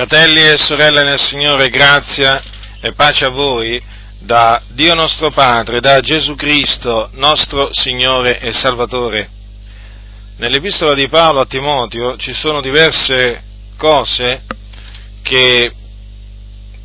Fratelli 0.00 0.40
e 0.40 0.56
sorelle 0.56 1.02
nel 1.02 1.18
Signore, 1.18 1.68
grazia 1.68 2.42
e 2.80 2.94
pace 2.94 3.26
a 3.26 3.28
voi 3.28 3.78
da 4.18 4.58
Dio 4.68 4.94
nostro 4.94 5.30
Padre, 5.30 5.80
da 5.80 6.00
Gesù 6.00 6.36
Cristo, 6.36 7.10
nostro 7.16 7.68
Signore 7.70 8.40
e 8.40 8.50
Salvatore. 8.50 9.28
Nell'epistola 10.38 10.94
di 10.94 11.06
Paolo 11.06 11.40
a 11.40 11.44
Timoteo 11.44 12.16
ci 12.16 12.32
sono 12.32 12.62
diverse 12.62 13.42
cose 13.76 14.44
che 15.20 15.70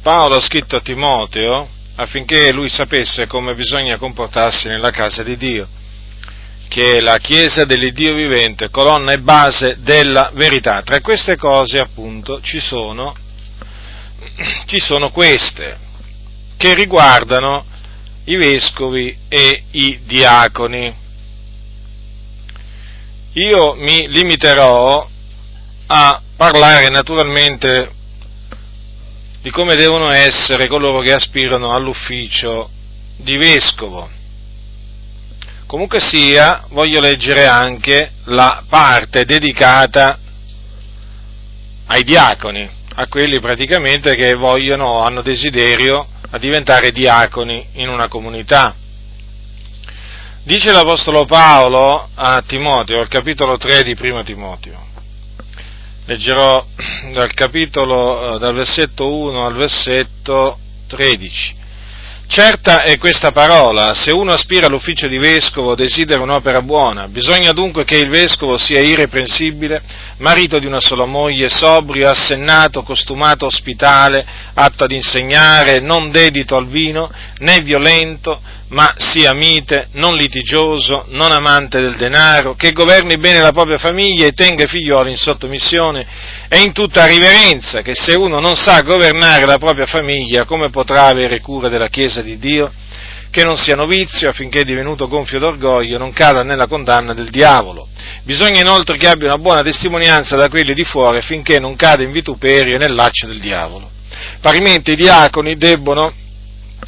Paolo 0.02 0.36
ha 0.36 0.42
scritto 0.42 0.76
a 0.76 0.82
Timoteo 0.82 1.70
affinché 1.96 2.52
lui 2.52 2.68
sapesse 2.68 3.28
come 3.28 3.56
bisogna 3.56 3.98
comportarsi 3.98 4.68
nella 4.68 4.92
casa 4.92 5.24
di 5.24 5.38
Dio 5.38 5.70
che 6.68 6.98
è 6.98 7.00
la 7.00 7.18
Chiesa 7.18 7.66
dell'Iddio 7.66 8.14
vivente, 8.14 8.70
colonna 8.70 9.14
e 9.14 9.20
base 9.20 9.78
della 9.80 10.32
verità. 10.34 10.82
Tra 10.82 11.00
queste 11.02 11.38
cose, 11.38 11.80
appunto, 11.80 12.42
ci 12.42 12.60
sono, 12.60 13.16
ci 14.66 14.80
sono 14.80 15.10
queste, 15.12 15.78
che 16.58 16.74
riguardano 16.74 17.66
i 18.26 18.36
vescovi 18.36 19.16
e 19.28 19.64
i 19.72 20.00
diaconi. 20.04 21.04
Io 23.34 23.76
mi 23.76 24.08
limiterò 24.10 25.08
a 25.88 26.22
parlare 26.36 26.90
naturalmente 26.90 27.92
di 29.42 29.52
come 29.52 29.76
devono 29.76 30.10
essere 30.10 30.68
coloro 30.68 31.02
che 31.02 31.14
aspirano 31.14 31.72
all'ufficio 31.72 32.70
di 33.18 33.38
vescovo 33.38 34.15
Comunque 35.68 36.00
sia, 36.00 36.66
voglio 36.70 37.00
leggere 37.00 37.48
anche 37.48 38.12
la 38.26 38.64
parte 38.70 39.26
dedicata 39.26 40.20
ai 41.88 42.04
diaconi, 42.04 42.70
a 42.96 43.08
quelli 43.08 43.40
praticamente 43.40 44.16
che 44.16 44.36
vogliono, 44.36 45.02
hanno 45.02 45.22
desiderio 45.22 46.08
a 46.30 46.38
diventare 46.38 46.92
diaconi 46.92 47.68
in 47.74 47.90
una 47.90 48.08
comunità. 48.08 48.76
Dice 50.44 50.72
l'Apostolo 50.72 51.26
Paolo 51.26 52.10
a 52.14 52.44
Timoteo, 52.46 53.00
al 53.00 53.08
capitolo 53.08 53.58
3 53.58 53.82
di 53.82 53.96
Primo 53.96 54.22
Timoteo. 54.22 54.86
Leggerò 56.06 56.64
dal 57.12 57.34
capitolo, 57.34 58.36
eh, 58.36 58.40
dal 58.40 58.54
versetto 58.54 59.12
1 59.12 59.48
al 59.48 59.56
versetto 59.56 60.60
13. 60.88 61.56
Certa 62.28 62.82
è 62.82 62.98
questa 62.98 63.32
parola, 63.32 63.94
se 63.94 64.12
uno 64.12 64.34
aspira 64.34 64.66
all'ufficio 64.66 65.08
di 65.08 65.18
vescovo 65.20 65.76
desidera 65.76 66.24
un'opera 66.24 66.62
buona, 66.62 67.08
bisogna 67.08 67.52
dunque 67.52 67.86
che 67.86 67.98
il 67.98 68.10
vescovo 68.10 68.58
sia 68.58 68.82
irreprensibile, 68.82 69.82
marito 70.18 70.58
di 70.58 70.66
una 70.66 70.80
sola 70.80 71.06
moglie, 71.06 71.50
sobrio, 71.50 72.10
assennato, 72.10 72.82
costumato, 72.82 73.46
ospitale, 73.46 74.26
atto 74.54 74.84
ad 74.84 74.92
insegnare, 74.92 75.80
non 75.80 76.10
dedito 76.10 76.56
al 76.56 76.68
vino, 76.68 77.12
né 77.38 77.62
violento, 77.62 78.42
ma 78.70 78.94
sia 78.98 79.32
mite, 79.34 79.90
non 79.92 80.16
litigioso, 80.16 81.06
non 81.10 81.32
amante 81.32 81.80
del 81.80 81.96
denaro, 81.96 82.56
che 82.56 82.72
governi 82.72 83.18
bene 83.18 83.40
la 83.40 83.52
propria 83.52 83.78
famiglia 83.78 84.26
e 84.26 84.32
tenga 84.32 84.64
i 84.64 84.68
figlioli 84.68 85.12
in 85.12 85.18
sottomissione. 85.18 86.08
E 86.50 86.60
in 86.62 86.74
tutta 86.74 87.06
riverenza, 87.06 87.82
che 87.82 87.94
se 87.94 88.14
uno 88.14 88.40
non 88.40 88.56
sa 88.56 88.82
governare 88.82 89.46
la 89.46 89.58
propria 89.58 89.86
famiglia, 89.86 90.46
come 90.46 90.70
potrà 90.70 91.06
avere 91.06 91.42
cura 91.42 91.70
della 91.70 91.88
Chiesa 91.88 92.15
di 92.22 92.38
Dio? 92.38 92.72
Che 93.30 93.44
non 93.44 93.58
sia 93.58 93.76
novizio 93.76 94.30
affinché 94.30 94.64
divenuto 94.64 95.08
gonfio 95.08 95.40
d'orgoglio 95.40 95.98
non 95.98 96.14
cada 96.14 96.44
nella 96.44 96.68
condanna 96.68 97.14
del 97.14 97.30
diavolo. 97.30 97.88
Bisogna 98.24 98.62
inoltre 98.62 98.98
che 98.98 99.08
abbia 99.08 99.28
una 99.28 99.38
buona 99.38 99.62
testimonianza 99.62 100.36
da 100.36 100.48
quelli 100.48 100.74
di 100.74 100.86
fuori 100.86 101.18
affinché 101.18 101.60
non 101.60 101.76
cada 101.76 102.04
in 102.04 102.12
vituperio 102.12 102.76
e 102.76 102.78
nel 102.78 102.96
laccio 102.96 103.28
del 103.28 103.40
diavolo. 103.40 103.92
Parimenti 104.40 104.92
i 104.92 104.96
diaconi 104.96 105.58
debbono 105.58 106.14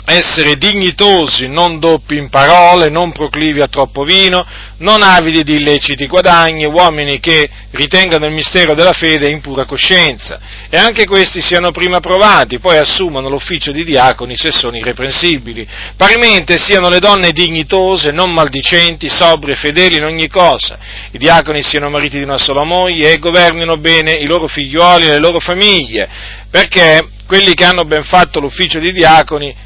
essere 0.09 0.55
dignitosi, 0.55 1.47
non 1.47 1.79
doppi 1.79 2.15
in 2.15 2.29
parole, 2.29 2.89
non 2.89 3.11
proclivi 3.11 3.59
a 3.59 3.67
troppo 3.67 4.05
vino, 4.05 4.45
non 4.77 5.01
avidi 5.01 5.43
di 5.43 5.55
illeciti 5.55 6.07
guadagni, 6.07 6.65
uomini 6.65 7.19
che 7.19 7.49
ritengano 7.71 8.25
il 8.25 8.31
mistero 8.31 8.73
della 8.73 8.93
fede 8.93 9.27
in 9.29 9.41
pura 9.41 9.65
coscienza, 9.65 10.39
e 10.69 10.77
anche 10.77 11.05
questi 11.05 11.41
siano 11.41 11.71
prima 11.71 11.99
provati, 11.99 12.59
poi 12.59 12.77
assumano 12.77 13.27
l'ufficio 13.27 13.73
di 13.73 13.83
diaconi 13.83 14.37
se 14.37 14.49
sono 14.51 14.77
irreprensibili. 14.77 15.67
Parimente 15.97 16.57
siano 16.57 16.87
le 16.87 16.99
donne 16.99 17.31
dignitose, 17.31 18.11
non 18.11 18.31
maldicenti, 18.31 19.09
sobrie 19.09 19.55
e 19.55 19.57
fedeli 19.57 19.97
in 19.97 20.05
ogni 20.05 20.29
cosa. 20.29 20.79
I 21.11 21.17
diaconi 21.17 21.61
siano 21.61 21.89
mariti 21.89 22.17
di 22.17 22.23
una 22.23 22.37
sola 22.37 22.63
moglie 22.63 23.11
e 23.11 23.19
governino 23.19 23.75
bene 23.75 24.13
i 24.13 24.25
loro 24.25 24.47
figlioli 24.47 25.07
e 25.07 25.11
le 25.11 25.19
loro 25.19 25.41
famiglie, 25.41 26.07
perché 26.49 27.09
quelli 27.27 27.53
che 27.53 27.65
hanno 27.65 27.83
ben 27.83 28.03
fatto 28.03 28.39
l'ufficio 28.39 28.79
di 28.79 28.93
diaconi 28.93 29.65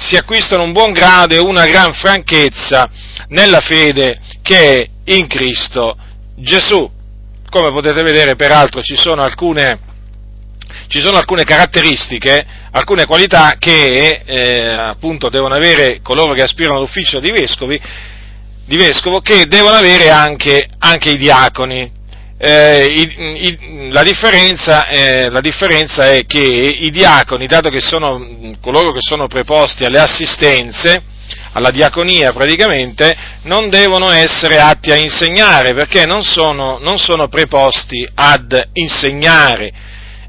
si 0.00 0.16
acquistano 0.16 0.62
un 0.62 0.72
buon 0.72 0.92
grado 0.92 1.34
e 1.34 1.38
una 1.38 1.64
gran 1.64 1.92
franchezza 1.92 2.88
nella 3.28 3.60
fede 3.60 4.20
che 4.42 4.82
è 5.04 5.12
in 5.12 5.26
Cristo 5.26 5.96
Gesù. 6.36 6.90
Come 7.48 7.70
potete 7.70 8.02
vedere, 8.02 8.34
peraltro, 8.34 8.80
ci 8.82 8.96
sono 8.96 9.22
alcune, 9.22 9.78
ci 10.88 11.00
sono 11.00 11.18
alcune 11.18 11.44
caratteristiche, 11.44 12.46
alcune 12.70 13.04
qualità 13.04 13.56
che 13.58 14.22
eh, 14.24 14.68
appunto 14.72 15.28
devono 15.28 15.54
avere 15.54 16.00
coloro 16.02 16.32
che 16.32 16.42
aspirano 16.42 16.78
all'ufficio 16.78 17.20
di 17.20 17.30
vescovi, 17.30 17.80
di 18.64 18.76
vescovo, 18.76 19.20
che 19.20 19.46
devono 19.46 19.76
avere 19.76 20.08
anche, 20.10 20.66
anche 20.78 21.10
i 21.10 21.18
diaconi 21.18 22.00
eh, 22.44 22.86
i, 22.86 23.46
i, 23.46 23.90
la, 23.92 24.02
differenza, 24.02 24.88
eh, 24.88 25.30
la, 25.30 25.40
differenza, 25.40 26.10
è 26.10 26.26
che 26.26 26.40
i 26.40 26.90
diaconi, 26.90 27.46
dato 27.46 27.68
che 27.68 27.78
sono 27.78 28.56
coloro 28.60 28.90
che 28.90 28.98
sono 29.00 29.28
preposti 29.28 29.84
alle 29.84 30.00
assistenze, 30.00 31.04
alla 31.52 31.70
diaconia 31.70 32.32
praticamente, 32.32 33.16
non 33.42 33.70
devono 33.70 34.10
essere 34.10 34.58
atti 34.58 34.90
a 34.90 34.96
insegnare, 34.96 35.72
perché 35.72 36.04
non 36.04 36.24
sono, 36.24 36.78
non 36.80 36.98
sono 36.98 37.28
preposti 37.28 38.04
ad 38.12 38.70
insegnare 38.72 39.72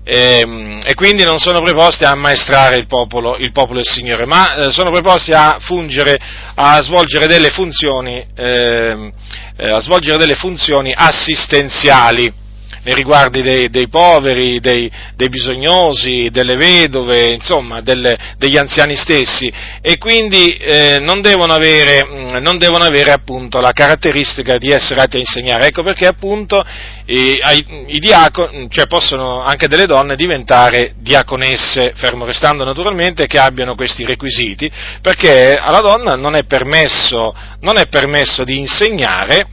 eh, 0.03 0.79
e 0.83 0.93
quindi 0.95 1.23
non 1.23 1.39
sono 1.39 1.61
preposti 1.61 2.03
a 2.03 2.11
ammaestrare 2.11 2.75
il 2.75 2.87
popolo, 2.87 3.37
il 3.37 3.51
popolo 3.51 3.75
del 3.75 3.87
Signore, 3.87 4.25
ma 4.25 4.55
eh, 4.55 4.71
sono 4.71 4.91
preposti 4.91 5.31
a 5.31 5.57
fungere, 5.59 6.19
a 6.55 6.81
svolgere 6.81 7.25
delle 7.25 7.49
funzioni, 7.49 8.25
ehm, 8.35 9.11
eh, 9.55 9.69
a 9.69 9.79
svolgere 9.79 10.17
delle 10.17 10.35
funzioni 10.35 10.93
assistenziali 10.95 12.41
nei 12.83 12.93
riguardi 12.93 13.41
dei, 13.41 13.69
dei 13.69 13.87
poveri, 13.87 14.59
dei, 14.59 14.91
dei, 15.15 15.29
bisognosi, 15.29 16.29
delle 16.31 16.55
vedove, 16.55 17.29
insomma, 17.29 17.81
delle, 17.81 18.17
degli 18.37 18.57
anziani 18.57 18.95
stessi 18.95 19.51
e 19.81 19.97
quindi 19.97 20.55
eh, 20.57 20.99
non, 20.99 21.21
devono 21.21 21.53
avere, 21.53 22.05
mm, 22.05 22.35
non, 22.37 22.57
devono 22.57 22.83
avere, 22.83 23.11
appunto 23.11 23.59
la 23.59 23.71
caratteristica 23.71 24.57
di 24.57 24.69
essere 24.69 25.01
atti 25.01 25.17
a 25.17 25.19
insegnare. 25.19 25.67
Ecco 25.67 25.83
perché 25.83 26.07
appunto 26.07 26.63
i, 27.05 27.39
i 27.87 27.99
diaconi, 27.99 28.67
cioè 28.69 28.87
possono 28.87 29.41
anche 29.41 29.67
delle 29.67 29.85
donne 29.85 30.15
diventare 30.15 30.93
diaconesse, 30.97 31.93
fermo 31.95 32.25
restando 32.25 32.63
naturalmente 32.63 33.27
che 33.27 33.39
abbiano 33.39 33.75
questi 33.75 34.05
requisiti, 34.05 34.69
perché 35.01 35.55
alla 35.55 35.79
donna 35.79 36.15
non 36.15 36.35
è 36.35 36.43
permesso, 36.43 37.33
non 37.61 37.77
è 37.77 37.87
permesso 37.87 38.43
di 38.43 38.57
insegnare, 38.57 39.47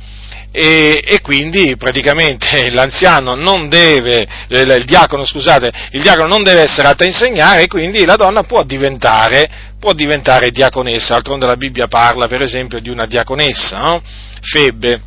e, 0.53 1.03
e, 1.05 1.21
quindi 1.21 1.77
praticamente 1.77 2.71
l'anziano 2.73 3.35
non 3.35 3.69
deve, 3.69 4.27
il 4.49 4.85
diacono, 4.85 5.25
scusate, 5.25 5.71
il 5.93 6.03
diacono 6.03 6.27
non 6.27 6.43
deve 6.43 6.63
essere 6.63 6.89
atto 6.89 7.05
a 7.05 7.07
insegnare 7.07 7.63
e 7.63 7.67
quindi 7.69 8.05
la 8.05 8.17
donna 8.17 8.43
può 8.43 8.63
diventare, 8.65 9.49
può 9.79 9.93
diventare 9.93 10.51
diaconessa, 10.51 11.15
d'altronde 11.15 11.47
la 11.47 11.57
Bibbia 11.57 11.87
parla 11.87 12.27
per 12.27 12.43
esempio 12.43 12.81
di 12.81 12.91
una 12.91 13.07
diaconessa, 13.07 13.79
no? 13.79 14.03
Febbe, 14.41 15.03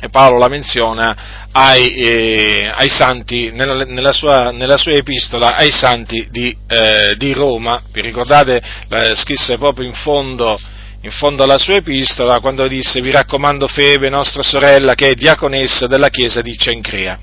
e 0.00 0.08
Paolo 0.10 0.38
la 0.38 0.48
menziona 0.48 1.48
ai, 1.52 1.94
eh, 1.94 2.72
ai 2.74 2.88
santi, 2.88 3.50
nella, 3.50 3.84
nella, 3.84 4.12
sua, 4.12 4.50
nella, 4.50 4.76
sua, 4.76 4.92
epistola 4.92 5.56
ai 5.56 5.72
santi 5.72 6.28
di, 6.30 6.56
eh, 6.68 7.14
di 7.16 7.32
Roma, 7.32 7.82
vi 7.92 8.00
ricordate, 8.00 8.62
la 8.88 9.14
scrisse 9.14 9.58
proprio 9.58 9.86
in 9.86 9.94
fondo 9.94 10.56
in 11.02 11.10
fondo 11.12 11.44
alla 11.44 11.58
sua 11.58 11.76
epistola 11.76 12.40
quando 12.40 12.66
disse 12.66 13.00
vi 13.00 13.10
raccomando 13.10 13.68
Febe, 13.68 14.08
nostra 14.08 14.42
sorella, 14.42 14.94
che 14.94 15.10
è 15.10 15.14
diaconessa 15.14 15.86
della 15.86 16.08
chiesa 16.08 16.40
di 16.40 16.56
Cencrea, 16.58 17.18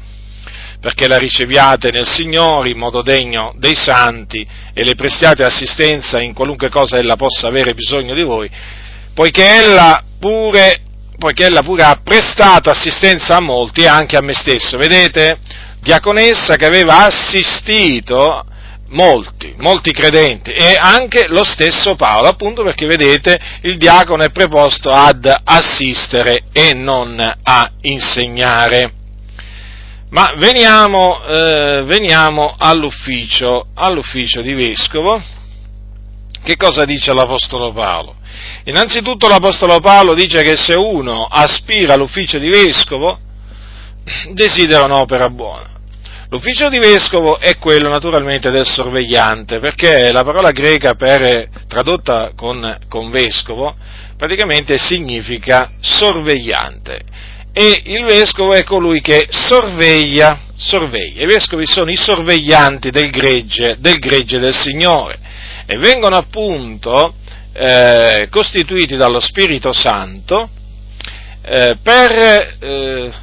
perché 0.79 1.07
la 1.07 1.17
riceviate 1.17 1.91
nel 1.91 2.07
Signore 2.07 2.69
in 2.69 2.77
modo 2.77 3.01
degno 3.01 3.53
dei 3.57 3.75
santi 3.75 4.47
e 4.73 4.83
le 4.83 4.95
prestiate 4.95 5.43
assistenza 5.43 6.21
in 6.21 6.33
qualunque 6.33 6.69
cosa 6.69 6.97
ella 6.97 7.17
possa 7.17 7.47
avere 7.47 7.73
bisogno 7.73 8.13
di 8.13 8.23
voi, 8.23 8.49
poiché 9.13 9.45
ella 9.45 10.01
pure, 10.19 10.81
poiché 11.17 11.45
ella 11.45 11.61
pure 11.61 11.83
ha 11.83 11.99
prestato 12.01 12.69
assistenza 12.69 13.35
a 13.35 13.41
molti 13.41 13.81
e 13.81 13.87
anche 13.87 14.15
a 14.15 14.21
me 14.21 14.33
stesso, 14.33 14.77
vedete? 14.77 15.37
Diaconessa 15.81 16.55
che 16.55 16.65
aveva 16.65 17.05
assistito 17.05 18.45
molti, 18.89 19.53
molti 19.57 19.91
credenti 19.91 20.51
e 20.51 20.77
anche 20.79 21.25
lo 21.27 21.43
stesso 21.43 21.95
Paolo, 21.95 22.27
appunto 22.27 22.63
perché 22.63 22.85
vedete 22.85 23.39
il 23.61 23.77
diacono 23.77 24.23
è 24.23 24.31
preposto 24.31 24.89
ad 24.89 25.33
assistere 25.43 26.43
e 26.51 26.73
non 26.73 27.19
a 27.19 27.71
insegnare. 27.81 28.91
Ma 30.09 30.33
veniamo, 30.37 31.23
eh, 31.25 31.83
veniamo 31.83 32.53
all'ufficio, 32.57 33.67
all'ufficio 33.73 34.41
di 34.41 34.53
vescovo. 34.53 35.21
Che 36.43 36.55
cosa 36.57 36.85
dice 36.85 37.11
l'Apostolo 37.11 37.71
Paolo? 37.73 38.15
Innanzitutto 38.65 39.27
l'Apostolo 39.27 39.79
Paolo 39.79 40.13
dice 40.13 40.43
che 40.43 40.55
se 40.55 40.75
uno 40.75 41.25
aspira 41.25 41.95
all'ufficio 41.95 42.37
di 42.37 42.49
vescovo, 42.49 43.19
desidera 44.31 44.85
un'opera 44.85 45.29
buona. 45.29 45.74
L'ufficio 46.35 46.67
di 46.67 46.79
vescovo 46.79 47.39
è 47.39 47.57
quello 47.57 47.87
naturalmente 47.87 48.51
del 48.51 48.65
sorvegliante, 48.65 49.59
perché 49.59 50.11
la 50.11 50.25
parola 50.25 50.51
greca 50.51 50.93
per, 50.93 51.47
tradotta 51.65 52.33
con, 52.35 52.77
con 52.89 53.09
vescovo 53.09 53.73
praticamente 54.17 54.77
significa 54.77 55.71
sorvegliante 55.79 56.99
e 57.53 57.83
il 57.85 58.03
vescovo 58.03 58.51
è 58.51 58.65
colui 58.65 58.99
che 58.99 59.27
sorveglia, 59.29 60.37
sorveglia. 60.57 61.23
I 61.23 61.25
vescovi 61.25 61.65
sono 61.65 61.89
i 61.89 61.95
sorveglianti 61.95 62.89
del 62.89 63.11
gregge, 63.11 63.77
del 63.79 63.97
gregge 63.99 64.37
del 64.37 64.53
Signore 64.53 65.17
e 65.65 65.77
vengono 65.77 66.17
appunto 66.17 67.13
eh, 67.53 68.27
costituiti 68.29 68.97
dallo 68.97 69.21
Spirito 69.21 69.71
Santo 69.71 70.49
eh, 71.43 71.77
per 71.81 72.11
eh, 72.59 73.13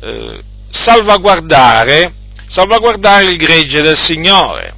eh 0.00 0.38
salvaguardare, 0.74 2.12
salvaguardare 2.46 3.24
il 3.24 3.36
gregge 3.36 3.80
del 3.80 3.98
Signore, 3.98 4.74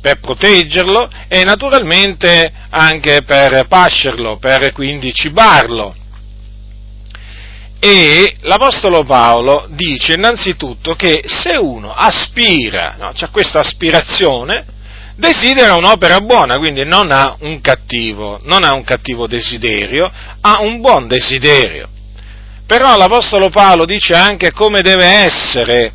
per 0.00 0.20
proteggerlo 0.20 1.08
e 1.28 1.42
naturalmente 1.44 2.52
anche 2.70 3.22
per 3.22 3.66
pascerlo, 3.66 4.36
per 4.36 4.72
quindi 4.72 5.12
cibarlo. 5.12 5.94
E 7.78 8.36
l'Apostolo 8.40 9.04
Paolo 9.04 9.66
dice 9.70 10.14
innanzitutto 10.14 10.94
che 10.94 11.24
se 11.26 11.56
uno 11.56 11.92
aspira, 11.92 12.96
no, 12.98 13.12
c'è 13.12 13.30
questa 13.30 13.58
aspirazione, 13.58 14.64
desidera 15.16 15.74
un'opera 15.74 16.20
buona, 16.20 16.58
quindi 16.58 16.84
non 16.84 17.10
ha 17.10 17.36
un 17.40 17.60
cattivo, 17.60 18.38
non 18.44 18.64
ha 18.64 18.72
un 18.74 18.84
cattivo 18.84 19.26
desiderio, 19.26 20.10
ha 20.40 20.60
un 20.60 20.80
buon 20.80 21.08
desiderio. 21.08 21.88
Però 22.66 22.96
l'Apostolo 22.96 23.48
Paolo 23.48 23.84
dice 23.84 24.14
anche 24.14 24.50
come 24.52 24.82
deve 24.82 25.06
essere 25.06 25.92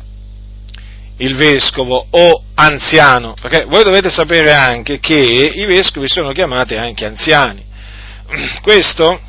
il 1.22 1.36
vescovo 1.36 2.06
o 2.10 2.42
anziano, 2.54 3.34
perché 3.40 3.64
voi 3.64 3.84
dovete 3.84 4.10
sapere 4.10 4.52
anche 4.52 4.98
che 4.98 5.16
i 5.16 5.64
vescovi 5.64 6.08
sono 6.08 6.32
chiamati 6.32 6.74
anche 6.74 7.06
anziani. 7.06 7.64
Questo 8.60 9.20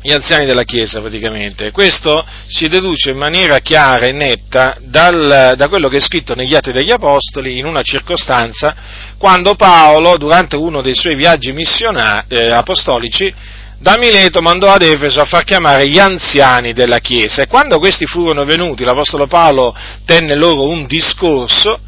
gli 0.00 0.12
anziani 0.12 0.44
della 0.44 0.62
Chiesa 0.62 1.00
praticamente. 1.00 1.72
Questo 1.72 2.24
si 2.46 2.68
deduce 2.68 3.10
in 3.10 3.16
maniera 3.16 3.58
chiara 3.58 4.06
e 4.06 4.12
netta 4.12 4.76
dal, 4.80 5.54
da 5.56 5.68
quello 5.68 5.88
che 5.88 5.96
è 5.96 6.00
scritto 6.00 6.34
negli 6.34 6.54
Atti 6.54 6.72
degli 6.72 6.92
Apostoli 6.92 7.58
in 7.58 7.66
una 7.66 7.82
circostanza 7.82 8.74
quando 9.18 9.54
Paolo, 9.54 10.16
durante 10.16 10.56
uno 10.56 10.82
dei 10.82 10.94
suoi 10.94 11.16
viaggi 11.16 11.52
eh, 11.52 12.50
apostolici, 12.50 13.34
da 13.80 13.96
Mileto 13.96 14.40
mandò 14.42 14.70
ad 14.70 14.82
Efeso 14.82 15.20
a 15.20 15.24
far 15.24 15.44
chiamare 15.44 15.88
gli 15.88 15.98
anziani 15.98 16.72
della 16.72 16.98
Chiesa 16.98 17.42
e 17.42 17.46
quando 17.46 17.78
questi 17.78 18.06
furono 18.06 18.44
venuti 18.44 18.82
l'Apostolo 18.82 19.26
Paolo 19.26 19.74
tenne 20.04 20.34
loro 20.34 20.68
un 20.68 20.86
discorso 20.86 21.78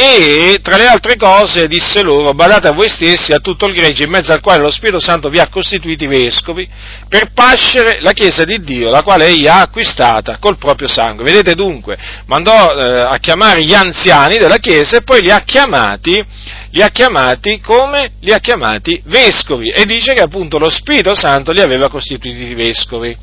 e 0.00 0.60
tra 0.62 0.76
le 0.76 0.86
altre 0.86 1.16
cose 1.16 1.66
disse 1.66 2.02
loro, 2.02 2.32
badate 2.32 2.68
a 2.68 2.72
voi 2.72 2.88
stessi, 2.88 3.32
a 3.32 3.40
tutto 3.40 3.66
il 3.66 3.74
gregge 3.74 4.04
in 4.04 4.10
mezzo 4.10 4.32
al 4.32 4.40
quale 4.40 4.62
lo 4.62 4.70
Spirito 4.70 5.00
Santo 5.00 5.28
vi 5.28 5.40
ha 5.40 5.48
costituiti 5.48 6.06
vescovi, 6.06 6.68
per 7.08 7.32
pascere 7.32 7.98
la 8.00 8.12
Chiesa 8.12 8.44
di 8.44 8.60
Dio, 8.60 8.92
la 8.92 9.02
quale 9.02 9.26
egli 9.26 9.48
ha 9.48 9.62
acquistata 9.62 10.38
col 10.38 10.56
proprio 10.56 10.86
sangue. 10.86 11.24
Vedete 11.24 11.56
dunque, 11.56 11.98
mandò 12.26 12.68
eh, 12.68 13.00
a 13.08 13.18
chiamare 13.18 13.64
gli 13.64 13.74
anziani 13.74 14.38
della 14.38 14.58
Chiesa 14.58 14.98
e 14.98 15.02
poi 15.02 15.20
li 15.20 15.32
ha 15.32 15.40
chiamati, 15.40 16.24
li 16.70 16.80
ha 16.80 16.90
chiamati 16.90 17.60
come? 17.60 18.12
Li 18.20 18.30
ha 18.30 18.38
chiamati 18.38 19.02
vescovi 19.06 19.68
e 19.70 19.84
dice 19.84 20.14
che 20.14 20.22
appunto 20.22 20.58
lo 20.58 20.70
Spirito 20.70 21.16
Santo 21.16 21.50
li 21.50 21.60
aveva 21.60 21.88
costituiti 21.90 22.54
vescovi. 22.54 23.16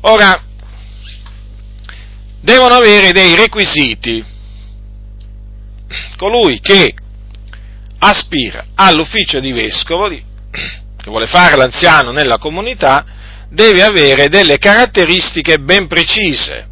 Ora, 0.00 0.42
devono 2.40 2.74
avere 2.74 3.12
dei 3.12 3.36
requisiti 3.36 4.36
colui 6.16 6.60
che 6.60 6.94
aspira 7.98 8.66
all'ufficio 8.74 9.40
di 9.40 9.52
vescovo, 9.52 10.08
che 10.08 10.22
vuole 11.06 11.26
fare 11.26 11.56
l'anziano 11.56 12.10
nella 12.10 12.38
comunità, 12.38 13.04
deve 13.50 13.82
avere 13.82 14.28
delle 14.28 14.58
caratteristiche 14.58 15.58
ben 15.58 15.86
precise. 15.86 16.66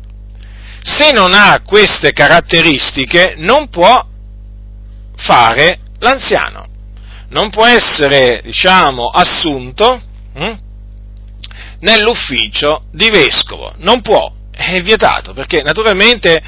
Se 0.83 1.11
non 1.11 1.33
ha 1.33 1.63
queste 1.65 2.13
caratteristiche 2.13 3.35
non 3.39 3.69
può 3.69 4.07
fare 5.17 5.81
l'anziano, 5.99 6.67
non 7.31 7.51
può 7.51 7.67
essere, 7.67 8.41
diciamo, 8.45 9.09
assunto 9.09 10.01
hm, 10.35 10.59
nell'ufficio 11.81 12.85
di 12.93 13.11
vescovo, 13.11 13.75
non 13.79 14.01
può, 14.01 14.33
è 14.53 14.81
vietato, 14.83 15.33
perché 15.33 15.63
naturalmente 15.63 16.41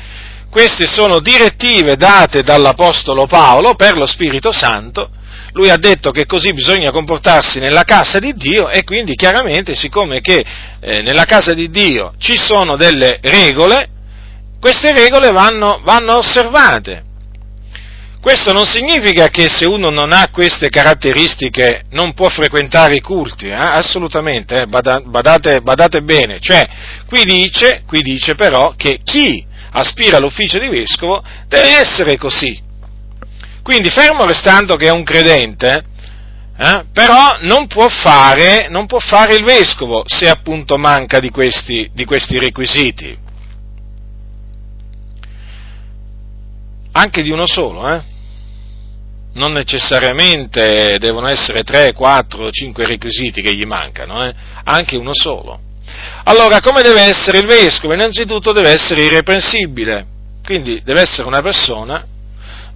queste 0.50 0.86
sono 0.86 1.20
direttive 1.20 1.96
date 1.96 2.42
dall'Apostolo 2.42 3.26
Paolo 3.26 3.74
per 3.74 3.96
lo 3.96 4.06
Spirito 4.06 4.50
Santo. 4.52 5.10
Lui 5.52 5.70
ha 5.70 5.76
detto 5.76 6.10
che 6.10 6.26
così 6.26 6.52
bisogna 6.52 6.90
comportarsi 6.90 7.58
nella 7.58 7.82
casa 7.82 8.18
di 8.18 8.32
Dio 8.34 8.68
e 8.68 8.84
quindi 8.84 9.14
chiaramente, 9.14 9.74
siccome 9.74 10.20
che 10.20 10.44
eh, 10.80 11.02
nella 11.02 11.24
casa 11.24 11.54
di 11.54 11.68
Dio 11.68 12.14
ci 12.18 12.38
sono 12.38 12.76
delle 12.76 13.18
regole, 13.22 13.88
queste 14.60 14.92
regole 14.92 15.30
vanno, 15.30 15.80
vanno 15.84 16.16
osservate. 16.16 17.04
Questo 18.20 18.52
non 18.52 18.66
significa 18.66 19.28
che 19.28 19.48
se 19.48 19.64
uno 19.64 19.90
non 19.90 20.12
ha 20.12 20.28
queste 20.30 20.68
caratteristiche 20.68 21.84
non 21.90 22.14
può 22.14 22.28
frequentare 22.28 22.94
i 22.94 23.00
culti, 23.00 23.46
eh? 23.46 23.54
assolutamente, 23.54 24.62
eh? 24.62 24.66
badate, 24.66 25.60
badate, 25.60 26.02
bene. 26.02 26.40
Cioè, 26.40 26.66
qui 27.06 27.22
dice, 27.24 27.82
qui 27.86 28.00
dice 28.00 28.34
però 28.34 28.74
che 28.76 29.00
chi 29.04 29.46
aspira 29.72 30.16
all'ufficio 30.16 30.58
di 30.58 30.68
vescovo, 30.68 31.22
deve 31.46 31.78
essere 31.78 32.16
così. 32.16 32.60
Quindi, 33.62 33.90
fermo 33.90 34.24
restando 34.24 34.76
che 34.76 34.86
è 34.86 34.90
un 34.90 35.04
credente, 35.04 35.84
eh, 36.56 36.86
però 36.92 37.38
non 37.42 37.66
può, 37.66 37.88
fare, 37.88 38.66
non 38.68 38.86
può, 38.86 38.98
fare, 38.98 39.36
il 39.36 39.44
vescovo 39.44 40.02
se 40.06 40.28
appunto 40.28 40.76
manca 40.76 41.20
di 41.20 41.30
questi, 41.30 41.88
di 41.92 42.04
questi 42.04 42.38
requisiti. 42.38 43.16
Anche 46.92 47.22
di 47.22 47.30
uno 47.30 47.46
solo, 47.46 47.88
eh? 47.94 48.02
non 49.34 49.52
necessariamente 49.52 50.98
devono 50.98 51.28
essere 51.28 51.62
3, 51.62 51.92
4, 51.92 52.50
5 52.50 52.84
requisiti 52.84 53.40
che 53.40 53.54
gli 53.54 53.64
mancano, 53.64 54.24
eh? 54.24 54.34
anche 54.64 54.96
uno 54.96 55.14
solo. 55.14 55.60
Allora, 56.24 56.60
come 56.60 56.82
deve 56.82 57.02
essere 57.02 57.38
il 57.38 57.46
vescovo? 57.46 57.94
Innanzitutto 57.94 58.52
deve 58.52 58.70
essere 58.70 59.02
irreprensibile, 59.02 60.06
quindi 60.44 60.82
deve 60.84 61.02
essere 61.02 61.26
una 61.26 61.40
persona 61.40 62.04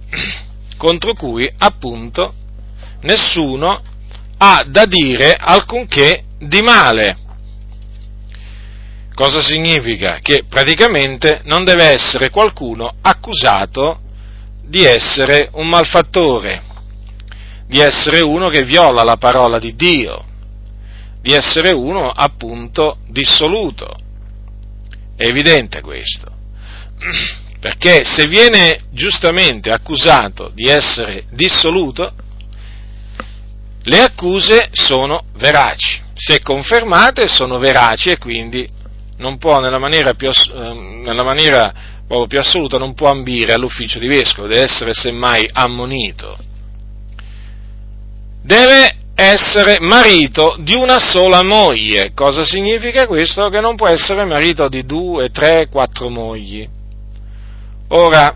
contro 0.77 1.13
cui 1.13 1.49
appunto 1.57 2.33
nessuno 3.01 3.81
ha 4.37 4.65
da 4.67 4.85
dire 4.85 5.35
alcunché 5.37 6.23
di 6.39 6.61
male. 6.61 7.17
Cosa 9.13 9.41
significa? 9.41 10.17
Che 10.21 10.43
praticamente 10.49 11.41
non 11.43 11.63
deve 11.63 11.83
essere 11.85 12.29
qualcuno 12.29 12.95
accusato 13.01 13.99
di 14.65 14.83
essere 14.83 15.49
un 15.53 15.69
malfattore, 15.69 16.63
di 17.67 17.79
essere 17.79 18.21
uno 18.21 18.49
che 18.49 18.63
viola 18.63 19.03
la 19.03 19.17
parola 19.17 19.59
di 19.59 19.75
Dio, 19.75 20.25
di 21.23 21.31
essere 21.31 21.71
uno 21.71 22.09
appunto 22.09 22.97
dissoluto. 23.07 23.95
È 25.15 25.25
evidente 25.25 25.79
questo. 25.79 26.29
Perché 27.61 28.03
se 28.03 28.27
viene 28.27 28.81
giustamente 28.91 29.71
accusato 29.71 30.51
di 30.53 30.67
essere 30.67 31.23
dissoluto, 31.29 32.13
le 33.83 34.01
accuse 34.01 34.67
sono 34.73 35.23
veraci. 35.37 36.01
Se 36.13 36.41
confermate 36.41 37.29
sono 37.29 37.57
veraci 37.57 38.09
e 38.09 38.17
quindi 38.17 38.69
non 39.17 39.37
può 39.37 39.61
nella 39.61 39.79
maniera 39.79 40.15
più, 40.15 40.27
eh, 40.27 40.73
nella 41.05 41.23
maniera 41.23 41.73
più 42.27 42.37
assoluta 42.37 42.77
non 42.77 42.93
può 42.93 43.09
ambire 43.09 43.53
all'ufficio 43.53 43.97
di 43.97 44.07
vescovo, 44.07 44.47
deve 44.47 44.63
essere 44.63 44.93
semmai 44.93 45.49
ammonito. 45.53 46.37
Deve 48.41 49.02
essere 49.15 49.77
marito 49.79 50.55
di 50.59 50.73
una 50.75 50.99
sola 50.99 51.43
moglie. 51.43 52.11
Cosa 52.13 52.43
significa 52.43 53.05
questo? 53.05 53.49
Che 53.49 53.59
non 53.59 53.75
può 53.75 53.87
essere 53.87 54.25
marito 54.25 54.67
di 54.67 54.85
due, 54.85 55.29
tre, 55.29 55.67
quattro 55.69 56.09
mogli. 56.09 56.67
Ora, 57.89 58.35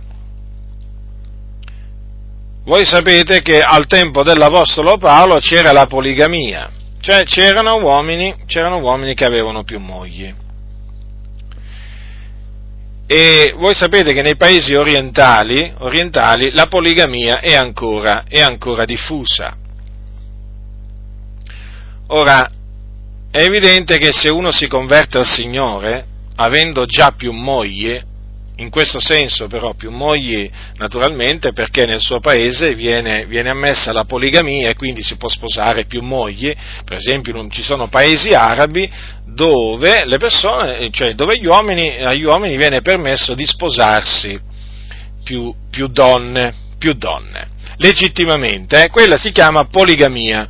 voi 2.64 2.86
sapete 2.86 3.42
che 3.42 3.62
al 3.62 3.88
tempo 3.88 4.24
dell'Apostolo 4.24 4.98
Paolo 4.98 5.38
c'era 5.38 5.72
la 5.72 5.88
poligamia, 5.88 6.70
cioè 7.00 7.24
c'erano 7.24 7.78
uomini, 7.78 8.36
c'erano 8.46 8.80
uomini 8.80 9.14
che 9.14 9.26
avevano 9.26 9.64
più 9.64 9.80
mogli. 9.80 10.34
E 13.10 13.54
voi 13.56 13.74
sapete 13.74 14.12
che 14.12 14.22
nei 14.22 14.36
paesi 14.36 14.76
orientali, 14.76 15.74
orientali 15.78 16.52
la 16.52 16.68
poligamia 16.68 17.40
è 17.40 17.56
ancora, 17.56 18.26
è 18.28 18.42
ancora 18.42 18.84
diffusa. 18.84 19.56
Ora, 22.08 22.50
è 23.30 23.42
evidente 23.42 23.98
che 23.98 24.14
se 24.14 24.30
uno 24.30 24.52
si 24.52 24.68
converte 24.68 25.18
al 25.18 25.28
Signore, 25.28 26.06
avendo 26.36 26.86
già 26.86 27.12
più 27.12 27.34
mogli, 27.34 28.00
in 28.60 28.70
questo 28.70 29.00
senso 29.00 29.48
però 29.48 29.74
più 29.76 29.92
mogli 29.92 30.50
naturalmente 30.78 31.54
perché 31.54 31.86
nel 31.86 32.00
suo 32.00 32.20
paese 32.20 32.74
viene, 32.74 33.26
viene, 33.28 33.50
ammessa 33.50 33.92
la 33.92 34.06
poligamia 34.06 34.70
e 34.70 34.76
quindi 34.76 35.04
si 35.04 35.16
può 35.18 35.30
sposare 35.30 35.86
più 35.86 36.02
mogli, 36.02 36.54
per 36.84 36.98
esempio 36.98 37.48
ci 37.50 37.62
sono 37.62 37.88
paesi 37.88 38.34
arabi 38.34 38.90
dove 39.26 40.06
persone, 40.18 40.90
cioè 40.90 41.14
dove 41.14 41.38
gli 41.40 41.46
uomini, 41.46 42.04
agli 42.04 42.24
uomini 42.24 42.58
viene 42.58 42.82
permesso 42.82 43.36
di 43.36 43.46
sposarsi 43.46 44.40
più, 45.24 45.54
più 45.70 45.88
donne, 45.88 46.54
più 46.80 46.94
donne, 46.94 47.50
legittimamente, 47.78 48.86
eh? 48.86 48.90
quella 48.90 49.18
si 49.18 49.32
chiama 49.32 49.66
poligamia. 49.66 50.50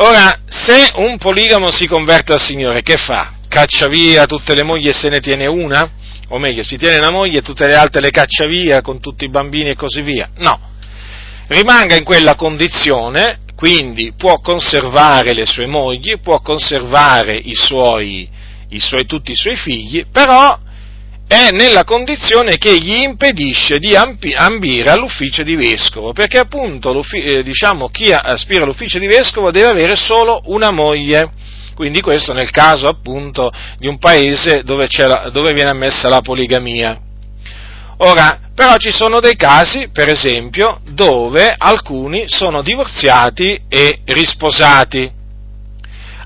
Ora, 0.00 0.40
se 0.48 0.92
un 0.94 1.18
poligamo 1.18 1.70
si 1.70 1.86
converte 1.86 2.32
al 2.32 2.40
Signore, 2.40 2.82
che 2.82 2.96
fa? 2.96 3.34
Caccia 3.48 3.88
via 3.88 4.26
tutte 4.26 4.54
le 4.54 4.62
mogli 4.62 4.88
e 4.88 4.92
se 4.92 5.08
ne 5.08 5.20
tiene 5.20 5.46
una? 5.46 5.90
o 6.28 6.38
meglio, 6.38 6.62
si 6.62 6.76
tiene 6.76 6.96
una 6.96 7.10
moglie 7.10 7.38
e 7.38 7.42
tutte 7.42 7.66
le 7.66 7.74
altre 7.74 8.00
le 8.00 8.10
caccia 8.10 8.46
via 8.46 8.82
con 8.82 9.00
tutti 9.00 9.24
i 9.24 9.30
bambini 9.30 9.70
e 9.70 9.74
così 9.74 10.02
via. 10.02 10.30
No, 10.36 10.58
rimanga 11.48 11.96
in 11.96 12.04
quella 12.04 12.34
condizione, 12.34 13.40
quindi 13.56 14.12
può 14.16 14.38
conservare 14.40 15.32
le 15.32 15.46
sue 15.46 15.66
mogli, 15.66 16.18
può 16.20 16.40
conservare 16.40 17.34
i 17.34 17.54
suoi, 17.54 18.28
i 18.68 18.78
suoi, 18.78 19.06
tutti 19.06 19.32
i 19.32 19.36
suoi 19.36 19.56
figli, 19.56 20.04
però 20.12 20.58
è 21.28 21.50
nella 21.50 21.84
condizione 21.84 22.56
che 22.56 22.78
gli 22.78 23.02
impedisce 23.02 23.78
di 23.78 23.94
ambire 23.94 24.90
all'ufficio 24.90 25.42
di 25.42 25.54
vescovo, 25.54 26.12
perché 26.12 26.38
appunto 26.38 27.04
eh, 27.12 27.42
diciamo, 27.42 27.90
chi 27.90 28.10
aspira 28.10 28.64
all'ufficio 28.64 28.98
di 28.98 29.06
vescovo 29.06 29.50
deve 29.50 29.68
avere 29.68 29.94
solo 29.94 30.40
una 30.46 30.70
moglie 30.70 31.30
quindi 31.78 32.00
questo 32.00 32.32
nel 32.32 32.50
caso 32.50 32.88
appunto 32.88 33.52
di 33.78 33.86
un 33.86 33.98
paese 33.98 34.62
dove, 34.64 34.88
la, 34.96 35.30
dove 35.30 35.52
viene 35.52 35.70
ammessa 35.70 36.08
la 36.08 36.22
poligamia. 36.22 36.98
Ora, 37.98 38.40
però 38.52 38.76
ci 38.78 38.90
sono 38.90 39.20
dei 39.20 39.36
casi, 39.36 39.88
per 39.92 40.08
esempio, 40.08 40.80
dove 40.90 41.54
alcuni 41.56 42.24
sono 42.26 42.62
divorziati 42.62 43.56
e 43.68 44.00
risposati. 44.06 45.08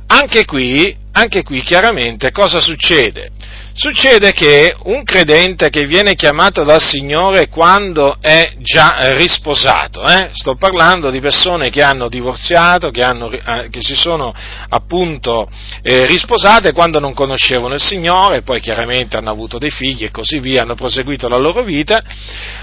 Anche 0.06 0.46
qui, 0.46 0.96
anche 1.12 1.42
qui 1.42 1.60
chiaramente 1.60 2.30
cosa 2.30 2.58
succede? 2.58 3.30
Succede 3.74 4.34
che 4.34 4.76
un 4.84 5.02
credente 5.02 5.70
che 5.70 5.86
viene 5.86 6.14
chiamato 6.14 6.62
dal 6.62 6.82
Signore 6.82 7.48
quando 7.48 8.16
è 8.20 8.52
già 8.58 9.14
risposato, 9.14 10.06
eh? 10.06 10.28
sto 10.32 10.56
parlando 10.56 11.08
di 11.08 11.20
persone 11.20 11.70
che 11.70 11.82
hanno 11.82 12.10
divorziato, 12.10 12.90
che, 12.90 13.02
hanno, 13.02 13.30
eh, 13.30 13.68
che 13.70 13.80
si 13.80 13.94
sono 13.94 14.34
appunto 14.68 15.48
eh, 15.80 16.04
risposate 16.04 16.72
quando 16.72 17.00
non 17.00 17.14
conoscevano 17.14 17.72
il 17.72 17.82
Signore, 17.82 18.42
poi 18.42 18.60
chiaramente 18.60 19.16
hanno 19.16 19.30
avuto 19.30 19.56
dei 19.56 19.70
figli 19.70 20.04
e 20.04 20.10
così 20.10 20.38
via, 20.38 20.62
hanno 20.62 20.74
proseguito 20.74 21.26
la 21.26 21.38
loro 21.38 21.62
vita. 21.62 22.02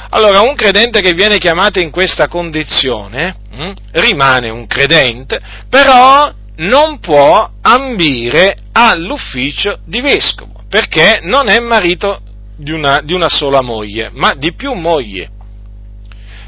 Allora 0.09 0.41
un 0.41 0.53
credente 0.53 1.01
che 1.01 1.13
viene 1.13 1.39
chiamato 1.39 1.79
in 1.79 1.89
questa 1.89 2.27
condizione 2.27 3.35
hm, 3.51 3.71
rimane 3.93 4.49
un 4.49 4.67
credente, 4.67 5.39
però 5.67 6.31
non 6.57 6.99
può 6.99 7.49
ambire 7.61 8.57
all'ufficio 8.87 9.79
di 9.85 10.01
vescovo 10.01 10.59
perché 10.69 11.19
non 11.23 11.49
è 11.49 11.59
marito 11.59 12.21
di 12.55 12.71
una, 12.71 13.01
di 13.03 13.13
una 13.13 13.29
sola 13.29 13.61
moglie, 13.61 14.11
ma 14.13 14.33
di 14.35 14.53
più 14.53 14.73
mogli. 14.73 15.27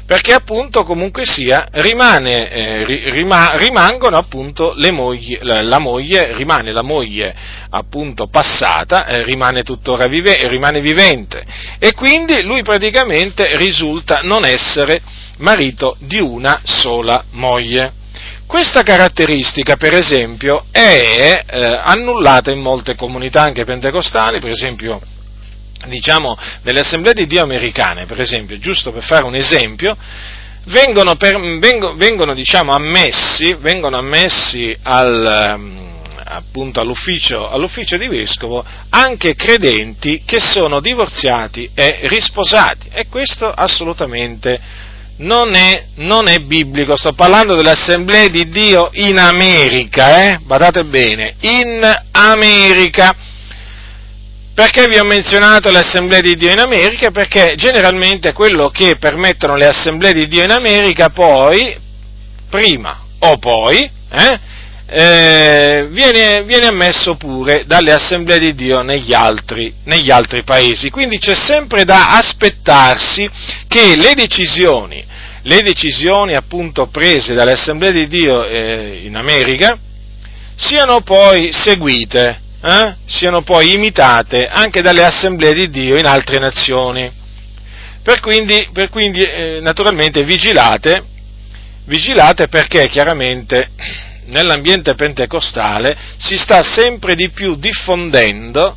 Perché 0.04 0.34
appunto 0.34 0.84
comunque 0.84 1.24
sia, 1.24 1.68
rimane, 1.70 2.50
eh, 2.50 2.84
rima, 3.10 3.52
rimangono 3.56 4.16
appunto 4.16 4.74
le 4.76 4.90
mogli, 4.90 5.36
la, 5.40 5.62
la, 5.62 5.78
moglie, 5.78 6.36
rimane 6.36 6.70
la 6.70 6.82
moglie 6.82 7.34
appunto 7.70 8.26
passata, 8.26 9.06
eh, 9.06 9.22
rimane 9.22 9.62
tuttora 9.62 10.08
vive, 10.08 10.48
rimane 10.48 10.80
vivente 10.80 11.44
e 11.78 11.94
quindi 11.94 12.42
lui 12.42 12.62
praticamente 12.62 13.56
risulta 13.56 14.20
non 14.22 14.44
essere 14.44 15.00
marito 15.38 15.96
di 16.00 16.20
una 16.20 16.60
sola 16.64 17.24
moglie. 17.30 18.00
Questa 18.52 18.82
caratteristica, 18.82 19.76
per 19.76 19.94
esempio, 19.94 20.66
è 20.70 21.42
eh, 21.46 21.80
annullata 21.84 22.50
in 22.50 22.60
molte 22.60 22.96
comunità 22.96 23.40
anche 23.40 23.64
pentecostali, 23.64 24.40
per 24.40 24.50
esempio, 24.50 25.00
diciamo, 25.86 26.36
nelle 26.60 26.80
assemblee 26.80 27.14
di 27.14 27.26
Dio 27.26 27.42
americane, 27.42 28.04
per 28.04 28.20
esempio, 28.20 28.58
giusto 28.58 28.92
per 28.92 29.04
fare 29.04 29.24
un 29.24 29.34
esempio, 29.34 29.96
vengono, 30.64 31.14
per, 31.14 31.40
vengono, 31.40 31.94
vengono, 31.94 32.34
diciamo, 32.34 32.74
ammessi, 32.74 33.56
vengono 33.58 33.96
ammessi 33.96 34.76
al, 34.82 35.54
ehm, 35.54 36.00
appunto 36.22 36.78
all'ufficio, 36.80 37.48
all'ufficio, 37.48 37.96
di 37.96 38.06
vescovo 38.06 38.62
anche 38.90 39.34
credenti 39.34 40.24
che 40.26 40.40
sono 40.40 40.80
divorziati 40.80 41.70
e 41.72 42.00
risposati. 42.02 42.90
E 42.92 43.06
questo 43.08 43.50
assolutamente 43.50 44.60
non 45.22 45.54
è, 45.54 45.84
non 45.96 46.28
è, 46.28 46.38
biblico, 46.38 46.96
sto 46.96 47.12
parlando 47.12 47.54
delle 47.54 47.70
assemblee 47.70 48.28
di 48.28 48.48
Dio 48.48 48.90
in 48.92 49.18
America, 49.18 50.24
eh? 50.24 50.38
badate 50.42 50.84
bene, 50.84 51.34
in 51.40 52.00
America. 52.12 53.14
Perché 54.54 54.86
vi 54.86 54.98
ho 54.98 55.04
menzionato 55.04 55.70
le 55.70 55.78
assemblee 55.78 56.20
di 56.20 56.36
Dio 56.36 56.50
in 56.50 56.58
America? 56.58 57.10
Perché 57.10 57.54
generalmente 57.56 58.32
quello 58.32 58.68
che 58.68 58.96
permettono 58.96 59.56
le 59.56 59.66
assemblee 59.66 60.12
di 60.12 60.28
Dio 60.28 60.44
in 60.44 60.50
America 60.50 61.08
poi, 61.08 61.74
prima 62.50 63.00
o 63.20 63.38
poi, 63.38 63.90
eh, 64.10 64.40
eh, 64.92 65.86
viene, 65.90 66.42
viene, 66.42 66.66
ammesso 66.66 67.16
pure 67.16 67.64
dalle 67.66 67.92
assemblee 67.92 68.38
di 68.38 68.54
Dio 68.54 68.82
negli 68.82 69.14
altri, 69.14 69.72
negli 69.84 70.10
altri 70.10 70.42
paesi. 70.44 70.90
Quindi 70.90 71.18
c'è 71.18 71.34
sempre 71.34 71.84
da 71.84 72.16
aspettarsi 72.16 73.28
che 73.66 73.96
le 73.96 74.12
decisioni 74.14 75.10
le 75.44 75.60
decisioni 75.60 76.34
appunto 76.34 76.86
prese 76.86 77.34
dalle 77.34 77.52
assemblee 77.52 77.90
di 77.90 78.06
Dio 78.06 78.44
eh, 78.44 79.00
in 79.02 79.16
America 79.16 79.76
siano 80.54 81.00
poi 81.00 81.52
seguite, 81.52 82.40
eh? 82.62 82.94
siano 83.06 83.42
poi 83.42 83.72
imitate 83.72 84.46
anche 84.46 84.82
dalle 84.82 85.04
assemblee 85.04 85.52
di 85.52 85.68
Dio 85.70 85.98
in 85.98 86.06
altre 86.06 86.38
nazioni. 86.38 87.10
Per 88.02 88.20
quindi, 88.20 88.68
per 88.72 88.88
quindi 88.88 89.22
eh, 89.22 89.58
naturalmente 89.60 90.22
vigilate, 90.22 91.04
vigilate 91.86 92.48
perché 92.48 92.88
chiaramente 92.88 93.70
nell'ambiente 94.26 94.94
pentecostale 94.94 95.96
si 96.18 96.36
sta 96.36 96.62
sempre 96.62 97.14
di 97.14 97.30
più 97.30 97.56
diffondendo 97.56 98.76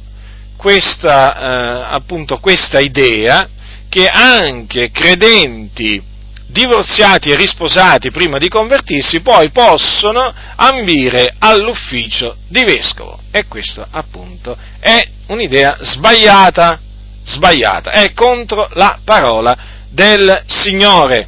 questa, 0.57 1.35
eh, 1.35 1.95
appunto, 1.95 2.37
questa 2.39 2.79
idea 2.79 3.47
che 3.89 4.07
anche 4.07 4.91
credenti 4.91 6.01
divorziati 6.47 7.31
e 7.31 7.35
risposati 7.35 8.11
prima 8.11 8.37
di 8.37 8.47
convertirsi, 8.47 9.19
poi 9.19 9.49
possono 9.51 10.33
ambire 10.55 11.35
all'ufficio 11.37 12.37
di 12.47 12.63
vescovo. 12.63 13.19
E 13.31 13.45
questa 13.47 13.87
appunto 13.91 14.57
è 14.79 15.05
un'idea 15.27 15.77
sbagliata, 15.81 16.79
sbagliata, 17.25 17.91
è 17.91 18.13
contro 18.13 18.69
la 18.73 18.99
parola 19.03 19.57
del 19.89 20.43
Signore. 20.47 21.27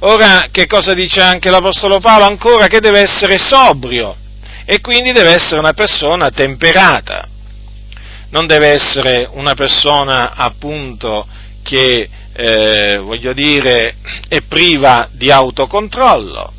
Ora, 0.00 0.48
che 0.52 0.66
cosa 0.66 0.94
dice 0.94 1.20
anche 1.20 1.50
l'Apostolo 1.50 1.98
Paolo? 1.98 2.24
Ancora 2.24 2.68
che 2.68 2.78
deve 2.78 3.00
essere 3.00 3.36
sobrio 3.38 4.16
e 4.64 4.80
quindi 4.80 5.12
deve 5.12 5.32
essere 5.32 5.58
una 5.58 5.72
persona 5.72 6.30
temperata. 6.30 7.26
Non 8.30 8.46
deve 8.46 8.68
essere 8.68 9.28
una 9.32 9.54
persona 9.54 10.34
appunto 10.34 11.26
che 11.62 12.08
eh, 12.32 12.98
voglio 12.98 13.32
dire, 13.32 13.96
è 14.28 14.42
priva 14.42 15.08
di 15.10 15.32
autocontrollo. 15.32 16.52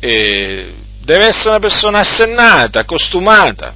E 0.00 0.74
deve 1.04 1.26
essere 1.26 1.50
una 1.50 1.60
persona 1.60 1.98
assennata, 2.00 2.84
costumata. 2.84 3.74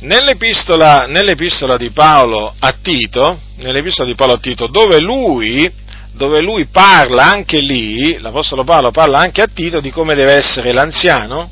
Nell'epistola, 0.00 1.04
nell'epistola, 1.06 1.76
di 1.76 1.90
Paolo 1.90 2.54
a 2.58 2.74
Tito, 2.80 3.38
nell'epistola 3.56 4.08
di 4.08 4.14
Paolo 4.14 4.32
a 4.34 4.38
Tito, 4.38 4.66
dove 4.66 4.98
lui, 4.98 5.70
dove 6.12 6.40
lui 6.40 6.64
parla 6.66 7.24
anche 7.26 7.60
lì, 7.60 8.18
l'Apostolo 8.18 8.64
Paolo 8.64 8.92
parla 8.92 9.18
anche 9.18 9.42
a 9.42 9.48
Tito 9.52 9.80
di 9.80 9.90
come 9.90 10.14
deve 10.14 10.32
essere 10.32 10.72
l'anziano, 10.72 11.50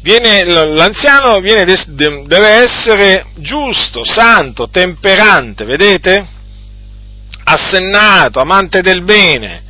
viene, 0.00 0.44
l'anziano 0.44 1.40
viene, 1.40 1.64
deve 1.64 2.48
essere 2.48 3.26
giusto, 3.38 4.04
santo, 4.04 4.68
temperante, 4.68 5.64
vedete? 5.64 6.24
Assennato, 7.42 8.38
amante 8.38 8.80
del 8.80 9.02
bene. 9.02 9.63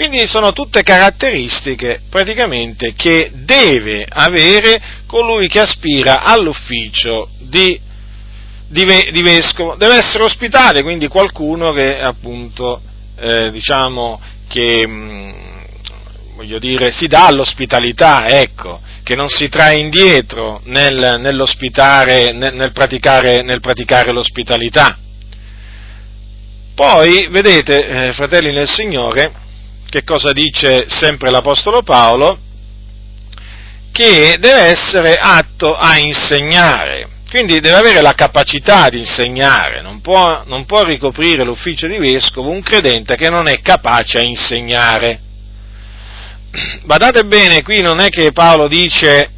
Quindi 0.00 0.26
sono 0.26 0.54
tutte 0.54 0.82
caratteristiche 0.82 2.00
praticamente 2.08 2.94
che 2.94 3.32
deve 3.34 4.06
avere 4.08 4.80
colui 5.04 5.46
che 5.46 5.60
aspira 5.60 6.22
all'ufficio 6.22 7.28
di, 7.38 7.78
di, 8.66 9.10
di 9.12 9.20
vescovo. 9.22 9.74
Deve 9.74 9.96
essere 9.96 10.24
ospitale, 10.24 10.82
quindi 10.82 11.06
qualcuno 11.06 11.74
che 11.74 12.00
appunto, 12.00 12.80
eh, 13.18 13.50
diciamo, 13.50 14.18
che, 14.48 14.86
mh, 14.86 14.90
mm, 14.90 15.32
voglio 16.34 16.58
dire, 16.58 16.92
si 16.92 17.06
dà 17.06 17.26
all'ospitalità, 17.26 18.26
ecco, 18.26 18.80
che 19.02 19.14
non 19.14 19.28
si 19.28 19.50
trae 19.50 19.80
indietro 19.80 20.62
nel, 20.64 21.18
nell'ospitare, 21.20 22.32
nel, 22.32 22.54
nel, 22.54 22.72
praticare, 22.72 23.42
nel 23.42 23.60
praticare 23.60 24.14
l'ospitalità. 24.14 24.96
Poi, 26.74 27.28
vedete, 27.30 27.86
eh, 27.86 28.12
fratelli 28.14 28.50
nel 28.50 28.66
Signore, 28.66 29.48
che 29.90 30.04
cosa 30.04 30.32
dice 30.32 30.86
sempre 30.88 31.30
l'Apostolo 31.30 31.82
Paolo? 31.82 32.38
Che 33.92 34.36
deve 34.38 34.60
essere 34.60 35.16
atto 35.16 35.76
a 35.76 35.98
insegnare, 35.98 37.08
quindi 37.28 37.60
deve 37.60 37.76
avere 37.76 38.00
la 38.00 38.14
capacità 38.14 38.88
di 38.88 38.98
insegnare, 38.98 39.82
non 39.82 40.00
può, 40.00 40.44
non 40.46 40.64
può 40.64 40.82
ricoprire 40.82 41.44
l'ufficio 41.44 41.88
di 41.88 41.98
vescovo 41.98 42.50
un 42.50 42.62
credente 42.62 43.16
che 43.16 43.28
non 43.28 43.48
è 43.48 43.60
capace 43.60 44.18
a 44.18 44.22
insegnare. 44.22 45.20
Badate 46.84 47.24
bene, 47.24 47.62
qui 47.62 47.80
non 47.80 48.00
è 48.00 48.08
che 48.08 48.32
Paolo 48.32 48.68
dice 48.68 49.30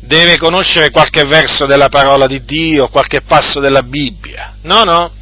deve 0.00 0.38
conoscere 0.38 0.90
qualche 0.90 1.24
verso 1.24 1.66
della 1.66 1.88
parola 1.88 2.26
di 2.26 2.42
Dio, 2.44 2.88
qualche 2.88 3.20
passo 3.20 3.60
della 3.60 3.82
Bibbia. 3.82 4.56
No, 4.62 4.82
no, 4.82 5.12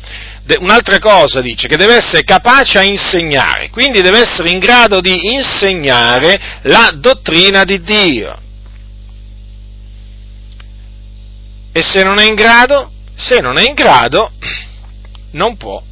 un'altra 0.58 0.98
cosa 0.98 1.40
dice 1.40 1.66
che 1.66 1.76
deve 1.76 1.96
essere 1.96 2.22
capace 2.22 2.78
a 2.78 2.82
insegnare, 2.82 3.70
quindi 3.70 4.00
deve 4.00 4.20
essere 4.20 4.50
in 4.50 4.58
grado 4.58 5.00
di 5.00 5.32
insegnare 5.34 6.60
la 6.62 6.92
dottrina 6.94 7.64
di 7.64 7.82
Dio. 7.82 8.38
E 11.72 11.82
se 11.82 12.02
non 12.02 12.18
è 12.18 12.24
in 12.24 12.34
grado, 12.34 12.92
se 13.16 13.40
non 13.40 13.58
è 13.58 13.66
in 13.66 13.74
grado, 13.74 14.30
non 15.32 15.56
può. 15.56 15.82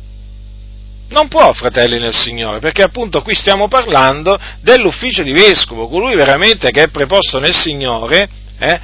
Non 1.08 1.28
può, 1.28 1.52
fratelli 1.52 1.98
nel 1.98 2.14
Signore, 2.14 2.60
perché 2.60 2.82
appunto 2.82 3.22
qui 3.22 3.34
stiamo 3.34 3.68
parlando 3.68 4.40
dell'ufficio 4.60 5.22
di 5.22 5.32
vescovo, 5.32 5.88
colui 5.88 6.14
veramente 6.14 6.70
che 6.70 6.84
è 6.84 6.88
preposto 6.88 7.38
nel 7.38 7.54
Signore, 7.54 8.28
eh, 8.58 8.80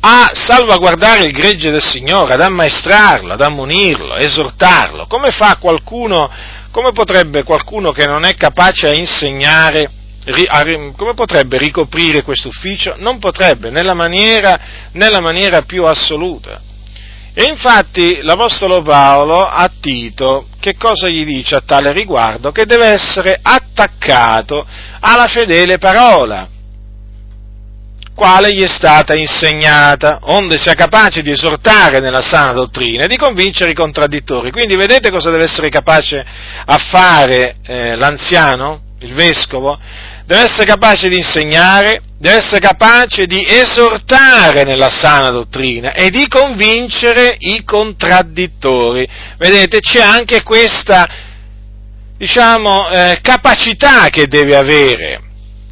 a 0.00 0.30
salvaguardare 0.32 1.24
il 1.24 1.32
gregge 1.32 1.70
del 1.70 1.82
Signore, 1.82 2.34
ad 2.34 2.40
ammaestrarlo, 2.40 3.34
ad 3.34 3.40
ammonirlo, 3.40 4.16
esortarlo. 4.16 5.06
Come 5.06 5.30
fa 5.30 5.56
qualcuno, 5.60 6.30
come 6.70 6.92
potrebbe 6.92 7.42
qualcuno 7.42 7.90
che 7.90 8.06
non 8.06 8.24
è 8.24 8.34
capace 8.34 8.88
a 8.88 8.94
insegnare, 8.94 9.90
come 10.96 11.14
potrebbe 11.14 11.58
ricoprire 11.58 12.22
questo 12.22 12.48
ufficio? 12.48 12.94
Non 12.96 13.18
potrebbe, 13.18 13.70
nella 13.70 13.94
maniera, 13.94 14.58
nella 14.92 15.20
maniera 15.20 15.62
più 15.62 15.84
assoluta. 15.84 16.60
E 17.32 17.44
infatti 17.44 18.20
l'Apostolo 18.22 18.82
Paolo 18.82 19.44
a 19.44 19.70
Tito 19.80 20.46
che 20.58 20.76
cosa 20.76 21.08
gli 21.08 21.24
dice 21.24 21.54
a 21.56 21.62
tale 21.64 21.92
riguardo? 21.92 22.50
Che 22.52 22.66
deve 22.66 22.86
essere 22.86 23.38
attaccato 23.40 24.66
alla 25.00 25.26
fedele 25.26 25.78
parola 25.78 26.48
quale 28.20 28.52
gli 28.52 28.62
è 28.62 28.68
stata 28.68 29.14
insegnata, 29.14 30.18
onde 30.24 30.58
sia 30.58 30.74
capace 30.74 31.22
di 31.22 31.30
esortare 31.30 32.00
nella 32.00 32.20
sana 32.20 32.52
dottrina 32.52 33.04
e 33.04 33.08
di 33.08 33.16
convincere 33.16 33.70
i 33.70 33.74
contraddittori. 33.74 34.50
Quindi 34.50 34.76
vedete 34.76 35.10
cosa 35.10 35.30
deve 35.30 35.44
essere 35.44 35.70
capace 35.70 36.22
a 36.66 36.76
fare 36.76 37.56
eh, 37.64 37.96
l'anziano, 37.96 38.82
il 39.00 39.14
vescovo? 39.14 39.78
Deve 40.26 40.42
essere 40.42 40.66
capace 40.66 41.08
di 41.08 41.16
insegnare, 41.16 42.02
deve 42.18 42.36
essere 42.36 42.60
capace 42.60 43.24
di 43.24 43.42
esortare 43.48 44.64
nella 44.64 44.90
sana 44.90 45.30
dottrina 45.30 45.94
e 45.94 46.10
di 46.10 46.28
convincere 46.28 47.36
i 47.38 47.64
contraddittori. 47.64 49.08
Vedete, 49.38 49.80
c'è 49.80 50.02
anche 50.02 50.42
questa, 50.42 51.08
diciamo, 52.18 52.90
eh, 52.90 53.18
capacità 53.22 54.10
che 54.10 54.26
deve 54.26 54.56
avere 54.56 55.20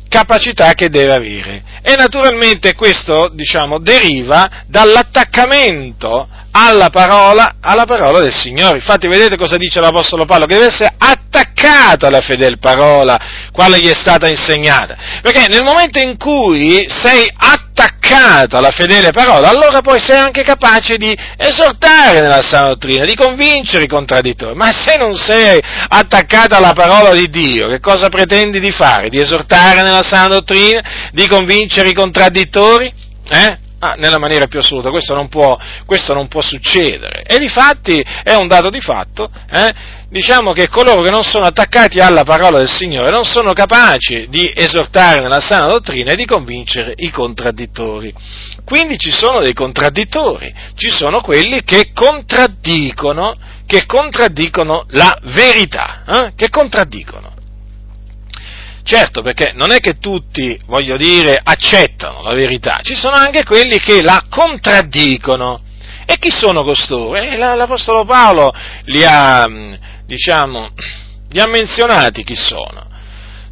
capacità 0.09 0.73
che 0.75 0.89
deve 0.89 1.15
avere. 1.15 1.63
E 1.83 1.95
naturalmente 1.97 2.75
questo, 2.75 3.31
diciamo, 3.33 3.79
deriva 3.79 4.65
dall'attaccamento 4.67 6.29
alla 6.51 6.91
parola, 6.91 7.57
alla 7.61 7.85
parola 7.85 8.21
del 8.21 8.33
Signore. 8.33 8.79
Infatti 8.79 9.07
vedete 9.07 9.37
cosa 9.37 9.57
dice 9.57 9.81
l'Apostolo 9.81 10.25
Paolo? 10.25 10.47
Che 10.47 10.55
deve 10.55 10.67
essere 10.67 10.95
attaccato 10.97 11.48
alla 11.67 12.21
fedele 12.21 12.57
parola, 12.59 13.19
quale 13.53 13.81
gli 13.81 13.89
è 13.89 13.95
stata 13.95 14.29
insegnata. 14.29 14.97
Perché 15.23 15.49
nel 15.49 15.63
momento 15.63 15.99
in 15.99 16.17
cui 16.17 16.85
sei 16.89 17.31
attaccato 17.35 18.57
alla 18.57 18.71
fedele 18.71 19.11
parola, 19.11 19.49
allora 19.49 19.81
poi 19.81 20.01
sei 20.01 20.19
anche 20.19 20.43
capace 20.43 20.97
di 20.97 21.17
esortare 21.37 22.21
nella 22.21 22.43
sana 22.43 22.69
dottrina, 22.69 23.05
di 23.05 23.15
convincere 23.15 23.85
i 23.85 23.89
contraddittori. 23.89 24.55
Ma 24.55 24.73
se 24.73 24.97
non 24.97 25.15
sei 25.15 25.61
attaccato 25.89 26.55
alla 26.55 26.73
parola 26.73 27.13
di 27.13 27.29
Dio, 27.29 27.69
che 27.69 27.81
cosa 27.81 28.09
pretendi 28.09 28.61
di 28.61 28.71
fare? 28.71 29.09
Di 29.09 29.21
esortare 29.21 29.83
nella 29.83 30.03
sana 30.03 30.29
dottrina? 30.29 30.83
Di 31.13 31.27
convincere 31.27 31.89
i 31.89 31.95
contraddittori? 31.95 32.93
Eh? 33.31 33.67
Ah, 33.81 33.95
nella 33.97 34.19
maniera 34.19 34.49
più 34.49 34.59
assoluta, 34.59 34.91
questo 34.91 35.15
non 35.15 35.29
può, 35.29 35.57
questo 35.87 36.13
non 36.13 36.27
può 36.27 36.41
succedere. 36.41 37.23
E 37.23 37.39
di 37.39 37.49
fatti 37.49 38.05
è 38.25 38.35
un 38.35 38.49
dato 38.49 38.71
di 38.71 38.81
fatto, 38.81 39.31
eh? 39.49 39.73
diciamo 40.09 40.53
che 40.53 40.69
coloro 40.69 41.03
che 41.03 41.11
non 41.11 41.23
sono 41.23 41.45
attaccati 41.45 42.01
alla 42.01 42.25
parola 42.25 42.59
del 42.59 42.69
Signore 42.69 43.11
non 43.11 43.23
sono 43.23 43.53
capaci 43.53 44.27
di 44.31 44.53
esortare 44.53 45.21
nella 45.21 45.39
sana 45.39 45.69
dottrina 45.69 46.11
e 46.11 46.17
di 46.17 46.25
convincere 46.25 46.93
i 46.97 47.11
contraddittori. 47.11 48.13
Quindi 48.65 48.99
ci 48.99 49.13
sono 49.13 49.41
dei 49.43 49.55
contraddittori, 49.55 50.53
ci 50.75 50.91
sono 50.91 51.21
quelli 51.21 51.63
che 51.63 51.93
contraddicono, 51.95 53.37
che 53.65 53.87
contraddicono 53.87 54.87
la 54.91 55.17
verità, 55.23 56.03
eh? 56.05 56.33
che 56.35 56.49
contraddicono. 56.49 57.38
Certo, 58.89 59.21
perché 59.21 59.53
non 59.55 59.71
è 59.71 59.81
che 59.81 59.99
tutti, 59.99 60.59
voglio 60.65 60.97
dire, 60.97 61.39
accettano 61.43 62.23
la 62.23 62.33
verità, 62.33 62.79
ci 62.83 62.95
sono 62.95 63.17
anche 63.17 63.45
quelli 63.45 63.79
che 63.79 64.01
la 64.01 64.25
contraddicono. 64.31 65.61
E 66.07 66.17
chi 66.19 66.31
sono 66.31 66.65
costoro? 66.65 67.15
Eh, 67.17 67.37
l'Apostolo 67.37 68.07
Paolo 68.07 68.51
li 68.85 69.05
ha, 69.05 69.47
diciamo, 70.07 70.71
li 71.29 71.39
ha 71.39 71.47
menzionati 71.47 72.25
chi 72.25 72.35
sono. 72.35 72.87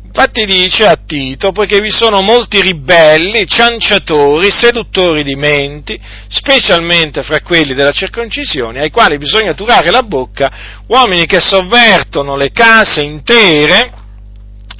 Infatti 0.06 0.46
dice 0.46 0.86
a 0.86 0.96
Tito, 1.04 1.52
poiché 1.52 1.82
vi 1.82 1.90
sono 1.90 2.22
molti 2.22 2.62
ribelli, 2.62 3.46
cianciatori, 3.46 4.50
seduttori 4.50 5.22
di 5.22 5.34
menti, 5.34 6.00
specialmente 6.28 7.22
fra 7.22 7.42
quelli 7.42 7.74
della 7.74 7.92
circoncisione, 7.92 8.80
ai 8.80 8.90
quali 8.90 9.18
bisogna 9.18 9.52
turare 9.52 9.90
la 9.90 10.02
bocca, 10.02 10.50
uomini 10.86 11.26
che 11.26 11.40
sovvertono 11.40 12.36
le 12.36 12.52
case 12.52 13.02
intere, 13.02 14.04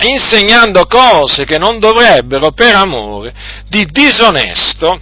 insegnando 0.05 0.87
cose 0.87 1.45
che 1.45 1.59
non 1.59 1.79
dovrebbero 1.79 2.53
per 2.53 2.75
amore 2.75 3.35
di 3.69 3.87
disonesto 3.91 5.01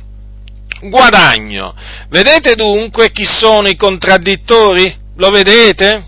guadagno. 0.89 1.75
Vedete 2.09 2.55
dunque 2.55 3.11
chi 3.11 3.25
sono 3.25 3.69
i 3.69 3.77
contraddittori? 3.77 5.03
Lo 5.17 5.31
vedete? 5.31 6.05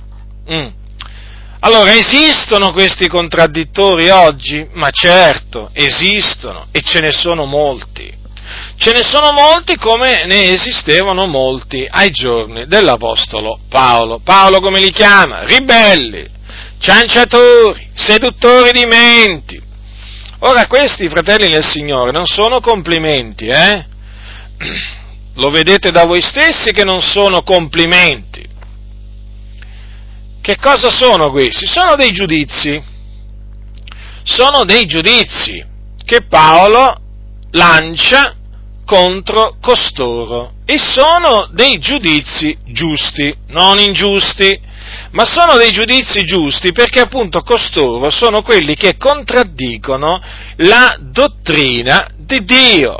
Mm. 0.51 0.67
Allora, 1.61 1.95
esistono 1.95 2.73
questi 2.73 3.09
contraddittori 3.09 4.09
oggi? 4.11 4.67
Ma 4.75 4.91
certo, 4.91 5.71
esistono 5.73 6.67
e 6.71 6.81
ce 6.83 7.01
ne 7.01 7.11
sono 7.11 7.45
molti. 7.45 8.15
Ce 8.77 8.93
ne 8.93 9.03
sono 9.03 9.33
molti 9.33 9.77
come 9.77 10.25
ne 10.27 10.53
esistevano 10.53 11.27
molti 11.27 11.87
ai 11.91 12.11
giorni 12.11 12.67
dell'Apostolo 12.67 13.59
Paolo. 13.69 14.21
Paolo 14.23 14.61
come 14.61 14.79
li 14.79 14.93
chiama? 14.93 15.45
Ribelli, 15.45 16.25
cianciatori, 16.79 17.91
seduttori 17.95 18.73
di 18.73 18.87
menti. 18.87 19.63
Ora 20.41 20.67
questi, 20.67 21.09
fratelli 21.09 21.49
nel 21.49 21.65
Signore, 21.65 22.13
non 22.13 22.27
sono 22.27 22.61
complimenti, 22.61 23.47
eh? 23.47 23.85
Lo 25.37 25.51
vedete 25.51 25.91
da 25.91 26.05
voi 26.05 26.23
stessi 26.23 26.73
che 26.73 26.85
non 26.85 27.01
sono 27.01 27.43
complimenti. 27.43 28.45
Che 30.41 30.57
cosa 30.59 30.91
sono 30.91 31.31
questi? 31.31 31.67
Sono 31.67 31.97
dei 31.97 32.13
giudizi. 32.13 32.83
Sono 34.23 34.65
dei 34.65 34.87
giudizi 34.87 35.65
che 36.05 36.23
Paolo 36.23 37.01
lancia 37.51 38.35
contro 38.85 39.57
costoro 39.61 40.53
e 40.65 40.79
sono 40.79 41.49
dei 41.53 41.79
giudizi 41.79 42.57
giusti, 42.67 43.35
non 43.49 43.79
ingiusti 43.79 44.59
ma 45.17 45.25
sono 45.25 45.57
dei 45.57 45.73
giudizi 45.73 46.25
giusti 46.25 46.73
perché 46.73 47.01
appunto 47.01 47.41
costoro 47.41 48.11
sono 48.11 48.43
quelli 48.43 48.77
che 48.77 48.99
contraddicono 48.99 50.21
la 50.57 50.99
dottrina 51.01 52.07
di 52.19 52.45
Dio. 52.45 52.99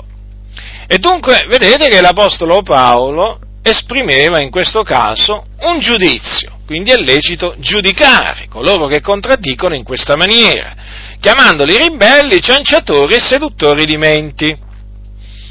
E 0.89 0.97
dunque 0.97 1.45
vedete 1.47 1.89
che 1.89 2.01
l'Apostolo 2.01 2.63
Paolo 2.63 3.39
esprimeva 3.63 4.41
in 4.41 4.51
questo 4.51 4.83
caso 4.83 5.45
un 5.61 5.79
giudizio, 5.79 6.61
quindi 6.65 6.91
è 6.91 6.97
lecito 6.97 7.55
giudicare 7.59 8.47
coloro 8.49 8.87
che 8.87 9.03
contraddicono 9.03 9.75
in 9.75 9.85
questa 9.85 10.17
maniera, 10.17 10.75
chiamandoli 11.21 11.77
ribelli, 11.77 12.41
cianciatori 12.41 13.15
e 13.15 13.21
seduttori 13.21 13.85
di 13.85 13.99
menti. 13.99 14.65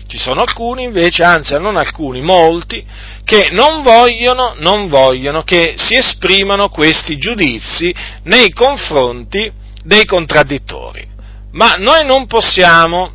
Ci 0.07 0.17
sono 0.17 0.41
alcuni 0.41 0.83
invece, 0.83 1.23
anzi 1.23 1.53
non 1.59 1.77
alcuni, 1.77 2.21
molti, 2.21 2.85
che 3.23 3.49
non 3.51 3.81
vogliono, 3.81 4.55
non 4.59 4.87
vogliono 4.87 5.43
che 5.43 5.73
si 5.77 5.95
esprimano 5.95 6.69
questi 6.69 7.17
giudizi 7.17 7.93
nei 8.23 8.51
confronti 8.51 9.51
dei 9.83 10.05
contraddittori. 10.05 11.07
Ma 11.53 11.75
noi 11.77 12.05
non 12.05 12.27
possiamo, 12.27 13.11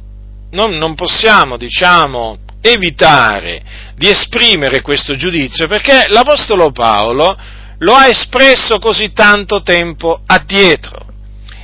non, 0.51 0.73
non 0.73 0.95
possiamo, 0.95 1.57
diciamo, 1.57 2.39
evitare 2.61 3.63
di 3.95 4.09
esprimere 4.09 4.83
questo 4.83 5.17
giudizio 5.17 5.67
perché 5.67 6.07
l'Apostolo 6.09 6.73
Paolo 6.73 7.37
lo 7.79 7.95
ha 7.95 8.09
espresso 8.09 8.79
così 8.79 9.13
tanto 9.13 9.63
tempo 9.63 10.21
addietro. 10.27 11.07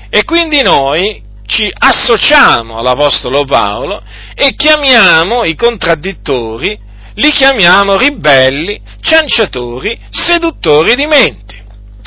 E 0.08 0.24
quindi 0.24 0.62
noi 0.62 1.22
ci 1.46 1.72
associamo 1.72 2.78
all'Apostolo 2.78 3.44
Paolo 3.44 4.02
e 4.34 4.54
chiamiamo 4.54 5.44
i 5.44 5.54
contraddittori, 5.54 6.78
li 7.14 7.30
chiamiamo 7.30 7.96
ribelli, 7.96 8.80
cianciatori, 9.00 9.98
seduttori 10.10 10.94
di 10.94 11.06
menti. 11.06 11.54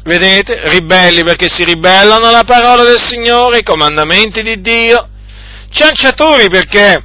Vedete? 0.03 0.61
Ribelli 0.69 1.23
perché 1.23 1.49
si 1.49 1.63
ribellano 1.63 2.27
alla 2.27 2.43
parola 2.43 2.83
del 2.83 2.99
Signore, 2.99 3.57
ai 3.57 3.63
comandamenti 3.63 4.43
di 4.43 4.61
Dio, 4.61 5.09
cianciatori 5.71 6.47
perché 6.49 7.03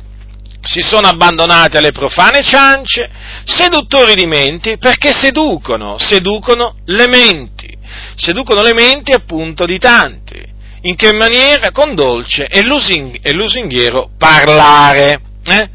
si 0.62 0.80
sono 0.80 1.06
abbandonati 1.08 1.76
alle 1.76 1.92
profane 1.92 2.42
ciance, 2.42 3.10
seduttori 3.44 4.14
di 4.14 4.26
menti 4.26 4.78
perché 4.78 5.12
seducono, 5.12 5.98
seducono 5.98 6.76
le 6.86 7.06
menti, 7.06 7.68
seducono 8.16 8.62
le 8.62 8.72
menti 8.72 9.12
appunto 9.12 9.66
di 9.66 9.78
tanti. 9.78 10.52
In 10.86 10.96
che 10.96 11.14
maniera? 11.14 11.70
Con 11.70 11.94
dolce 11.94 12.46
e, 12.46 12.62
lusing- 12.62 13.18
e 13.22 13.32
lusinghiero 13.32 14.10
parlare. 14.18 15.20
Eh? 15.42 15.70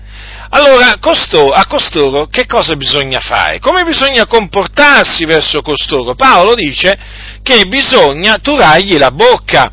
Allora, 0.51 0.97
costoro, 0.99 1.51
a 1.51 1.65
costoro 1.65 2.27
che 2.27 2.45
cosa 2.45 2.75
bisogna 2.75 3.19
fare? 3.19 3.59
Come 3.59 3.83
bisogna 3.83 4.27
comportarsi 4.27 5.25
verso 5.25 5.61
costoro? 5.63 6.13
Paolo 6.13 6.53
dice 6.53 6.97
che 7.41 7.65
bisogna 7.65 8.37
turargli 8.37 8.97
la 8.97 9.11
bocca. 9.11 9.71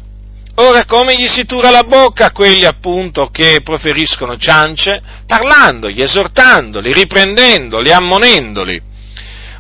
Ora, 0.56 0.86
come 0.86 1.16
gli 1.18 1.28
si 1.28 1.44
tura 1.44 1.68
la 1.68 1.84
bocca 1.84 2.26
a 2.26 2.32
quelli 2.32 2.64
appunto 2.64 3.28
che 3.30 3.60
proferiscono 3.62 4.38
ciance? 4.38 5.02
Parlandogli, 5.26 6.00
esortandoli, 6.00 6.94
riprendendoli, 6.94 7.92
ammonendoli. 7.92 8.85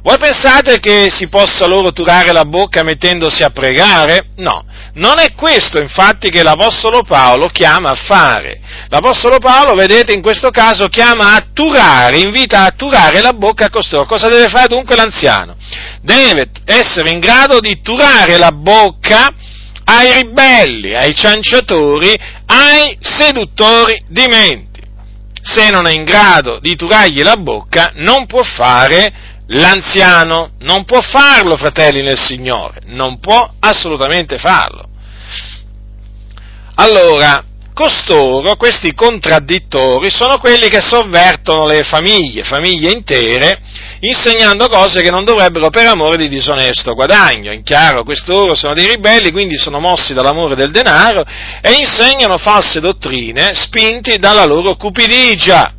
Voi 0.06 0.18
pensate 0.18 0.78
che 0.78 1.08
si 1.10 1.26
possa 1.26 1.66
loro 1.66 1.90
turare 1.90 2.30
la 2.30 2.44
bocca 2.44 2.84
mettendosi 2.84 3.42
a 3.42 3.50
pregare? 3.50 4.28
No, 4.36 4.64
non 4.92 5.18
è 5.18 5.32
questo 5.32 5.80
infatti 5.80 6.30
che 6.30 6.44
l'Apostolo 6.44 7.02
Paolo 7.02 7.48
chiama 7.48 7.90
a 7.90 7.96
fare. 7.96 8.60
L'Apostolo 8.88 9.38
Paolo, 9.38 9.74
vedete, 9.74 10.12
in 10.12 10.22
questo 10.22 10.50
caso 10.50 10.86
chiama 10.86 11.34
a 11.34 11.48
turare, 11.52 12.18
invita 12.18 12.62
a 12.62 12.70
turare 12.70 13.20
la 13.20 13.32
bocca 13.32 13.64
a 13.64 13.68
costoro. 13.68 14.06
Cosa 14.06 14.28
deve 14.28 14.46
fare 14.46 14.68
dunque 14.68 14.94
l'anziano? 14.94 15.56
Deve 16.02 16.50
essere 16.66 17.10
in 17.10 17.18
grado 17.18 17.58
di 17.58 17.80
turare 17.82 18.38
la 18.38 18.52
bocca 18.52 19.34
ai 19.86 20.22
ribelli, 20.22 20.94
ai 20.94 21.16
cianciatori, 21.16 22.16
ai 22.46 22.96
seduttori 23.00 24.00
di 24.06 24.24
menti. 24.28 24.80
Se 25.42 25.68
non 25.68 25.88
è 25.88 25.92
in 25.92 26.04
grado 26.04 26.60
di 26.60 26.76
turargli 26.76 27.22
la 27.22 27.36
bocca, 27.36 27.90
non 27.94 28.26
può 28.26 28.44
fare 28.44 29.25
l'anziano, 29.48 30.52
non 30.60 30.84
può 30.84 31.00
farlo, 31.00 31.56
fratelli 31.56 32.02
nel 32.02 32.18
Signore, 32.18 32.80
non 32.86 33.18
può 33.20 33.48
assolutamente 33.60 34.38
farlo. 34.38 34.88
Allora, 36.76 37.42
costoro, 37.72 38.56
questi 38.56 38.94
contraddittori, 38.94 40.10
sono 40.10 40.38
quelli 40.38 40.68
che 40.68 40.80
sovvertono 40.80 41.66
le 41.66 41.82
famiglie, 41.84 42.42
famiglie 42.42 42.90
intere, 42.90 43.60
insegnando 44.00 44.66
cose 44.68 45.02
che 45.02 45.10
non 45.10 45.24
dovrebbero 45.24 45.70
per 45.70 45.86
amore 45.86 46.16
di 46.16 46.28
disonesto 46.28 46.94
guadagno. 46.94 47.52
In 47.52 47.62
chiaro, 47.62 48.02
quest'oro 48.02 48.54
sono 48.54 48.72
dei 48.72 48.88
ribelli, 48.88 49.30
quindi 49.30 49.56
sono 49.56 49.78
mossi 49.78 50.14
dall'amore 50.14 50.54
del 50.54 50.70
denaro 50.70 51.24
e 51.60 51.72
insegnano 51.78 52.38
false 52.38 52.80
dottrine 52.80 53.54
spinti 53.54 54.16
dalla 54.18 54.44
loro 54.44 54.76
cupidigia. 54.76 55.75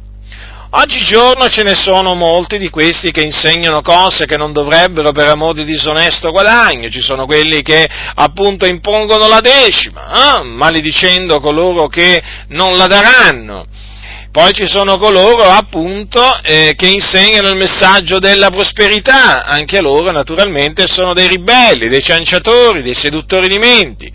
Oggigiorno 0.69 1.47
ce 1.47 1.63
ne 1.63 1.75
sono 1.75 2.13
molti 2.13 2.57
di 2.57 2.69
questi 2.69 3.11
che 3.11 3.21
insegnano 3.21 3.81
cose 3.81 4.25
che 4.25 4.35
non 4.35 4.51
dovrebbero 4.51 5.13
per 5.13 5.29
amore 5.29 5.63
di 5.63 5.71
disonesto 5.71 6.29
guadagno, 6.31 6.89
ci 6.89 6.99
sono 6.99 7.25
quelli 7.25 7.61
che 7.61 7.87
appunto 8.15 8.65
impongono 8.65 9.29
la 9.29 9.39
decima, 9.39 10.39
eh? 10.39 10.43
maledicendo 10.43 11.39
coloro 11.39 11.87
che 11.87 12.21
non 12.49 12.75
la 12.75 12.87
daranno. 12.87 13.65
Poi 14.29 14.51
ci 14.51 14.67
sono 14.67 14.97
coloro 14.97 15.43
appunto 15.43 16.21
eh, 16.43 16.73
che 16.75 16.87
insegnano 16.87 17.47
il 17.47 17.55
messaggio 17.55 18.19
della 18.19 18.49
prosperità, 18.49 19.45
anche 19.45 19.79
loro 19.79 20.11
naturalmente 20.11 20.85
sono 20.85 21.13
dei 21.13 21.29
ribelli, 21.29 21.87
dei 21.87 22.03
cianciatori, 22.03 22.83
dei 22.83 22.93
seduttori 22.93 23.47
di 23.47 23.57
menti. 23.57 24.11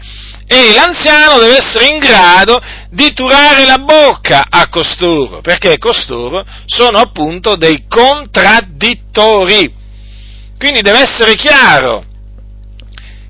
E 0.46 0.74
l'anziano 0.74 1.38
deve 1.38 1.56
essere 1.56 1.86
in 1.86 1.98
grado 1.98 2.60
di 2.90 3.12
turare 3.12 3.64
la 3.64 3.78
bocca 3.78 4.46
a 4.50 4.68
costoro, 4.68 5.40
perché 5.40 5.78
costoro 5.78 6.44
sono 6.66 6.98
appunto 6.98 7.56
dei 7.56 7.84
contraddittori. 7.88 9.80
Quindi 10.58 10.82
deve 10.82 11.00
essere 11.00 11.34
chiaro 11.34 12.04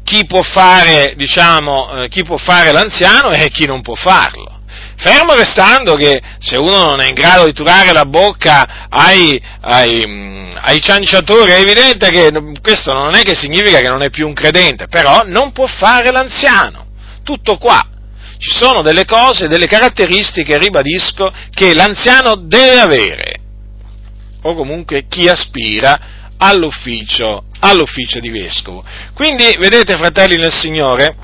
chi 0.04 0.26
può 0.26 0.42
fare, 0.42 1.14
diciamo, 1.16 2.02
eh, 2.02 2.08
chi 2.08 2.22
può 2.24 2.36
fare 2.36 2.72
l'anziano 2.72 3.30
e 3.30 3.48
chi 3.50 3.66
non 3.66 3.82
può 3.82 3.94
farlo. 3.94 4.60
Fermo 4.96 5.34
restando 5.34 5.94
che 5.94 6.20
se 6.38 6.56
uno 6.56 6.84
non 6.84 7.00
è 7.00 7.08
in 7.08 7.14
grado 7.14 7.46
di 7.46 7.52
turare 7.52 7.92
la 7.92 8.04
bocca 8.04 8.86
ai, 8.88 9.40
ai, 9.60 10.04
mm, 10.06 10.50
ai, 10.60 10.80
cianciatori, 10.80 11.50
è 11.52 11.60
evidente 11.60 12.10
che 12.10 12.30
questo 12.60 12.92
non 12.92 13.14
è 13.14 13.22
che 13.22 13.34
significa 13.34 13.80
che 13.80 13.88
non 13.88 14.02
è 14.02 14.10
più 14.10 14.26
un 14.26 14.34
credente, 14.34 14.86
però 14.88 15.22
non 15.24 15.52
può 15.52 15.66
fare 15.66 16.10
l'anziano. 16.12 16.90
Tutto 17.22 17.56
qua. 17.58 17.86
Ci 18.38 18.50
sono 18.50 18.82
delle 18.82 19.04
cose, 19.04 19.46
delle 19.46 19.66
caratteristiche, 19.66 20.58
ribadisco, 20.58 21.32
che 21.50 21.74
l'anziano 21.74 22.34
deve 22.34 22.80
avere, 22.80 23.40
o 24.42 24.54
comunque 24.54 25.06
chi 25.08 25.28
aspira 25.28 26.34
all'ufficio, 26.38 27.44
all'ufficio 27.60 28.18
di 28.18 28.30
vescovo. 28.30 28.84
Quindi, 29.14 29.56
vedete, 29.58 29.96
fratelli 29.96 30.36
nel 30.36 30.52
Signore, 30.52 31.14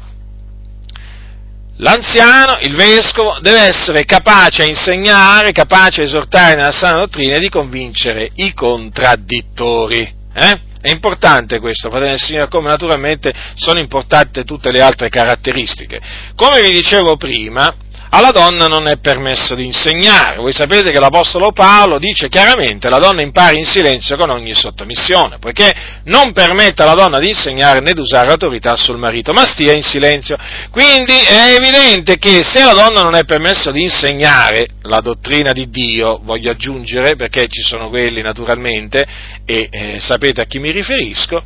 L'anziano, 1.80 2.58
il 2.62 2.74
vescovo, 2.74 3.38
deve 3.40 3.60
essere 3.60 4.04
capace 4.04 4.62
a 4.62 4.66
insegnare, 4.66 5.52
capace 5.52 6.00
a 6.00 6.04
esortare 6.04 6.56
nella 6.56 6.72
sana 6.72 6.98
dottrina 6.98 7.36
e 7.36 7.40
di 7.40 7.48
convincere 7.48 8.30
i 8.34 8.52
contraddittori. 8.52 10.12
Eh? 10.34 10.60
È 10.88 10.90
importante 10.90 11.58
questo, 11.58 11.90
fratelli 11.90 12.12
del 12.12 12.18
Signore, 12.18 12.48
come 12.48 12.70
naturalmente 12.70 13.30
sono 13.56 13.78
importanti 13.78 14.42
tutte 14.44 14.70
le 14.70 14.80
altre 14.80 15.10
caratteristiche. 15.10 16.00
Come 16.34 16.62
vi 16.62 16.72
dicevo 16.72 17.18
prima, 17.18 17.70
alla 18.10 18.30
donna 18.30 18.66
non 18.66 18.86
è 18.86 18.98
permesso 18.98 19.54
di 19.54 19.64
insegnare. 19.64 20.36
Voi 20.36 20.52
sapete 20.52 20.90
che 20.90 20.98
l'Apostolo 20.98 21.52
Paolo 21.52 21.98
dice 21.98 22.28
chiaramente 22.28 22.88
la 22.88 22.98
donna 22.98 23.22
impari 23.22 23.58
in 23.58 23.64
silenzio 23.64 24.16
con 24.16 24.30
ogni 24.30 24.54
sottomissione, 24.54 25.38
poiché 25.38 26.00
non 26.04 26.32
permette 26.32 26.82
alla 26.82 26.94
donna 26.94 27.18
di 27.18 27.28
insegnare 27.28 27.80
né 27.80 27.92
di 27.92 28.00
usare 28.00 28.30
autorità 28.30 28.76
sul 28.76 28.98
marito, 28.98 29.32
ma 29.32 29.44
stia 29.44 29.72
in 29.72 29.82
silenzio. 29.82 30.36
Quindi 30.70 31.12
è 31.12 31.54
evidente 31.58 32.18
che 32.18 32.42
se 32.42 32.60
alla 32.60 32.74
donna 32.74 33.02
non 33.02 33.14
è 33.14 33.24
permesso 33.24 33.70
di 33.70 33.82
insegnare 33.82 34.66
la 34.82 35.00
dottrina 35.00 35.52
di 35.52 35.68
Dio, 35.68 36.20
voglio 36.22 36.50
aggiungere, 36.50 37.16
perché 37.16 37.46
ci 37.48 37.62
sono 37.62 37.88
quelli 37.88 38.22
naturalmente, 38.22 39.06
e 39.44 39.68
eh, 39.70 39.98
sapete 40.00 40.40
a 40.40 40.44
chi 40.44 40.58
mi 40.58 40.70
riferisco, 40.70 41.42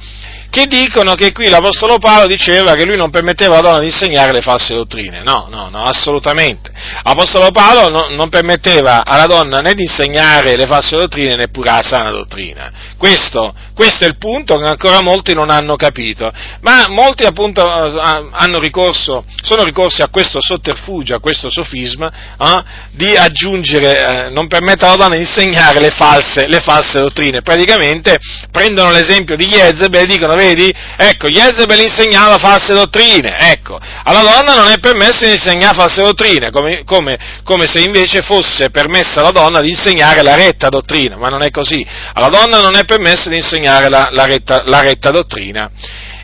che 0.52 0.66
dicono 0.66 1.14
che 1.14 1.32
qui 1.32 1.48
l'Apostolo 1.48 1.96
Paolo 1.96 2.26
diceva 2.26 2.74
che 2.74 2.84
lui 2.84 2.98
non 2.98 3.08
permetteva 3.08 3.56
alla 3.56 3.70
donna 3.70 3.78
di 3.78 3.86
insegnare 3.86 4.32
le 4.32 4.42
false 4.42 4.74
dottrine. 4.74 5.22
No, 5.22 5.46
no, 5.48 5.70
no, 5.70 5.82
assolutamente. 5.82 6.70
L'Apostolo 7.04 7.50
Paolo 7.50 7.88
no, 7.88 8.14
non 8.14 8.28
permetteva 8.28 9.02
alla 9.02 9.24
donna 9.24 9.60
né 9.60 9.72
di 9.72 9.84
insegnare 9.84 10.54
le 10.56 10.66
false 10.66 10.94
dottrine 10.94 11.36
neppure 11.36 11.70
la 11.70 11.80
sana 11.82 12.10
dottrina. 12.10 12.70
Questo, 12.98 13.54
questo, 13.74 14.04
è 14.04 14.08
il 14.08 14.18
punto 14.18 14.58
che 14.58 14.66
ancora 14.66 15.00
molti 15.00 15.32
non 15.32 15.48
hanno 15.48 15.74
capito. 15.76 16.30
Ma 16.60 16.86
molti 16.86 17.24
appunto 17.24 17.66
hanno 17.66 18.58
ricorso, 18.58 19.24
sono 19.42 19.62
ricorsi 19.62 20.02
a 20.02 20.08
questo 20.08 20.38
sotterfugio, 20.38 21.14
a 21.14 21.20
questo 21.20 21.48
sofisma, 21.48 22.12
eh, 22.38 22.62
di 22.90 23.16
aggiungere, 23.16 24.26
eh, 24.26 24.28
non 24.28 24.48
permettere 24.48 24.88
alla 24.88 25.04
donna 25.04 25.14
di 25.14 25.22
insegnare 25.22 25.80
le 25.80 25.92
false, 25.92 26.46
le 26.46 26.60
false 26.60 27.00
dottrine. 27.00 27.40
Praticamente 27.40 28.18
prendono 28.50 28.90
l'esempio 28.90 29.34
di 29.34 29.46
Jezebel 29.46 30.02
e 30.02 30.06
dicono 30.06 30.40
vedi? 30.42 30.74
Ecco, 30.96 31.28
Jezebel 31.28 31.80
insegnava 31.80 32.38
false 32.38 32.74
dottrine, 32.74 33.38
ecco, 33.38 33.78
alla 33.78 34.20
donna 34.20 34.56
non 34.56 34.70
è 34.70 34.78
permesso 34.78 35.24
di 35.24 35.32
insegnare 35.32 35.74
false 35.74 36.02
dottrine, 36.02 36.50
come, 36.50 36.82
come, 36.84 37.18
come, 37.44 37.66
se 37.66 37.80
invece 37.80 38.22
fosse 38.22 38.70
permessa 38.70 39.20
alla 39.20 39.30
donna 39.30 39.60
di 39.60 39.70
insegnare 39.70 40.22
la 40.22 40.34
retta 40.34 40.68
dottrina, 40.68 41.16
ma 41.16 41.28
non 41.28 41.42
è 41.42 41.50
così, 41.50 41.86
alla 42.14 42.28
donna 42.28 42.60
non 42.60 42.76
è 42.76 42.84
permesso 42.84 43.28
di 43.28 43.36
insegnare 43.36 43.88
la, 43.88 44.08
la, 44.10 44.24
retta, 44.24 44.62
la 44.66 44.80
retta 44.80 45.10
dottrina. 45.10 45.70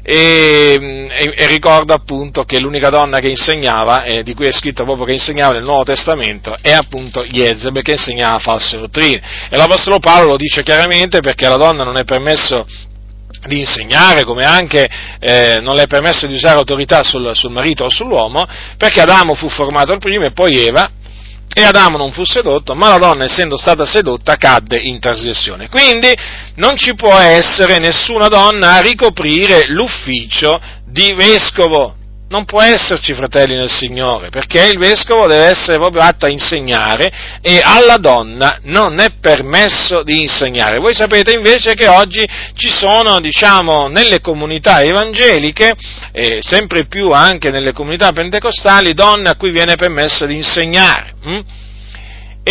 e, 0.03 1.07
e, 1.11 1.35
e, 1.37 1.47
ricordo 1.47 1.93
appunto 1.93 2.45
che 2.45 2.59
l'unica 2.59 2.89
donna 2.89 3.19
che 3.19 3.29
insegnava, 3.29 4.05
eh, 4.05 4.23
di 4.23 4.33
cui 4.33 4.47
è 4.47 4.53
scritto 4.53 4.85
proprio 4.85 5.05
che 5.05 5.13
insegnava 5.13 5.53
nel 5.53 5.65
Nuovo 5.65 5.85
Testamento, 5.85 6.57
è 6.63 6.73
appunto 6.73 7.25
Jezebel 7.25 7.83
che 7.83 7.93
insegnava 7.93 8.39
false 8.39 8.79
dottrine. 8.79 9.21
E 9.51 9.57
l'Apostolo 9.59 9.99
Paolo 9.99 10.29
lo 10.29 10.37
dice 10.37 10.63
chiaramente 10.63 11.21
perché 11.21 11.45
alla 11.45 11.57
donna 11.57 11.85
non 11.85 11.99
è 11.99 12.05
permesso 12.05 12.65
di 13.49 13.59
insegnare, 13.59 14.23
come 14.23 14.45
anche 14.45 14.89
eh, 15.19 15.59
non 15.61 15.75
le 15.75 15.83
è 15.83 15.87
permesso 15.89 16.27
di 16.27 16.35
usare 16.35 16.59
autorità 16.59 17.03
sul, 17.03 17.33
sul 17.35 17.51
marito 17.51 17.85
o 17.85 17.91
sull'uomo, 17.91 18.47
perché 18.77 19.01
Adamo 19.01 19.35
fu 19.35 19.49
formato 19.49 19.93
il 19.93 19.99
primo 19.99 20.25
e 20.25 20.33
poi 20.33 20.65
Eva, 20.65 20.91
e 21.53 21.63
Adamo 21.65 21.97
non 21.97 22.13
fu 22.13 22.25
sedotto, 22.25 22.75
ma 22.75 22.91
la 22.91 22.99
donna, 22.99 23.25
essendo 23.25 23.57
stata 23.57 23.85
sedotta, 23.85 24.37
cadde 24.37 24.79
in 24.79 25.01
trasgressione. 25.01 25.69
Quindi 25.69 26.15
non 26.57 26.77
ci 26.77 26.95
può 26.95 27.15
essere 27.15 27.79
nessuna 27.79 28.29
donna 28.29 28.75
a 28.75 28.81
ricoprire 28.81 29.67
l'ufficio 29.67 30.61
di 30.85 31.13
vescovo. 31.15 31.98
Non 32.31 32.45
può 32.45 32.61
esserci 32.61 33.15
fratelli 33.15 33.55
nel 33.55 33.71
Signore, 33.71 34.29
perché 34.29 34.67
il 34.67 34.79
vescovo 34.79 35.27
deve 35.27 35.47
essere 35.47 35.79
proprio 35.79 36.03
atto 36.03 36.27
a 36.27 36.29
insegnare 36.29 37.11
e 37.41 37.63
alla 37.65 37.97
donna 37.97 38.59
non 38.65 39.01
è 39.01 39.13
permesso 39.19 40.03
di 40.03 40.21
insegnare. 40.21 40.79
Voi 40.79 40.95
sapete 40.95 41.33
invece 41.33 41.75
che 41.75 41.89
oggi 41.89 42.29
ci 42.55 42.69
sono, 42.69 43.19
diciamo, 43.21 43.89
nelle 43.89 44.21
comunità 44.21 44.83
evangeliche, 44.83 45.75
e 46.13 46.41
sempre 46.43 46.85
più 46.85 47.13
anche 47.13 47.51
nelle 47.51 47.73
comunità 47.73 48.13
pentecostali, 48.13 48.93
donne 48.93 49.31
a 49.31 49.37
cui 49.37 49.51
viene 49.51 49.77
permesso 49.77 50.27
di 50.27 50.37
insegnare. 50.37 51.15
Hm? 51.25 51.41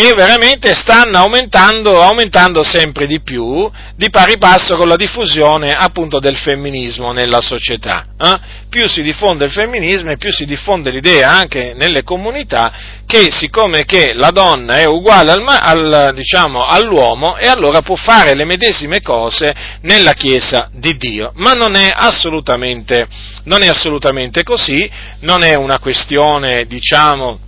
E 0.00 0.14
veramente 0.14 0.74
stanno 0.74 1.18
aumentando, 1.18 2.00
aumentando, 2.00 2.62
sempre 2.62 3.08
di 3.08 3.20
più, 3.20 3.68
di 3.96 4.10
pari 4.10 4.38
passo 4.38 4.76
con 4.76 4.86
la 4.86 4.94
diffusione 4.94 5.72
appunto 5.72 6.20
del 6.20 6.36
femminismo 6.36 7.10
nella 7.10 7.40
società. 7.40 8.06
Eh? 8.16 8.38
Più 8.68 8.86
si 8.86 9.02
diffonde 9.02 9.46
il 9.46 9.50
femminismo 9.50 10.12
e 10.12 10.16
più 10.16 10.30
si 10.30 10.44
diffonde 10.44 10.92
l'idea 10.92 11.30
anche 11.30 11.74
nelle 11.74 12.04
comunità 12.04 13.00
che 13.06 13.32
siccome 13.32 13.84
che 13.84 14.12
la 14.14 14.30
donna 14.30 14.78
è 14.78 14.84
uguale 14.84 15.32
al, 15.32 15.42
al, 15.44 16.12
diciamo, 16.14 16.64
all'uomo 16.64 17.36
e 17.36 17.48
allora 17.48 17.82
può 17.82 17.96
fare 17.96 18.34
le 18.34 18.44
medesime 18.44 19.00
cose 19.00 19.52
nella 19.80 20.12
Chiesa 20.12 20.70
di 20.74 20.96
Dio, 20.96 21.32
ma 21.34 21.54
non 21.54 21.74
è 21.74 21.90
assolutamente, 21.92 23.08
non 23.46 23.62
è 23.62 23.66
assolutamente 23.66 24.44
così, 24.44 24.88
non 25.22 25.42
è 25.42 25.56
una 25.56 25.80
questione, 25.80 26.66
diciamo, 26.66 27.46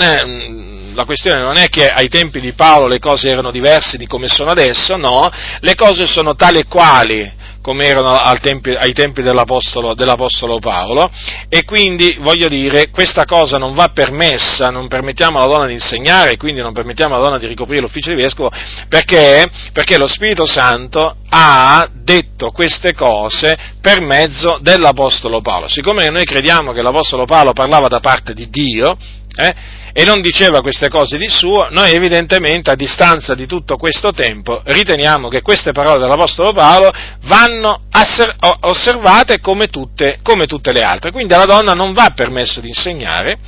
è, 0.00 0.24
mm, 0.24 0.94
la 0.94 1.04
questione 1.04 1.42
non 1.42 1.56
è 1.56 1.68
che 1.68 1.88
ai 1.88 2.08
tempi 2.08 2.40
di 2.40 2.52
Paolo 2.52 2.86
le 2.86 2.98
cose 2.98 3.28
erano 3.28 3.50
diverse 3.50 3.96
di 3.96 4.06
come 4.06 4.28
sono 4.28 4.50
adesso, 4.50 4.96
no, 4.96 5.30
le 5.60 5.74
cose 5.74 6.06
sono 6.06 6.34
tali 6.34 6.58
e 6.58 6.66
quali 6.66 7.34
come 7.66 7.86
erano 7.86 8.16
tempi, 8.40 8.70
ai 8.70 8.92
tempi 8.92 9.22
dell'apostolo, 9.22 9.94
dell'apostolo, 9.94 10.60
Paolo, 10.60 11.10
e 11.48 11.64
quindi 11.64 12.16
voglio 12.20 12.46
dire, 12.46 12.90
questa 12.90 13.24
cosa 13.24 13.58
non 13.58 13.74
va 13.74 13.88
permessa, 13.88 14.70
non 14.70 14.86
permettiamo 14.86 15.38
alla 15.38 15.52
donna 15.52 15.66
di 15.66 15.72
insegnare, 15.72 16.36
quindi 16.36 16.60
non 16.60 16.72
permettiamo 16.72 17.16
alla 17.16 17.24
donna 17.24 17.38
di 17.38 17.48
ricoprire 17.48 17.80
l'ufficio 17.80 18.10
di 18.10 18.22
vescovo, 18.22 18.52
perché, 18.88 19.50
perché 19.72 19.98
lo 19.98 20.06
Spirito 20.06 20.46
Santo 20.46 21.16
ha 21.28 21.88
detto 21.92 22.52
queste 22.52 22.94
cose 22.94 23.58
per 23.80 24.00
mezzo 24.00 24.60
dell'apostolo 24.62 25.40
Paolo. 25.40 25.66
Siccome 25.66 26.08
noi 26.08 26.22
crediamo 26.22 26.70
che 26.70 26.82
l'apostolo 26.82 27.24
Paolo 27.24 27.52
parlava 27.52 27.88
da 27.88 27.98
parte 27.98 28.32
di 28.32 28.48
Dio, 28.48 28.96
eh, 29.36 29.54
e 29.92 30.04
non 30.04 30.20
diceva 30.20 30.60
queste 30.60 30.88
cose 30.88 31.16
di 31.16 31.28
suo, 31.28 31.68
noi 31.70 31.92
evidentemente 31.92 32.70
a 32.70 32.74
distanza 32.74 33.34
di 33.34 33.46
tutto 33.46 33.76
questo 33.76 34.12
tempo 34.12 34.60
riteniamo 34.64 35.28
che 35.28 35.40
queste 35.40 35.72
parole 35.72 35.98
dell'Apostolo 35.98 36.52
Paolo 36.52 36.90
vanno 37.22 37.80
osservate 38.60 39.40
come 39.40 39.68
tutte, 39.68 40.18
come 40.22 40.46
tutte 40.46 40.72
le 40.72 40.80
altre. 40.80 41.12
Quindi 41.12 41.32
alla 41.32 41.46
donna 41.46 41.72
non 41.72 41.92
va 41.94 42.12
permesso 42.14 42.60
di 42.60 42.68
insegnare, 42.68 43.38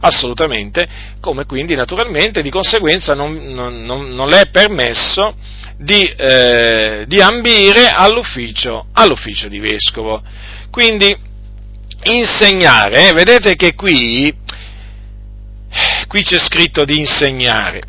assolutamente, 0.00 0.86
come 1.20 1.46
quindi 1.46 1.74
naturalmente 1.74 2.42
di 2.42 2.50
conseguenza 2.50 3.14
non, 3.14 3.34
non, 3.34 3.82
non, 3.82 4.10
non 4.10 4.28
le 4.28 4.40
è 4.40 4.50
permesso 4.50 5.34
di, 5.78 6.02
eh, 6.02 7.04
di 7.06 7.20
ambire 7.20 7.88
all'ufficio, 7.88 8.86
all'ufficio, 8.92 9.48
di 9.48 9.58
vescovo. 9.58 10.22
Quindi 10.70 11.16
insegnare, 12.04 13.08
eh, 13.08 13.12
vedete 13.12 13.56
che 13.56 13.74
qui 13.74 14.44
qui 16.08 16.22
c'è 16.22 16.38
scritto 16.38 16.84
di 16.84 16.98
insegnare. 16.98 17.82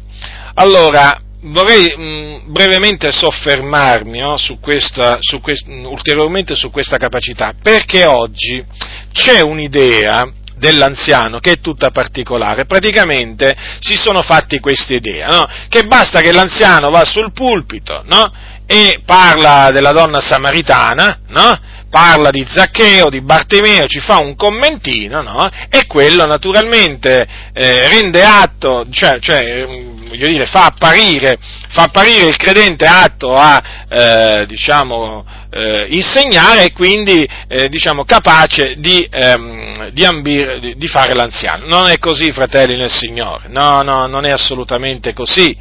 Allora, 0.56 1.20
vorrei 1.42 1.94
mh, 1.96 2.02
mm, 2.02 2.52
brevemente 2.52 3.12
soffermarmi 3.12 4.20
no, 4.20 4.38
su 4.38 4.60
questa, 4.60 5.18
su 5.20 5.40
quest, 5.40 5.68
ulteriormente 5.68 6.56
su 6.56 6.72
questa 6.72 6.98
capacità, 6.98 7.54
perché 7.62 8.06
oggi 8.06 8.64
c'è 9.12 9.42
un'idea 9.42 10.32
dell'anziano 10.58 11.40
che 11.40 11.52
è 11.52 11.60
tutta 11.60 11.92
particolare. 11.92 12.66
Praticamente 12.66 13.56
si 13.80 13.96
sono 13.96 14.22
fatti 14.22 14.60
questa 14.60 14.94
idea, 14.94 15.28
no? 15.28 15.48
che 15.70 15.84
basta 15.84 16.22
che 16.22 16.32
l'anziano 16.34 16.90
va 16.90 17.06
sul 17.06 17.32
pulpito 17.32 18.02
no? 18.06 18.32
e 18.66 19.02
parla 19.06 19.72
della 19.72 19.92
donna 19.92 20.20
samaritana, 20.20 21.20
no? 21.28 21.60
Parla 21.90 22.30
di 22.30 22.46
Zaccheo, 22.48 23.10
di 23.10 23.22
Bartimeo, 23.22 23.86
ci 23.88 24.00
fa 24.00 24.18
un 24.20 24.36
commentino, 24.36 25.22
no? 25.22 25.50
E 25.70 25.86
quello 25.88 26.26
naturalmente 26.26 27.28
eh, 27.54 27.88
rende 27.88 28.24
atto, 28.24 28.86
cioè, 28.92 29.20
cioè 29.20 29.96
voglio 30.08 30.28
dire, 30.28 30.46
fa 30.46 30.66
apparire, 30.66 31.38
fa 31.70 31.84
apparire 31.84 32.28
il 32.28 32.38
credente 32.38 32.86
atto 32.86 33.36
a, 33.36 33.62
eh, 33.90 34.46
diciamo, 34.48 35.26
eh, 35.50 35.88
insegnare 35.90 36.66
e 36.66 36.72
quindi, 36.72 37.28
eh, 37.48 37.70
diciamo, 37.70 38.06
capace 38.06 38.76
di, 38.78 39.08
ehm, 39.10 39.90
di, 39.90 40.06
ambire, 40.06 40.60
di, 40.60 40.76
di 40.76 40.88
fare 40.88 41.14
l'anziano. 41.14 41.66
Non 41.68 41.88
è 41.88 41.98
così, 42.00 42.32
fratelli 42.32 42.76
nel 42.76 42.92
Signore, 42.92 43.48
no, 43.50 43.82
no, 43.82 44.08
non 44.08 44.26
è 44.26 44.32
assolutamente 44.32 45.14
così. 45.14 45.56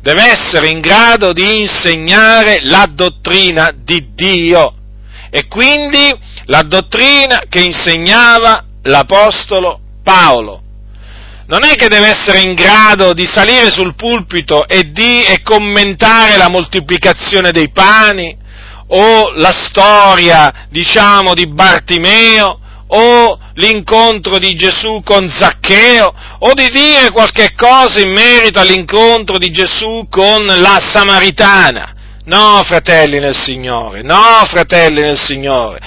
Deve 0.00 0.30
essere 0.30 0.68
in 0.68 0.80
grado 0.80 1.32
di 1.32 1.60
insegnare 1.60 2.60
la 2.62 2.88
dottrina 2.88 3.72
di 3.74 4.14
Dio 4.14 4.72
e 5.36 5.48
quindi 5.48 6.16
la 6.46 6.62
dottrina 6.62 7.42
che 7.50 7.60
insegnava 7.60 8.64
l'Apostolo 8.84 9.78
Paolo. 10.02 10.62
Non 11.48 11.62
è 11.62 11.74
che 11.74 11.88
deve 11.88 12.06
essere 12.06 12.40
in 12.40 12.54
grado 12.54 13.12
di 13.12 13.26
salire 13.26 13.68
sul 13.68 13.94
pulpito 13.94 14.66
e, 14.66 14.92
di, 14.92 15.22
e 15.24 15.42
commentare 15.42 16.38
la 16.38 16.48
moltiplicazione 16.48 17.50
dei 17.50 17.70
pani, 17.70 18.34
o 18.88 19.32
la 19.34 19.52
storia, 19.52 20.68
diciamo, 20.70 21.34
di 21.34 21.46
Bartimeo, 21.48 22.58
o 22.86 23.38
l'incontro 23.56 24.38
di 24.38 24.54
Gesù 24.54 25.02
con 25.04 25.28
Zaccheo, 25.28 26.14
o 26.38 26.54
di 26.54 26.70
dire 26.70 27.10
qualche 27.10 27.52
cosa 27.54 28.00
in 28.00 28.10
merito 28.10 28.58
all'incontro 28.58 29.36
di 29.36 29.50
Gesù 29.50 30.06
con 30.08 30.46
la 30.46 30.80
Samaritana. 30.82 31.92
No, 32.26 32.60
fratelli 32.64 33.20
nel 33.20 33.36
Signore, 33.36 34.02
no, 34.02 34.42
fratelli 34.46 35.00
nel 35.00 35.18
Signore. 35.18 35.78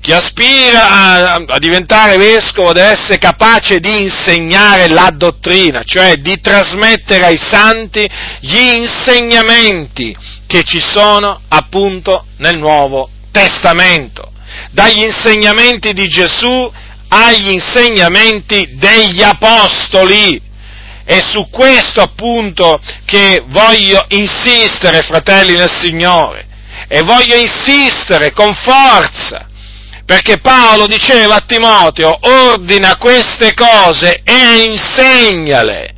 Chi 0.00 0.12
aspira 0.12 0.88
a, 0.88 1.44
a, 1.46 1.58
diventare 1.58 2.16
vescovo 2.16 2.72
deve 2.72 2.92
essere 2.92 3.18
capace 3.18 3.78
di 3.78 4.02
insegnare 4.02 4.88
la 4.88 5.12
dottrina, 5.14 5.82
cioè 5.84 6.16
di 6.16 6.40
trasmettere 6.40 7.26
ai 7.26 7.36
santi 7.36 8.08
gli 8.40 8.56
insegnamenti 8.56 10.16
che 10.46 10.62
ci 10.64 10.80
sono 10.80 11.42
appunto 11.48 12.24
nel 12.38 12.56
Nuovo 12.56 13.10
Testamento, 13.30 14.32
dagli 14.70 15.04
insegnamenti 15.04 15.92
di 15.92 16.08
Gesù 16.08 16.72
agli 17.08 17.50
insegnamenti 17.50 18.76
degli 18.76 19.22
Apostoli. 19.22 20.40
È 21.04 21.18
su 21.20 21.48
questo 21.50 22.00
appunto 22.00 22.80
che 23.04 23.42
voglio 23.46 24.04
insistere, 24.08 25.02
fratelli 25.02 25.56
del 25.56 25.70
Signore, 25.70 26.46
e 26.88 27.02
voglio 27.02 27.36
insistere 27.36 28.32
con 28.32 28.54
forza, 28.54 29.46
perché 30.04 30.38
Paolo 30.38 30.86
diceva 30.86 31.36
a 31.36 31.44
Timoteo, 31.46 32.18
ordina 32.20 32.96
queste 32.96 33.54
cose 33.54 34.20
e 34.24 34.64
insegnale. 34.64 35.94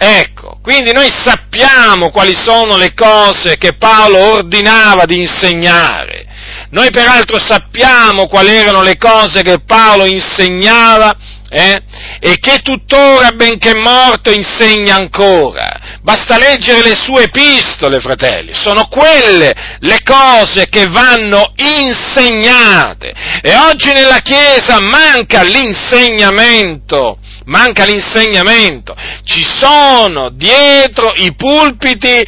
Ecco, 0.00 0.58
quindi 0.62 0.92
noi 0.92 1.10
sappiamo 1.10 2.10
quali 2.10 2.36
sono 2.36 2.76
le 2.76 2.94
cose 2.94 3.56
che 3.56 3.74
Paolo 3.76 4.18
ordinava 4.34 5.04
di 5.06 5.18
insegnare. 5.18 6.26
Noi 6.70 6.90
peraltro 6.90 7.38
sappiamo 7.40 8.28
quali 8.28 8.50
erano 8.50 8.82
le 8.82 8.96
cose 8.96 9.42
che 9.42 9.60
Paolo 9.64 10.04
insegnava 10.04 11.16
eh? 11.50 11.82
e 12.20 12.38
che 12.38 12.58
tuttora, 12.62 13.30
benché 13.32 13.74
morto, 13.74 14.30
insegna 14.30 14.96
ancora. 14.96 15.98
Basta 16.02 16.38
leggere 16.38 16.82
le 16.82 16.94
sue 16.94 17.24
epistole, 17.24 18.00
fratelli, 18.00 18.52
sono 18.54 18.86
quelle 18.88 19.54
le 19.80 19.98
cose 20.02 20.68
che 20.68 20.86
vanno 20.86 21.52
insegnate. 21.56 23.12
E 23.42 23.56
oggi 23.56 23.92
nella 23.92 24.18
Chiesa 24.18 24.80
manca 24.80 25.42
l'insegnamento, 25.42 27.18
manca 27.44 27.84
l'insegnamento. 27.84 28.94
Ci 29.24 29.44
sono 29.44 30.30
dietro 30.30 31.12
i 31.16 31.34
pulpiti 31.34 32.24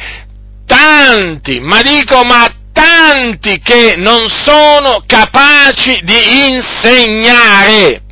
tanti, 0.65 1.59
ma 1.59 1.81
dico 1.81 2.23
ma 2.23 2.49
tanti 2.71 3.59
che 3.61 3.95
non 3.97 4.29
sono 4.29 5.03
capaci 5.05 5.99
di 6.03 6.47
insegnare. 6.47 8.03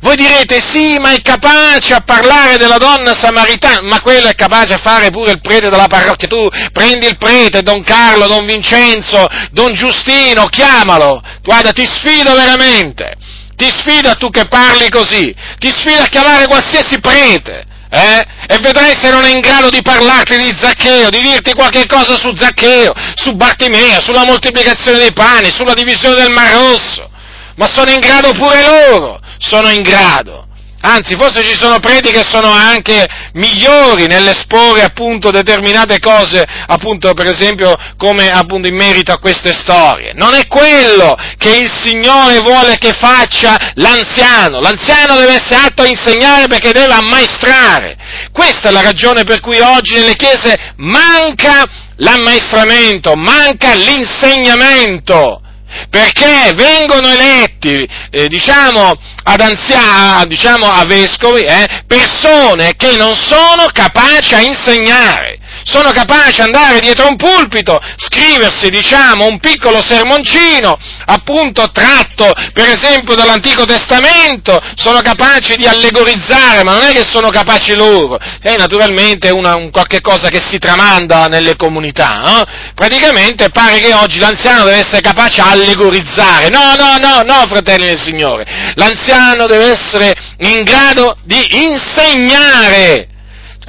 Voi 0.00 0.14
direte 0.14 0.60
sì, 0.60 0.96
ma 1.00 1.10
è 1.10 1.20
capace 1.22 1.92
a 1.92 2.00
parlare 2.00 2.56
della 2.56 2.78
donna 2.78 3.14
samaritana, 3.14 3.82
ma 3.82 4.00
quello 4.00 4.28
è 4.28 4.34
capace 4.34 4.74
a 4.74 4.78
fare 4.78 5.10
pure 5.10 5.32
il 5.32 5.40
prete 5.40 5.68
della 5.68 5.88
parrocchia. 5.88 6.28
Tu 6.28 6.48
prendi 6.72 7.06
il 7.06 7.16
prete, 7.16 7.62
Don 7.62 7.82
Carlo, 7.82 8.28
Don 8.28 8.46
Vincenzo, 8.46 9.26
Don 9.50 9.74
Giustino, 9.74 10.46
chiamalo. 10.46 11.20
Guarda, 11.42 11.72
ti 11.72 11.84
sfido 11.84 12.34
veramente. 12.34 13.14
Ti 13.56 13.68
sfido 13.70 14.08
a 14.10 14.14
tu 14.14 14.30
che 14.30 14.46
parli 14.46 14.88
così. 14.88 15.34
Ti 15.58 15.72
sfido 15.74 16.02
a 16.02 16.06
chiamare 16.06 16.46
qualsiasi 16.46 17.00
prete. 17.00 17.64
Eh? 17.90 18.26
E 18.46 18.58
vedrai 18.60 18.94
se 19.00 19.10
non 19.10 19.24
è 19.24 19.30
in 19.30 19.40
grado 19.40 19.68
di 19.68 19.82
parlarti 19.82 20.36
di 20.36 20.54
Zaccheo, 20.60 21.10
di 21.10 21.20
dirti 21.20 21.54
qualche 21.54 21.86
cosa 21.86 22.16
su 22.16 22.36
Zaccheo, 22.36 22.92
su 23.14 23.34
Bartimeo, 23.34 24.00
sulla 24.00 24.24
moltiplicazione 24.24 24.98
dei 24.98 25.12
pani, 25.12 25.50
sulla 25.50 25.74
divisione 25.74 26.14
del 26.14 26.30
Mar 26.30 26.52
Rosso. 26.52 27.10
Ma 27.56 27.66
sono 27.66 27.90
in 27.90 27.98
grado 27.98 28.30
pure 28.34 28.62
loro 28.62 29.18
sono 29.38 29.70
in 29.70 29.82
grado. 29.82 30.48
Anzi, 30.80 31.16
forse 31.16 31.42
ci 31.42 31.56
sono 31.56 31.80
preti 31.80 32.12
che 32.12 32.22
sono 32.22 32.48
anche 32.50 33.04
migliori 33.32 34.06
nell'esporre 34.06 34.84
appunto 34.84 35.32
determinate 35.32 35.98
cose, 35.98 36.46
appunto 36.68 37.14
per 37.14 37.26
esempio 37.26 37.74
come 37.96 38.30
appunto 38.30 38.68
in 38.68 38.76
merito 38.76 39.10
a 39.10 39.18
queste 39.18 39.52
storie. 39.52 40.12
Non 40.14 40.34
è 40.34 40.46
quello 40.46 41.16
che 41.36 41.56
il 41.56 41.68
Signore 41.80 42.38
vuole 42.38 42.78
che 42.78 42.92
faccia 42.92 43.72
l'anziano. 43.74 44.60
L'anziano 44.60 45.16
deve 45.16 45.34
essere 45.34 45.62
atto 45.66 45.82
a 45.82 45.88
insegnare 45.88 46.46
perché 46.46 46.70
deve 46.70 46.92
ammaestrare. 46.92 47.96
Questa 48.30 48.68
è 48.68 48.70
la 48.70 48.82
ragione 48.82 49.24
per 49.24 49.40
cui 49.40 49.58
oggi 49.58 49.96
nelle 49.96 50.14
chiese 50.14 50.74
manca 50.76 51.64
l'ammaestramento, 51.96 53.16
manca 53.16 53.74
l'insegnamento 53.74 55.42
perché 55.90 56.52
vengono 56.54 57.08
eletti, 57.08 57.88
eh, 58.10 58.28
diciamo, 58.28 58.94
ad 59.24 59.40
anziani, 59.40 60.26
diciamo, 60.26 60.66
a 60.66 60.84
vescovi, 60.84 61.42
eh, 61.42 61.82
persone 61.86 62.74
che 62.76 62.96
non 62.96 63.14
sono 63.16 63.66
capaci 63.72 64.34
a 64.34 64.40
insegnare 64.40 65.38
sono 65.68 65.90
capaci 65.90 66.36
di 66.36 66.40
andare 66.40 66.80
dietro 66.80 67.06
un 67.08 67.16
pulpito, 67.16 67.78
scriversi, 67.96 68.70
diciamo, 68.70 69.26
un 69.26 69.38
piccolo 69.38 69.82
sermoncino, 69.82 70.78
appunto 71.06 71.70
tratto, 71.70 72.32
per 72.52 72.68
esempio, 72.68 73.14
dall'Antico 73.14 73.64
Testamento, 73.64 74.58
sono 74.74 75.00
capaci 75.00 75.56
di 75.56 75.66
allegorizzare, 75.66 76.64
ma 76.64 76.72
non 76.72 76.82
è 76.84 76.92
che 76.92 77.04
sono 77.04 77.28
capaci 77.30 77.74
loro, 77.74 78.18
è 78.40 78.54
naturalmente 78.56 79.30
una, 79.30 79.56
un 79.56 79.70
qualche 79.70 80.00
cosa 80.00 80.28
che 80.28 80.40
si 80.40 80.58
tramanda 80.58 81.26
nelle 81.26 81.56
comunità, 81.56 82.20
no? 82.22 82.42
Praticamente 82.74 83.50
pare 83.50 83.78
che 83.78 83.92
oggi 83.92 84.18
l'anziano 84.18 84.64
deve 84.64 84.78
essere 84.78 85.02
capace 85.02 85.40
a 85.42 85.50
allegorizzare, 85.50 86.48
no, 86.48 86.74
no, 86.76 86.96
no, 86.96 87.22
no, 87.22 87.46
fratelli 87.46 87.86
del 87.86 88.00
Signore, 88.00 88.72
l'anziano 88.74 89.46
deve 89.46 89.72
essere 89.72 90.14
in 90.38 90.62
grado 90.62 91.16
di 91.24 91.64
insegnare, 91.64 93.08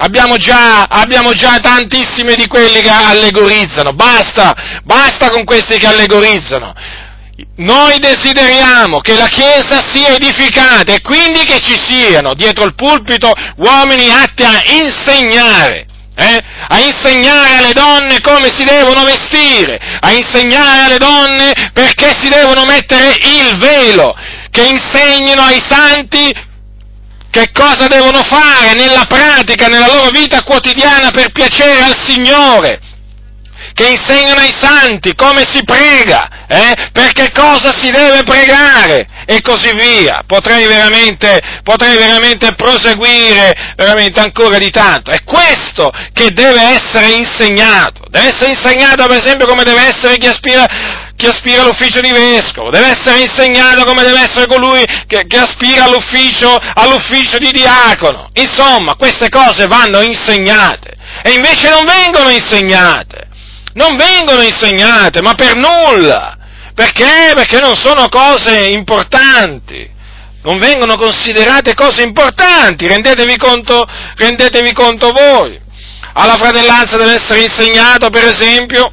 Abbiamo 0.02 0.38
già, 0.38 0.84
abbiamo 0.84 1.34
già, 1.34 1.58
tantissimi 1.58 2.34
di 2.34 2.46
quelli 2.46 2.80
che 2.80 2.88
allegorizzano, 2.88 3.92
basta, 3.92 4.80
basta 4.82 5.28
con 5.28 5.44
questi 5.44 5.76
che 5.76 5.86
allegorizzano. 5.86 6.72
Noi 7.56 7.98
desideriamo 7.98 9.00
che 9.00 9.14
la 9.14 9.26
Chiesa 9.26 9.82
sia 9.86 10.14
edificata 10.14 10.94
e 10.94 11.02
quindi 11.02 11.44
che 11.44 11.60
ci 11.60 11.78
siano 11.78 12.32
dietro 12.32 12.64
il 12.64 12.74
pulpito 12.74 13.30
uomini 13.56 14.08
atti 14.10 14.42
a 14.42 14.62
insegnare. 14.64 15.86
Eh? 16.14 16.38
a 16.68 16.78
insegnare 16.80 17.56
alle 17.56 17.72
donne 17.72 18.20
come 18.20 18.50
si 18.52 18.62
devono 18.64 19.04
vestire, 19.04 19.78
a 20.00 20.10
insegnare 20.10 20.84
alle 20.84 20.98
donne 20.98 21.52
perché 21.72 22.12
si 22.20 22.28
devono 22.28 22.66
mettere 22.66 23.16
il 23.22 23.56
velo, 23.58 24.14
che 24.50 24.66
insegnino 24.66 25.40
ai 25.40 25.62
santi 25.66 26.30
che 27.30 27.50
cosa 27.52 27.86
devono 27.86 28.22
fare 28.22 28.74
nella 28.74 29.06
pratica, 29.06 29.68
nella 29.68 29.86
loro 29.86 30.10
vita 30.10 30.42
quotidiana 30.42 31.10
per 31.10 31.30
piacere 31.30 31.82
al 31.82 31.96
Signore, 31.96 32.80
che 33.72 33.88
insegnano 33.88 34.40
ai 34.40 34.54
santi 34.58 35.14
come 35.14 35.46
si 35.46 35.62
prega, 35.64 36.46
eh? 36.48 36.90
per 36.92 37.12
che 37.12 37.30
cosa 37.30 37.72
si 37.74 37.90
deve 37.90 38.24
pregare 38.24 39.06
e 39.26 39.40
così 39.42 39.70
via. 39.74 40.22
Potrei 40.26 40.66
veramente, 40.66 41.40
potrei 41.62 41.96
veramente 41.96 42.54
proseguire 42.54 43.74
veramente 43.76 44.18
ancora 44.18 44.58
di 44.58 44.70
tanto. 44.70 45.10
È 45.12 45.22
questo 45.22 45.90
che 46.12 46.32
deve 46.32 46.60
essere 46.62 47.12
insegnato. 47.12 48.02
Deve 48.10 48.28
essere 48.28 48.50
insegnato 48.50 49.06
per 49.06 49.18
esempio 49.18 49.46
come 49.46 49.62
deve 49.62 49.86
essere 49.86 50.18
chi 50.18 50.26
aspira 50.26 50.99
chi 51.20 51.26
aspira 51.26 51.60
all'ufficio 51.60 52.00
di 52.00 52.10
vescovo, 52.10 52.70
deve 52.70 52.86
essere 52.86 53.20
insegnato 53.20 53.84
come 53.84 54.02
deve 54.02 54.22
essere 54.22 54.46
colui 54.46 54.82
che, 55.06 55.26
che 55.26 55.36
aspira 55.36 55.84
all'ufficio, 55.84 56.56
all'ufficio 56.56 57.36
di 57.36 57.50
diacono. 57.52 58.30
Insomma, 58.32 58.94
queste 58.94 59.28
cose 59.28 59.66
vanno 59.66 60.00
insegnate 60.00 60.96
e 61.22 61.32
invece 61.32 61.68
non 61.68 61.84
vengono 61.84 62.30
insegnate. 62.30 63.28
Non 63.74 63.96
vengono 63.96 64.40
insegnate, 64.40 65.20
ma 65.20 65.34
per 65.34 65.54
nulla. 65.56 66.36
Perché? 66.74 67.32
Perché 67.34 67.60
non 67.60 67.76
sono 67.76 68.08
cose 68.08 68.68
importanti. 68.70 69.88
Non 70.42 70.58
vengono 70.58 70.96
considerate 70.96 71.74
cose 71.74 72.00
importanti, 72.00 72.86
rendetevi 72.86 73.36
conto, 73.36 73.86
rendetevi 74.16 74.72
conto 74.72 75.12
voi. 75.12 75.60
Alla 76.14 76.36
fratellanza 76.36 76.96
deve 76.96 77.14
essere 77.14 77.42
insegnato, 77.42 78.08
per 78.08 78.24
esempio, 78.24 78.90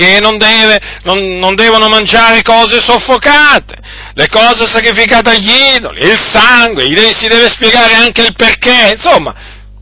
che 0.00 0.18
non, 0.18 0.38
deve, 0.38 0.80
non, 1.02 1.38
non 1.38 1.54
devono 1.54 1.88
mangiare 1.88 2.42
cose 2.42 2.80
soffocate, 2.80 3.76
le 4.14 4.28
cose 4.28 4.66
sacrificate 4.66 5.30
agli 5.30 5.52
idoli, 5.76 6.00
il 6.00 6.18
sangue, 6.18 6.86
si 7.14 7.28
deve 7.28 7.50
spiegare 7.50 7.94
anche 7.94 8.22
il 8.22 8.34
perché, 8.34 8.92
insomma, 8.94 9.34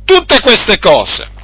tutte 0.05 0.41
queste 0.41 0.81
cose. 0.81 1.37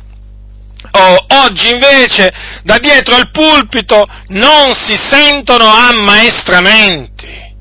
Oh, 0.91 1.27
oggi 1.45 1.71
invece 1.71 2.33
da 2.63 2.79
dietro 2.79 3.15
al 3.15 3.31
pulpito 3.31 4.07
non 4.29 4.75
si 4.75 4.97
sentono 4.97 5.67
ammaestramenti, 5.67 7.53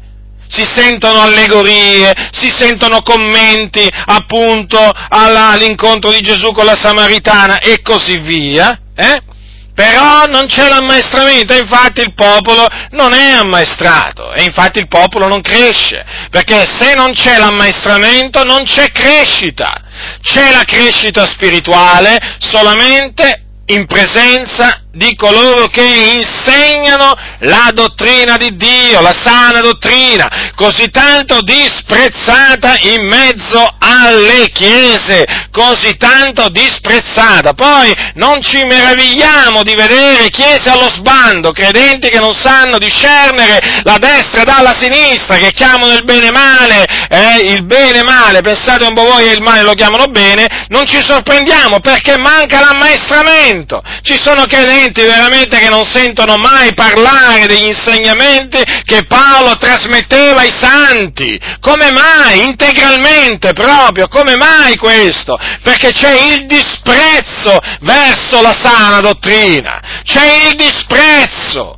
si 0.47 0.63
sentono 0.63 1.21
allegorie, 1.21 2.11
si 2.31 2.51
sentono 2.55 3.01
commenti 3.01 3.87
appunto 4.05 4.79
all'incontro 5.09 6.11
di 6.11 6.21
Gesù 6.21 6.51
con 6.53 6.65
la 6.65 6.75
Samaritana 6.75 7.59
e 7.59 7.81
così 7.81 8.17
via. 8.17 8.79
Eh? 8.95 9.31
Però 9.73 10.25
non 10.27 10.45
c'è 10.45 10.67
l'ammaestramento, 10.69 11.53
infatti 11.55 12.01
il 12.01 12.13
popolo 12.13 12.67
non 12.91 13.11
è 13.13 13.31
ammaestrato 13.31 14.31
e 14.33 14.43
infatti 14.43 14.77
il 14.77 14.87
popolo 14.87 15.27
non 15.27 15.41
cresce, 15.41 16.05
perché 16.29 16.65
se 16.65 16.93
non 16.93 17.11
c'è 17.13 17.39
l'ammaestramento 17.39 18.43
non 18.43 18.63
c'è 18.65 18.91
crescita, 18.91 19.81
c'è 20.21 20.51
la 20.51 20.63
crescita 20.63 21.25
spirituale 21.25 22.19
solamente 22.37 23.45
in 23.67 23.87
presenza 23.87 24.82
di 24.95 25.15
coloro 25.15 25.67
che 25.69 25.81
insegnano 25.81 27.15
la 27.39 27.71
dottrina 27.73 28.37
di 28.37 28.55
Dio, 28.55 29.01
la 29.01 29.15
sana 29.19 29.59
dottrina, 29.59 30.51
così 30.55 30.89
tanto 30.91 31.41
disprezzata 31.41 32.77
in 32.81 33.07
mezzo 33.07 33.75
alle 33.79 34.49
chiese, 34.53 35.25
così 35.51 35.97
tanto 35.97 36.47
disprezzata. 36.49 37.53
Poi 37.53 37.91
non 38.15 38.39
ci 38.43 38.63
meravigliamo 38.63 39.63
di 39.63 39.73
vedere 39.73 40.29
chiese 40.29 40.69
allo 40.69 40.89
sbando, 40.89 41.53
credenti 41.53 42.09
che 42.09 42.19
non 42.19 42.33
sanno 42.33 42.77
discernere 42.77 43.81
la 43.83 43.97
destra 43.97 44.43
dalla 44.43 44.75
sinistra, 44.77 45.37
che 45.37 45.53
chiamano 45.53 45.93
il 45.93 46.03
bene 46.03 46.29
male, 46.29 46.85
eh, 47.09 47.51
il 47.51 47.65
bene 47.65 48.03
male, 48.03 48.41
pensate 48.41 48.85
un 48.85 48.93
po' 48.93 49.05
voi 49.05 49.25
e 49.25 49.33
il 49.33 49.41
male 49.41 49.63
lo 49.63 49.73
chiamano 49.73 50.05
bene, 50.05 50.67
non 50.67 50.85
ci 50.85 51.01
sorprendiamo 51.01 51.79
perché 51.79 52.15
manca 52.19 52.59
l'ammaestramento. 52.59 53.81
Ci 54.03 54.19
sono 54.21 54.45
credenti 54.45 54.81
credenti 54.83 55.01
veramente 55.03 55.57
che 55.59 55.69
non 55.69 55.85
sentono 55.85 56.35
mai 56.37 56.73
parlare 56.73 57.45
degli 57.47 57.67
insegnamenti 57.67 58.61
che 58.83 59.05
Paolo 59.05 59.55
trasmetteva 59.57 60.41
ai 60.41 60.53
santi. 60.57 61.39
Come 61.61 61.91
mai? 61.91 62.43
Integralmente 62.43 63.53
proprio. 63.53 64.07
Come 64.07 64.35
mai 64.35 64.75
questo? 64.75 65.37
Perché 65.61 65.91
c'è 65.91 66.11
il 66.33 66.45
disprezzo 66.47 67.57
verso 67.81 68.41
la 68.41 68.55
sana 68.59 68.99
dottrina. 68.99 69.79
C'è 70.03 70.47
il 70.49 70.55
disprezzo. 70.55 71.77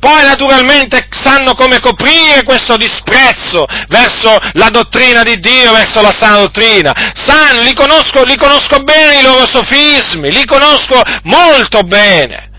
Poi 0.00 0.24
naturalmente 0.24 1.06
sanno 1.10 1.54
come 1.54 1.78
coprire 1.78 2.42
questo 2.42 2.76
disprezzo 2.78 3.66
verso 3.88 4.38
la 4.54 4.68
dottrina 4.70 5.22
di 5.22 5.38
Dio, 5.38 5.72
verso 5.72 6.00
la 6.00 6.14
sana 6.18 6.40
dottrina. 6.40 6.92
Sanno, 7.14 7.62
li 7.62 7.74
conosco, 7.74 8.24
li 8.24 8.36
conosco 8.36 8.82
bene 8.82 9.18
i 9.18 9.22
loro 9.22 9.46
sofismi, 9.46 10.32
li 10.32 10.44
conosco 10.46 11.00
molto 11.24 11.82
bene. 11.82 12.49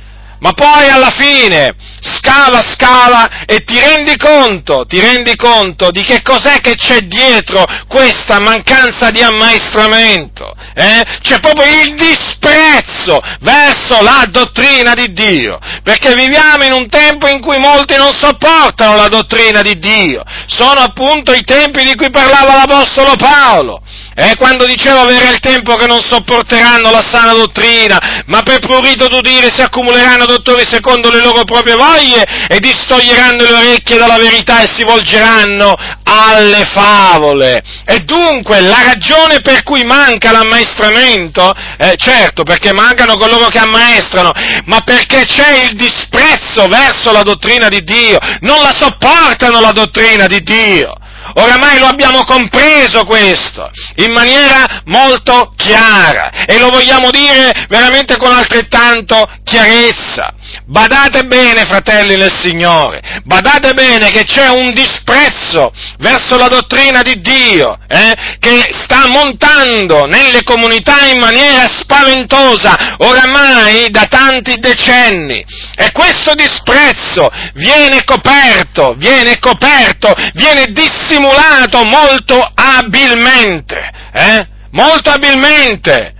Ma 0.41 0.53
poi 0.53 0.89
alla 0.89 1.11
fine 1.11 1.75
scava, 2.01 2.61
scava 2.65 3.45
e 3.45 3.63
ti 3.63 3.79
rendi 3.79 4.17
conto, 4.17 4.85
ti 4.87 4.99
rendi 4.99 5.35
conto 5.35 5.91
di 5.91 6.01
che 6.01 6.23
cos'è 6.23 6.61
che 6.61 6.75
c'è 6.75 7.01
dietro 7.01 7.63
questa 7.87 8.39
mancanza 8.39 9.11
di 9.11 9.21
ammaestramento. 9.21 10.53
Eh? 10.73 11.03
C'è 11.21 11.39
proprio 11.39 11.67
il 11.83 11.95
disprezzo 11.95 13.21
verso 13.41 14.01
la 14.01 14.25
dottrina 14.29 14.95
di 14.95 15.13
Dio, 15.13 15.59
perché 15.83 16.15
viviamo 16.15 16.63
in 16.63 16.73
un 16.73 16.89
tempo 16.89 17.27
in 17.27 17.39
cui 17.39 17.59
molti 17.59 17.95
non 17.97 18.11
sopportano 18.11 18.95
la 18.95 19.09
dottrina 19.09 19.61
di 19.61 19.77
Dio. 19.77 20.23
Sono 20.47 20.79
appunto 20.79 21.33
i 21.33 21.43
tempi 21.43 21.83
di 21.83 21.95
cui 21.95 22.09
parlava 22.09 22.55
l'Apostolo 22.55 23.15
Paolo. 23.15 23.81
Eh, 24.13 24.35
quando 24.35 24.65
diceva 24.65 25.05
verrà 25.05 25.29
il 25.29 25.39
tempo 25.39 25.75
che 25.75 25.87
non 25.87 26.01
sopporteranno 26.01 26.91
la 26.91 27.01
sana 27.01 27.31
dottrina, 27.31 28.23
ma 28.25 28.41
per 28.41 28.59
prurito 28.59 29.07
d'udire 29.07 29.49
si 29.49 29.61
accumuleranno 29.61 30.25
dottori 30.25 30.65
secondo 30.67 31.09
le 31.09 31.21
loro 31.21 31.45
proprie 31.45 31.75
voglie 31.75 32.25
e 32.49 32.59
distoglieranno 32.59 33.41
le 33.41 33.53
orecchie 33.53 33.97
dalla 33.97 34.17
verità 34.17 34.61
e 34.61 34.67
si 34.67 34.83
volgeranno 34.83 35.73
alle 36.03 36.65
favole. 36.73 37.61
E 37.85 37.99
dunque 37.99 38.59
la 38.59 38.83
ragione 38.83 39.39
per 39.39 39.63
cui 39.63 39.85
manca 39.85 40.31
l'ammaestramento, 40.31 41.53
eh, 41.77 41.95
certo 41.95 42.43
perché 42.43 42.73
mancano 42.73 43.15
coloro 43.15 43.47
che 43.47 43.59
ammaestrano, 43.59 44.31
ma 44.65 44.81
perché 44.81 45.23
c'è 45.23 45.63
il 45.63 45.75
disprezzo 45.77 46.65
verso 46.67 47.13
la 47.13 47.23
dottrina 47.23 47.69
di 47.69 47.81
Dio, 47.83 48.17
non 48.41 48.61
la 48.61 48.73
sopportano 48.77 49.61
la 49.61 49.71
dottrina 49.71 50.27
di 50.27 50.43
Dio. 50.43 50.95
Oramai 51.35 51.79
lo 51.79 51.87
abbiamo 51.87 52.23
compreso 52.25 53.05
questo 53.05 53.69
in 53.97 54.11
maniera 54.11 54.81
molto 54.85 55.53
chiara 55.55 56.45
e 56.45 56.57
lo 56.59 56.69
vogliamo 56.69 57.09
dire 57.09 57.65
veramente 57.69 58.17
con 58.17 58.31
altrettanto 58.31 59.29
chiarezza. 59.43 60.33
Badate 60.71 61.25
bene, 61.25 61.65
fratelli 61.65 62.15
del 62.15 62.33
Signore, 62.33 63.01
badate 63.25 63.73
bene 63.73 64.09
che 64.09 64.23
c'è 64.23 64.47
un 64.47 64.71
disprezzo 64.71 65.73
verso 65.97 66.37
la 66.37 66.47
dottrina 66.47 67.01
di 67.01 67.19
Dio, 67.19 67.77
eh, 67.89 68.37
che 68.39 68.69
sta 68.71 69.09
montando 69.09 70.05
nelle 70.05 70.43
comunità 70.43 71.07
in 71.07 71.19
maniera 71.19 71.67
spaventosa, 71.67 72.95
oramai 72.99 73.89
da 73.89 74.05
tanti 74.05 74.59
decenni. 74.59 75.45
E 75.75 75.91
questo 75.91 76.35
disprezzo 76.35 77.29
viene 77.55 78.05
coperto, 78.05 78.93
viene 78.93 79.39
coperto, 79.39 80.15
viene 80.35 80.71
dissimulato 80.71 81.83
molto 81.83 82.49
abilmente, 82.55 83.91
eh, 84.13 84.47
molto 84.71 85.09
abilmente 85.09 86.13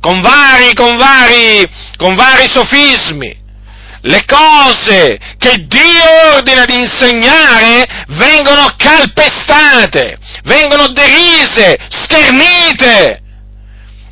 con 0.00 0.20
vari, 0.20 0.74
con 0.74 0.96
vari, 0.96 1.64
con 1.96 2.16
vari 2.16 2.48
sofismi. 2.48 3.41
Le 4.04 4.24
cose 4.26 5.16
che 5.38 5.64
Dio 5.68 6.34
ordina 6.34 6.64
di 6.64 6.78
insegnare 6.78 7.86
vengono 8.08 8.74
calpestate, 8.76 10.18
vengono 10.42 10.88
derise, 10.88 11.78
schernite. 11.88 13.22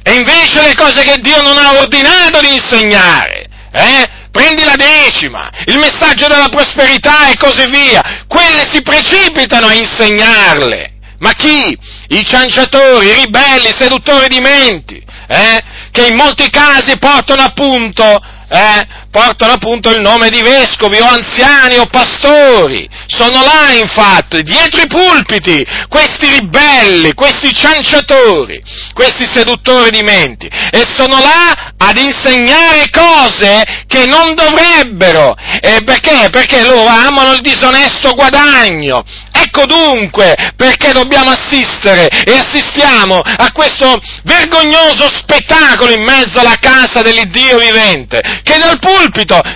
E 0.02 0.14
invece 0.14 0.62
le 0.62 0.74
cose 0.74 1.02
che 1.02 1.18
Dio 1.18 1.42
non 1.42 1.58
ha 1.58 1.74
ordinato 1.74 2.40
di 2.40 2.52
insegnare, 2.52 3.46
eh, 3.72 4.06
prendi 4.30 4.64
la 4.64 4.76
decima, 4.76 5.50
il 5.66 5.78
messaggio 5.78 6.28
della 6.28 6.48
prosperità 6.48 7.28
e 7.28 7.36
così 7.36 7.68
via, 7.68 8.24
quelle 8.28 8.66
si 8.70 8.82
precipitano 8.82 9.66
a 9.66 9.74
insegnarle. 9.74 10.92
Ma 11.18 11.32
chi? 11.32 11.76
I 12.08 12.24
cianciatori, 12.24 13.08
i 13.08 13.14
ribelli, 13.24 13.68
i 13.68 13.76
seduttori 13.76 14.28
di 14.28 14.40
menti, 14.40 15.04
eh? 15.26 15.62
che 15.90 16.06
in 16.06 16.14
molti 16.14 16.48
casi 16.48 16.96
portano 16.96 17.42
appunto, 17.42 18.18
eh, 18.48 18.86
portano 19.10 19.52
appunto 19.52 19.90
il 19.90 20.00
nome 20.00 20.30
di 20.30 20.40
vescovi 20.40 20.98
o 20.98 21.04
anziani 21.04 21.76
o 21.76 21.86
pastori. 21.86 22.88
Sono 23.06 23.42
là 23.42 23.72
infatti, 23.72 24.42
dietro 24.42 24.82
i 24.82 24.86
pulpiti, 24.86 25.66
questi 25.88 26.28
ribelli, 26.38 27.12
questi 27.14 27.52
cianciatori, 27.52 28.62
questi 28.94 29.26
seduttori 29.30 29.90
di 29.90 30.02
menti, 30.02 30.46
e 30.46 30.84
sono 30.94 31.18
là 31.18 31.72
ad 31.76 31.96
insegnare 31.98 32.88
cose 32.90 33.84
che 33.86 34.06
non 34.06 34.34
dovrebbero. 34.34 35.34
E 35.60 35.82
perché? 35.82 36.28
Perché 36.30 36.62
loro 36.62 36.86
amano 36.86 37.32
il 37.32 37.40
disonesto 37.40 38.14
guadagno. 38.14 39.02
Ecco 39.32 39.66
dunque 39.66 40.36
perché 40.54 40.92
dobbiamo 40.92 41.30
assistere 41.30 42.08
e 42.08 42.36
assistiamo 42.36 43.20
a 43.20 43.50
questo 43.52 43.98
vergognoso 44.22 45.08
spettacolo 45.08 45.92
in 45.92 46.02
mezzo 46.02 46.38
alla 46.38 46.58
casa 46.60 47.00
dell'Iddio 47.02 47.58
vivente, 47.58 48.20
che 48.42 48.58
dal 48.58 48.78
pulpito 48.78 48.99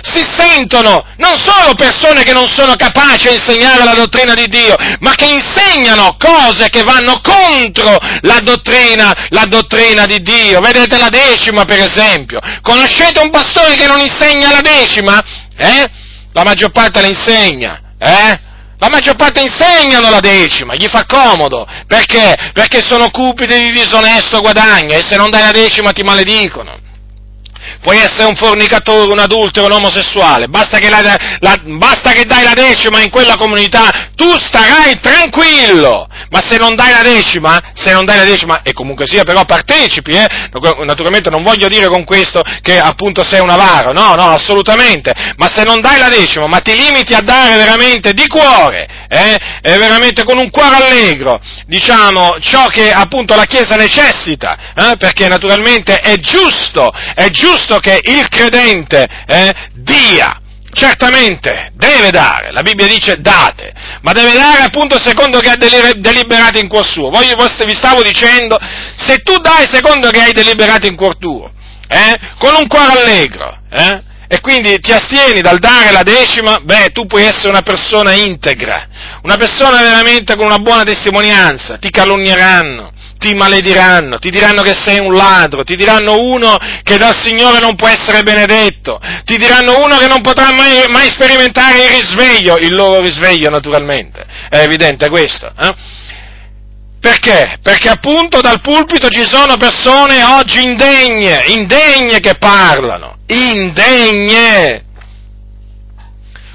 si 0.01 0.23
sentono 0.23 1.05
non 1.17 1.37
solo 1.37 1.75
persone 1.75 2.23
che 2.23 2.33
non 2.33 2.47
sono 2.47 2.75
capaci 2.75 3.27
a 3.27 3.31
insegnare 3.31 3.83
la 3.83 3.93
dottrina 3.93 4.33
di 4.33 4.47
Dio, 4.47 4.75
ma 4.99 5.13
che 5.13 5.25
insegnano 5.25 6.15
cose 6.17 6.69
che 6.69 6.83
vanno 6.83 7.21
contro 7.21 7.97
la 8.21 8.39
dottrina, 8.41 9.27
la 9.29 9.45
dottrina 9.45 10.05
di 10.05 10.19
Dio. 10.21 10.59
Vedete 10.61 10.97
la 10.97 11.09
decima 11.09 11.65
per 11.65 11.79
esempio. 11.79 12.39
Conoscete 12.61 13.19
un 13.19 13.29
pastore 13.29 13.75
che 13.75 13.87
non 13.87 13.99
insegna 13.99 14.51
la 14.51 14.61
decima? 14.61 15.21
Eh? 15.57 15.89
La 16.33 16.43
maggior 16.43 16.71
parte 16.71 17.01
la 17.01 17.07
insegna. 17.07 17.79
Eh? 17.99 18.39
La 18.77 18.89
maggior 18.89 19.15
parte 19.15 19.39
insegnano 19.39 20.09
la 20.09 20.19
decima, 20.19 20.75
gli 20.75 20.87
fa 20.87 21.05
comodo. 21.05 21.65
Perché? 21.87 22.35
Perché 22.53 22.81
sono 22.81 23.09
cupidi 23.09 23.57
di 23.63 23.71
disonesto 23.71 24.41
guadagno 24.41 24.93
e 24.93 25.01
se 25.01 25.15
non 25.15 25.29
dai 25.29 25.43
la 25.43 25.51
decima 25.51 25.91
ti 25.91 26.03
maledicono. 26.03 26.83
Puoi 27.81 27.97
essere 27.97 28.25
un 28.25 28.35
fornicatore, 28.35 29.11
un 29.11 29.19
adultero, 29.19 29.65
un 29.65 29.73
omosessuale, 29.73 30.47
basta 30.47 30.79
che, 30.79 30.89
la, 30.89 31.01
la, 31.39 31.55
basta 31.63 32.11
che 32.11 32.25
dai 32.25 32.43
la 32.43 32.53
decima 32.53 33.01
in 33.01 33.09
quella 33.09 33.35
comunità, 33.35 34.09
tu 34.15 34.29
starai 34.37 34.99
tranquillo. 34.99 36.07
Ma 36.29 36.41
se 36.41 36.57
non 36.57 36.75
dai 36.75 36.91
la 36.91 37.01
decima, 37.01 37.61
se 37.73 37.91
non 37.91 38.05
dai 38.05 38.17
la 38.17 38.23
decima, 38.23 38.61
e 38.63 38.73
comunque 38.73 39.05
sia 39.05 39.23
però 39.23 39.45
partecipi, 39.45 40.11
eh, 40.11 40.27
naturalmente 40.85 41.29
non 41.29 41.43
voglio 41.43 41.67
dire 41.67 41.87
con 41.87 42.03
questo 42.03 42.43
che 42.61 42.79
appunto 42.79 43.23
sei 43.23 43.39
un 43.39 43.49
avaro, 43.49 43.91
no, 43.91 44.15
no, 44.15 44.29
assolutamente, 44.29 45.13
ma 45.37 45.49
se 45.53 45.63
non 45.63 45.81
dai 45.81 45.99
la 45.99 46.09
decima, 46.09 46.47
ma 46.47 46.59
ti 46.59 46.75
limiti 46.75 47.13
a 47.13 47.21
dare 47.21 47.55
veramente 47.57 48.13
di 48.13 48.27
cuore, 48.27 48.87
eh, 49.07 49.39
veramente 49.61 50.23
con 50.23 50.37
un 50.37 50.49
cuore 50.49 50.75
allegro, 50.75 51.39
diciamo, 51.67 52.37
ciò 52.39 52.67
che 52.67 52.91
appunto 52.91 53.35
la 53.35 53.45
Chiesa 53.45 53.75
necessita, 53.75 54.57
eh, 54.75 54.97
perché 54.97 55.27
naturalmente 55.27 55.99
è 55.99 56.17
giusto, 56.17 56.91
è 57.13 57.29
giusto 57.29 57.54
che 57.79 58.01
il 58.03 58.27
credente 58.29 59.07
eh, 59.27 59.53
dia, 59.73 60.39
certamente 60.73 61.71
deve 61.73 62.11
dare, 62.11 62.51
la 62.51 62.61
Bibbia 62.61 62.85
dice 62.85 63.21
date, 63.21 63.73
ma 64.01 64.11
deve 64.11 64.33
dare 64.33 64.63
appunto 64.63 64.99
secondo 64.99 65.39
che 65.39 65.49
ha 65.49 65.55
deliberato 65.55 66.59
in 66.59 66.67
cuor 66.67 66.85
suo. 66.85 67.09
Voglio, 67.09 67.35
vi 67.65 67.73
stavo 67.73 68.03
dicendo, 68.03 68.57
se 68.97 69.17
tu 69.19 69.37
dai 69.37 69.67
secondo 69.71 70.09
che 70.09 70.19
hai 70.19 70.33
deliberato 70.33 70.85
in 70.87 70.95
cuor 70.95 71.17
tuo, 71.17 71.51
eh, 71.87 72.19
con 72.37 72.55
un 72.55 72.67
cuore 72.67 72.99
allegro, 72.99 73.57
eh, 73.71 74.03
e 74.27 74.41
quindi 74.41 74.79
ti 74.79 74.91
astieni 74.91 75.41
dal 75.41 75.59
dare 75.59 75.91
la 75.91 76.01
decima, 76.01 76.59
beh, 76.59 76.89
tu 76.91 77.05
puoi 77.05 77.23
essere 77.23 77.49
una 77.49 77.61
persona 77.61 78.13
integra, 78.13 78.87
una 79.21 79.37
persona 79.37 79.81
veramente 79.81 80.35
con 80.35 80.47
una 80.47 80.57
buona 80.57 80.83
testimonianza, 80.83 81.77
ti 81.77 81.89
calunnieranno, 81.89 82.91
ti 83.17 83.33
malediranno, 83.33 84.19
ti 84.19 84.29
diranno 84.29 84.61
che 84.61 84.73
sei 84.73 84.99
un 84.99 85.13
ladro, 85.13 85.63
ti 85.63 85.75
diranno 85.75 86.19
uno 86.19 86.57
che 86.83 86.97
dal 86.97 87.15
Signore 87.15 87.59
non 87.59 87.75
può 87.75 87.87
essere 87.87 88.23
benedetto, 88.23 88.99
ti 89.23 89.37
diranno 89.37 89.83
uno 89.83 89.97
che 89.97 90.07
non 90.07 90.21
potrà 90.21 90.51
mai, 90.51 90.87
mai 90.89 91.07
sperimentare 91.09 91.83
il 91.83 91.89
risveglio, 91.89 92.57
il 92.57 92.73
loro 92.73 93.01
risveglio 93.01 93.49
naturalmente, 93.49 94.25
è 94.49 94.59
evidente 94.59 95.09
questo. 95.09 95.51
Eh? 95.57 95.73
Perché? 96.99 97.59
Perché 97.61 97.89
appunto 97.89 98.41
dal 98.41 98.61
pulpito 98.61 99.09
ci 99.09 99.23
sono 99.23 99.57
persone 99.57 100.23
oggi 100.23 100.63
indegne, 100.63 101.43
indegne 101.49 102.19
che 102.19 102.35
parlano, 102.35 103.17
indegne. 103.27 104.83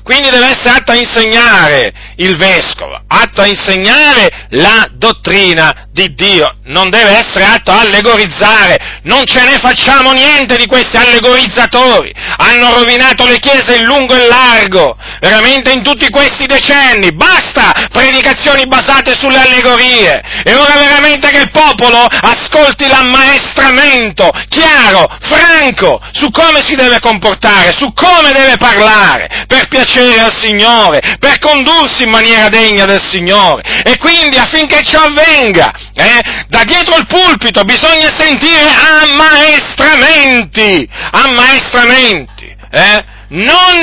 Quindi 0.03 0.29
deve 0.29 0.47
essere 0.47 0.71
atto 0.71 0.91
a 0.91 0.97
insegnare 0.97 1.93
il 2.21 2.37
vescovo, 2.37 3.01
atto 3.07 3.41
a 3.41 3.47
insegnare 3.47 4.47
la 4.51 4.89
dottrina 4.93 5.89
di 5.91 6.13
Dio, 6.15 6.57
non 6.65 6.91
deve 6.91 7.17
essere 7.17 7.45
atto 7.45 7.71
a 7.71 7.81
allegorizzare, 7.81 9.01
non 9.05 9.25
ce 9.27 9.43
ne 9.45 9.59
facciamo 9.59 10.13
niente 10.13 10.57
di 10.57 10.67
questi 10.67 10.97
allegorizzatori, 10.97 12.13
hanno 12.37 12.75
rovinato 12.75 13.27
le 13.27 13.39
chiese 13.39 13.77
in 13.77 13.85
lungo 13.85 14.15
e 14.15 14.27
largo, 14.27 14.97
veramente 15.21 15.73
in 15.73 15.83
tutti 15.83 16.09
questi 16.11 16.47
decenni, 16.47 17.13
basta 17.13 17.89
predicazioni 17.91 18.67
basate 18.67 19.15
sulle 19.15 19.41
allegorie, 19.41 20.21
e 20.45 20.55
ora 20.55 20.75
veramente 20.75 21.31
che 21.31 21.41
il 21.41 21.51
popolo 21.51 22.05
ascolti 22.05 22.87
l'ammaestramento 22.87 24.31
chiaro, 24.49 25.09
franco, 25.23 26.01
su 26.13 26.31
come 26.31 26.63
si 26.63 26.75
deve 26.75 27.01
comportare, 27.01 27.73
su 27.73 27.93
come 27.95 28.33
deve 28.33 28.57
parlare, 28.59 29.45
per 29.47 29.69
piacere 29.69 30.21
al 30.21 30.37
Signore, 30.37 31.01
per 31.19 31.39
condursi 31.39 32.09
in 32.11 32.17
maniera 32.17 32.49
degna 32.49 32.85
del 32.85 33.03
Signore, 33.03 33.63
e 33.85 33.97
quindi 33.99 34.37
affinché 34.37 34.83
ciò 34.83 35.05
avvenga, 35.05 35.73
eh, 35.95 36.21
da 36.49 36.65
dietro 36.65 36.97
il 36.97 37.07
pulpito 37.07 37.63
bisogna 37.63 38.11
sentire 38.15 38.69
ammaestramenti, 38.69 40.89
ammaestramenti. 41.13 42.57
eh? 42.73 43.05
non, 43.31 43.77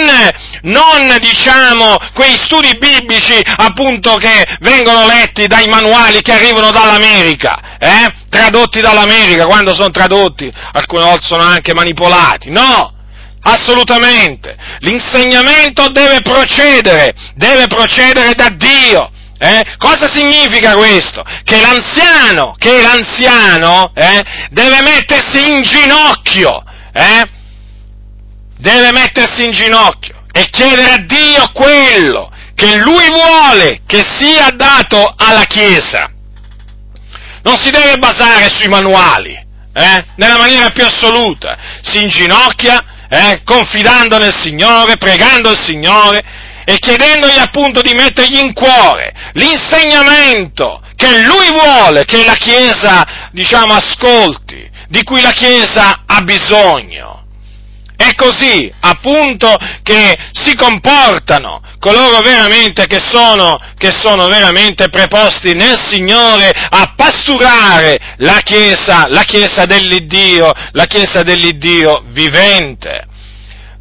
non, 0.63 1.15
diciamo 1.19 1.95
quei 2.13 2.35
studi 2.37 2.77
biblici 2.77 3.41
appunto 3.55 4.15
che 4.15 4.57
vengono 4.59 5.05
letti 5.05 5.47
dai 5.47 5.67
manuali 5.67 6.21
che 6.21 6.33
arrivano 6.33 6.71
dall'America, 6.71 7.77
eh? 7.79 8.13
tradotti 8.29 8.81
dall'America, 8.81 9.45
quando 9.45 9.73
sono 9.73 9.89
tradotti, 9.89 10.51
alcune 10.73 11.03
volte 11.03 11.25
sono 11.25 11.43
anche 11.43 11.73
manipolati, 11.73 12.49
no! 12.49 12.95
Assolutamente! 13.41 14.55
L'insegnamento 14.79 15.89
deve 15.89 16.21
procedere, 16.21 17.13
deve 17.35 17.67
procedere 17.67 18.33
da 18.33 18.49
Dio. 18.49 19.11
Eh? 19.39 19.63
Cosa 19.77 20.11
significa 20.11 20.73
questo? 20.73 21.23
Che 21.43 21.61
l'anziano, 21.61 22.55
che 22.57 22.81
l'anziano 22.81 23.91
eh, 23.93 24.23
deve 24.49 24.81
mettersi 24.81 25.47
in 25.47 25.61
ginocchio, 25.61 26.63
eh? 26.91 27.29
deve 28.57 28.91
mettersi 28.91 29.45
in 29.45 29.51
ginocchio 29.51 30.23
e 30.31 30.49
chiedere 30.49 30.91
a 30.91 30.97
Dio 30.97 31.51
quello 31.53 32.31
che 32.55 32.77
lui 32.77 33.07
vuole 33.11 33.81
che 33.85 34.03
sia 34.17 34.49
dato 34.49 35.13
alla 35.15 35.43
Chiesa. 35.45 36.11
Non 37.43 37.55
si 37.57 37.69
deve 37.69 37.97
basare 37.97 38.49
sui 38.49 38.67
manuali, 38.67 39.33
eh? 39.73 40.05
nella 40.15 40.37
maniera 40.37 40.71
più 40.71 40.83
assoluta. 40.83 41.55
Si 41.83 42.01
inginocchia, 42.01 42.83
eh? 43.09 43.41
confidando 43.43 44.17
nel 44.17 44.35
Signore, 44.35 44.97
pregando 44.97 45.51
il 45.51 45.57
Signore 45.57 46.23
e 46.65 46.77
chiedendogli 46.79 47.37
appunto 47.37 47.81
di 47.81 47.93
mettergli 47.93 48.39
in 48.39 48.53
cuore 48.53 49.13
l'insegnamento 49.33 50.81
che 50.95 51.21
lui 51.21 51.49
vuole 51.51 52.05
che 52.05 52.25
la 52.25 52.33
Chiesa, 52.33 53.29
diciamo, 53.31 53.73
ascolti, 53.73 54.69
di 54.89 55.03
cui 55.03 55.21
la 55.21 55.31
Chiesa 55.31 56.01
ha 56.05 56.21
bisogno. 56.21 57.26
È 57.97 58.13
così, 58.13 58.71
appunto, 58.79 59.57
che 59.81 60.15
si 60.31 60.55
comportano 60.55 61.61
coloro 61.79 62.19
veramente 62.19 62.85
che 62.85 62.99
sono, 62.99 63.57
che 63.75 63.91
sono 63.91 64.27
veramente 64.27 64.87
preposti 64.89 65.53
nel 65.55 65.79
Signore 65.79 66.51
a 66.51 66.93
pasturare 66.95 67.97
la 68.17 68.39
Chiesa, 68.43 69.07
la 69.07 69.23
Chiesa 69.23 69.65
dell'Iddio, 69.65 70.51
la 70.73 70.85
Chiesa 70.85 71.23
dell'Iddio 71.23 72.03
vivente. 72.09 73.03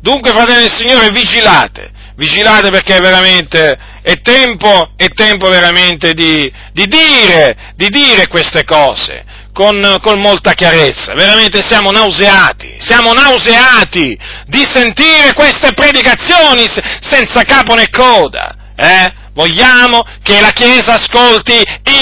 Dunque, 0.01 0.31
fratelli 0.31 0.61
del 0.61 0.75
Signore, 0.75 1.11
vigilate, 1.11 1.91
vigilate 2.17 2.71
perché 2.71 2.99
veramente 2.99 3.79
è 4.01 4.19
tempo, 4.23 4.93
è 4.97 5.09
tempo 5.09 5.51
veramente 5.51 6.15
di, 6.15 6.51
di, 6.73 6.87
dire, 6.87 7.75
di 7.75 7.91
dire 7.91 8.29
queste 8.29 8.65
cose 8.65 9.25
con, 9.57 9.97
con, 10.03 10.21
molta 10.21 10.53
chiarezza, 10.53 11.15
veramente 11.15 11.65
siamo 11.65 11.91
nauseati, 11.91 12.77
siamo 12.79 13.15
nauseati 13.15 14.15
di 14.45 14.63
sentire 14.69 15.33
queste 15.33 15.73
predicazioni 15.73 16.67
senza 17.01 17.43
capo 17.43 17.75
né 17.75 17.89
coda, 17.89 18.55
eh? 18.77 19.25
Vogliamo 19.33 20.05
che 20.23 20.43
la 20.43 20.51
Chiesa 20.51 20.95
ascolti 20.95 21.55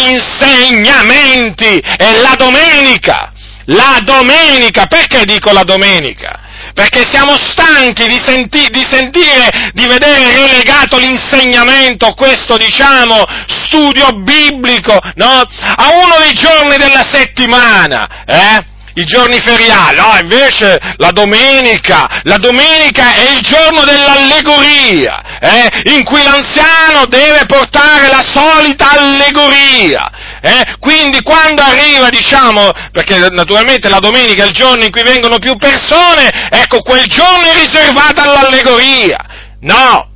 insegnamenti 0.09 1.78
e 1.78 2.20
la 2.20 2.34
domenica, 2.36 3.32
la 3.66 4.00
domenica, 4.02 4.86
perché 4.86 5.24
dico 5.24 5.52
la 5.52 5.62
domenica? 5.62 6.43
Perché 6.74 7.06
siamo 7.08 7.36
stanchi 7.38 8.06
di, 8.08 8.20
senti- 8.22 8.68
di, 8.70 8.84
sentire, 8.90 9.70
di 9.72 9.86
vedere 9.86 10.32
relegato 10.34 10.98
l'insegnamento, 10.98 12.12
questo 12.14 12.56
diciamo 12.56 13.24
studio 13.46 14.08
biblico, 14.22 14.98
no? 15.14 15.40
A 15.76 15.90
uno 16.02 16.16
dei 16.18 16.32
giorni 16.32 16.76
della 16.76 17.06
settimana, 17.08 18.24
eh? 18.26 18.72
i 18.94 19.04
giorni 19.04 19.40
feriali, 19.40 19.96
no, 19.96 20.16
invece 20.20 20.78
la 20.98 21.10
domenica, 21.10 22.20
la 22.22 22.36
domenica 22.36 23.14
è 23.14 23.30
il 23.30 23.40
giorno 23.40 23.84
dell'allegoria, 23.84 25.38
eh, 25.40 25.92
in 25.94 26.04
cui 26.04 26.22
l'anziano 26.22 27.06
deve 27.06 27.44
portare 27.46 28.08
la 28.08 28.22
solita 28.24 28.90
allegoria. 28.90 30.10
Eh? 30.45 30.76
Quindi 30.78 31.22
quando 31.22 31.62
arriva, 31.62 32.11
diciamo, 32.11 32.68
perché 32.92 33.30
naturalmente 33.30 33.88
la 33.88 33.99
domenica 33.99 34.45
è 34.45 34.47
il 34.47 34.53
giorno 34.53 34.84
in 34.84 34.90
cui 34.90 35.03
vengono 35.03 35.38
più 35.38 35.57
persone, 35.57 36.51
ecco, 36.51 36.82
quel 36.82 37.07
giorno 37.07 37.47
è 37.47 37.55
riservato 37.64 38.20
all'allegoria. 38.20 39.16
No! 39.61 40.11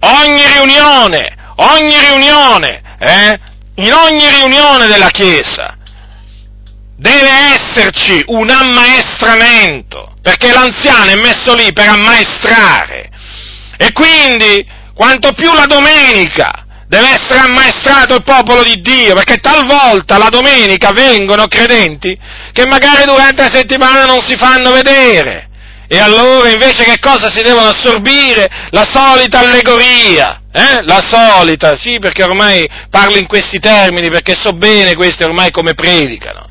Ogni 0.00 0.44
riunione, 0.44 1.36
ogni 1.54 2.00
riunione, 2.00 2.82
eh? 2.98 3.40
in 3.76 3.92
ogni 3.92 4.28
riunione 4.28 4.88
della 4.88 5.10
Chiesa, 5.10 5.76
deve 6.96 7.30
esserci 7.54 8.20
un 8.26 8.50
ammaestramento, 8.50 10.14
perché 10.20 10.50
l'anziano 10.50 11.10
è 11.12 11.14
messo 11.14 11.54
lì 11.54 11.72
per 11.72 11.90
ammaestrare. 11.90 13.08
E 13.76 13.92
quindi, 13.92 14.66
quanto 14.94 15.30
più 15.32 15.52
la 15.52 15.66
domenica 15.66 16.66
deve 16.88 17.10
essere 17.10 17.40
ammaestrato 17.40 18.14
il 18.16 18.24
popolo 18.24 18.62
di 18.62 18.80
Dio, 18.80 19.14
perché 19.14 19.36
talvolta 19.36 20.16
la 20.18 20.30
domenica 20.30 20.92
vengono 20.92 21.46
credenti 21.46 22.18
che 22.52 22.66
magari 22.66 23.04
durante 23.04 23.42
la 23.42 23.50
settimana 23.50 24.06
non 24.06 24.20
si 24.20 24.36
fanno 24.36 24.72
vedere. 24.72 25.46
E 25.86 25.98
allora 25.98 26.50
invece 26.50 26.84
che 26.84 26.98
cosa 26.98 27.30
si 27.30 27.40
devono 27.42 27.68
assorbire? 27.68 28.48
La 28.70 28.86
solita 28.90 29.38
allegoria, 29.38 30.42
eh? 30.52 30.82
La 30.82 31.00
solita, 31.00 31.76
sì, 31.76 31.98
perché 31.98 32.24
ormai 32.24 32.68
parlo 32.90 33.16
in 33.16 33.26
questi 33.26 33.58
termini, 33.58 34.10
perché 34.10 34.34
so 34.34 34.52
bene 34.52 34.94
questi 34.94 35.22
ormai 35.22 35.50
come 35.50 35.74
predicano. 35.74 36.47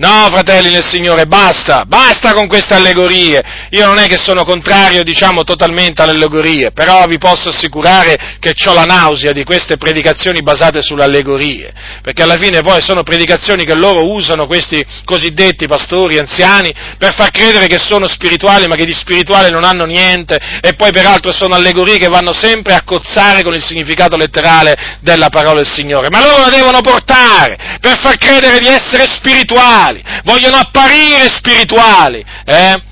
No, 0.00 0.28
fratelli 0.30 0.70
del 0.70 0.82
Signore, 0.82 1.26
basta, 1.26 1.84
basta 1.86 2.32
con 2.32 2.48
queste 2.48 2.72
allegorie. 2.72 3.38
Io 3.72 3.84
non 3.84 3.98
è 3.98 4.06
che 4.06 4.16
sono 4.16 4.44
contrario, 4.44 5.02
diciamo, 5.02 5.44
totalmente 5.44 6.00
alle 6.00 6.12
allegorie, 6.12 6.72
però 6.72 7.04
vi 7.04 7.18
posso 7.18 7.50
assicurare 7.50 8.38
che 8.40 8.54
ho 8.64 8.72
la 8.72 8.84
nausea 8.84 9.32
di 9.32 9.44
queste 9.44 9.76
predicazioni 9.76 10.40
basate 10.40 10.80
sulle 10.80 11.04
allegorie, 11.04 11.70
perché 12.00 12.22
alla 12.22 12.38
fine 12.38 12.62
poi 12.62 12.80
sono 12.80 13.02
predicazioni 13.02 13.64
che 13.66 13.74
loro 13.74 14.10
usano 14.10 14.46
questi 14.46 14.82
cosiddetti 15.04 15.66
pastori 15.66 16.16
anziani 16.16 16.72
per 16.96 17.12
far 17.14 17.30
credere 17.30 17.66
che 17.66 17.78
sono 17.78 18.08
spirituali, 18.08 18.68
ma 18.68 18.76
che 18.76 18.86
di 18.86 18.94
spirituale 18.94 19.50
non 19.50 19.64
hanno 19.64 19.84
niente, 19.84 20.38
e 20.62 20.72
poi 20.76 20.92
peraltro 20.92 21.30
sono 21.30 21.54
allegorie 21.54 21.98
che 21.98 22.08
vanno 22.08 22.32
sempre 22.32 22.72
a 22.72 22.84
cozzare 22.84 23.42
con 23.42 23.52
il 23.52 23.62
significato 23.62 24.16
letterale 24.16 24.98
della 25.00 25.28
parola 25.28 25.60
del 25.60 25.68
Signore. 25.68 26.08
Ma 26.08 26.26
loro 26.26 26.40
la 26.40 26.48
devono 26.48 26.80
portare 26.80 27.78
per 27.82 27.98
far 27.98 28.16
credere 28.16 28.60
di 28.60 28.68
essere 28.68 29.04
spirituali 29.04 29.88
spirituali, 29.90 30.02
vogliono 30.24 30.56
apparire 30.56 31.28
spirituali, 31.30 32.24
eh? 32.44 32.82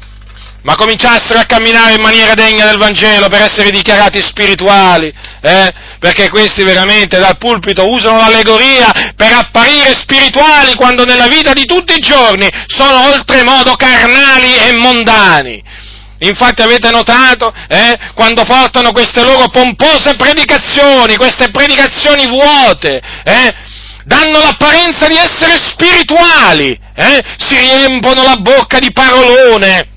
ma 0.63 0.75
cominciassero 0.75 1.39
a 1.39 1.45
camminare 1.45 1.95
in 1.95 2.01
maniera 2.01 2.35
degna 2.35 2.67
del 2.67 2.79
Vangelo 2.79 3.29
per 3.29 3.43
essere 3.43 3.71
dichiarati 3.71 4.21
spirituali, 4.23 5.13
eh? 5.41 5.73
perché 5.99 6.29
questi 6.29 6.63
veramente 6.63 7.19
dal 7.19 7.39
pulpito 7.39 7.89
usano 7.89 8.19
l'allegoria 8.19 9.13
per 9.17 9.33
apparire 9.33 9.95
spirituali 9.95 10.75
quando 10.75 11.05
nella 11.05 11.29
vita 11.29 11.53
di 11.53 11.65
tutti 11.65 11.95
i 11.95 12.01
giorni 12.01 12.49
sono 12.67 13.07
oltremodo 13.13 13.75
carnali 13.75 14.55
e 14.55 14.73
mondani. 14.73 15.63
Infatti 16.21 16.63
avete 16.63 16.91
notato, 16.91 17.55
eh, 17.69 17.97
quando 18.15 18.43
portano 18.43 18.91
queste 18.91 19.23
loro 19.23 19.49
pompose 19.51 20.17
predicazioni, 20.17 21.17
queste 21.17 21.49
predicazioni 21.51 22.27
vuote, 22.27 23.01
eh, 23.23 23.55
danno 24.09 24.39
l'apparenza 24.39 25.07
di 25.07 25.17
essere 25.17 25.59
spirituali, 25.63 26.79
eh? 26.95 27.23
si 27.37 27.59
riempono 27.59 28.23
la 28.23 28.37
bocca 28.37 28.79
di 28.79 28.91
parolone. 28.91 29.97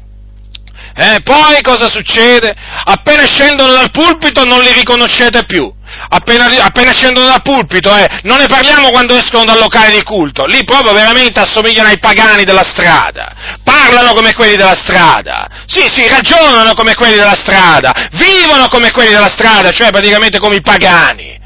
Eh, 0.93 1.21
poi 1.23 1.61
cosa 1.61 1.87
succede? 1.87 2.53
Appena 2.83 3.25
scendono 3.25 3.71
dal 3.71 3.89
pulpito 3.91 4.43
non 4.43 4.61
li 4.61 4.73
riconoscete 4.73 5.45
più. 5.45 5.73
Appena, 6.09 6.49
appena 6.65 6.91
scendono 6.91 7.27
dal 7.27 7.41
pulpito, 7.41 7.95
eh, 7.95 8.19
non 8.23 8.39
ne 8.39 8.47
parliamo 8.47 8.89
quando 8.89 9.15
escono 9.15 9.45
dal 9.45 9.59
locale 9.59 9.93
di 9.93 10.03
culto, 10.03 10.45
lì 10.45 10.63
proprio 10.65 10.93
veramente 10.93 11.39
assomigliano 11.39 11.89
ai 11.89 11.99
pagani 11.99 12.43
della 12.43 12.63
strada, 12.63 13.33
parlano 13.63 14.13
come 14.13 14.33
quelli 14.33 14.55
della 14.55 14.75
strada, 14.75 15.49
sì, 15.65 15.87
sì, 15.89 16.07
ragionano 16.07 16.73
come 16.73 16.95
quelli 16.95 17.15
della 17.15 17.35
strada, 17.35 17.93
vivono 18.13 18.67
come 18.67 18.91
quelli 18.91 19.11
della 19.11 19.29
strada, 19.29 19.71
cioè 19.71 19.91
praticamente 19.91 20.39
come 20.39 20.57
i 20.57 20.61
pagani. 20.61 21.39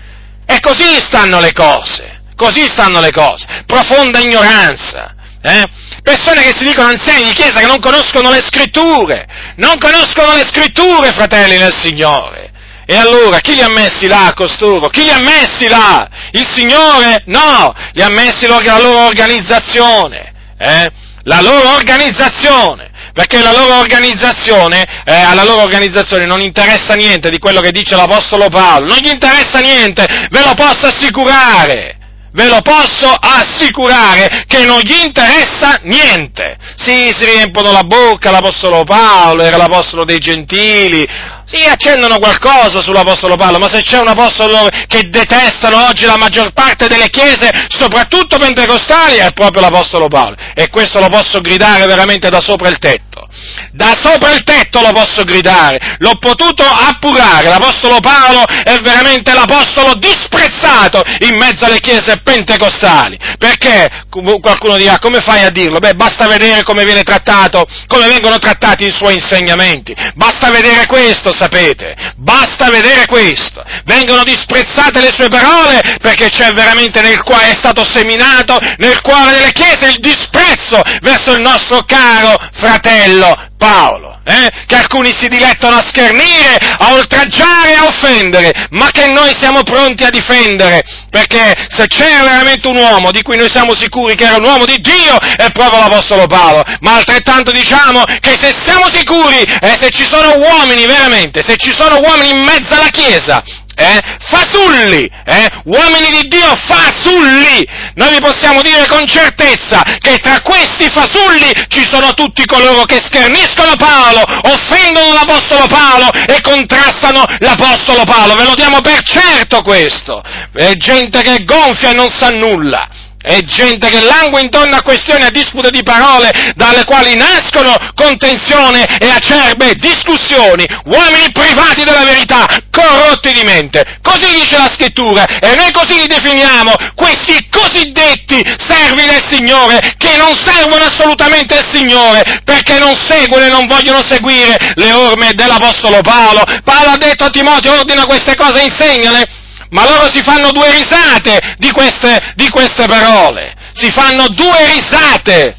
E 0.47 0.59
così 0.59 0.99
stanno 0.99 1.39
le 1.39 1.51
cose. 1.51 2.14
Così 2.36 2.67
stanno 2.67 2.99
le 2.99 3.11
cose, 3.11 3.45
profonda 3.65 4.19
ignoranza. 4.19 5.13
Eh? 5.41 5.63
Persone 6.01 6.41
che 6.41 6.53
si 6.55 6.65
dicono 6.65 6.88
anziani 6.88 7.23
di 7.23 7.33
chiesa 7.33 7.59
che 7.59 7.67
non 7.67 7.79
conoscono 7.79 8.29
le 8.31 8.41
scritture, 8.41 9.27
non 9.57 9.77
conoscono 9.77 10.33
le 10.33 10.43
scritture, 10.43 11.11
fratelli 11.13 11.57
nel 11.57 11.75
Signore. 11.75 12.51
E 12.88 12.95
allora 12.95 13.39
chi 13.39 13.55
li 13.55 13.61
ha 13.61 13.69
messi 13.69 14.05
là 14.07 14.33
costoro? 14.36 14.89
Chi 14.89 15.03
li 15.03 15.09
ha 15.09 15.19
messi 15.19 15.67
là? 15.67 16.07
Il 16.31 16.47
Signore? 16.47 17.23
No, 17.25 17.73
li 17.93 18.01
ha 18.01 18.09
messi 18.09 18.45
la 18.45 18.59
loro 18.79 19.05
organizzazione. 19.05 20.33
Eh? 20.57 20.91
La 21.23 21.41
loro 21.41 21.73
organizzazione 21.75 22.91
perché 23.15 23.41
la 23.41 23.53
loro 23.53 23.79
organizzazione, 23.79 24.86
eh, 25.05 25.13
alla 25.13 25.45
loro 25.45 25.61
organizzazione 25.61 26.25
non 26.25 26.41
interessa 26.41 26.95
niente 26.95 27.29
di 27.29 27.39
quello 27.39 27.61
che 27.61 27.71
dice 27.71 27.95
l'Apostolo 27.95 28.49
Paolo, 28.49 28.88
non 28.88 28.97
gli 28.97 29.07
interessa 29.07 29.59
niente, 29.59 30.05
ve 30.29 30.43
lo 30.43 30.53
posso 30.53 30.88
assicurare 30.88 31.95
ve 32.36 32.47
lo 32.47 32.61
posso 32.61 33.07
assicurare 33.09 34.43
che 34.45 34.65
non 34.65 34.79
gli 34.81 34.99
interessa 35.03 35.79
niente. 35.83 36.57
Sì, 36.75 37.13
si 37.17 37.25
riempiono 37.25 37.71
la 37.71 37.83
bocca 37.83 38.29
l'Apostolo 38.29 38.83
Paolo, 38.83 39.41
era 39.41 39.57
l'Apostolo 39.57 40.03
dei 40.03 40.19
Gentili, 40.19 41.07
sì, 41.45 41.63
accendono 41.63 42.19
qualcosa 42.19 42.81
sull'Apostolo 42.81 43.38
Paolo, 43.38 43.57
ma 43.57 43.69
se 43.69 43.81
c'è 43.81 43.99
un 43.99 44.09
Apostolo 44.09 44.67
che 44.88 45.09
detestano 45.09 45.88
oggi 45.88 46.05
la 46.05 46.17
maggior 46.17 46.51
parte 46.51 46.88
delle 46.88 47.09
chiese, 47.09 47.49
soprattutto 47.69 48.38
pentecostali, 48.38 49.17
è 49.17 49.31
proprio 49.31 49.61
l'Apostolo 49.61 50.07
Paolo. 50.07 50.36
E 50.53 50.69
questo 50.69 50.99
lo 50.99 51.09
posso 51.09 51.39
gridare 51.41 51.86
veramente 51.86 52.29
da 52.29 52.41
sopra 52.41 52.67
il 52.67 52.79
tetto. 52.79 53.24
Da 53.71 53.93
sopra 54.01 54.31
il 54.31 54.43
tetto 54.43 54.81
lo 54.81 54.91
posso 54.91 55.23
gridare. 55.23 55.97
L'ho 55.99 56.17
potuto 56.17 56.63
appurare. 56.63 57.49
L'Apostolo 57.49 57.99
Paolo 57.99 58.45
è 58.45 58.77
veramente 58.79 59.33
l'Apostolo 59.33 59.95
disprezzato 59.95 61.03
in 61.19 61.36
mezzo 61.36 61.65
alle 61.65 61.79
chiese 61.79 62.21
pentecostali. 62.23 63.17
Perché? 63.38 64.05
Qualcuno 64.09 64.77
dirà, 64.77 64.97
come 64.99 65.19
fai 65.19 65.43
a 65.43 65.49
dirlo? 65.49 65.79
Beh, 65.79 65.95
basta 65.95 66.27
vedere 66.27 66.63
come 66.63 66.86
viene 66.86 67.03
trattato, 67.03 67.67
come 67.88 68.07
vengono 68.07 68.38
trattati 68.38 68.86
i 68.86 68.91
suoi 68.91 69.15
insegnamenti. 69.15 69.93
Basta 70.13 70.49
vedere 70.51 70.86
questo, 70.86 71.33
sapete? 71.33 71.95
Basta 72.15 72.69
vedere 72.69 73.05
questo. 73.07 73.63
Vengono 73.83 74.23
disprezzate 74.23 75.01
le 75.01 75.11
sue 75.11 75.27
parole 75.27 75.81
perché 76.01 76.29
c'è 76.29 76.51
veramente 76.53 77.01
nel 77.01 77.21
cuore, 77.23 77.51
è 77.51 77.55
stato 77.55 77.86
seminato 77.86 78.57
nel 78.77 79.01
cuore 79.01 79.31
delle 79.31 79.51
chiese 79.51 79.88
il 79.88 79.99
disprezzo 79.99 80.79
verso 81.01 81.33
il 81.33 81.41
nostro 81.41 81.83
caro 81.83 82.38
fratello 82.53 83.24
Paolo, 83.57 84.19
eh? 84.26 84.51
che 84.65 84.76
alcuni 84.76 85.13
si 85.15 85.28
dilettano 85.28 85.78
a 85.78 85.84
schernire, 85.86 86.57
a 86.78 86.93
oltraggiare, 86.93 87.76
a 87.76 87.86
offendere, 87.86 88.67
ma 88.71 88.89
che 88.91 89.07
noi 89.07 89.32
siamo 89.39 89.63
pronti 89.63 90.03
a 90.03 90.09
difendere, 90.09 90.82
perché 91.09 91.53
se 91.69 91.88
c'è 91.88 92.21
veramente 92.21 92.67
un 92.67 92.78
uomo 92.78 93.11
di 93.11 93.21
cui 93.21 93.38
noi 93.38 93.49
siamo 93.49 93.76
sicuri 93.76 94.15
che 94.15 94.26
era 94.26 94.38
un 94.38 94.43
uomo 94.43 94.65
di 94.65 94.78
Dio, 94.80 95.17
è 95.19 95.49
proprio 95.51 95.80
l'Apostolo 95.80 96.28
Paolo, 96.28 96.63
ma 96.82 96.95
altrettanto 96.95 97.51
diciamo 97.51 98.03
che 98.19 98.36
se 98.39 98.53
siamo 98.63 98.88
sicuri, 98.91 99.41
eh, 99.41 99.78
se 99.80 99.89
ci 99.89 100.03
sono 100.03 100.38
uomini 100.38 100.86
veramente, 100.86 101.41
se 101.45 101.55
ci 101.57 101.73
sono 101.73 101.99
uomini 101.99 102.32
in 102.32 102.43
mezzo 102.43 102.73
alla 102.73 102.89
Chiesa, 102.89 103.43
eh? 103.76 103.99
fasulli, 104.19 105.09
eh? 105.26 105.47
uomini 105.65 106.21
di 106.21 106.28
Dio 106.28 106.55
fasulli. 106.55 107.67
Noi 107.95 108.11
vi 108.11 108.19
possiamo 108.19 108.61
dire 108.61 108.88
con 108.88 109.05
certezza 109.05 109.82
che 109.99 110.17
tra 110.17 110.41
questi 110.41 110.89
fasulli 110.89 111.51
ci 111.67 111.86
sono 111.86 112.13
tutti 112.13 112.45
coloro 112.45 112.84
che 112.84 113.01
scherniscono 113.05 113.76
Paolo, 113.76 114.23
offendono 114.43 115.13
l'Apostolo 115.13 115.67
Paolo 115.67 116.09
e 116.11 116.41
contrastano 116.41 117.23
l'Apostolo 117.39 118.03
Paolo. 118.03 118.36
Ve 118.36 118.43
lo 118.43 118.55
diamo 118.55 118.82
per 118.82 119.01
certo 119.01 119.61
questo. 119.61 120.23
È 120.53 120.71
gente 120.73 121.21
che 121.21 121.43
gonfia 121.43 121.91
e 121.91 121.93
non 121.93 122.09
sa 122.09 122.30
nulla. 122.30 122.88
È 123.26 123.41
gente 123.41 123.89
che 123.89 124.01
langue 124.01 124.41
intorno 124.41 124.76
a 124.76 124.84
questioni, 124.84 125.23
a 125.23 125.32
dispute 125.32 125.71
di 125.71 125.82
parole, 125.82 126.53
dalle 126.55 126.84
quali 126.86 127.15
nascono 127.15 127.76
contenzione 127.95 128.86
e 128.99 129.09
acerbe 129.09 129.73
discussioni, 129.73 130.63
uomini 130.86 131.32
privati 131.32 131.84
della 131.84 132.03
verità, 132.03 132.45
corrotti 132.69 133.34
di 133.34 133.41
mente. 133.41 133.97
Così 134.03 134.32
dice 134.32 134.57
la 134.57 134.69
scrittura, 134.71 135.26
e 135.26 135.55
noi 135.55 135.71
così 135.71 135.95
li 135.95 136.05
definiamo, 136.05 136.71
questi 136.93 137.47
cosiddetti 137.49 138.45
servi 138.59 139.01
del 139.01 139.23
Signore, 139.28 139.95
che 139.97 140.17
non 140.17 140.38
servono 140.39 140.84
assolutamente 140.84 141.55
il 141.55 141.65
Signore, 141.73 142.41
perché 142.43 142.78
non 142.78 142.95
seguono 142.95 143.45
e 143.45 143.49
non 143.49 143.65
vogliono 143.65 144.03
seguire 144.07 144.55
le 144.76 144.91
orme 144.91 145.34
dell'Apostolo 145.34 146.01
Paolo. 146.01 146.43
Paolo 146.63 146.91
ha 146.91 146.97
detto 146.97 147.23
a 147.23 147.30
Timoteo, 147.32 147.80
ordina 147.80 148.05
queste 148.05 148.36
cose 148.36 148.61
e 148.61 148.65
insegnale 148.65 149.34
ma 149.70 149.84
loro 149.84 150.09
si 150.09 150.22
fanno 150.22 150.51
due 150.51 150.72
risate 150.72 151.55
di 151.57 151.72
queste, 151.72 152.34
di 152.36 152.49
queste 152.49 152.86
parole, 152.86 153.53
si 153.74 153.91
fanno 153.91 154.28
due 154.30 154.72
risate, 154.74 155.55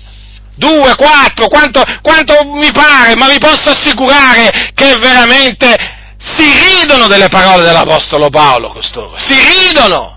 due, 0.55 0.95
quattro, 0.97 1.49
quanto, 1.49 1.83
quanto 2.03 2.45
mi 2.45 2.71
pare, 2.73 3.15
ma 3.17 3.29
vi 3.29 3.39
posso 3.39 3.71
assicurare 3.71 4.71
che 4.75 4.97
veramente 4.99 5.75
si 6.19 6.51
ridono 6.81 7.09
delle 7.09 7.29
parole 7.29 7.63
dell'Apostolo 7.63 8.31
Paolo 8.31 8.71
costoro, 8.71 9.17
si 9.19 9.35
ridono. 9.35 10.15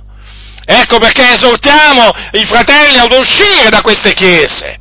Ecco 0.66 1.00
perché 1.00 1.34
esortiamo 1.34 2.12
i 2.34 2.46
fratelli 2.46 3.00
ad 3.00 3.12
uscire 3.12 3.70
da 3.70 3.82
queste 3.82 4.14
chiese, 4.14 4.78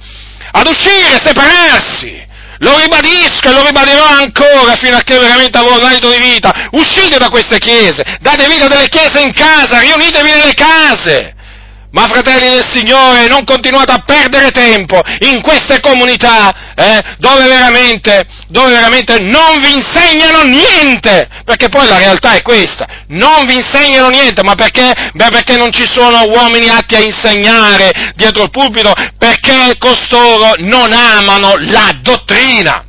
ad 0.53 0.67
uscire, 0.67 1.19
separarsi, 1.23 2.27
lo 2.59 2.77
ribadisco 2.79 3.49
e 3.49 3.53
lo 3.53 3.65
ribadirò 3.65 4.05
ancora 4.05 4.75
fino 4.77 4.97
a 4.97 5.03
che 5.03 5.19
veramente 5.19 5.59
avrò 5.59 5.79
l'alito 5.79 6.11
di 6.11 6.19
vita. 6.19 6.69
Uscite 6.73 7.19
da 7.19 7.29
queste 7.29 7.59
chiese, 7.59 8.05
date 8.21 8.47
vita 8.49 8.67
delle 8.67 8.89
chiese 8.89 9.21
in 9.21 9.33
casa, 9.33 9.81
riunitevi 9.81 10.31
nelle 10.31 10.55
case. 10.55 11.35
Ma 11.91 12.07
fratelli 12.07 12.51
del 12.51 12.68
Signore, 12.68 13.28
non 13.28 13.45
continuate 13.45 13.93
a 13.93 14.03
perdere 14.05 14.51
tempo 14.51 15.01
in 15.20 15.41
queste 15.41 15.80
comunità 15.80 16.74
eh, 16.74 17.01
dove, 17.16 17.47
veramente, 17.47 18.26
dove 18.49 18.72
veramente 18.72 19.18
non 19.20 19.59
vi 19.59 19.72
insegnano 19.72 20.43
niente, 20.43 21.26
perché 21.47 21.70
poi 21.70 21.89
la 21.89 21.97
realtà 21.97 22.34
è 22.34 22.43
questa, 22.43 22.86
non 23.09 23.47
vi 23.47 23.55
insegnano 23.55 24.11
niente, 24.11 24.43
ma 24.43 24.55
perché? 24.55 24.93
Beh, 25.14 25.30
perché 25.30 25.57
non 25.57 25.72
ci 25.72 25.86
sono 25.86 26.24
uomini 26.24 26.68
atti 26.68 26.95
a 26.95 27.01
insegnare 27.01 28.12
dietro 28.16 28.43
il 28.43 28.51
pulpito, 28.51 28.93
perché 29.16 29.78
costoro 29.78 30.53
non 30.59 30.93
amano 30.93 31.55
la 31.57 31.97
dottrina. 32.03 32.84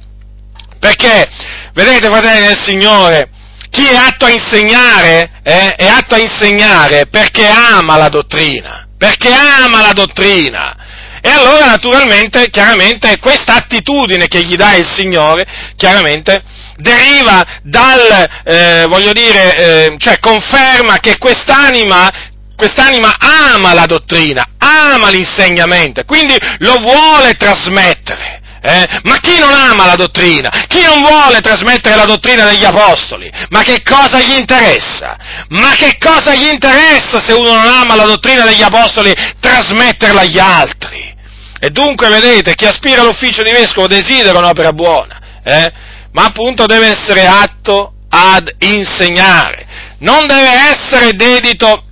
Perché, 0.78 1.30
vedete 1.74 2.08
fratelli 2.08 2.48
del 2.48 2.60
Signore, 2.60 3.30
chi 3.70 3.86
è 3.86 3.96
atto 3.96 4.26
a 4.26 4.30
insegnare 4.30 5.32
eh, 5.42 5.76
è 5.76 5.88
atto 5.88 6.16
a 6.16 6.20
insegnare 6.20 7.06
perché 7.06 7.48
ama 7.48 7.98
la 7.98 8.10
dottrina 8.10 8.88
perché 9.00 9.32
ama 9.32 9.82
la 9.82 9.94
dottrina. 9.94 10.76
E 11.22 11.30
allora 11.30 11.66
naturalmente, 11.66 12.50
chiaramente, 12.50 13.18
questa 13.20 13.56
attitudine 13.56 14.28
che 14.28 14.44
gli 14.44 14.56
dà 14.56 14.76
il 14.76 14.86
Signore, 14.86 15.46
chiaramente, 15.78 16.44
deriva 16.76 17.44
dal, 17.64 18.30
eh, 18.44 18.86
voglio 18.88 19.14
dire, 19.14 19.56
eh, 19.56 19.96
cioè 19.98 20.20
conferma 20.20 21.00
che 21.00 21.18
quest'anima, 21.18 22.10
quest'anima 22.56 23.16
ama 23.20 23.74
la 23.74 23.86
dottrina, 23.86 24.46
ama 24.58 25.10
l'insegnamento, 25.10 26.04
quindi 26.04 26.36
lo 26.60 26.76
vuole 26.80 27.34
trasmettere. 27.34 28.42
Eh? 28.62 29.00
Ma 29.04 29.18
chi 29.20 29.40
non 29.40 29.54
ama 29.54 29.86
la 29.86 29.96
dottrina? 29.96 30.50
Chi 30.68 30.82
non 30.82 31.02
vuole 31.02 31.40
trasmettere 31.40 31.96
la 31.96 32.06
dottrina 32.06 32.46
degli 32.46 32.66
apostoli? 32.66 33.32
Ma 33.50 33.62
che 33.62 33.82
cosa 33.84 34.20
gli 34.20 34.36
interessa? 34.38 35.18
Ma 35.50 35.76
che 35.76 35.98
cosa 35.98 36.34
gli 36.34 36.48
interessa 36.48 37.22
se 37.22 37.34
uno 37.34 37.56
non 37.56 37.68
ama 37.68 37.96
la 37.96 38.04
dottrina 38.04 38.44
degli 38.44 38.62
apostoli 38.62 39.14
trasmetterla 39.40 40.22
agli 40.22 40.40
altri? 40.40 41.16
E 41.62 41.70
dunque, 41.70 42.10
vedete, 42.10 42.56
chi 42.56 42.66
aspira 42.66 43.02
all'ufficio 43.02 43.44
di 43.44 43.52
vescovo 43.52 43.88
desidera 43.88 44.38
un'opera 44.38 44.72
buona, 44.72 45.20
eh? 45.44 45.72
ma 46.14 46.26
appunto 46.26 46.66
deve 46.66 46.88
essere 46.88 47.28
atto 47.28 47.94
ad 48.10 48.50
insegnare, 48.60 49.68
non 50.00 50.26
deve 50.26 50.52
essere 50.52 51.12
dedito 51.14 51.84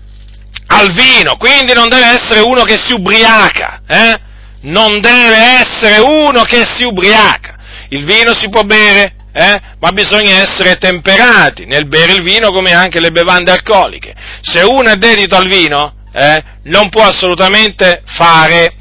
al 0.68 0.92
vino, 0.94 1.36
quindi 1.36 1.74
non 1.74 1.90
deve 1.90 2.06
essere 2.06 2.40
uno 2.40 2.64
che 2.64 2.78
si 2.78 2.94
ubriaca, 2.94 3.82
eh? 3.88 4.20
Non 4.62 5.00
deve 5.00 5.62
essere 5.62 6.00
uno 6.00 6.42
che 6.44 6.66
si 6.66 6.84
ubriaca. 6.84 7.56
Il 7.90 8.06
vino 8.06 8.34
si 8.34 8.50
può 8.50 8.64
bere, 8.64 9.14
eh? 9.32 9.62
ma 9.80 9.92
bisogna 9.92 10.42
essere 10.42 10.76
temperati 10.76 11.66
nel 11.66 11.88
bere 11.88 12.14
il 12.14 12.24
vino 12.24 12.52
come 12.52 12.74
anche 12.74 13.00
le 13.00 13.12
bevande 13.12 13.52
alcoliche. 13.52 14.14
Se 14.42 14.62
uno 14.62 14.90
è 14.90 14.96
dedito 14.96 15.36
al 15.36 15.48
vino, 15.48 15.94
eh, 16.12 16.44
non 16.64 16.90
può 16.90 17.04
assolutamente 17.04 18.02
fare, 18.06 18.74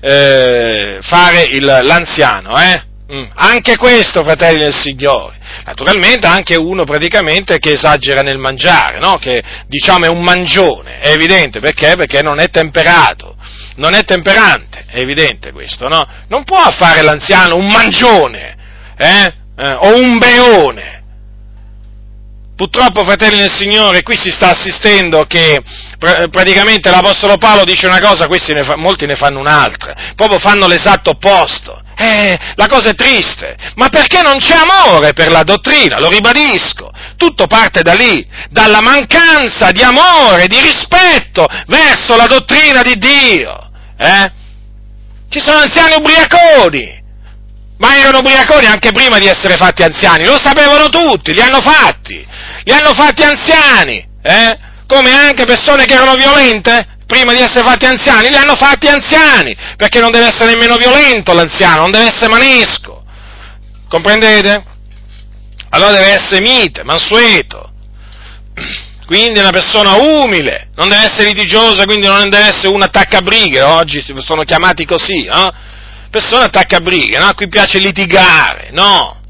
eh, 0.00 0.98
fare 1.02 1.42
il, 1.42 1.64
l'anziano. 1.64 2.60
Eh? 2.60 2.82
Mm. 3.12 3.24
Anche 3.34 3.76
questo, 3.76 4.22
fratelli 4.22 4.60
del 4.60 4.74
Signore. 4.74 5.38
Naturalmente 5.64 6.26
anche 6.26 6.56
uno 6.56 6.84
praticamente 6.84 7.58
che 7.58 7.72
esagera 7.72 8.22
nel 8.22 8.38
mangiare, 8.38 8.98
no? 8.98 9.16
che 9.16 9.42
diciamo 9.66 10.04
è 10.04 10.08
un 10.08 10.22
mangione, 10.22 10.98
è 10.98 11.10
evidente, 11.10 11.60
perché? 11.60 11.96
Perché 11.96 12.22
non 12.22 12.38
è 12.38 12.48
temperato, 12.48 13.29
non 13.80 13.94
è 13.94 14.04
temperante, 14.04 14.84
è 14.86 15.00
evidente 15.00 15.52
questo, 15.52 15.88
no? 15.88 16.06
Non 16.28 16.44
può 16.44 16.70
fare 16.70 17.00
l'anziano 17.00 17.56
un 17.56 17.66
mangione, 17.66 18.56
eh? 18.96 19.34
Eh, 19.56 19.72
o 19.72 19.96
un 19.96 20.18
beone. 20.18 20.98
Purtroppo, 22.54 23.04
fratelli 23.04 23.40
del 23.40 23.50
Signore, 23.50 24.02
qui 24.02 24.18
si 24.18 24.30
sta 24.30 24.50
assistendo 24.50 25.24
che 25.24 25.62
praticamente 25.98 26.90
l'Apostolo 26.90 27.38
Paolo 27.38 27.64
dice 27.64 27.86
una 27.86 28.00
cosa, 28.00 28.26
questi 28.26 28.52
ne 28.52 28.64
fa, 28.64 28.76
molti 28.76 29.06
ne 29.06 29.16
fanno 29.16 29.38
un'altra, 29.38 30.12
proprio 30.14 30.38
fanno 30.38 30.66
l'esatto 30.66 31.10
opposto. 31.10 31.80
Eh, 31.96 32.38
la 32.56 32.66
cosa 32.66 32.90
è 32.90 32.94
triste, 32.94 33.56
ma 33.76 33.88
perché 33.88 34.20
non 34.20 34.36
c'è 34.38 34.56
amore 34.56 35.14
per 35.14 35.30
la 35.30 35.42
dottrina, 35.42 35.98
lo 35.98 36.08
ribadisco. 36.08 36.90
Tutto 37.16 37.46
parte 37.46 37.80
da 37.80 37.94
lì, 37.94 38.26
dalla 38.50 38.82
mancanza 38.82 39.70
di 39.70 39.82
amore, 39.82 40.46
di 40.46 40.60
rispetto 40.60 41.46
verso 41.66 42.14
la 42.16 42.26
dottrina 42.26 42.82
di 42.82 42.98
Dio. 42.98 43.69
Eh? 44.00 44.32
Ci 45.28 45.40
sono 45.40 45.58
anziani 45.58 45.94
ubriaconi, 45.96 47.02
ma 47.76 47.98
erano 47.98 48.18
ubriaconi 48.20 48.64
anche 48.64 48.92
prima 48.92 49.18
di 49.18 49.26
essere 49.26 49.56
fatti 49.56 49.82
anziani, 49.82 50.24
lo 50.24 50.38
sapevano 50.38 50.88
tutti, 50.88 51.34
li 51.34 51.40
hanno 51.40 51.60
fatti, 51.60 52.26
li 52.64 52.72
hanno 52.72 52.94
fatti 52.94 53.22
anziani, 53.22 54.02
eh? 54.22 54.58
come 54.86 55.12
anche 55.12 55.44
persone 55.44 55.84
che 55.84 55.92
erano 55.92 56.14
violente, 56.14 56.96
prima 57.06 57.32
di 57.32 57.40
essere 57.40 57.62
fatti 57.62 57.84
anziani, 57.84 58.30
li 58.30 58.36
hanno 58.36 58.56
fatti 58.56 58.88
anziani, 58.88 59.54
perché 59.76 60.00
non 60.00 60.10
deve 60.10 60.28
essere 60.28 60.52
nemmeno 60.52 60.76
violento 60.76 61.34
l'anziano, 61.34 61.82
non 61.82 61.90
deve 61.90 62.06
essere 62.06 62.28
manesco. 62.28 63.04
Comprendete? 63.86 64.64
Allora 65.70 65.92
deve 65.92 66.12
essere 66.12 66.40
mite, 66.40 66.84
mansueto. 66.84 67.70
Quindi 69.10 69.40
una 69.40 69.50
persona 69.50 69.94
umile, 69.94 70.68
non 70.76 70.88
deve 70.88 71.02
essere 71.02 71.30
litigiosa, 71.32 71.84
quindi 71.84 72.06
non 72.06 72.30
deve 72.30 72.46
essere 72.46 72.68
un 72.68 72.80
attaccabrighe, 72.80 73.60
oggi 73.60 74.00
sono 74.18 74.44
chiamati 74.44 74.84
così, 74.84 75.24
eh? 75.24 75.52
Persona 76.08 76.44
attaccabrighe, 76.44 77.18
no? 77.18 77.24
A 77.26 77.34
cui 77.34 77.48
piace 77.48 77.80
litigare, 77.80 78.68
no? 78.70 79.20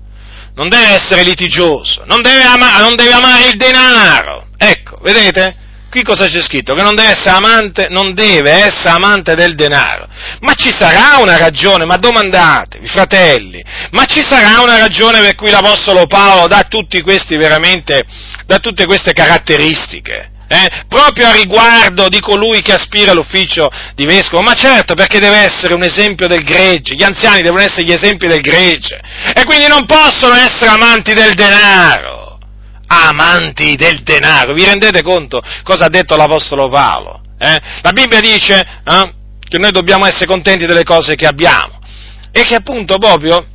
Non 0.55 0.69
deve 0.69 0.89
essere 0.89 1.23
litigioso, 1.23 2.03
non 2.05 2.21
deve, 2.21 2.43
ama- 2.43 2.79
non 2.81 2.95
deve 2.95 3.13
amare 3.13 3.47
il 3.47 3.57
denaro. 3.57 4.49
Ecco, 4.59 4.99
vedete? 5.01 5.57
Qui 5.91 6.05
cosa 6.05 6.29
c'è 6.29 6.41
scritto? 6.41 6.75
Che 6.75 6.83
non 6.83 6.95
deve 6.95 7.11
essere 7.11 7.31
amante, 7.31 7.89
non 7.91 8.15
deve 8.15 8.53
essere 8.53 8.91
amante 8.91 9.35
del 9.35 9.57
denaro. 9.57 10.07
Ma 10.41 10.55
ci 10.55 10.71
sarà 10.71 11.21
una 11.21 11.37
ragione, 11.37 11.85
ma 11.85 11.97
domandatevi, 11.97 12.87
fratelli, 12.87 13.61
ma 13.91 14.05
ci 14.05 14.23
sarà 14.25 14.61
una 14.61 14.79
ragione 14.79 15.21
per 15.21 15.35
cui 15.35 15.51
l'Apostolo 15.51 16.07
Paolo 16.07 16.47
dà 16.47 16.63
tutti 16.69 17.01
questi 17.01 17.37
veramente, 17.37 18.05
dà 18.47 18.59
tutte 18.59 18.87
queste 18.87 19.13
caratteristiche? 19.13 20.31
Eh? 20.53 20.69
proprio 20.89 21.29
a 21.29 21.33
riguardo 21.33 22.09
di 22.09 22.19
colui 22.19 22.61
che 22.61 22.73
aspira 22.73 23.13
all'ufficio 23.13 23.71
di 23.95 24.05
vescovo, 24.05 24.43
ma 24.43 24.55
certo 24.55 24.95
perché 24.95 25.21
deve 25.21 25.37
essere 25.37 25.75
un 25.75 25.85
esempio 25.85 26.27
del 26.27 26.43
gregge, 26.43 26.97
gli 26.97 27.05
anziani 27.05 27.41
devono 27.41 27.63
essere 27.63 27.85
gli 27.85 27.93
esempi 27.93 28.27
del 28.27 28.41
gregge 28.41 29.01
e 29.33 29.45
quindi 29.45 29.69
non 29.69 29.87
possono 29.87 30.35
essere 30.35 30.71
amanti 30.71 31.15
del 31.15 31.35
denaro, 31.35 32.20
amanti 32.93 33.77
del 33.77 34.03
denaro, 34.03 34.53
vi 34.53 34.65
rendete 34.65 35.03
conto 35.03 35.41
cosa 35.63 35.85
ha 35.85 35.89
detto 35.89 36.17
l'Apostolo 36.17 36.69
Paolo? 36.69 37.23
Eh? 37.39 37.61
La 37.83 37.93
Bibbia 37.93 38.21
dice 38.21 38.59
eh, 38.61 39.15
che 39.49 39.59
noi 39.59 39.71
dobbiamo 39.71 40.07
essere 40.07 40.27
contenti 40.27 40.67
delle 40.67 40.85
cose 40.85 41.15
che 41.15 41.27
abbiamo 41.27 41.79
e 42.33 42.43
che 42.43 42.57
appunto 42.57 42.99
proprio 42.99 43.47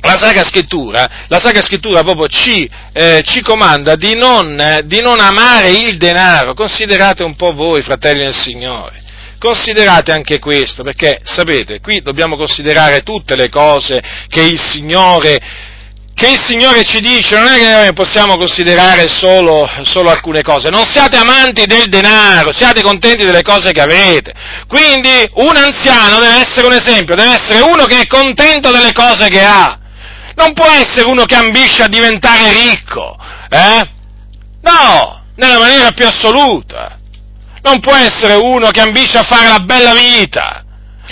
la 0.00 0.18
Sacra 0.18 0.42
Scrittura, 0.42 1.26
la 1.28 1.38
Sacra 1.38 1.62
Scrittura 1.62 2.02
proprio 2.02 2.26
ci, 2.26 2.68
eh, 2.92 3.22
ci 3.24 3.40
comanda 3.40 3.94
di 3.94 4.14
non, 4.14 4.80
di 4.84 5.00
non 5.00 5.20
amare 5.20 5.70
il 5.70 5.96
denaro. 5.96 6.54
Considerate 6.54 7.22
un 7.22 7.36
po' 7.36 7.52
voi, 7.52 7.82
fratelli 7.82 8.22
del 8.22 8.34
Signore. 8.34 9.00
Considerate 9.38 10.12
anche 10.12 10.38
questo, 10.38 10.82
perché 10.82 11.20
sapete, 11.22 11.80
qui 11.80 12.00
dobbiamo 12.00 12.36
considerare 12.36 13.02
tutte 13.02 13.36
le 13.36 13.48
cose 13.48 14.02
che 14.28 14.42
il 14.42 14.60
Signore, 14.60 15.40
che 16.22 16.30
il 16.30 16.44
Signore 16.46 16.84
ci 16.84 17.00
dice, 17.00 17.36
non 17.36 17.48
è 17.48 17.86
che 17.86 17.92
possiamo 17.94 18.36
considerare 18.36 19.08
solo, 19.08 19.68
solo, 19.82 20.08
alcune 20.08 20.42
cose, 20.42 20.68
non 20.70 20.86
siate 20.86 21.16
amanti 21.16 21.66
del 21.66 21.88
denaro, 21.88 22.52
siate 22.52 22.80
contenti 22.80 23.24
delle 23.24 23.42
cose 23.42 23.72
che 23.72 23.80
avete. 23.80 24.32
Quindi 24.68 25.28
un 25.34 25.56
anziano 25.56 26.20
deve 26.20 26.36
essere 26.36 26.66
un 26.66 26.74
esempio, 26.74 27.16
deve 27.16 27.32
essere 27.32 27.60
uno 27.60 27.86
che 27.86 28.02
è 28.02 28.06
contento 28.06 28.70
delle 28.70 28.92
cose 28.92 29.28
che 29.28 29.42
ha 29.42 29.78
non 30.34 30.54
può 30.54 30.66
essere 30.66 31.10
uno 31.10 31.24
che 31.24 31.34
ambisce 31.34 31.82
a 31.82 31.88
diventare 31.88 32.52
ricco, 32.52 33.18
eh? 33.50 33.88
No, 34.62 35.24
nella 35.36 35.58
maniera 35.58 35.90
più 35.90 36.06
assoluta. 36.06 36.98
Non 37.62 37.80
può 37.80 37.94
essere 37.94 38.34
uno 38.34 38.70
che 38.70 38.80
ambisce 38.80 39.18
a 39.18 39.24
fare 39.24 39.48
la 39.48 39.60
bella 39.60 39.92
vita, 39.92 40.64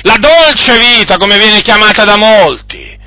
la 0.03 0.17
dolce 0.17 0.79
vita, 0.79 1.17
come 1.17 1.37
viene 1.37 1.61
chiamata 1.61 2.05
da 2.05 2.17
molti. 2.17 2.99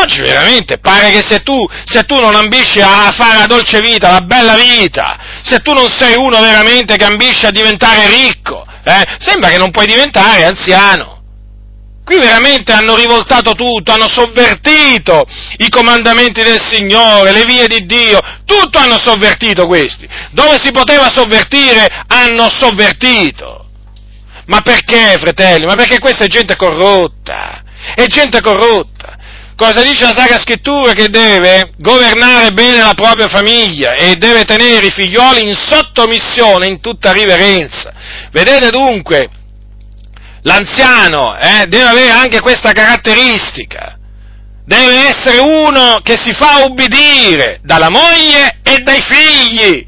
Oggi 0.00 0.20
veramente 0.20 0.78
pare 0.78 1.10
che 1.10 1.22
se 1.22 1.42
tu, 1.42 1.66
se 1.84 2.04
tu, 2.04 2.20
non 2.20 2.34
ambisci 2.34 2.80
a 2.80 3.10
fare 3.10 3.38
la 3.38 3.46
dolce 3.46 3.80
vita, 3.80 4.12
la 4.12 4.20
bella 4.20 4.54
vita, 4.54 5.18
se 5.42 5.58
tu 5.60 5.72
non 5.72 5.90
sei 5.90 6.14
uno 6.16 6.40
veramente 6.40 6.96
che 6.96 7.04
ambisce 7.04 7.48
a 7.48 7.50
diventare 7.50 8.08
ricco, 8.08 8.64
eh, 8.84 9.04
sembra 9.18 9.50
che 9.50 9.58
non 9.58 9.70
puoi 9.70 9.86
diventare 9.86 10.44
anziano. 10.44 11.16
Qui 12.04 12.18
veramente 12.20 12.72
hanno 12.72 12.94
rivoltato 12.94 13.52
tutto, 13.52 13.92
hanno 13.92 14.08
sovvertito 14.08 15.26
i 15.58 15.68
comandamenti 15.68 16.42
del 16.42 16.58
Signore, 16.58 17.32
le 17.32 17.44
vie 17.44 17.66
di 17.66 17.84
Dio, 17.84 18.20
tutto 18.46 18.78
hanno 18.78 18.98
sovvertito 18.98 19.66
questi. 19.66 20.08
Dove 20.30 20.58
si 20.58 20.70
poteva 20.70 21.10
sovvertire, 21.12 21.86
hanno 22.06 22.48
sovvertito. 22.48 23.66
Ma 24.46 24.60
perché, 24.62 25.18
fratelli? 25.18 25.66
Ma 25.66 25.74
perché 25.74 25.98
questa 25.98 26.24
è 26.24 26.28
gente 26.28 26.56
corrotta, 26.56 27.62
è 27.94 28.06
gente 28.06 28.40
corrotta. 28.40 28.97
Cosa 29.58 29.82
dice 29.82 30.04
la 30.04 30.14
Sacra 30.14 30.38
Scrittura? 30.38 30.92
Che 30.92 31.08
deve 31.08 31.72
governare 31.78 32.52
bene 32.52 32.78
la 32.78 32.94
propria 32.94 33.26
famiglia 33.26 33.94
e 33.94 34.14
deve 34.14 34.44
tenere 34.44 34.86
i 34.86 34.92
figlioli 34.92 35.48
in 35.48 35.56
sottomissione, 35.56 36.68
in 36.68 36.80
tutta 36.80 37.10
riverenza. 37.10 37.92
Vedete 38.30 38.70
dunque, 38.70 39.28
l'anziano 40.42 41.36
eh, 41.36 41.66
deve 41.66 41.88
avere 41.88 42.10
anche 42.10 42.38
questa 42.38 42.70
caratteristica. 42.70 43.98
Deve 44.64 45.08
essere 45.08 45.40
uno 45.40 45.98
che 46.04 46.16
si 46.16 46.32
fa 46.34 46.62
ubbidire 46.64 47.58
dalla 47.64 47.90
moglie 47.90 48.60
e 48.62 48.78
dai 48.78 49.02
figli. 49.02 49.87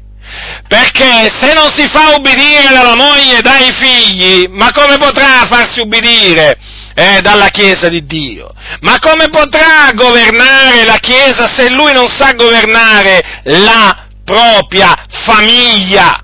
Perché 0.71 1.29
se 1.37 1.51
non 1.51 1.69
si 1.75 1.85
fa 1.89 2.15
ubbidire 2.15 2.69
dalla 2.71 2.95
moglie 2.95 3.39
e 3.39 3.41
dai 3.41 3.73
figli, 3.73 4.47
ma 4.51 4.71
come 4.71 4.95
potrà 4.95 5.45
farsi 5.51 5.81
ubbidire 5.81 6.57
eh, 6.95 7.19
dalla 7.19 7.49
Chiesa 7.49 7.89
di 7.89 8.05
Dio? 8.05 8.53
Ma 8.79 8.97
come 8.99 9.27
potrà 9.27 9.91
governare 9.93 10.85
la 10.85 10.95
Chiesa 10.95 11.45
se 11.53 11.69
lui 11.71 11.91
non 11.91 12.07
sa 12.07 12.31
governare 12.35 13.41
la 13.43 14.07
propria 14.23 14.95
famiglia? 15.25 16.23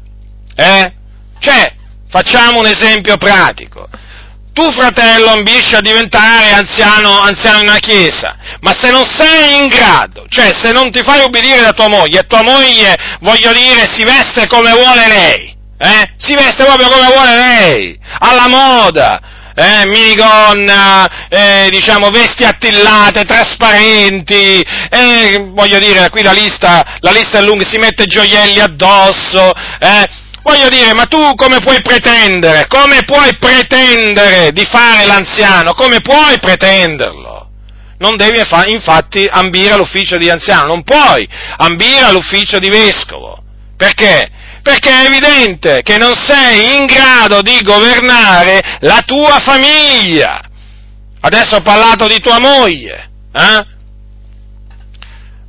Eh? 0.56 0.94
Cioè, 1.40 1.74
facciamo 2.08 2.60
un 2.60 2.68
esempio 2.68 3.18
pratico 3.18 3.90
tu 4.58 4.72
fratello 4.72 5.30
ambisci 5.30 5.76
a 5.76 5.82
diventare 5.82 6.50
anziano, 6.50 7.22
anziano 7.22 7.60
in 7.60 7.68
una 7.68 7.78
chiesa, 7.78 8.36
ma 8.62 8.74
se 8.74 8.90
non 8.90 9.06
sei 9.06 9.56
in 9.56 9.68
grado, 9.68 10.26
cioè 10.30 10.52
se 10.52 10.72
non 10.72 10.92
ti 10.92 11.04
fai 11.04 11.22
obbedire 11.22 11.62
da 11.62 11.74
tua 11.74 11.88
moglie, 11.88 12.22
e 12.22 12.26
tua 12.26 12.42
moglie, 12.42 12.98
voglio 13.20 13.52
dire, 13.52 13.88
si 13.94 14.04
veste 14.04 14.48
come 14.48 14.72
vuole 14.72 15.08
lei, 15.08 15.56
eh? 15.78 16.12
Si 16.18 16.34
veste 16.34 16.64
proprio 16.64 16.90
come 16.90 17.06
vuole 17.06 17.36
lei, 17.36 18.00
alla 18.18 18.48
moda, 18.48 19.22
eh, 19.54 19.86
minigonna, 19.86 21.28
eh, 21.30 21.68
diciamo, 21.70 22.10
vesti 22.10 22.44
attillate, 22.44 23.26
trasparenti, 23.26 24.66
eh, 24.90 25.52
voglio 25.52 25.78
dire, 25.78 26.10
qui 26.10 26.24
la 26.24 26.32
lista, 26.32 26.98
la 27.02 27.12
lista 27.12 27.38
è 27.38 27.44
lunga, 27.44 27.64
si 27.64 27.78
mette 27.78 28.06
gioielli 28.06 28.60
addosso, 28.60 29.52
eh, 29.80 30.10
Voglio 30.48 30.70
dire, 30.70 30.94
ma 30.94 31.08
tu 31.08 31.36
come 31.36 31.60
puoi 31.60 31.82
pretendere? 31.82 32.68
Come 32.68 33.04
puoi 33.04 33.36
pretendere 33.36 34.54
di 34.54 34.64
fare 34.64 35.06
l'anziano? 35.06 35.74
Come 35.74 36.00
puoi 36.00 36.40
pretenderlo? 36.40 37.50
Non 37.98 38.16
devi 38.16 38.40
infatti 38.68 39.28
ambire 39.30 39.74
all'ufficio 39.74 40.16
di 40.16 40.30
anziano, 40.30 40.68
non 40.68 40.84
puoi 40.84 41.28
ambire 41.58 42.06
all'ufficio 42.06 42.60
di 42.60 42.70
vescovo. 42.70 43.44
Perché? 43.76 44.30
Perché 44.64 44.90
è 44.90 45.08
evidente 45.08 45.82
che 45.82 45.98
non 45.98 46.16
sei 46.16 46.78
in 46.78 46.86
grado 46.86 47.42
di 47.42 47.60
governare 47.62 48.78
la 48.80 49.02
tua 49.06 49.40
famiglia. 49.40 50.42
Adesso 51.20 51.58
ho 51.58 51.62
parlato 51.62 52.08
di 52.08 52.22
tua 52.22 52.40
moglie, 52.40 53.10
eh? 53.34 53.66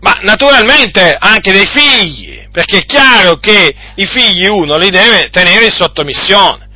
Ma 0.01 0.19
naturalmente 0.23 1.17
anche 1.19 1.51
dei 1.51 1.67
figli 1.67 2.39
perché 2.59 2.79
è 2.79 2.85
chiaro 2.85 3.37
che 3.37 3.75
i 3.95 4.07
figli 4.07 4.47
uno 4.47 4.77
li 4.77 4.91
deve 4.91 5.29
tenere 5.31 5.67
in 5.67 5.71
sottomissione, 5.71 6.69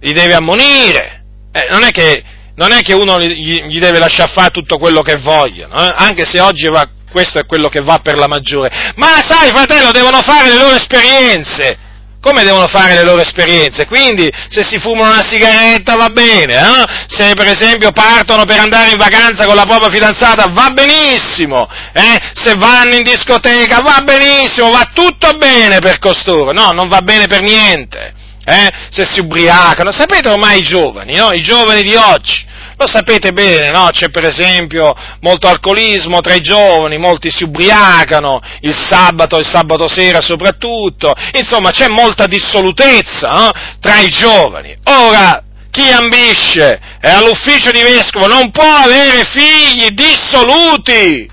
li 0.00 0.12
deve 0.12 0.34
ammonire, 0.34 1.22
eh, 1.52 1.68
non, 1.70 1.84
è 1.84 1.90
che, 1.90 2.22
non, 2.56 2.72
è 2.72 2.82
che, 2.82 2.94
uno 2.94 3.20
gli, 3.20 3.62
gli, 3.64 3.78
deve 3.78 3.98
lasciare 4.00 4.32
fare 4.32 4.50
tutto 4.50 4.76
quello 4.76 5.02
che 5.02 5.16
vogliono, 5.18 5.72
eh? 5.74 5.94
anche 5.96 6.24
se 6.24 6.40
oggi 6.40 6.66
va, 6.68 6.88
questo 7.10 7.38
è 7.38 7.46
quello 7.46 7.68
che 7.68 7.80
va 7.80 8.00
per 8.00 8.16
la 8.16 8.26
maggiore, 8.26 8.92
ma 8.96 9.22
sai 9.24 9.50
fratello, 9.50 9.92
devono 9.92 10.20
fare 10.22 10.48
le 10.48 10.56
loro 10.56 10.74
esperienze, 10.74 11.78
come 12.20 12.42
devono 12.42 12.66
fare 12.66 12.94
le 12.94 13.04
loro 13.04 13.22
esperienze. 13.22 13.86
Quindi 13.86 14.30
se 14.48 14.62
si 14.62 14.78
fumano 14.78 15.12
una 15.12 15.24
sigaretta 15.24 15.96
va 15.96 16.08
bene, 16.10 16.54
eh? 16.54 16.84
se 17.06 17.34
per 17.34 17.48
esempio 17.48 17.92
partono 17.92 18.44
per 18.44 18.58
andare 18.58 18.90
in 18.90 18.96
vacanza 18.96 19.44
con 19.44 19.54
la 19.54 19.64
propria 19.64 19.90
fidanzata 19.90 20.48
va 20.48 20.70
benissimo, 20.70 21.68
eh? 21.92 22.18
se 22.34 22.54
vanno 22.56 22.94
in 22.94 23.02
discoteca 23.02 23.80
va 23.80 24.02
benissimo, 24.02 24.70
va 24.70 24.90
tutto 24.92 25.36
bene 25.36 25.78
per 25.78 25.98
costoro, 25.98 26.52
no, 26.52 26.70
non 26.72 26.88
va 26.88 27.00
bene 27.02 27.26
per 27.26 27.42
niente. 27.42 28.14
Eh? 28.44 28.72
Se 28.90 29.04
si 29.04 29.20
ubriacano, 29.20 29.92
sapete 29.92 30.30
ormai 30.30 30.60
i 30.60 30.62
giovani, 30.62 31.16
no? 31.16 31.32
i 31.32 31.42
giovani 31.42 31.82
di 31.82 31.94
oggi, 31.94 32.46
lo 32.78 32.86
sapete 32.86 33.32
bene, 33.32 33.70
no? 33.70 33.88
C'è 33.90 34.08
per 34.08 34.24
esempio 34.24 34.94
molto 35.20 35.48
alcolismo 35.48 36.20
tra 36.20 36.34
i 36.34 36.40
giovani, 36.40 36.96
molti 36.96 37.28
si 37.28 37.42
ubriacano 37.42 38.40
il 38.60 38.74
sabato, 38.76 39.38
il 39.38 39.46
sabato 39.46 39.88
sera 39.88 40.20
soprattutto, 40.20 41.12
insomma 41.32 41.72
c'è 41.72 41.88
molta 41.88 42.26
dissolutezza 42.26 43.30
no? 43.30 43.50
tra 43.80 43.98
i 43.98 44.08
giovani. 44.08 44.76
Ora, 44.84 45.42
chi 45.72 45.90
ambisce 45.90 46.80
all'ufficio 47.02 47.72
di 47.72 47.82
vescovo 47.82 48.28
non 48.28 48.52
può 48.52 48.64
avere 48.64 49.24
figli 49.24 49.88
dissoluti. 49.88 51.28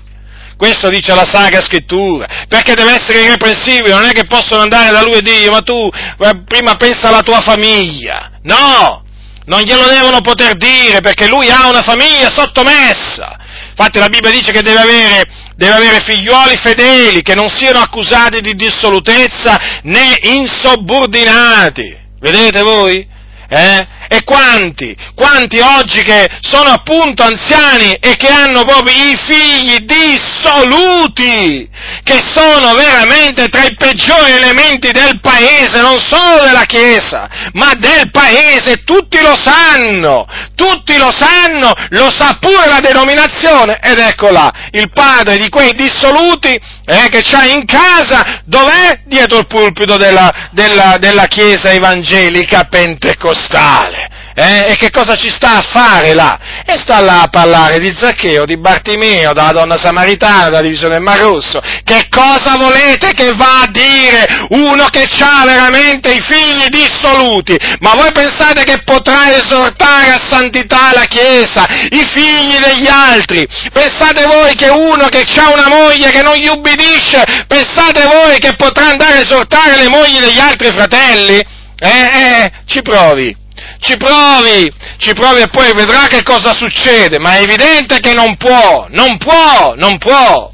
questo 0.56 0.88
dice 0.88 1.14
la 1.14 1.26
Sacra 1.26 1.60
Scrittura, 1.60 2.26
perché 2.48 2.74
deve 2.74 2.94
essere 2.94 3.22
irreprensibile, 3.22 3.94
non 3.94 4.06
è 4.06 4.12
che 4.12 4.26
possono 4.26 4.62
andare 4.62 4.90
da 4.90 5.02
lui 5.02 5.18
e 5.18 5.22
dire 5.22 5.50
ma 5.50 5.60
tu 5.60 5.88
eh, 5.88 6.42
prima 6.44 6.74
pensa 6.74 7.08
alla 7.08 7.22
tua 7.22 7.40
famiglia, 7.40 8.32
no, 8.42 9.04
non 9.46 9.62
glielo 9.62 9.88
devono 9.88 10.20
poter 10.20 10.56
dire 10.56 11.00
perché 11.00 11.26
lui 11.28 11.48
ha 11.50 11.68
una 11.68 11.82
famiglia 11.82 12.30
sottomessa, 12.30 13.36
infatti 13.70 13.98
la 13.98 14.08
Bibbia 14.08 14.30
dice 14.30 14.52
che 14.52 14.62
deve 14.62 14.78
avere, 14.78 15.24
deve 15.56 15.72
avere 15.74 16.00
figliuoli 16.00 16.56
fedeli, 16.56 17.22
che 17.22 17.34
non 17.34 17.48
siano 17.48 17.78
accusati 17.78 18.40
di 18.40 18.54
dissolutezza 18.54 19.80
né 19.82 20.18
insubordinati, 20.20 21.96
vedete 22.20 22.62
voi? 22.62 23.06
Eh? 23.48 23.86
E 24.08 24.22
quanti, 24.24 24.96
quanti 25.14 25.58
oggi 25.58 26.02
che 26.02 26.28
sono 26.40 26.70
appunto 26.70 27.22
anziani 27.22 27.92
e 27.94 28.16
che 28.16 28.28
hanno 28.28 28.64
proprio 28.64 28.94
i 28.94 29.16
figli 29.16 29.78
dissoluti, 29.78 31.68
che 32.02 32.20
sono 32.32 32.74
veramente 32.74 33.48
tra 33.48 33.64
i 33.64 33.74
peggiori 33.74 34.32
elementi 34.32 34.92
del 34.92 35.20
paese, 35.20 35.80
non 35.80 35.98
solo 36.00 36.42
della 36.44 36.64
Chiesa, 36.64 37.28
ma 37.52 37.72
del 37.74 38.10
paese, 38.10 38.84
tutti 38.84 39.20
lo 39.20 39.36
sanno, 39.40 40.26
tutti 40.54 40.96
lo 40.96 41.12
sanno, 41.12 41.72
lo 41.90 42.10
sa 42.14 42.36
pure 42.40 42.66
la 42.68 42.80
denominazione, 42.80 43.78
ed 43.82 43.98
ecco 43.98 44.30
là, 44.30 44.52
il 44.70 44.90
padre 44.90 45.36
di 45.36 45.48
quei 45.48 45.72
dissoluti 45.72 46.58
eh, 46.86 47.08
che 47.08 47.20
c'ha 47.22 47.44
in 47.44 47.64
casa, 47.64 48.40
dov'è? 48.44 49.00
Dietro 49.04 49.38
il 49.38 49.46
pulpito 49.46 49.96
della, 49.96 50.48
della, 50.52 50.96
della 50.98 51.26
Chiesa 51.26 51.72
evangelica 51.72 52.64
pentecostale. 52.64 54.08
Eh? 54.38 54.72
E 54.72 54.76
che 54.76 54.90
cosa 54.90 55.16
ci 55.16 55.30
sta 55.30 55.56
a 55.56 55.62
fare 55.62 56.12
là? 56.12 56.38
E 56.66 56.76
sta 56.76 57.00
là 57.00 57.22
a 57.22 57.28
parlare 57.28 57.78
di 57.78 57.90
Zaccheo, 57.98 58.44
di 58.44 58.58
Bartimeo, 58.58 59.32
della 59.32 59.52
donna 59.52 59.78
samaritana, 59.78 60.50
della 60.50 60.60
divisione 60.60 60.96
del 60.96 61.02
Mar 61.02 61.20
Rosso. 61.20 61.58
Che 61.82 62.06
cosa 62.10 62.56
volete 62.58 63.12
che 63.14 63.32
va 63.34 63.62
a 63.62 63.68
dire 63.70 64.26
uno 64.50 64.88
che 64.90 65.08
ha 65.20 65.42
veramente 65.42 66.12
i 66.12 66.20
figli 66.20 66.68
dissoluti? 66.68 67.56
Ma 67.78 67.94
voi 67.94 68.12
pensate 68.12 68.64
che 68.64 68.82
potrà 68.84 69.34
esortare 69.34 70.10
a 70.10 70.20
santità 70.28 70.92
la 70.92 71.04
Chiesa, 71.04 71.66
i 71.88 72.04
figli 72.06 72.58
degli 72.58 72.88
altri? 72.88 73.46
Pensate 73.72 74.26
voi 74.26 74.54
che 74.54 74.68
uno 74.68 75.06
che 75.08 75.24
ha 75.38 75.50
una 75.50 75.68
moglie 75.68 76.10
che 76.10 76.20
non 76.20 76.34
gli 76.34 76.48
ubbidisce, 76.48 77.24
pensate 77.46 78.04
voi 78.04 78.38
che 78.38 78.54
potrà 78.56 78.88
andare 78.88 79.16
a 79.16 79.20
esortare 79.20 79.76
le 79.76 79.88
mogli 79.88 80.18
degli 80.18 80.40
altri 80.40 80.68
fratelli? 80.68 81.42
Eh, 81.78 81.88
eh, 81.88 82.52
ci 82.66 82.82
provi 82.82 83.44
ci 83.80 83.96
provi, 83.96 84.70
ci 84.98 85.12
provi 85.12 85.42
e 85.42 85.48
poi 85.48 85.72
vedrà 85.74 86.06
che 86.06 86.22
cosa 86.22 86.52
succede, 86.52 87.18
ma 87.18 87.36
è 87.36 87.42
evidente 87.42 88.00
che 88.00 88.14
non 88.14 88.36
può, 88.36 88.86
non 88.90 89.16
può, 89.18 89.74
non 89.76 89.98
può. 89.98 90.52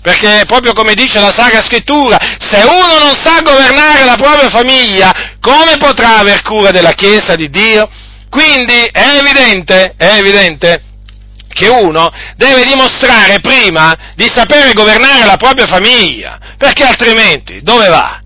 Perché 0.00 0.42
proprio 0.46 0.74
come 0.74 0.92
dice 0.94 1.18
la 1.18 1.32
Sacra 1.32 1.62
Scrittura, 1.62 2.18
se 2.38 2.58
uno 2.62 2.98
non 2.98 3.14
sa 3.14 3.40
governare 3.40 4.04
la 4.04 4.16
propria 4.16 4.50
famiglia, 4.50 5.10
come 5.40 5.76
potrà 5.78 6.18
aver 6.18 6.42
cura 6.42 6.70
della 6.70 6.92
Chiesa 6.92 7.34
di 7.34 7.48
Dio? 7.48 7.88
Quindi 8.28 8.84
è 8.90 9.16
evidente, 9.16 9.94
è 9.96 10.16
evidente 10.16 10.82
che 11.48 11.68
uno 11.68 12.10
deve 12.36 12.64
dimostrare 12.64 13.40
prima 13.40 13.96
di 14.14 14.28
sapere 14.28 14.72
governare 14.72 15.24
la 15.24 15.36
propria 15.36 15.66
famiglia, 15.66 16.38
perché 16.58 16.84
altrimenti 16.84 17.62
dove 17.62 17.88
va? 17.88 18.23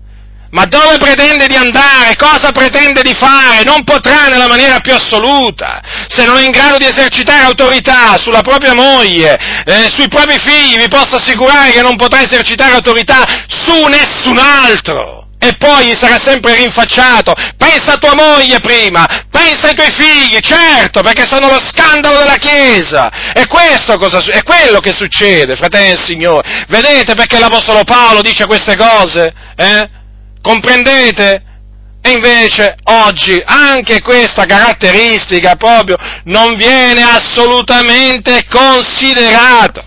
Ma 0.51 0.65
dove 0.65 0.97
pretende 0.97 1.47
di 1.47 1.55
andare? 1.55 2.15
Cosa 2.15 2.51
pretende 2.51 3.01
di 3.01 3.13
fare? 3.13 3.63
Non 3.63 3.83
potrà 3.83 4.27
nella 4.29 4.47
maniera 4.47 4.79
più 4.79 4.93
assoluta. 4.93 5.81
Se 6.07 6.25
non 6.25 6.37
è 6.37 6.43
in 6.43 6.51
grado 6.51 6.77
di 6.77 6.85
esercitare 6.85 7.43
autorità 7.43 8.17
sulla 8.17 8.41
propria 8.41 8.73
moglie, 8.73 9.37
eh, 9.65 9.89
sui 9.93 10.07
propri 10.07 10.39
figli, 10.39 10.77
vi 10.77 10.87
posso 10.87 11.17
assicurare 11.17 11.71
che 11.71 11.81
non 11.81 11.95
potrà 11.97 12.21
esercitare 12.21 12.73
autorità 12.73 13.45
su 13.47 13.85
nessun 13.85 14.39
altro. 14.39 15.17
E 15.41 15.55
poi 15.57 15.85
gli 15.85 15.95
sarà 15.97 16.17
sempre 16.21 16.53
rinfacciato, 16.55 17.33
pensa 17.55 17.93
a 17.93 17.97
tua 17.97 18.13
moglie 18.13 18.59
prima, 18.59 19.05
pensa 19.31 19.67
ai 19.67 19.73
tuoi 19.73 19.89
figli, 19.89 20.37
certo, 20.39 21.01
perché 21.01 21.23
sono 21.25 21.47
lo 21.47 21.61
scandalo 21.61 22.17
della 22.17 22.35
Chiesa. 22.35 23.31
E 23.31 23.47
questo 23.47 23.97
cosa, 23.97 24.19
è 24.31 24.43
quello 24.43 24.79
che 24.79 24.91
succede, 24.91 25.55
fratelli 25.55 25.89
del 25.89 25.99
Signore. 25.99 26.65
Vedete 26.67 27.13
perché 27.13 27.39
l'Apostolo 27.39 27.85
Paolo 27.85 28.19
dice 28.19 28.47
queste 28.47 28.75
cose? 28.75 29.33
Eh? 29.55 29.89
Comprendete? 30.41 31.43
E 32.01 32.11
invece 32.11 32.75
oggi 32.83 33.41
anche 33.43 34.01
questa 34.01 34.45
caratteristica 34.45 35.55
proprio 35.55 35.97
non 36.25 36.55
viene 36.55 37.01
assolutamente 37.01 38.45
considerata. 38.49 39.83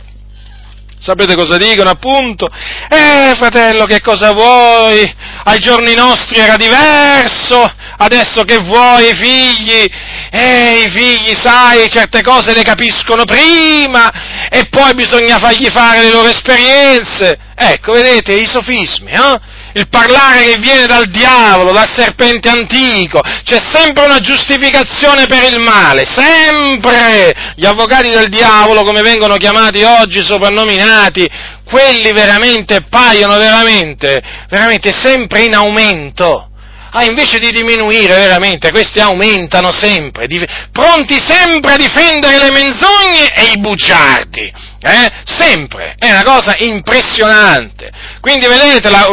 Sapete 1.03 1.35
cosa 1.35 1.57
dicono 1.57 1.91
appunto? 1.91 2.49
Eh 2.89 3.33
fratello, 3.35 3.87
che 3.87 4.01
cosa 4.01 4.33
vuoi? 4.33 5.13
Ai 5.45 5.59
giorni 5.59 5.95
nostri 5.95 6.39
era 6.39 6.55
diverso, 6.55 7.69
adesso 7.97 8.45
che 8.45 8.59
vuoi 8.59 9.09
i 9.09 9.15
figli? 9.15 9.91
Eh, 10.31 10.83
i 10.87 10.91
figli, 10.91 11.35
sai, 11.35 11.91
certe 11.91 12.23
cose 12.23 12.55
le 12.55 12.63
capiscono 12.63 13.25
prima 13.25 14.49
e 14.49 14.69
poi 14.69 14.95
bisogna 14.95 15.39
fargli 15.39 15.69
fare 15.71 16.05
le 16.05 16.11
loro 16.11 16.29
esperienze. 16.29 17.37
Ecco, 17.57 17.95
vedete, 17.95 18.35
i 18.35 18.47
sofismi, 18.47 19.11
eh? 19.11 19.41
Il 19.75 19.89
parlare 19.89 20.45
che 20.45 20.59
viene 20.59 20.87
dal 20.87 21.09
diavolo, 21.09 21.73
dal 21.73 21.89
serpente 21.89 22.49
antico, 22.49 23.21
c'è 23.21 23.61
sempre 23.73 24.05
una 24.05 24.21
giustificazione 24.21 25.27
per 25.27 25.53
il 25.53 25.61
male, 25.61 26.05
sempre! 26.05 27.55
Gli 27.57 27.65
avvocati 27.65 28.11
del 28.11 28.29
diavolo, 28.29 28.85
come 28.85 29.03
vengono 29.03 29.37
chiamati 29.37 29.83
oggi, 29.83 30.23
soprannominati, 30.23 31.29
quelli 31.65 32.13
veramente 32.13 32.83
paiono 32.83 33.37
veramente, 33.37 34.23
veramente 34.49 34.93
sempre 34.93 35.43
in 35.43 35.55
aumento. 35.55 36.49
Ah, 36.95 37.05
invece 37.05 37.39
di 37.39 37.51
diminuire 37.51 38.15
veramente, 38.15 38.71
questi 38.71 39.01
aumentano 39.01 39.73
sempre, 39.73 40.27
pronti 40.71 41.19
sempre 41.19 41.73
a 41.73 41.77
difendere 41.77 42.39
le 42.39 42.51
menzogne 42.51 43.35
e 43.35 43.45
i 43.55 43.59
bugiardi. 43.61 44.53
Eh? 44.85 45.11
Sempre, 45.25 45.95
è 45.97 46.11
una 46.11 46.25
cosa 46.25 46.55
impressionante. 46.59 47.91
Quindi 48.21 48.47
vedete 48.47 48.91
la, 48.91 49.07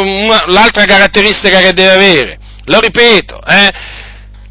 l'altra 0.47 0.86
caratteristica 0.86 1.59
che 1.59 1.74
deve 1.74 1.91
avere, 1.91 2.39
lo 2.65 2.80
ripeto, 2.80 3.39
eh? 3.45 3.72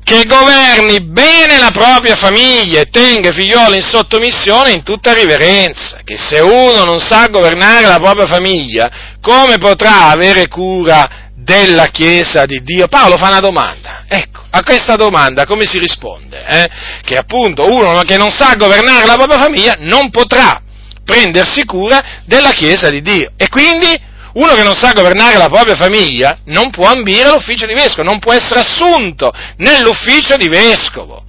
che 0.05 0.25
governi 0.25 1.03
bene 1.03 1.59
la 1.59 1.71
propria 1.71 2.15
famiglia 2.15 2.81
e 2.81 2.87
tenga 2.87 3.29
i 3.29 3.35
figlioli 3.35 3.77
in 3.77 3.83
sottomissione 3.83 4.71
in 4.71 4.83
tutta 4.83 5.13
riverenza, 5.13 5.99
che 6.03 6.17
se 6.17 6.39
uno 6.39 6.85
non 6.85 6.99
sa 6.99 7.27
governare 7.27 7.87
la 7.87 7.99
propria 7.99 8.27
famiglia, 8.27 8.89
come 9.21 9.59
potrà 9.59 10.09
avere 10.09 10.49
cura 10.49 11.27
della 11.35 11.89
Chiesa 11.89 12.47
di 12.47 12.63
Dio? 12.63 12.89
Paolo 12.89 13.19
fa 13.19 13.27
una 13.27 13.41
domanda, 13.41 14.05
ecco, 14.09 14.41
a 14.49 14.63
questa 14.63 14.97
domanda 14.97 15.45
come 15.45 15.67
si 15.67 15.79
risponde? 15.79 16.43
Eh? 16.47 16.69
Che 17.03 17.17
appunto 17.19 17.71
uno 17.71 18.01
che 18.03 18.17
non 18.17 18.31
sa 18.31 18.55
governare 18.55 19.05
la 19.05 19.17
propria 19.17 19.39
famiglia 19.39 19.75
non 19.81 20.09
potrà 20.09 20.63
prendersi 21.09 21.65
cura 21.65 22.21
della 22.27 22.51
Chiesa 22.51 22.91
di 22.91 23.01
Dio 23.01 23.33
e 23.39 23.49
quindi 23.49 23.99
uno 24.35 24.55
che 24.55 24.63
non 24.63 24.75
sa 24.75 24.93
governare 24.93 25.39
la 25.39 25.49
propria 25.49 25.75
famiglia 25.75 26.37
non 26.45 26.69
può 26.71 26.87
ambire 26.87 27.31
l'ufficio 27.31 27.65
di 27.65 27.73
vescovo, 27.73 28.03
non 28.03 28.19
può 28.19 28.35
essere 28.35 28.61
assunto 28.61 29.33
nell'ufficio 29.57 30.37
di 30.37 30.49
vescovo. 30.49 31.25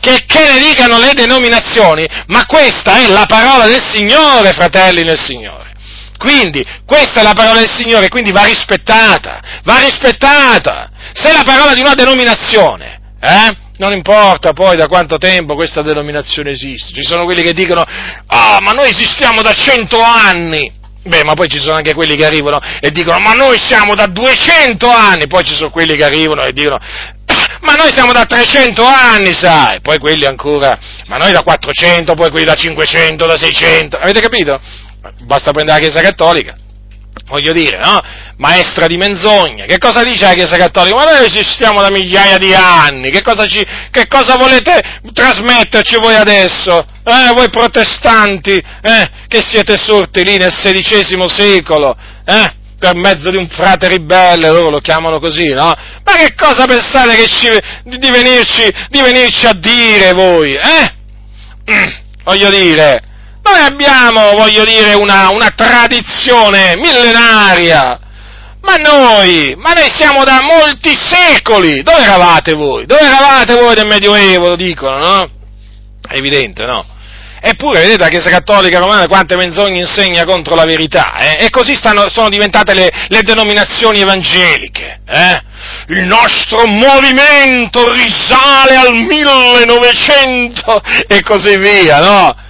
Che, 0.00 0.24
che 0.26 0.46
ne 0.46 0.58
dicano 0.60 0.98
le 0.98 1.12
denominazioni, 1.12 2.06
ma 2.28 2.46
questa 2.46 2.98
è 2.98 3.08
la 3.08 3.26
parola 3.26 3.66
del 3.66 3.82
Signore, 3.82 4.52
fratelli 4.52 5.02
nel 5.02 5.20
Signore. 5.20 5.74
Quindi, 6.16 6.64
questa 6.86 7.20
è 7.20 7.22
la 7.24 7.34
parola 7.34 7.58
del 7.58 7.70
Signore, 7.70 8.08
quindi 8.08 8.30
va 8.30 8.44
rispettata, 8.44 9.40
va 9.64 9.80
rispettata. 9.80 10.90
Se 11.12 11.32
la 11.32 11.42
parola 11.44 11.74
di 11.74 11.80
una 11.80 11.94
denominazione, 11.94 13.00
eh, 13.20 13.56
non 13.78 13.92
importa 13.92 14.52
poi 14.52 14.76
da 14.76 14.86
quanto 14.86 15.18
tempo 15.18 15.54
questa 15.54 15.82
denominazione 15.82 16.50
esiste, 16.50 16.92
ci 16.94 17.02
sono 17.02 17.24
quelli 17.24 17.42
che 17.42 17.52
dicono, 17.52 17.82
ah, 17.82 18.56
oh, 18.56 18.60
ma 18.60 18.72
noi 18.72 18.90
esistiamo 18.90 19.42
da 19.42 19.52
cento 19.52 20.00
anni. 20.00 20.76
Beh, 21.00 21.24
ma 21.24 21.32
poi 21.34 21.48
ci 21.48 21.58
sono 21.58 21.76
anche 21.76 21.94
quelli 21.94 22.16
che 22.16 22.26
arrivano 22.26 22.58
e 22.80 22.90
dicono, 22.90 23.18
ma 23.18 23.32
noi 23.32 23.56
siamo 23.58 23.94
da 23.94 24.06
200 24.06 24.90
anni, 24.90 25.26
poi 25.26 25.42
ci 25.42 25.54
sono 25.54 25.70
quelli 25.70 25.96
che 25.96 26.04
arrivano 26.04 26.42
e 26.42 26.52
dicono, 26.52 26.76
ma 27.62 27.74
noi 27.74 27.90
siamo 27.94 28.12
da 28.12 28.26
300 28.26 28.84
anni, 28.84 29.32
sai, 29.32 29.80
poi 29.80 29.98
quelli 29.98 30.26
ancora, 30.26 30.78
ma 31.06 31.16
noi 31.16 31.32
da 31.32 31.42
400, 31.42 32.14
poi 32.14 32.30
quelli 32.30 32.44
da 32.44 32.54
500, 32.54 33.26
da 33.26 33.38
600, 33.38 33.96
avete 33.96 34.20
capito? 34.20 34.60
basta 35.24 35.52
prendere 35.52 35.80
la 35.80 35.86
Chiesa 35.86 36.00
Cattolica, 36.02 36.56
voglio 37.26 37.52
dire, 37.52 37.78
no? 37.78 38.00
Maestra 38.36 38.86
di 38.86 38.96
menzogne. 38.96 39.66
Che 39.66 39.78
cosa 39.78 40.02
dice 40.02 40.24
la 40.24 40.34
Chiesa 40.34 40.56
Cattolica? 40.56 40.96
Ma 40.96 41.04
noi 41.04 41.26
esistiamo 41.26 41.80
da 41.80 41.90
migliaia 41.90 42.38
di 42.38 42.54
anni, 42.54 43.10
che 43.10 43.22
cosa, 43.22 43.46
ci, 43.46 43.64
che 43.90 44.06
cosa 44.06 44.36
volete 44.36 45.00
trasmetterci 45.12 45.96
voi 45.96 46.14
adesso? 46.14 46.84
Eh, 47.04 47.32
voi 47.34 47.48
protestanti, 47.50 48.52
eh, 48.52 49.10
che 49.28 49.42
siete 49.42 49.76
sorti 49.76 50.24
lì 50.24 50.36
nel 50.36 50.52
XVI 50.52 51.28
secolo, 51.28 51.96
eh? 52.24 52.56
per 52.78 52.94
mezzo 52.94 53.30
di 53.30 53.36
un 53.36 53.48
frate 53.48 53.88
ribelle, 53.88 54.50
loro 54.50 54.70
lo 54.70 54.78
chiamano 54.78 55.18
così, 55.18 55.48
no? 55.48 55.74
Ma 56.04 56.12
che 56.16 56.34
cosa 56.36 56.64
pensate 56.66 57.16
che 57.16 57.26
ci, 57.26 57.48
di, 57.84 58.10
venirci, 58.10 58.62
di 58.88 59.00
venirci 59.00 59.46
a 59.46 59.52
dire 59.52 60.12
voi, 60.12 60.54
eh? 60.54 60.94
Voglio 62.22 62.50
dire, 62.50 63.02
Noi 63.50 63.60
abbiamo, 63.64 64.32
voglio 64.32 64.64
dire, 64.64 64.92
una, 64.92 65.30
una 65.30 65.50
tradizione 65.54 66.76
millenaria. 66.76 67.98
Ma 68.60 68.74
noi, 68.74 69.54
ma 69.56 69.72
noi 69.72 69.88
siamo 69.90 70.22
da 70.24 70.40
molti 70.42 70.94
secoli. 70.94 71.82
Dove 71.82 72.02
eravate 72.02 72.52
voi? 72.52 72.84
Dove 72.84 73.00
eravate 73.00 73.54
voi 73.54 73.74
del 73.74 73.86
Medioevo, 73.86 74.50
lo 74.50 74.56
dicono, 74.56 74.98
no? 74.98 75.30
È 76.06 76.16
evidente, 76.16 76.66
no? 76.66 76.84
Eppure, 77.40 77.80
vedete, 77.80 78.02
la 78.02 78.08
Chiesa 78.08 78.28
Cattolica 78.28 78.80
Romana 78.80 79.06
quante 79.06 79.36
menzogne 79.36 79.78
insegna 79.78 80.24
contro 80.26 80.54
la 80.54 80.66
verità, 80.66 81.16
eh? 81.18 81.46
E 81.46 81.50
così 81.50 81.74
stanno, 81.74 82.10
sono 82.10 82.28
diventate 82.28 82.74
le, 82.74 82.90
le 83.08 83.22
denominazioni 83.22 84.00
evangeliche, 84.00 85.00
eh? 85.06 85.40
Il 85.88 86.02
nostro 86.02 86.66
movimento 86.66 87.90
risale 87.92 88.76
al 88.76 88.92
1900 88.92 90.82
e 91.06 91.22
così 91.22 91.56
via, 91.56 92.00
no? 92.00 92.46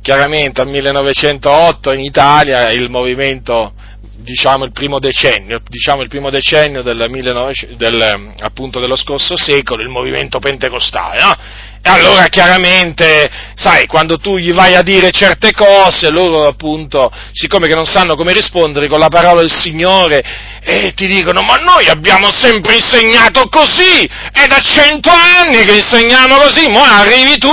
Chiaramente 0.00 0.60
al 0.60 0.68
1908 0.68 1.92
in 1.92 2.00
Italia 2.00 2.70
il 2.70 2.88
movimento 2.88 3.72
diciamo 4.28 4.64
il 4.64 4.72
primo 4.72 4.98
decennio, 4.98 5.58
diciamo 5.66 6.02
il 6.02 6.08
primo 6.08 6.28
decennio 6.28 6.82
del 6.82 7.06
1900, 7.08 7.76
del, 7.76 8.34
appunto 8.40 8.78
dello 8.78 8.96
scorso 8.96 9.36
secolo, 9.36 9.82
il 9.82 9.88
movimento 9.88 10.38
pentecostale, 10.38 11.22
no? 11.22 11.34
E 11.80 11.90
allora 11.90 12.26
chiaramente, 12.26 13.30
sai, 13.54 13.86
quando 13.86 14.18
tu 14.18 14.36
gli 14.36 14.52
vai 14.52 14.74
a 14.74 14.82
dire 14.82 15.12
certe 15.12 15.52
cose, 15.52 16.10
loro 16.10 16.46
appunto, 16.46 17.10
siccome 17.32 17.68
che 17.68 17.74
non 17.74 17.86
sanno 17.86 18.16
come 18.16 18.32
rispondere 18.32 18.88
con 18.88 18.98
la 18.98 19.08
parola 19.08 19.40
del 19.40 19.52
Signore, 19.52 20.22
e 20.60 20.92
ti 20.94 21.06
dicono, 21.06 21.40
ma 21.42 21.54
noi 21.54 21.88
abbiamo 21.88 22.30
sempre 22.32 22.74
insegnato 22.74 23.48
così, 23.48 24.04
è 24.32 24.46
da 24.46 24.58
cento 24.58 25.10
anni 25.10 25.64
che 25.64 25.76
insegniamo 25.76 26.36
così, 26.36 26.68
mo 26.68 26.82
arrivi 26.82 27.38
tu, 27.38 27.48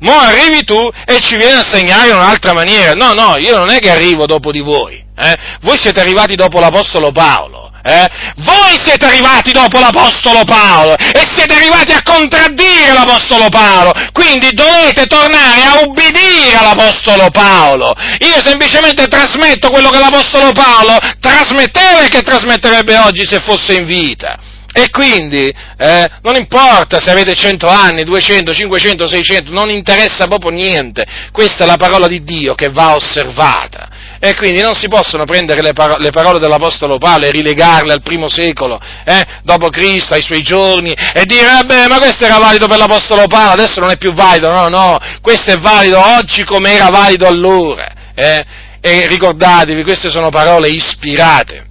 mo 0.00 0.18
arrivi 0.18 0.64
tu 0.64 0.90
e 1.04 1.20
ci 1.20 1.36
vieni 1.36 1.52
a 1.52 1.58
insegnare 1.58 2.08
in 2.08 2.16
un'altra 2.16 2.52
maniera. 2.52 2.94
No, 2.94 3.12
no, 3.12 3.36
io 3.38 3.56
non 3.56 3.70
è 3.70 3.78
che 3.78 3.90
arrivo 3.90 4.26
dopo 4.26 4.52
di 4.52 4.60
voi, 4.60 5.02
eh? 5.16 5.36
voi 5.60 5.78
siete 5.78 6.00
arrivati 6.00 6.34
dopo 6.34 6.60
l'Apostolo 6.60 7.12
Paolo. 7.12 7.64
Eh? 7.88 8.08
Voi 8.38 8.76
siete 8.82 9.06
arrivati 9.06 9.52
dopo 9.52 9.78
l'Apostolo 9.78 10.42
Paolo 10.42 10.96
e 10.96 11.24
siete 11.32 11.54
arrivati 11.54 11.92
a 11.92 12.02
contraddire 12.02 12.92
l'Apostolo 12.92 13.48
Paolo, 13.48 13.92
quindi 14.10 14.50
dovete 14.52 15.06
tornare 15.06 15.62
a 15.62 15.80
ubbidire 15.84 16.56
all'Apostolo 16.56 17.30
Paolo. 17.30 17.94
Io 18.18 18.42
semplicemente 18.42 19.06
trasmetto 19.06 19.70
quello 19.70 19.90
che 19.90 20.00
l'Apostolo 20.00 20.50
Paolo 20.50 20.98
trasmetteva 21.20 22.02
e 22.02 22.08
che 22.08 22.22
trasmetterebbe 22.22 22.98
oggi 22.98 23.24
se 23.24 23.38
fosse 23.38 23.74
in 23.74 23.86
vita. 23.86 24.36
E 24.78 24.90
quindi 24.90 25.50
eh, 25.78 26.06
non 26.20 26.36
importa 26.36 27.00
se 27.00 27.10
avete 27.10 27.34
100 27.34 27.66
anni, 27.66 28.04
200, 28.04 28.52
500, 28.52 29.08
600, 29.08 29.50
non 29.50 29.70
interessa 29.70 30.26
proprio 30.26 30.50
niente. 30.50 31.02
Questa 31.32 31.64
è 31.64 31.66
la 31.66 31.78
parola 31.78 32.06
di 32.06 32.22
Dio 32.22 32.54
che 32.54 32.68
va 32.68 32.94
osservata. 32.94 33.88
E 34.20 34.34
quindi 34.34 34.60
non 34.60 34.74
si 34.74 34.86
possono 34.88 35.24
prendere 35.24 35.62
le, 35.62 35.72
paro- 35.72 35.96
le 35.96 36.10
parole 36.10 36.38
dell'Apostolo 36.38 36.98
Paolo 36.98 37.24
e 37.24 37.30
rilegarle 37.30 37.94
al 37.94 38.02
primo 38.02 38.28
secolo, 38.28 38.78
eh, 39.06 39.24
dopo 39.44 39.70
Cristo, 39.70 40.12
ai 40.12 40.22
suoi 40.22 40.42
giorni, 40.42 40.92
e 40.92 41.24
dire, 41.24 41.46
vabbè, 41.46 41.86
ma 41.86 41.96
questo 41.96 42.26
era 42.26 42.36
valido 42.36 42.66
per 42.66 42.76
l'Apostolo 42.76 43.26
Paolo, 43.28 43.52
adesso 43.52 43.80
non 43.80 43.88
è 43.88 43.96
più 43.96 44.12
valido. 44.12 44.50
No, 44.50 44.68
no, 44.68 44.98
questo 45.22 45.52
è 45.52 45.56
valido 45.56 45.98
oggi 46.18 46.44
come 46.44 46.72
era 46.72 46.90
valido 46.90 47.26
allora. 47.26 47.90
Eh? 48.14 48.44
E 48.82 49.06
ricordatevi, 49.06 49.82
queste 49.82 50.10
sono 50.10 50.28
parole 50.28 50.68
ispirate. 50.68 51.64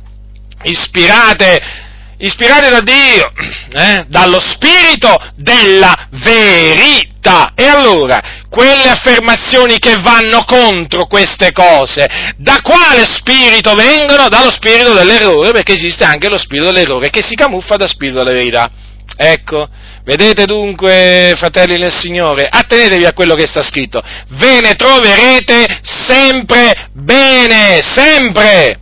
Ispirate 0.63 1.83
ispirati 2.17 2.69
da 2.69 2.81
Dio, 2.81 3.31
eh, 3.73 4.05
dallo 4.07 4.39
spirito 4.39 5.15
della 5.35 6.07
verità. 6.11 7.51
E 7.55 7.65
allora, 7.65 8.21
quelle 8.49 8.89
affermazioni 8.89 9.79
che 9.79 9.95
vanno 9.99 10.43
contro 10.45 11.07
queste 11.07 11.51
cose, 11.51 12.05
da 12.37 12.59
quale 12.61 13.05
spirito 13.05 13.73
vengono? 13.73 14.29
Dallo 14.29 14.51
spirito 14.51 14.93
dell'errore, 14.93 15.51
perché 15.51 15.73
esiste 15.73 16.03
anche 16.03 16.29
lo 16.29 16.37
spirito 16.37 16.71
dell'errore 16.71 17.09
che 17.09 17.23
si 17.23 17.35
camuffa 17.35 17.75
da 17.75 17.87
spirito 17.87 18.19
della 18.19 18.35
verità. 18.35 18.69
Ecco, 19.17 19.69
vedete 20.03 20.45
dunque, 20.45 21.33
fratelli 21.37 21.77
nel 21.77 21.93
Signore, 21.93 22.47
attenetevi 22.49 23.05
a 23.05 23.13
quello 23.13 23.35
che 23.35 23.47
sta 23.47 23.61
scritto, 23.61 24.01
ve 24.29 24.59
ne 24.61 24.73
troverete 24.75 25.79
sempre 25.83 26.89
bene, 26.91 27.81
sempre 27.81 28.79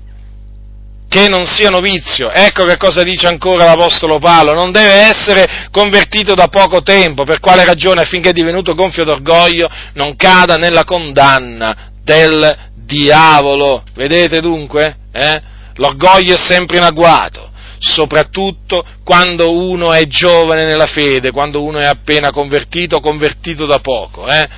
che 1.13 1.29
non 1.29 1.45
sia 1.45 1.69
novizio. 1.69 2.31
Ecco 2.31 2.65
che 2.65 2.75
cosa 2.75 3.03
dice 3.03 3.27
ancora 3.27 3.65
l'Apostolo 3.65 4.17
Paolo, 4.17 4.53
non 4.53 4.71
deve 4.71 4.93
essere 4.93 5.67
convertito 5.69 6.33
da 6.33 6.47
poco 6.47 6.81
tempo, 6.81 7.23
per 7.23 7.39
quale 7.39 7.63
ragione 7.63 8.01
affinché 8.01 8.31
divenuto 8.31 8.73
gonfio 8.73 9.03
d'orgoglio 9.03 9.69
non 9.93 10.15
cada 10.15 10.55
nella 10.55 10.83
condanna 10.83 11.91
del 12.03 12.57
diavolo. 12.73 13.83
Vedete 13.93 14.41
dunque? 14.41 14.95
Eh? 15.11 15.39
L'orgoglio 15.75 16.33
è 16.33 16.39
sempre 16.41 16.77
in 16.77 16.83
agguato, 16.83 17.47
soprattutto 17.77 18.83
quando 19.03 19.51
uno 19.51 19.93
è 19.93 20.07
giovane 20.07 20.65
nella 20.65 20.87
fede, 20.87 21.29
quando 21.29 21.61
uno 21.61 21.77
è 21.77 21.85
appena 21.85 22.31
convertito, 22.31 22.99
convertito 22.99 23.67
da 23.67 23.77
poco. 23.77 24.27
Eh? 24.27 24.49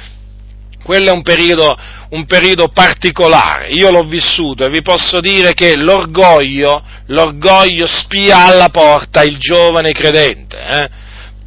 Quello 0.86 1.10
è 1.10 1.12
un 1.12 1.24
periodo, 1.24 1.76
un 2.10 2.26
periodo, 2.28 2.68
particolare, 2.68 3.70
io 3.70 3.90
l'ho 3.90 4.04
vissuto 4.04 4.66
e 4.66 4.70
vi 4.70 4.84
posso 4.84 5.20
dire 5.20 5.56
che 5.56 5.76
l'orgoglio, 5.76 6.84
l'orgoglio 7.08 7.88
spia 7.88 8.46
alla 8.46 8.70
porta 8.70 9.24
il 9.24 9.40
giovane 9.40 9.94
credente. 9.94 10.60
Eh? 10.60 10.90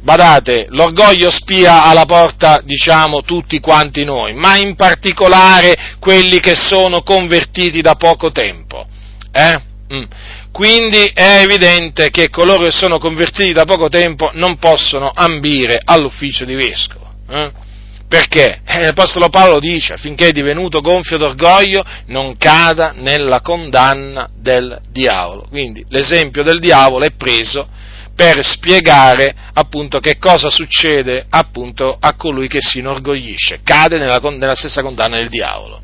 Badate, 0.01 0.65
l'orgoglio 0.71 1.31
spia 1.31 1.85
alla 1.85 2.03
porta, 2.03 2.59
diciamo, 2.65 3.21
tutti 3.21 3.61
quanti 3.61 4.03
noi, 4.03 4.33
ma 4.33 4.57
in 4.57 4.75
particolare 4.75 5.95
quelli 5.99 6.41
che 6.41 6.55
sono 6.55 7.01
convertiti 7.01 7.79
da 7.79 7.95
poco 7.95 8.33
tempo. 8.33 8.85
Eh? 9.31 9.61
Mm. 9.93 10.03
Quindi 10.51 11.11
è 11.13 11.39
evidente 11.43 12.09
che 12.09 12.29
coloro 12.29 12.65
che 12.65 12.71
sono 12.71 12.99
convertiti 12.99 13.53
da 13.53 13.63
poco 13.63 13.87
tempo 13.87 14.31
non 14.33 14.57
possono 14.57 15.09
ambire 15.13 15.79
all'ufficio 15.81 16.43
di 16.43 16.55
vescovo. 16.55 17.09
Eh? 17.29 17.67
Perché? 18.09 18.61
Eh, 18.65 18.81
l'Apostolo 18.81 19.29
Paolo 19.29 19.59
dice, 19.59 19.93
affinché 19.93 20.31
divenuto 20.31 20.81
gonfio 20.81 21.17
d'orgoglio 21.17 21.85
non 22.07 22.37
cada 22.37 22.91
nella 22.95 23.39
condanna 23.41 24.27
del 24.35 24.81
diavolo. 24.89 25.45
Quindi 25.47 25.85
l'esempio 25.89 26.41
del 26.41 26.59
diavolo 26.59 27.05
è 27.05 27.11
preso 27.11 27.67
per 28.15 28.43
spiegare 28.43 29.33
appunto 29.53 29.99
che 29.99 30.17
cosa 30.17 30.49
succede 30.49 31.27
appunto 31.29 31.95
a 31.99 32.15
colui 32.15 32.47
che 32.47 32.61
si 32.61 32.79
inorgoglisce, 32.79 33.61
cade 33.63 33.99
nella, 33.99 34.17
nella 34.17 34.55
stessa 34.55 34.81
condanna 34.81 35.17
del 35.17 35.29
diavolo. 35.29 35.79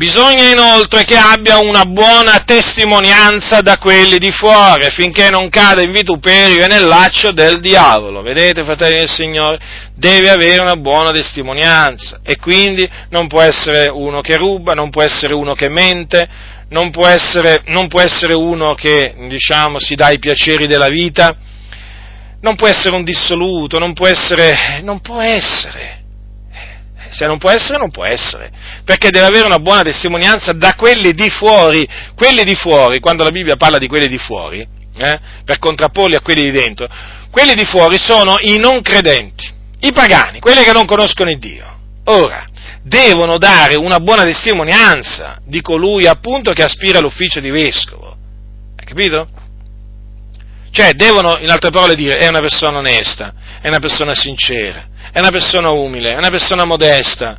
Bisogna 0.00 0.48
inoltre 0.48 1.04
che 1.04 1.14
abbia 1.14 1.58
una 1.58 1.84
buona 1.84 2.42
testimonianza 2.42 3.60
da 3.60 3.76
quelli 3.76 4.16
di 4.16 4.30
fuori, 4.30 4.86
affinché 4.86 5.28
non 5.28 5.50
cada 5.50 5.82
in 5.82 5.92
vituperio 5.92 6.64
e 6.64 6.68
nel 6.68 6.86
laccio 6.86 7.32
del 7.32 7.60
diavolo. 7.60 8.22
Vedete, 8.22 8.64
fratelli 8.64 8.94
del 8.94 9.10
Signore? 9.10 9.58
Deve 9.94 10.30
avere 10.30 10.62
una 10.62 10.76
buona 10.76 11.10
testimonianza 11.10 12.20
e 12.22 12.38
quindi 12.38 12.88
non 13.10 13.26
può 13.26 13.42
essere 13.42 13.88
uno 13.88 14.22
che 14.22 14.38
ruba, 14.38 14.72
non 14.72 14.88
può 14.88 15.02
essere 15.02 15.34
uno 15.34 15.52
che 15.52 15.68
mente, 15.68 16.26
non 16.70 16.88
può 16.88 17.06
essere, 17.06 17.60
non 17.66 17.86
può 17.86 18.00
essere 18.00 18.32
uno 18.32 18.72
che, 18.72 19.14
diciamo, 19.28 19.78
si 19.78 19.96
dà 19.96 20.08
i 20.08 20.18
piaceri 20.18 20.66
della 20.66 20.88
vita, 20.88 21.36
non 22.40 22.56
può 22.56 22.68
essere 22.68 22.96
un 22.96 23.04
dissoluto, 23.04 23.78
non 23.78 23.92
può 23.92 24.06
essere, 24.06 24.80
non 24.82 25.02
può 25.02 25.20
essere 25.20 25.99
se 27.10 27.26
non 27.26 27.38
può 27.38 27.50
essere, 27.50 27.78
non 27.78 27.90
può 27.90 28.04
essere, 28.04 28.50
perché 28.84 29.10
deve 29.10 29.26
avere 29.26 29.46
una 29.46 29.58
buona 29.58 29.82
testimonianza 29.82 30.52
da 30.52 30.74
quelli 30.74 31.12
di 31.12 31.28
fuori. 31.28 31.86
Quelli 32.14 32.44
di 32.44 32.54
fuori, 32.54 33.00
quando 33.00 33.24
la 33.24 33.30
Bibbia 33.30 33.56
parla 33.56 33.78
di 33.78 33.88
quelli 33.88 34.06
di 34.06 34.18
fuori, 34.18 34.60
eh, 34.96 35.18
per 35.44 35.58
contrapporli 35.58 36.14
a 36.14 36.20
quelli 36.20 36.42
di 36.42 36.50
dentro, 36.50 36.88
quelli 37.30 37.54
di 37.54 37.64
fuori 37.64 37.98
sono 37.98 38.36
i 38.40 38.58
non 38.58 38.80
credenti, 38.82 39.48
i 39.80 39.92
pagani, 39.92 40.40
quelli 40.40 40.62
che 40.62 40.72
non 40.72 40.86
conoscono 40.86 41.30
il 41.30 41.38
Dio. 41.38 41.78
Ora, 42.04 42.44
devono 42.82 43.38
dare 43.38 43.76
una 43.76 44.00
buona 44.00 44.22
testimonianza 44.22 45.38
di 45.44 45.60
colui 45.60 46.06
appunto 46.06 46.52
che 46.52 46.62
aspira 46.62 46.98
all'ufficio 46.98 47.40
di 47.40 47.50
vescovo. 47.50 48.16
Hai 48.76 48.84
capito? 48.84 49.28
Cioè, 50.72 50.92
devono, 50.92 51.36
in 51.38 51.50
altre 51.50 51.70
parole, 51.70 51.94
dire, 51.94 52.18
è 52.18 52.28
una 52.28 52.40
persona 52.40 52.78
onesta, 52.78 53.32
è 53.60 53.68
una 53.68 53.80
persona 53.80 54.14
sincera, 54.14 54.86
è 55.12 55.18
una 55.18 55.30
persona 55.30 55.70
umile, 55.70 56.12
è 56.12 56.16
una 56.16 56.30
persona 56.30 56.64
modesta, 56.64 57.38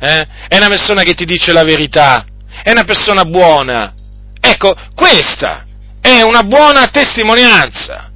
eh? 0.00 0.26
è 0.48 0.56
una 0.56 0.68
persona 0.68 1.02
che 1.02 1.14
ti 1.14 1.24
dice 1.24 1.52
la 1.52 1.62
verità, 1.62 2.24
è 2.62 2.70
una 2.70 2.84
persona 2.84 3.24
buona. 3.24 3.94
Ecco, 4.40 4.74
questa 4.94 5.64
è 6.00 6.22
una 6.22 6.42
buona 6.42 6.88
testimonianza, 6.88 8.10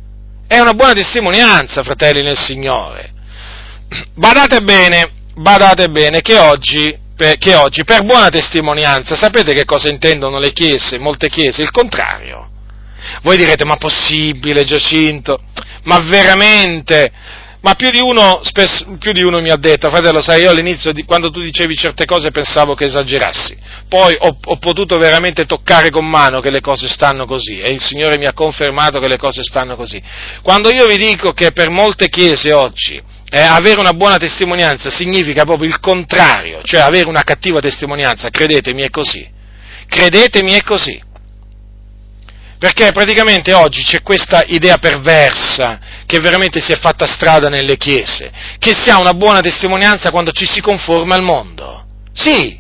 è 0.49 0.59
una 0.59 0.75
buona 0.75 0.93
testimonianza, 0.93 1.85
fratelli 1.85 2.23
nel 2.23 2.37
Signore. 2.37 3.13
Badate 4.15 4.63
bene, 4.63 5.13
badate 5.37 5.89
bene 5.89 6.21
che 6.23 6.37
oggi, 6.39 6.99
che 7.17 7.55
oggi 7.55 7.85
per 7.85 8.03
buona 8.03 8.29
testimonianza, 8.29 9.15
sapete 9.15 9.55
che 9.55 9.65
cosa 9.65 9.89
intendono 9.89 10.41
le 10.41 10.53
chiese, 10.53 10.99
molte 10.99 11.29
chiese? 11.29 11.63
Il 11.63 11.71
contrario. 11.71 12.51
Voi 13.23 13.37
direte, 13.37 13.65
ma 13.65 13.77
possibile 13.77 14.65
Giacinto? 14.65 15.41
Ma 15.85 16.01
veramente? 16.01 17.13
Ma 17.67 17.75
più 17.75 17.91
di, 17.91 17.99
uno, 17.99 18.41
spesso, 18.43 18.97
più 18.97 19.11
di 19.11 19.25
uno 19.25 19.41
mi 19.41 19.51
ha 19.51 19.57
detto, 19.57 19.89
fratello, 19.91 20.23
sai, 20.23 20.43
io 20.43 20.51
all'inizio, 20.51 20.93
di, 20.93 21.03
quando 21.05 21.31
tu 21.31 21.41
dicevi 21.41 21.75
certe 21.75 22.05
cose, 22.05 22.31
pensavo 22.31 22.75
che 22.75 22.85
esagerassi. 22.85 23.59
Poi 23.89 24.17
ho, 24.21 24.37
ho, 24.41 24.57
potuto 24.59 24.99
veramente 24.99 25.47
toccare 25.47 25.91
con 25.91 26.09
mano 26.09 26.39
che 26.41 26.51
le 26.51 26.61
cose 26.61 26.87
stanno 26.87 27.27
così 27.27 27.59
e 27.59 27.71
il 27.71 27.81
Signore 27.81 28.19
mi 28.19 28.27
ha 28.27 28.33
confermato 28.33 29.01
che 29.01 29.09
le 29.09 29.17
cose 29.17 29.43
stanno 29.43 29.75
così. 29.75 30.01
Quando 30.43 30.71
io 30.71 30.87
vi 30.87 30.97
dico 30.97 31.33
che 31.33 31.51
per 31.51 31.71
molte 31.71 32.09
chiese 32.09 32.53
oggi 32.53 33.03
eh, 33.31 33.41
avere 33.41 33.81
una 33.81 33.95
buona 33.95 34.17
testimonianza 34.17 34.89
significa 34.89 35.45
proprio 35.45 35.69
il 35.69 35.81
contrario, 35.81 36.61
cioè 36.63 36.83
avere 36.83 37.09
una 37.09 37.23
cattiva 37.23 37.59
testimonianza, 37.59 38.31
credetemi 38.31 38.83
è 38.83 38.91
così. 38.91 39.29
Credetemi 39.89 40.53
è 40.53 40.63
così. 40.63 41.03
Perché 42.59 42.91
praticamente 42.93 43.53
oggi 43.53 43.83
c'è 43.83 44.03
questa 44.03 44.43
idea 44.47 44.79
perversa 44.79 45.79
che 46.07 46.21
veramente 46.21 46.61
si 46.61 46.73
è 46.73 46.79
fatta 46.79 47.07
strada 47.07 47.49
nelle 47.49 47.77
chiese, 47.77 48.31
che 48.59 48.75
si 48.81 48.91
ha 48.91 48.99
una 48.99 49.13
buona 49.13 49.41
testimonianza 49.41 50.11
quando 50.11 50.33
ci 50.33 50.47
si 50.47 50.61
conforma 50.61 51.15
al 51.15 51.23
mondo. 51.23 51.85
Sì, 52.15 52.59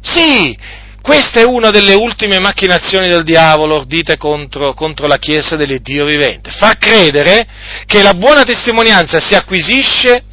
sì, 0.00 0.56
questa 1.04 1.40
è 1.40 1.44
una 1.44 1.70
delle 1.70 1.94
ultime 1.94 2.38
macchinazioni 2.38 3.08
del 3.08 3.24
diavolo 3.24 3.74
ordite 3.74 4.16
contro, 4.16 4.72
contro 4.72 5.06
la 5.06 5.18
Chiesa 5.18 5.56
dell'Iddio 5.56 6.06
vivente. 6.06 6.50
Far 6.50 6.78
credere 6.78 7.46
che 7.84 8.02
la 8.02 8.14
buona 8.14 8.42
testimonianza 8.42 9.20
si 9.20 9.34
acquisisce 9.34 10.24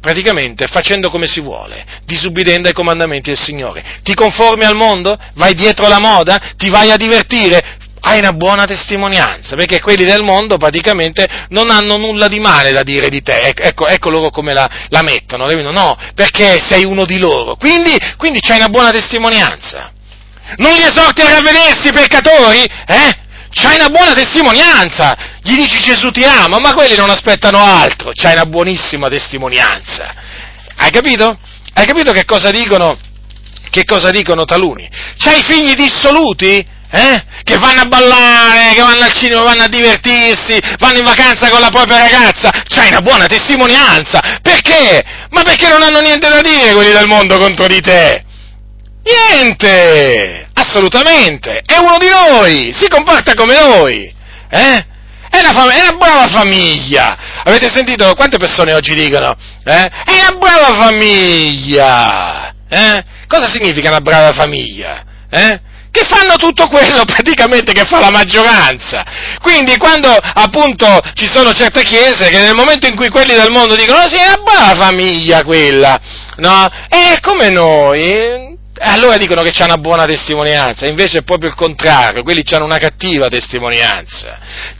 praticamente 0.00 0.66
facendo 0.66 1.10
come 1.10 1.26
si 1.26 1.40
vuole, 1.40 1.84
disubbidendo 2.04 2.68
ai 2.68 2.74
comandamenti 2.74 3.30
del 3.30 3.40
Signore. 3.40 3.84
Ti 4.02 4.14
conformi 4.14 4.64
al 4.64 4.76
mondo? 4.76 5.18
Vai 5.34 5.54
dietro 5.54 5.88
la 5.88 5.98
moda? 5.98 6.40
Ti 6.56 6.70
vai 6.70 6.90
a 6.90 6.96
divertire? 6.96 7.78
Hai 8.00 8.18
una 8.18 8.32
buona 8.32 8.64
testimonianza, 8.64 9.56
perché 9.56 9.80
quelli 9.80 10.04
del 10.04 10.22
mondo 10.22 10.56
praticamente 10.56 11.28
non 11.50 11.70
hanno 11.70 11.96
nulla 11.96 12.28
di 12.28 12.40
male 12.40 12.72
da 12.72 12.82
dire 12.82 13.08
di 13.08 13.22
te, 13.22 13.40
ecco, 13.40 13.62
ecco, 13.62 13.86
ecco 13.86 14.10
loro 14.10 14.30
come 14.30 14.52
la, 14.52 14.68
la 14.88 15.02
mettono, 15.02 15.46
no, 15.70 15.96
perché 16.14 16.58
sei 16.60 16.84
uno 16.84 17.04
di 17.04 17.18
loro, 17.18 17.56
quindi, 17.56 17.96
quindi 18.16 18.40
c'hai 18.40 18.58
una 18.58 18.68
buona 18.68 18.90
testimonianza. 18.90 19.92
Non 20.56 20.72
li 20.72 20.82
esorti 20.82 21.20
a 21.20 21.34
ravvedersi 21.34 21.90
peccatori? 21.92 22.64
Eh? 22.86 23.18
C'hai 23.52 23.76
una 23.76 23.88
buona 23.88 24.14
testimonianza, 24.14 25.16
gli 25.42 25.54
dici 25.54 25.78
Gesù 25.80 26.10
ti 26.10 26.24
ama, 26.24 26.58
ma 26.58 26.72
quelli 26.72 26.96
non 26.96 27.10
aspettano 27.10 27.62
altro, 27.62 28.10
c'hai 28.12 28.32
una 28.32 28.46
buonissima 28.46 29.08
testimonianza. 29.08 30.14
Hai 30.76 30.90
capito? 30.90 31.38
Hai 31.74 31.86
capito 31.86 32.12
che 32.12 32.24
cosa 32.24 32.50
dicono, 32.50 32.98
che 33.70 33.84
cosa 33.84 34.10
dicono 34.10 34.44
taluni? 34.44 34.88
C'hai 35.18 35.42
figli 35.42 35.74
dissoluti? 35.74 36.66
Eh? 36.90 37.24
che 37.44 37.56
vanno 37.56 37.82
a 37.82 37.84
ballare, 37.86 38.74
che 38.74 38.82
vanno 38.82 39.04
al 39.04 39.12
cinema, 39.12 39.42
vanno 39.42 39.62
a 39.62 39.68
divertirsi, 39.68 40.58
vanno 40.78 40.98
in 40.98 41.04
vacanza 41.04 41.48
con 41.48 41.60
la 41.60 41.70
propria 41.70 41.98
ragazza, 41.98 42.50
c'hai 42.68 42.88
una 42.88 43.00
buona 43.00 43.26
testimonianza. 43.26 44.20
Perché? 44.42 45.02
Ma 45.30 45.42
perché 45.42 45.68
non 45.68 45.82
hanno 45.82 46.00
niente 46.00 46.28
da 46.28 46.40
dire 46.40 46.72
quelli 46.72 46.92
del 46.92 47.06
mondo 47.06 47.38
contro 47.38 47.66
di 47.66 47.80
te? 47.80 48.24
Niente! 49.02 50.48
Assolutamente! 50.52 51.62
È 51.64 51.78
uno 51.78 51.96
di 51.98 52.08
noi! 52.08 52.74
Si 52.76 52.86
comporta 52.88 53.34
come 53.34 53.54
noi! 53.54 54.14
Eh? 54.50 54.86
È 55.30 55.38
una, 55.38 55.52
fam- 55.52 55.70
è 55.70 55.80
una, 55.80 55.92
brava 55.92 56.26
famiglia! 56.26 57.16
Avete 57.44 57.70
sentito 57.70 58.12
quante 58.14 58.36
persone 58.36 58.74
oggi 58.74 58.94
dicono? 58.94 59.34
Eh? 59.64 59.90
È 60.04 60.26
una 60.28 60.36
brava 60.38 60.74
famiglia! 60.74 62.52
Eh? 62.68 63.04
Cosa 63.26 63.48
significa 63.48 63.88
una 63.88 64.00
brava 64.00 64.32
famiglia? 64.32 65.04
Eh? 65.30 65.60
Che 65.90 66.04
fanno 66.04 66.36
tutto 66.36 66.68
quello 66.68 67.04
praticamente 67.04 67.72
che 67.72 67.84
fa 67.84 68.00
la 68.00 68.10
maggioranza. 68.10 69.04
Quindi 69.40 69.76
quando 69.76 70.08
appunto 70.08 71.00
ci 71.14 71.28
sono 71.30 71.52
certe 71.52 71.82
chiese 71.82 72.28
che 72.28 72.38
nel 72.40 72.54
momento 72.54 72.86
in 72.86 72.96
cui 72.96 73.08
quelli 73.08 73.34
del 73.34 73.50
mondo 73.50 73.74
dicono 73.74 74.08
sì, 74.08 74.16
è 74.16 74.26
una 74.26 74.42
buona 74.42 74.74
famiglia 74.74 75.42
quella, 75.42 75.98
no? 76.36 76.70
È 76.88 77.18
come 77.20 77.48
noi, 77.50 78.49
allora 78.82 79.18
dicono 79.18 79.42
che 79.42 79.50
c'è 79.50 79.64
una 79.64 79.76
buona 79.76 80.06
testimonianza, 80.06 80.86
invece 80.86 81.18
è 81.18 81.22
proprio 81.22 81.50
il 81.50 81.54
contrario, 81.54 82.22
quelli 82.22 82.42
hanno 82.52 82.64
una 82.64 82.78
cattiva 82.78 83.28
testimonianza. 83.28 84.38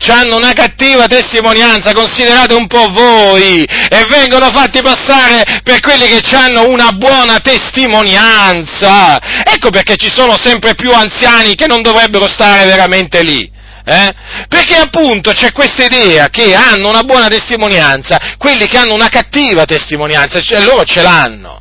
Hanno 0.09 0.37
una 0.37 0.53
cattiva 0.53 1.07
testimonianza, 1.07 1.93
considerate 1.93 2.55
un 2.55 2.67
po' 2.67 2.91
voi, 2.91 3.63
e 3.63 4.07
vengono 4.09 4.51
fatti 4.51 4.81
passare 4.81 5.61
per 5.63 5.81
quelli 5.81 6.07
che 6.07 6.35
hanno 6.35 6.69
una 6.69 6.93
buona 6.93 7.41
testimonianza. 7.41 9.19
Ecco 9.45 9.71
perché 9.71 9.97
ci 9.97 10.11
sono 10.13 10.37
sempre 10.41 10.75
più 10.75 10.91
anziani 10.93 11.55
che 11.55 11.67
non 11.67 11.83
dovrebbero 11.83 12.27
stare 12.27 12.65
veramente 12.65 13.23
lì. 13.23 13.59
Eh? 13.85 14.13
Perché 14.49 14.77
appunto 14.77 15.33
c'è 15.33 15.53
questa 15.53 15.85
idea 15.85 16.29
che 16.29 16.55
hanno 16.55 16.89
una 16.89 17.03
buona 17.03 17.29
testimonianza, 17.29 18.19
quelli 18.39 18.67
che 18.67 18.79
hanno 18.79 18.95
una 18.95 19.09
cattiva 19.09 19.65
testimonianza, 19.65 20.41
cioè 20.41 20.63
loro 20.63 20.85
ce 20.85 21.03
l'hanno. 21.03 21.61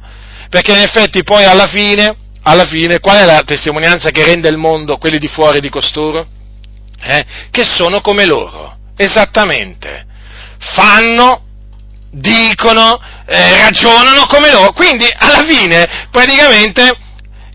Perché 0.49 0.71
in 0.71 0.79
effetti 0.79 1.23
poi 1.23 1.45
alla 1.45 1.67
fine 1.67 2.15
alla 2.43 2.65
fine, 2.65 2.99
qual 2.99 3.17
è 3.17 3.25
la 3.25 3.41
testimonianza 3.45 4.09
che 4.11 4.23
rende 4.23 4.49
il 4.49 4.57
mondo 4.57 4.97
quelli 4.97 5.19
di 5.19 5.27
fuori 5.27 5.59
di 5.59 5.69
costoro? 5.69 6.27
Eh? 7.01 7.25
Che 7.51 7.65
sono 7.65 8.01
come 8.01 8.25
loro, 8.25 8.77
esattamente. 8.95 10.05
Fanno, 10.57 11.43
dicono, 12.11 12.99
eh, 13.25 13.57
ragionano 13.61 14.25
come 14.25 14.51
loro. 14.51 14.71
Quindi, 14.73 15.07
alla 15.13 15.45
fine, 15.47 16.07
praticamente, 16.11 16.95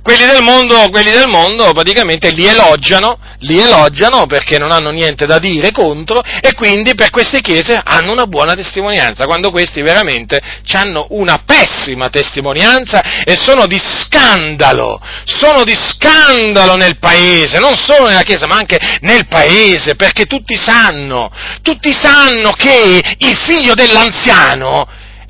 quelli 0.05 0.27
del 0.27 0.43
mondo, 0.43 0.91
quelli 0.91 1.11
del 1.11 1.29
mondo 1.29 1.73
praticamente 1.73 2.29
li 2.29 2.45
elogiano, 2.45 3.19
li 3.39 3.59
elogiano 3.59 4.27
perché 4.27 4.59
non 4.59 4.71
hanno 4.71 4.91
niente 4.91 5.25
da 5.25 5.39
dire 5.39 5.73
contro 5.73 6.23
e 6.43 6.53
quindi 6.53 6.95
per 6.95 7.09
queste 7.09 7.41
chiese 7.41 7.81
hanno 7.83 8.13
una 8.13 8.27
buona 8.27 8.53
testimonianza, 8.53 9.25
quando 9.25 9.51
questi 9.51 9.81
veramente 9.81 10.43
hanno 10.73 11.07
una 11.11 11.43
pessima 11.47 12.11
testimonianza 12.11 13.25
e 13.25 13.35
sono 13.35 13.67
di 13.67 13.81
scandalo, 13.83 15.01
sono 15.25 15.65
di 15.65 15.75
scandalo 15.75 16.77
nel 16.77 16.99
paese, 16.99 17.59
non 17.59 17.75
solo 17.75 18.09
nella 18.09 18.25
chiesa 18.25 18.47
ma 18.47 18.57
anche 18.57 18.79
nel 19.01 19.27
paese, 19.27 19.95
perché 19.95 20.27
tutti 20.27 20.55
sanno, 20.55 21.31
tutti 21.63 21.95
sanno 21.95 22.53
che 22.53 23.01
il 23.17 23.37
figlio 23.39 23.73
dell'anziano 23.73 24.87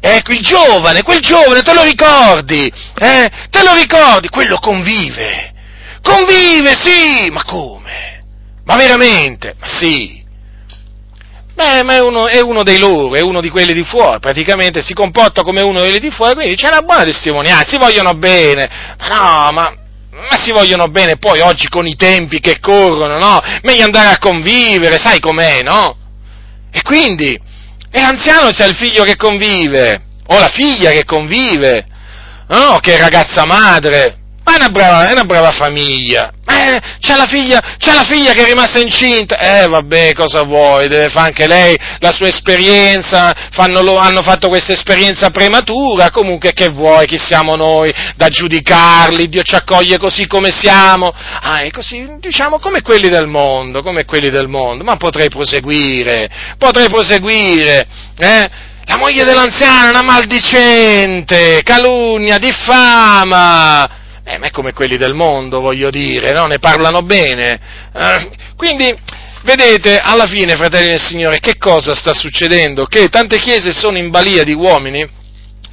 Ecco, 0.06 0.32
il 0.32 0.40
giovane, 0.40 1.02
quel 1.02 1.20
giovane, 1.20 1.62
te 1.62 1.72
lo 1.72 1.82
ricordi? 1.82 2.66
Eh? 2.66 3.30
Te 3.48 3.62
lo 3.62 3.72
ricordi? 3.72 4.28
Quello 4.28 4.58
convive. 4.58 5.50
Convive, 6.02 6.74
sì, 6.78 7.30
ma 7.30 7.42
come? 7.44 8.22
Ma 8.66 8.76
veramente? 8.76 9.54
Ma 9.58 9.66
sì. 9.66 10.22
Beh, 11.54 11.84
ma 11.84 11.94
è 11.94 12.00
uno, 12.02 12.26
è 12.26 12.42
uno, 12.42 12.62
dei 12.62 12.78
loro, 12.78 13.14
è 13.14 13.22
uno 13.22 13.40
di 13.40 13.48
quelli 13.48 13.72
di 13.72 13.82
fuori, 13.82 14.18
praticamente 14.18 14.82
si 14.82 14.92
comporta 14.92 15.42
come 15.42 15.62
uno 15.62 15.78
di 15.80 15.88
quelli 15.88 16.00
di 16.00 16.10
fuori, 16.10 16.34
quindi 16.34 16.56
c'è 16.56 16.68
una 16.68 16.82
buona 16.82 17.04
testimonianza, 17.04 17.70
si 17.70 17.78
vogliono 17.78 18.12
bene. 18.12 18.68
Ma 18.98 19.08
no, 19.08 19.52
ma, 19.52 19.74
ma 20.10 20.36
si 20.38 20.52
vogliono 20.52 20.88
bene 20.88 21.16
poi 21.16 21.40
oggi 21.40 21.66
con 21.68 21.86
i 21.86 21.96
tempi 21.96 22.40
che 22.40 22.58
corrono, 22.60 23.16
no? 23.18 23.40
Meglio 23.62 23.84
andare 23.84 24.08
a 24.08 24.18
convivere, 24.18 24.98
sai 24.98 25.18
com'è, 25.18 25.62
no? 25.62 25.96
E 26.70 26.82
quindi, 26.82 27.40
e 27.96 28.00
l'anziano 28.00 28.50
c'è 28.50 28.66
il 28.66 28.74
figlio 28.74 29.04
che 29.04 29.14
convive, 29.14 30.02
o 30.26 30.36
la 30.36 30.48
figlia 30.48 30.90
che 30.90 31.04
convive, 31.04 31.86
no? 32.48 32.80
Che 32.80 32.96
è 32.96 32.98
ragazza 32.98 33.46
madre. 33.46 34.16
Ma 34.44 34.52
è 34.52 34.56
una 34.56 34.68
brava, 34.68 35.08
è 35.08 35.12
una 35.12 35.24
brava 35.24 35.52
famiglia. 35.52 36.30
Eh, 36.46 36.80
c'è, 37.00 37.16
la 37.16 37.26
figlia, 37.26 37.60
c'è 37.78 37.94
la 37.94 38.04
figlia 38.04 38.32
che 38.32 38.42
è 38.42 38.44
rimasta 38.44 38.78
incinta. 38.78 39.38
Eh, 39.38 39.66
vabbè, 39.66 40.12
cosa 40.12 40.42
vuoi? 40.42 40.86
Deve 40.86 41.08
fare 41.08 41.28
anche 41.28 41.46
lei 41.46 41.74
la 42.00 42.12
sua 42.12 42.28
esperienza. 42.28 43.34
Fanno, 43.52 43.96
hanno 43.96 44.22
fatto 44.22 44.48
questa 44.48 44.74
esperienza 44.74 45.30
prematura. 45.30 46.10
Comunque, 46.10 46.52
che 46.52 46.68
vuoi? 46.68 47.06
Chi 47.06 47.18
siamo 47.18 47.56
noi 47.56 47.92
da 48.16 48.28
giudicarli? 48.28 49.30
Dio 49.30 49.42
ci 49.42 49.54
accoglie 49.54 49.96
così 49.96 50.26
come 50.26 50.50
siamo. 50.50 51.10
Ah, 51.40 51.60
è 51.60 51.70
così, 51.70 52.06
diciamo, 52.18 52.58
come 52.58 52.82
quelli 52.82 53.08
del 53.08 53.26
mondo, 53.26 53.82
come 53.82 54.04
quelli 54.04 54.28
del 54.28 54.48
mondo. 54.48 54.84
Ma 54.84 54.96
potrei 54.96 55.30
proseguire, 55.30 56.28
potrei 56.58 56.90
proseguire, 56.90 57.86
eh? 58.18 58.72
La 58.86 58.98
moglie 58.98 59.24
dell'anziano 59.24 59.86
è 59.86 59.88
una 59.88 60.02
maldicente, 60.02 61.62
calunnia, 61.62 62.36
diffama 62.36 64.02
eh, 64.24 64.38
ma 64.38 64.46
è 64.46 64.50
come 64.50 64.72
quelli 64.72 64.96
del 64.96 65.14
mondo, 65.14 65.60
voglio 65.60 65.90
dire, 65.90 66.32
no? 66.32 66.46
ne 66.46 66.58
parlano 66.58 67.02
bene. 67.02 67.60
Eh, 67.92 68.30
quindi, 68.56 68.90
vedete, 69.42 69.98
alla 69.98 70.26
fine, 70.26 70.56
fratelli 70.56 70.88
del 70.88 71.02
Signore, 71.02 71.40
che 71.40 71.58
cosa 71.58 71.94
sta 71.94 72.14
succedendo? 72.14 72.86
Che 72.86 73.08
tante 73.08 73.38
chiese 73.38 73.72
sono 73.72 73.98
in 73.98 74.10
balia 74.10 74.42
di 74.42 74.54
uomini 74.54 75.22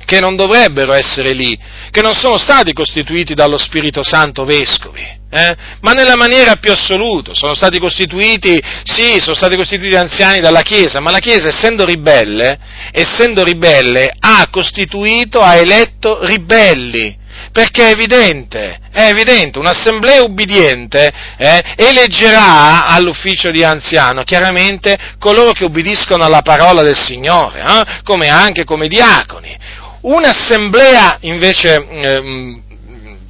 che 0.06 0.20
non 0.20 0.36
dovrebbero 0.36 0.92
essere 0.92 1.32
lì, 1.32 1.58
che 1.90 2.02
non 2.02 2.14
sono 2.14 2.38
stati 2.38 2.74
costituiti 2.74 3.34
dallo 3.34 3.58
Spirito 3.58 4.04
Santo 4.04 4.44
vescovi, 4.44 5.02
eh? 5.30 5.56
ma 5.80 5.94
nella 5.94 6.18
maniera 6.18 6.56
più 6.56 6.74
assoluta, 6.74 7.34
sono 7.34 7.54
stati 7.54 7.80
costituiti, 7.80 8.62
sì, 8.84 9.22
sono 9.22 9.36
stati 9.36 9.56
costituiti 9.56 9.96
anziani 9.96 10.42
dalla 10.42 10.64
Chiesa, 10.64 11.00
ma 11.00 11.12
la 11.12 11.20
Chiesa 11.20 11.48
essendo 11.48 11.86
ribelle, 11.86 12.60
essendo 12.92 13.42
ribelle, 13.42 14.12
ha 14.20 14.50
costituito, 14.52 15.40
ha 15.40 15.56
eletto 15.56 16.26
ribelli, 16.26 17.18
Perché 17.52 17.88
è 17.88 17.92
evidente, 17.92 18.80
è 18.92 19.08
evidente, 19.08 19.60
un'assemblea 19.60 20.24
ubbidiente 20.24 21.12
eh, 21.38 21.64
eleggerà 21.76 22.86
all'ufficio 22.88 23.52
di 23.52 23.64
anziano 23.64 24.24
chiaramente 24.24 24.98
coloro 25.20 25.52
che 25.52 25.66
ubbidiscono 25.66 26.24
alla 26.24 26.42
parola 26.42 26.82
del 26.82 26.98
Signore, 26.98 27.62
eh, 27.62 28.02
come 28.04 28.30
anche 28.30 28.64
come 28.64 28.88
diaconi. 28.88 29.58
Un'assemblea 30.02 31.18
invece, 31.22 31.86
eh, 31.90 32.62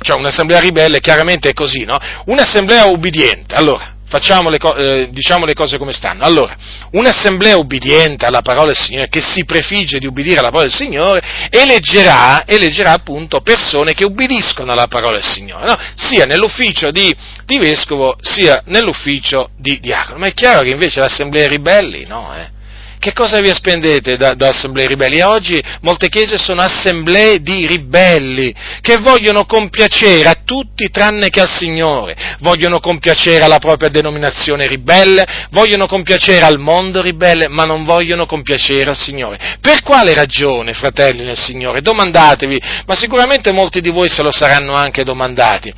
cioè 0.01 0.17
un'assemblea 0.17 0.59
ribelle 0.59 0.99
chiaramente 0.99 1.49
è 1.49 1.53
così, 1.53 1.83
no? 1.83 1.97
Un'assemblea 2.25 2.85
ubbidiente, 2.85 3.55
allora, 3.55 3.95
Facciamo 4.11 4.49
le, 4.49 4.57
co- 4.57 4.75
eh, 4.75 5.07
diciamo 5.09 5.45
le 5.45 5.53
cose 5.53 5.77
come 5.77 5.93
stanno. 5.93 6.25
Allora, 6.25 6.53
un'assemblea 6.91 7.55
ubbidiente 7.55 8.25
alla 8.25 8.41
parola 8.41 8.65
del 8.65 8.75
Signore, 8.75 9.07
che 9.07 9.21
si 9.21 9.45
prefigge 9.45 9.99
di 9.99 10.05
ubbidire 10.05 10.39
alla 10.39 10.49
parola 10.49 10.67
del 10.67 10.75
Signore, 10.75 11.21
eleggerà, 11.49 12.43
eleggerà 12.45 12.91
appunto 12.91 13.39
persone 13.39 13.93
che 13.93 14.03
ubbidiscono 14.03 14.73
alla 14.73 14.87
parola 14.87 15.13
del 15.13 15.23
Signore, 15.23 15.65
no? 15.65 15.77
sia 15.95 16.25
nell'ufficio 16.25 16.91
di, 16.91 17.15
di, 17.45 17.57
vescovo, 17.57 18.17
sia 18.19 18.61
nell'ufficio 18.65 19.51
di 19.57 19.79
diacono. 19.79 20.17
Ma 20.17 20.27
è 20.27 20.33
chiaro 20.33 20.63
che 20.63 20.71
invece 20.71 20.99
l'assemblea 20.99 21.47
ribelli, 21.47 22.05
no? 22.05 22.35
Eh? 22.35 22.59
Che 23.01 23.13
cosa 23.13 23.41
vi 23.41 23.51
spendete 23.51 24.15
da, 24.15 24.35
da, 24.35 24.49
assemblee 24.49 24.85
ribelli? 24.85 25.21
Oggi 25.21 25.59
molte 25.81 26.07
chiese 26.07 26.37
sono 26.37 26.61
assemblee 26.61 27.41
di 27.41 27.65
ribelli 27.65 28.53
che 28.79 28.97
vogliono 28.97 29.45
compiacere 29.45 30.29
a 30.29 30.37
tutti 30.45 30.87
tranne 30.91 31.31
che 31.31 31.41
al 31.41 31.49
Signore, 31.49 32.15
vogliono 32.41 32.79
compiacere 32.79 33.43
alla 33.43 33.57
propria 33.57 33.89
denominazione 33.89 34.67
ribelle, 34.67 35.25
vogliono 35.49 35.87
compiacere 35.87 36.45
al 36.45 36.59
mondo 36.59 37.01
ribelle, 37.01 37.47
ma 37.47 37.65
non 37.65 37.85
vogliono 37.85 38.27
compiacere 38.27 38.91
al 38.91 38.97
Signore. 38.97 39.57
Per 39.59 39.81
quale 39.81 40.13
ragione, 40.13 40.73
fratelli 40.73 41.23
nel 41.23 41.39
Signore? 41.39 41.81
Domandatevi, 41.81 42.61
ma 42.85 42.95
sicuramente 42.95 43.51
molti 43.51 43.81
di 43.81 43.89
voi 43.89 44.09
se 44.09 44.21
lo 44.21 44.31
saranno 44.31 44.75
anche 44.75 45.03
domandati. 45.03 45.73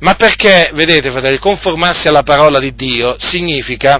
Ma 0.00 0.12
perché, 0.12 0.72
vedete, 0.74 1.10
fratelli, 1.10 1.38
conformarsi 1.38 2.06
alla 2.06 2.22
parola 2.22 2.58
di 2.58 2.74
Dio 2.74 3.16
significa 3.18 3.98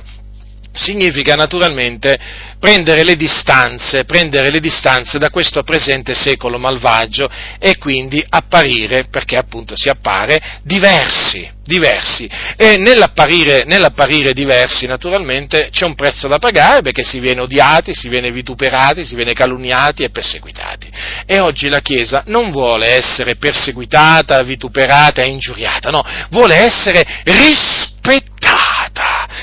significa 0.76 1.34
naturalmente 1.34 2.18
prendere 2.58 3.04
le 3.04 3.16
distanze, 3.16 4.04
prendere 4.04 4.50
le 4.50 4.60
distanze 4.60 5.18
da 5.18 5.30
questo 5.30 5.62
presente 5.62 6.14
secolo 6.14 6.58
malvagio 6.58 7.28
e 7.58 7.76
quindi 7.78 8.24
apparire, 8.28 9.06
perché 9.10 9.36
appunto 9.36 9.74
si 9.76 9.88
appare, 9.88 10.60
diversi, 10.62 11.48
diversi. 11.62 12.28
E 12.56 12.76
nell'apparire, 12.76 13.64
nell'apparire 13.66 14.32
diversi 14.32 14.86
naturalmente 14.86 15.68
c'è 15.70 15.84
un 15.84 15.94
prezzo 15.94 16.28
da 16.28 16.38
pagare 16.38 16.82
perché 16.82 17.02
si 17.02 17.18
viene 17.18 17.40
odiati, 17.40 17.94
si 17.94 18.08
viene 18.08 18.30
vituperati, 18.30 19.04
si 19.04 19.14
viene 19.14 19.32
calunniati 19.32 20.02
e 20.02 20.10
perseguitati. 20.10 20.90
E 21.26 21.40
oggi 21.40 21.68
la 21.68 21.80
Chiesa 21.80 22.22
non 22.26 22.50
vuole 22.50 22.88
essere 22.88 23.36
perseguitata, 23.36 24.42
vituperata 24.42 25.22
e 25.22 25.28
ingiuriata, 25.28 25.90
no, 25.90 26.02
vuole 26.30 26.56
essere 26.56 27.04
rispettata 27.24 27.88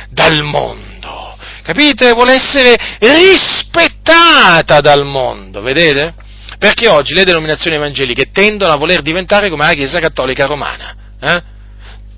dal 0.09 0.41
mondo 0.43 0.92
capite? 1.63 2.11
Vuole 2.11 2.33
essere 2.33 2.75
rispettata 2.99 4.79
dal 4.81 5.05
mondo, 5.05 5.61
vedete? 5.61 6.13
Perché 6.59 6.87
oggi 6.87 7.13
le 7.13 7.23
denominazioni 7.23 7.75
evangeliche 7.75 8.29
tendono 8.31 8.71
a 8.71 8.77
voler 8.77 9.01
diventare 9.01 9.49
come 9.49 9.65
la 9.65 9.73
Chiesa 9.73 9.99
Cattolica 9.99 10.45
Romana. 10.45 10.95
Eh? 11.19 11.51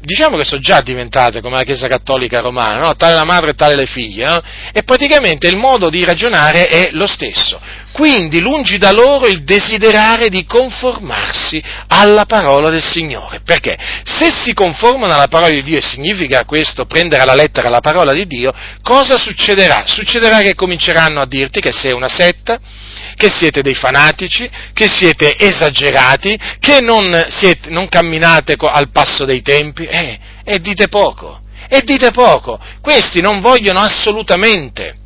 diciamo 0.05 0.37
che 0.37 0.45
sono 0.45 0.61
già 0.61 0.81
diventate 0.81 1.41
come 1.41 1.55
la 1.55 1.63
Chiesa 1.63 1.87
Cattolica 1.87 2.39
Romana, 2.39 2.79
no? 2.79 2.95
tale 2.95 3.15
la 3.15 3.25
madre 3.25 3.51
e 3.51 3.55
tale 3.55 3.75
le 3.75 3.85
figlie, 3.85 4.25
no? 4.25 4.41
e 4.71 4.83
praticamente 4.83 5.47
il 5.47 5.57
modo 5.57 5.89
di 5.89 6.03
ragionare 6.05 6.67
è 6.67 6.89
lo 6.91 7.07
stesso. 7.07 7.59
Quindi 7.95 8.41
lungi 8.41 8.77
da 8.77 8.91
loro 8.91 9.25
il 9.25 9.45
desiderare 9.45 10.27
di 10.27 10.45
conformarsi 10.45 11.63
alla 11.87 12.25
parola 12.25 12.69
del 12.69 12.83
Signore. 12.83 13.39
Perché? 13.39 13.77
Se 14.03 14.33
si 14.37 14.53
conformano 14.53 15.13
alla 15.13 15.29
parola 15.29 15.51
di 15.51 15.63
Dio, 15.63 15.77
e 15.77 15.81
significa 15.81 16.43
questo 16.43 16.83
prendere 16.87 17.21
alla 17.21 17.35
lettera 17.35 17.69
la 17.69 17.79
parola 17.79 18.11
di 18.11 18.27
Dio, 18.27 18.53
cosa 18.81 19.17
succederà? 19.17 19.85
Succederà 19.87 20.41
che 20.41 20.55
cominceranno 20.55 21.21
a 21.21 21.25
dirti 21.25 21.61
che 21.61 21.71
sei 21.71 21.93
una 21.93 22.09
setta, 22.09 22.59
che 23.15 23.29
siete 23.29 23.61
dei 23.61 23.75
fanatici, 23.75 24.49
che 24.73 24.89
siete 24.89 25.37
esagerati, 25.37 26.37
che 26.59 26.81
non, 26.81 27.27
siete, 27.29 27.69
non 27.69 27.87
camminate 27.87 28.57
al 28.59 28.89
passo 28.91 29.23
dei 29.23 29.41
tempi, 29.41 29.85
eh, 29.85 30.19
e 30.43 30.59
dite 30.59 30.89
poco, 30.89 31.39
e 31.69 31.81
dite 31.83 32.11
poco. 32.11 32.59
Questi 32.81 33.21
non 33.21 33.39
vogliono 33.39 33.79
assolutamente 33.79 35.03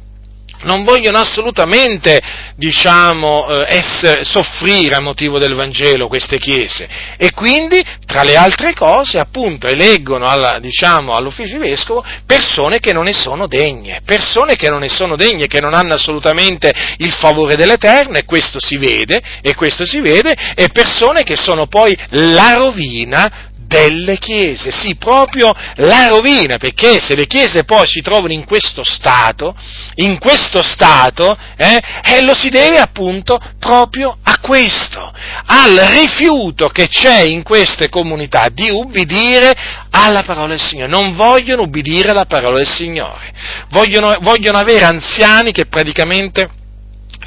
non 0.64 0.84
vogliono 0.84 1.19
assolutamente, 1.19 2.19
diciamo, 2.56 3.48
eh, 3.48 3.65
essere, 3.76 4.23
soffrire 4.23 4.95
a 4.95 4.99
motivo 4.99 5.40
del 5.40 5.53
Vangelo 5.53 6.07
queste 6.07 6.38
chiese. 6.38 6.88
E 7.18 7.31
quindi, 7.31 7.81
tra 8.06 8.23
le 8.23 8.36
altre 8.36 8.73
cose, 8.73 9.19
appunto, 9.19 9.68
eleggono 9.68 10.27
alla, 10.27 10.60
diciamo, 10.60 11.14
all'ufficio 11.14 11.57
di 11.57 11.69
vescovo 11.69 12.03
persone 12.26 12.80
che 12.80 12.94
non 12.94 13.06
ne 13.06 13.14
sono 13.14 13.48
degne, 13.48 14.02
persone 14.06 14.56
che 14.56 14.69
non 14.69 14.80
ne 14.80 14.90
sono 14.90 15.15
degne, 15.15 15.48
che 15.48 15.61
non 15.61 15.73
hanno 15.73 15.94
assolutamente 15.94 16.72
il 16.98 17.11
favore 17.11 17.56
dell'Eterno 17.56 18.18
e 18.18 18.26
questo 18.26 18.60
si 18.60 18.77
vede, 18.77 19.22
e 19.41 19.56
questo 19.56 19.86
si 19.86 19.99
vede, 19.99 20.36
e 20.56 20.69
persone 20.69 21.23
che 21.23 21.36
sono 21.36 21.68
poi 21.68 21.98
la 22.10 22.53
rovina 22.56 23.48
delle 23.69 24.17
chiese, 24.17 24.71
sì, 24.71 24.95
proprio 24.95 25.53
la 25.75 26.07
rovina, 26.07 26.57
perché 26.57 26.99
se 26.99 27.15
le 27.15 27.27
chiese 27.27 27.65
poi 27.65 27.85
si 27.85 28.01
trovano 28.01 28.33
in 28.33 28.43
questo 28.45 28.83
stato, 28.83 29.55
in 29.95 30.17
questo 30.17 30.63
stato, 30.63 31.37
eh, 31.55 31.79
eh, 32.03 32.23
lo 32.23 32.33
si 32.33 32.49
deve 32.49 32.79
appunto 32.79 33.39
proprio 33.59 34.17
a 34.23 34.39
questo, 34.39 35.13
al 35.45 35.75
rifiuto 35.75 36.69
che 36.69 36.87
c'è 36.87 37.21
in 37.21 37.43
queste 37.43 37.89
comunità 37.89 38.49
di 38.51 38.71
ubbidire 38.71 39.55
alla 39.91 40.23
parola 40.23 40.47
del 40.47 40.61
Signore, 40.61 40.89
non 40.89 41.15
vogliono 41.15 41.61
ubbidire 41.61 42.09
alla 42.09 42.25
parola 42.25 42.57
del 42.57 42.67
Signore, 42.67 43.31
vogliono, 43.69 44.17
vogliono 44.21 44.57
avere 44.57 44.85
anziani 44.85 45.51
che 45.51 45.67
praticamente 45.67 46.57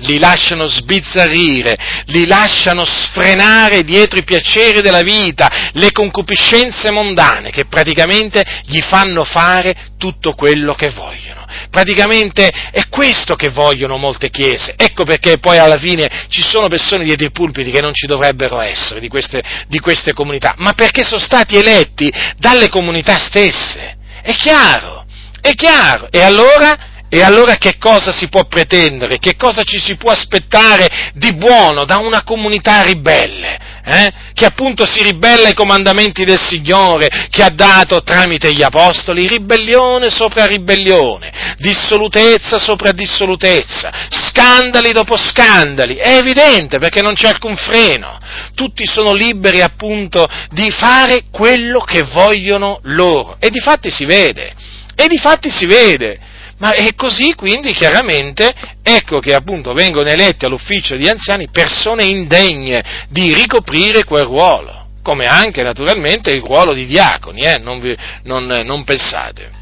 li 0.02 0.18
lasciano 0.18 0.66
sbizzarrire, 0.66 1.76
li 2.06 2.26
lasciano 2.26 2.84
sfrenare 2.84 3.82
dietro 3.82 4.18
i 4.18 4.24
piaceri 4.24 4.80
della 4.80 5.02
vita, 5.02 5.70
le 5.72 5.92
concupiscenze 5.92 6.90
mondane 6.90 7.50
che 7.50 7.66
praticamente 7.66 8.44
gli 8.64 8.80
fanno 8.80 9.24
fare 9.24 9.74
tutto 9.98 10.34
quello 10.34 10.74
che 10.74 10.90
vogliono. 10.90 11.40
Praticamente 11.70 12.48
è 12.48 12.88
questo 12.88 13.34
che 13.34 13.50
vogliono 13.50 13.96
molte 13.96 14.30
chiese. 14.30 14.74
Ecco 14.76 15.04
perché 15.04 15.38
poi 15.38 15.58
alla 15.58 15.78
fine 15.78 16.26
ci 16.28 16.42
sono 16.42 16.68
persone 16.68 17.04
dietro 17.04 17.26
i 17.26 17.30
pulpiti 17.30 17.70
che 17.70 17.80
non 17.80 17.94
ci 17.94 18.06
dovrebbero 18.06 18.60
essere 18.60 19.00
di 19.00 19.08
queste, 19.08 19.42
di 19.68 19.78
queste 19.78 20.12
comunità, 20.12 20.54
ma 20.58 20.72
perché 20.72 21.04
sono 21.04 21.20
stati 21.20 21.56
eletti 21.56 22.12
dalle 22.38 22.68
comunità 22.68 23.18
stesse. 23.18 23.96
È 24.22 24.34
chiaro, 24.34 25.04
è 25.40 25.54
chiaro. 25.54 26.08
E 26.10 26.22
allora 26.22 26.90
e 27.14 27.20
allora 27.20 27.56
che 27.56 27.76
cosa 27.76 28.10
si 28.10 28.30
può 28.30 28.46
pretendere? 28.46 29.18
Che 29.18 29.36
cosa 29.36 29.64
ci 29.64 29.78
si 29.78 29.96
può 29.96 30.10
aspettare 30.10 31.10
di 31.12 31.34
buono 31.34 31.84
da 31.84 31.98
una 31.98 32.24
comunità 32.24 32.80
ribelle? 32.84 33.58
Eh? 33.84 34.12
Che 34.32 34.46
appunto 34.46 34.86
si 34.86 35.02
ribella 35.02 35.48
ai 35.48 35.54
comandamenti 35.54 36.24
del 36.24 36.40
Signore 36.40 37.10
che 37.28 37.42
ha 37.42 37.50
dato 37.50 38.02
tramite 38.02 38.54
gli 38.54 38.62
apostoli? 38.62 39.28
Ribellione 39.28 40.08
sopra 40.08 40.46
ribellione, 40.46 41.54
dissolutezza 41.58 42.58
sopra 42.58 42.92
dissolutezza, 42.92 43.92
scandali 44.08 44.92
dopo 44.92 45.14
scandali. 45.14 45.96
È 45.96 46.16
evidente 46.16 46.78
perché 46.78 47.02
non 47.02 47.12
c'è 47.12 47.28
alcun 47.28 47.56
freno. 47.56 48.18
Tutti 48.54 48.86
sono 48.86 49.12
liberi 49.12 49.60
appunto 49.60 50.26
di 50.50 50.70
fare 50.70 51.24
quello 51.30 51.80
che 51.80 52.04
vogliono 52.04 52.80
loro. 52.84 53.36
E 53.38 53.50
di 53.50 53.60
fatti 53.60 53.90
si 53.90 54.06
vede. 54.06 54.54
E 54.94 55.08
di 55.08 55.18
fatti 55.18 55.50
si 55.50 55.66
vede. 55.66 56.30
Ma 56.62 56.74
è 56.74 56.94
così 56.94 57.34
quindi 57.34 57.72
chiaramente 57.72 58.54
ecco 58.84 59.18
che 59.18 59.34
appunto 59.34 59.72
vengono 59.72 60.08
eletti 60.08 60.44
all'ufficio 60.44 60.94
di 60.94 61.08
anziani 61.08 61.48
persone 61.50 62.04
indegne 62.04 63.06
di 63.08 63.34
ricoprire 63.34 64.04
quel 64.04 64.26
ruolo, 64.26 64.90
come 65.02 65.26
anche 65.26 65.60
naturalmente 65.62 66.30
il 66.30 66.40
ruolo 66.40 66.72
di 66.72 66.86
diaconi, 66.86 67.40
eh? 67.40 67.58
non, 67.58 67.80
vi, 67.80 67.96
non, 68.22 68.44
non 68.46 68.84
pensate 68.84 69.61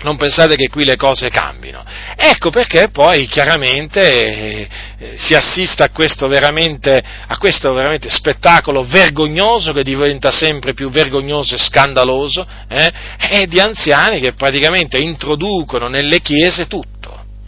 non 0.00 0.16
pensate 0.16 0.54
che 0.54 0.68
qui 0.68 0.84
le 0.84 0.96
cose 0.96 1.28
cambino. 1.28 1.84
Ecco 2.16 2.50
perché 2.50 2.88
poi 2.90 3.26
chiaramente 3.26 4.68
eh, 4.98 5.14
si 5.16 5.34
assiste 5.34 5.82
a 5.82 5.90
questo, 5.90 6.26
a 6.26 7.38
questo 7.38 7.72
veramente, 7.72 8.08
spettacolo 8.08 8.84
vergognoso 8.84 9.72
che 9.72 9.82
diventa 9.82 10.30
sempre 10.30 10.74
più 10.74 10.90
vergognoso 10.90 11.54
e 11.54 11.58
scandaloso, 11.58 12.46
eh, 12.68 12.92
e 13.30 13.46
di 13.46 13.58
anziani 13.58 14.20
che 14.20 14.34
praticamente 14.34 14.98
introducono 14.98 15.88
nelle 15.88 16.20
chiese 16.20 16.66
tutto 16.66 16.96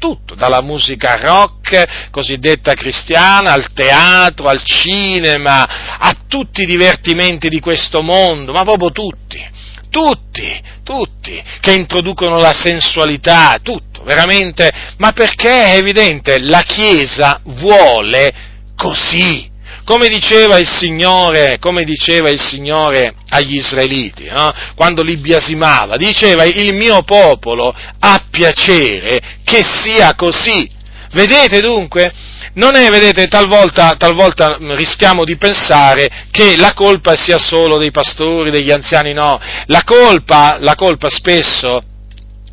tutto, 0.00 0.34
dalla 0.34 0.62
musica 0.62 1.16
rock 1.20 2.10
cosiddetta 2.10 2.72
cristiana, 2.72 3.52
al 3.52 3.70
teatro, 3.74 4.48
al 4.48 4.62
cinema, 4.64 5.98
a 5.98 6.16
tutti 6.26 6.62
i 6.62 6.66
divertimenti 6.66 7.50
di 7.50 7.60
questo 7.60 8.00
mondo, 8.00 8.50
ma 8.52 8.64
proprio 8.64 8.90
tutti 8.92 9.58
tutti, 9.90 10.60
tutti, 10.82 11.42
che 11.60 11.72
introducono 11.74 12.38
la 12.38 12.52
sensualità, 12.52 13.58
tutto, 13.62 14.02
veramente, 14.04 14.70
ma 14.96 15.12
perché 15.12 15.72
è 15.72 15.76
evidente, 15.76 16.38
la 16.38 16.62
Chiesa 16.62 17.40
vuole 17.44 18.32
così, 18.76 19.48
come 19.84 20.08
diceva 20.08 20.58
il 20.58 20.70
Signore, 20.70 21.58
come 21.58 21.84
diceva 21.84 22.28
il 22.30 22.40
Signore 22.40 23.14
agli 23.28 23.56
israeliti, 23.56 24.24
no? 24.30 24.52
quando 24.74 25.02
li 25.02 25.16
biasimava, 25.16 25.96
diceva 25.96 26.44
il 26.44 26.72
mio 26.72 27.02
popolo 27.02 27.74
ha 27.98 28.24
piacere 28.30 29.20
che 29.44 29.64
sia 29.64 30.14
così. 30.14 30.78
Vedete 31.12 31.60
dunque? 31.60 32.12
Non 32.54 32.74
è, 32.74 32.90
vedete, 32.90 33.28
talvolta, 33.28 33.94
talvolta 33.96 34.56
rischiamo 34.58 35.24
di 35.24 35.36
pensare 35.36 36.26
che 36.30 36.56
la 36.56 36.72
colpa 36.74 37.14
sia 37.14 37.38
solo 37.38 37.78
dei 37.78 37.92
pastori, 37.92 38.50
degli 38.50 38.72
anziani, 38.72 39.12
no. 39.12 39.40
La 39.66 39.82
colpa, 39.84 40.56
la 40.58 40.74
colpa 40.74 41.08
spesso 41.08 41.84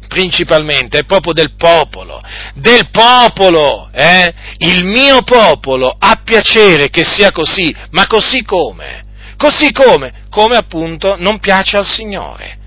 principalmente 0.07 0.99
è 0.99 1.03
proprio 1.03 1.33
del 1.33 1.55
popolo, 1.55 2.21
del 2.53 2.89
popolo, 2.89 3.89
eh? 3.91 4.33
Il 4.57 4.85
mio 4.85 5.21
popolo 5.23 5.95
ha 5.97 6.21
piacere 6.23 6.89
che 6.89 7.03
sia 7.03 7.31
così, 7.31 7.75
ma 7.91 8.07
così 8.07 8.43
come? 8.43 9.03
Così 9.35 9.71
come? 9.71 10.25
Come 10.29 10.55
appunto 10.55 11.15
non 11.17 11.39
piace 11.39 11.77
al 11.77 11.85
Signore. 11.85 12.57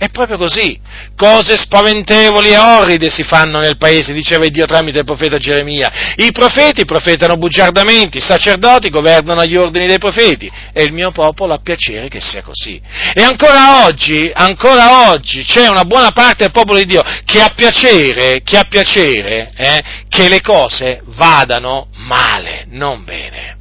È 0.00 0.08
proprio 0.08 0.38
così. 0.38 0.80
Cose 1.14 1.58
spaventevoli 1.58 2.52
e 2.52 2.56
orride 2.56 3.10
si 3.10 3.22
fanno 3.22 3.58
nel 3.58 3.76
paese, 3.76 4.14
diceva 4.14 4.48
Dio 4.48 4.64
tramite 4.64 5.00
il 5.00 5.04
profeta 5.04 5.36
Geremia. 5.36 6.14
I 6.16 6.32
profeti 6.32 6.86
profetano 6.86 7.36
bugiardamenti, 7.36 8.16
i 8.16 8.22
sacerdoti 8.22 8.88
governano 8.88 9.40
agli 9.42 9.56
ordini 9.56 9.86
dei 9.86 9.98
profeti 9.98 10.50
e 10.72 10.84
il 10.84 10.94
mio 10.94 11.10
popolo 11.10 11.52
ha 11.52 11.58
piacere 11.58 12.08
che 12.08 12.22
sia 12.22 12.40
così. 12.40 12.80
E 13.12 13.22
ancora 13.22 13.84
oggi, 13.84 14.30
ancora 14.32 15.10
oggi 15.10 15.44
c'è 15.44 15.68
una 15.68 15.84
buona 15.84 16.12
parte 16.12 16.44
del 16.44 16.52
popolo 16.52 16.78
di 16.78 16.86
Dio 16.86 17.02
che 17.26 17.42
ha 17.42 17.52
piacere, 17.54 18.40
che 18.42 18.56
ha 18.56 18.64
piacere 18.64 19.52
eh, 19.54 19.82
che 20.08 20.30
le 20.30 20.40
cose 20.40 21.02
vadano 21.08 21.88
male, 21.96 22.64
non 22.70 23.04
bene 23.04 23.58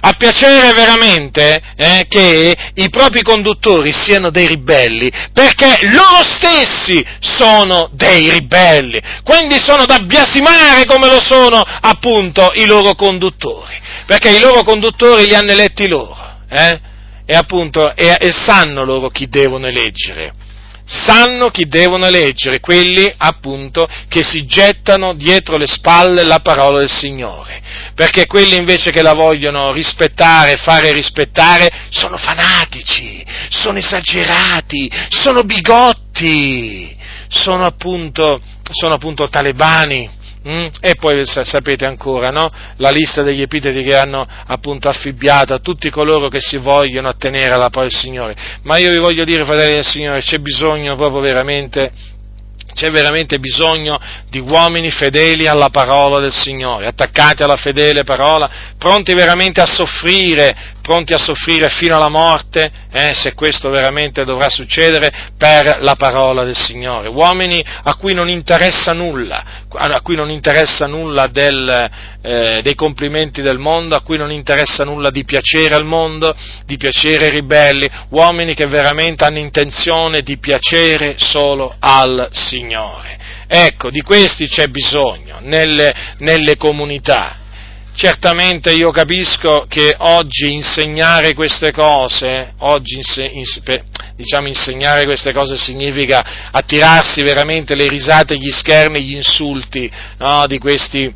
a 0.00 0.12
piacere 0.16 0.72
veramente 0.72 1.60
eh, 1.76 2.06
che 2.08 2.54
i 2.74 2.90
propri 2.90 3.22
conduttori 3.22 3.92
siano 3.92 4.30
dei 4.30 4.46
ribelli, 4.46 5.10
perché 5.32 5.78
loro 5.92 6.22
stessi 6.22 7.04
sono 7.20 7.88
dei 7.92 8.30
ribelli, 8.30 9.00
quindi 9.24 9.58
sono 9.58 9.84
da 9.84 9.98
biasimare 10.00 10.84
come 10.84 11.08
lo 11.08 11.20
sono 11.20 11.62
appunto 11.62 12.52
i 12.54 12.66
loro 12.66 12.94
conduttori, 12.94 13.80
perché 14.06 14.30
i 14.30 14.40
loro 14.40 14.62
conduttori 14.62 15.26
li 15.26 15.34
hanno 15.34 15.52
eletti 15.52 15.88
loro, 15.88 16.16
eh, 16.48 16.80
e 17.24 17.34
appunto 17.34 17.94
e, 17.94 18.16
e 18.18 18.32
sanno 18.32 18.84
loro 18.84 19.08
chi 19.08 19.28
devono 19.28 19.66
eleggere 19.66 20.32
sanno 20.84 21.50
chi 21.50 21.66
devono 21.66 22.06
eleggere, 22.06 22.60
quelli 22.60 23.12
appunto 23.16 23.88
che 24.08 24.22
si 24.24 24.46
gettano 24.46 25.14
dietro 25.14 25.56
le 25.56 25.66
spalle 25.66 26.24
la 26.24 26.40
parola 26.40 26.78
del 26.78 26.90
Signore 26.90 27.62
perché 27.94 28.26
quelli 28.26 28.56
invece 28.56 28.90
che 28.90 29.02
la 29.02 29.12
vogliono 29.12 29.72
rispettare, 29.72 30.56
fare 30.56 30.92
rispettare, 30.92 31.70
sono 31.90 32.16
fanatici, 32.16 33.24
sono 33.48 33.78
esagerati, 33.78 34.90
sono 35.08 35.44
bigotti, 35.44 36.96
sono 37.28 37.64
appunto, 37.64 38.40
sono 38.70 38.94
appunto 38.94 39.28
talebani. 39.28 40.20
Mm? 40.48 40.66
E 40.80 40.94
poi 40.96 41.22
sapete 41.24 41.86
ancora, 41.86 42.30
no? 42.30 42.50
La 42.78 42.90
lista 42.90 43.22
degli 43.22 43.42
epiteti 43.42 43.82
che 43.82 43.96
hanno 43.96 44.26
appunto 44.46 44.88
affibbiato 44.88 45.54
a 45.54 45.58
tutti 45.58 45.88
coloro 45.88 46.28
che 46.28 46.40
si 46.40 46.56
vogliono 46.56 47.08
attenere 47.08 47.52
alla 47.52 47.68
parola 47.68 47.88
del 47.88 47.98
Signore. 47.98 48.36
Ma 48.62 48.76
io 48.76 48.90
vi 48.90 48.98
voglio 48.98 49.24
dire, 49.24 49.44
fratelli 49.44 49.74
del 49.74 49.86
Signore, 49.86 50.20
c'è 50.20 50.38
bisogno 50.38 50.96
proprio 50.96 51.20
veramente 51.20 51.92
c'è 52.74 52.90
veramente 52.90 53.38
bisogno 53.38 53.98
di 54.30 54.38
uomini 54.38 54.90
fedeli 54.90 55.46
alla 55.46 55.68
parola 55.68 56.20
del 56.20 56.32
Signore, 56.32 56.86
attaccati 56.86 57.42
alla 57.42 57.56
fedele 57.56 58.02
parola, 58.02 58.50
pronti 58.78 59.12
veramente 59.12 59.60
a 59.60 59.66
soffrire, 59.66 60.56
pronti 60.82 61.14
a 61.14 61.18
soffrire 61.18 61.70
fino 61.70 61.96
alla 61.96 62.10
morte, 62.10 62.70
eh, 62.92 63.14
se 63.14 63.32
questo 63.32 63.70
veramente 63.70 64.24
dovrà 64.24 64.50
succedere, 64.50 65.30
per 65.38 65.78
la 65.80 65.94
parola 65.94 66.44
del 66.44 66.56
Signore. 66.56 67.08
Uomini 67.08 67.64
a 67.84 67.94
cui 67.94 68.12
non 68.12 68.28
interessa 68.28 68.92
nulla, 68.92 69.42
a 69.70 70.00
cui 70.02 70.16
non 70.16 70.30
interessa 70.30 70.86
nulla 70.86 71.28
del, 71.28 71.90
eh, 72.20 72.60
dei 72.62 72.74
complimenti 72.74 73.40
del 73.40 73.58
mondo, 73.58 73.96
a 73.96 74.02
cui 74.02 74.18
non 74.18 74.30
interessa 74.30 74.84
nulla 74.84 75.10
di 75.10 75.24
piacere 75.24 75.74
al 75.74 75.84
mondo, 75.84 76.36
di 76.66 76.76
piacere 76.76 77.26
ai 77.26 77.30
ribelli, 77.30 77.88
uomini 78.10 78.54
che 78.54 78.66
veramente 78.66 79.24
hanno 79.24 79.38
intenzione 79.38 80.20
di 80.20 80.36
piacere 80.38 81.14
solo 81.16 81.74
al 81.78 82.28
Signore. 82.32 83.18
Ecco, 83.46 83.90
di 83.90 84.00
questi 84.00 84.48
c'è 84.48 84.66
bisogno 84.68 85.38
nelle, 85.40 85.94
nelle 86.18 86.56
comunità. 86.56 87.41
Certamente 87.94 88.72
io 88.72 88.90
capisco 88.90 89.66
che 89.68 89.94
oggi 89.98 90.50
insegnare 90.52 91.34
queste 91.34 91.72
cose, 91.72 92.54
oggi 92.58 92.96
inse, 92.96 93.30
diciamo 94.16 94.48
insegnare 94.48 95.04
queste 95.04 95.32
cose 95.32 95.58
significa 95.58 96.50
attirarsi 96.50 97.22
veramente 97.22 97.74
le 97.74 97.88
risate, 97.88 98.38
gli 98.38 98.50
scherni, 98.50 99.02
gli 99.02 99.14
insulti 99.14 99.90
no, 100.18 100.46
di, 100.46 100.58
questi, 100.58 101.12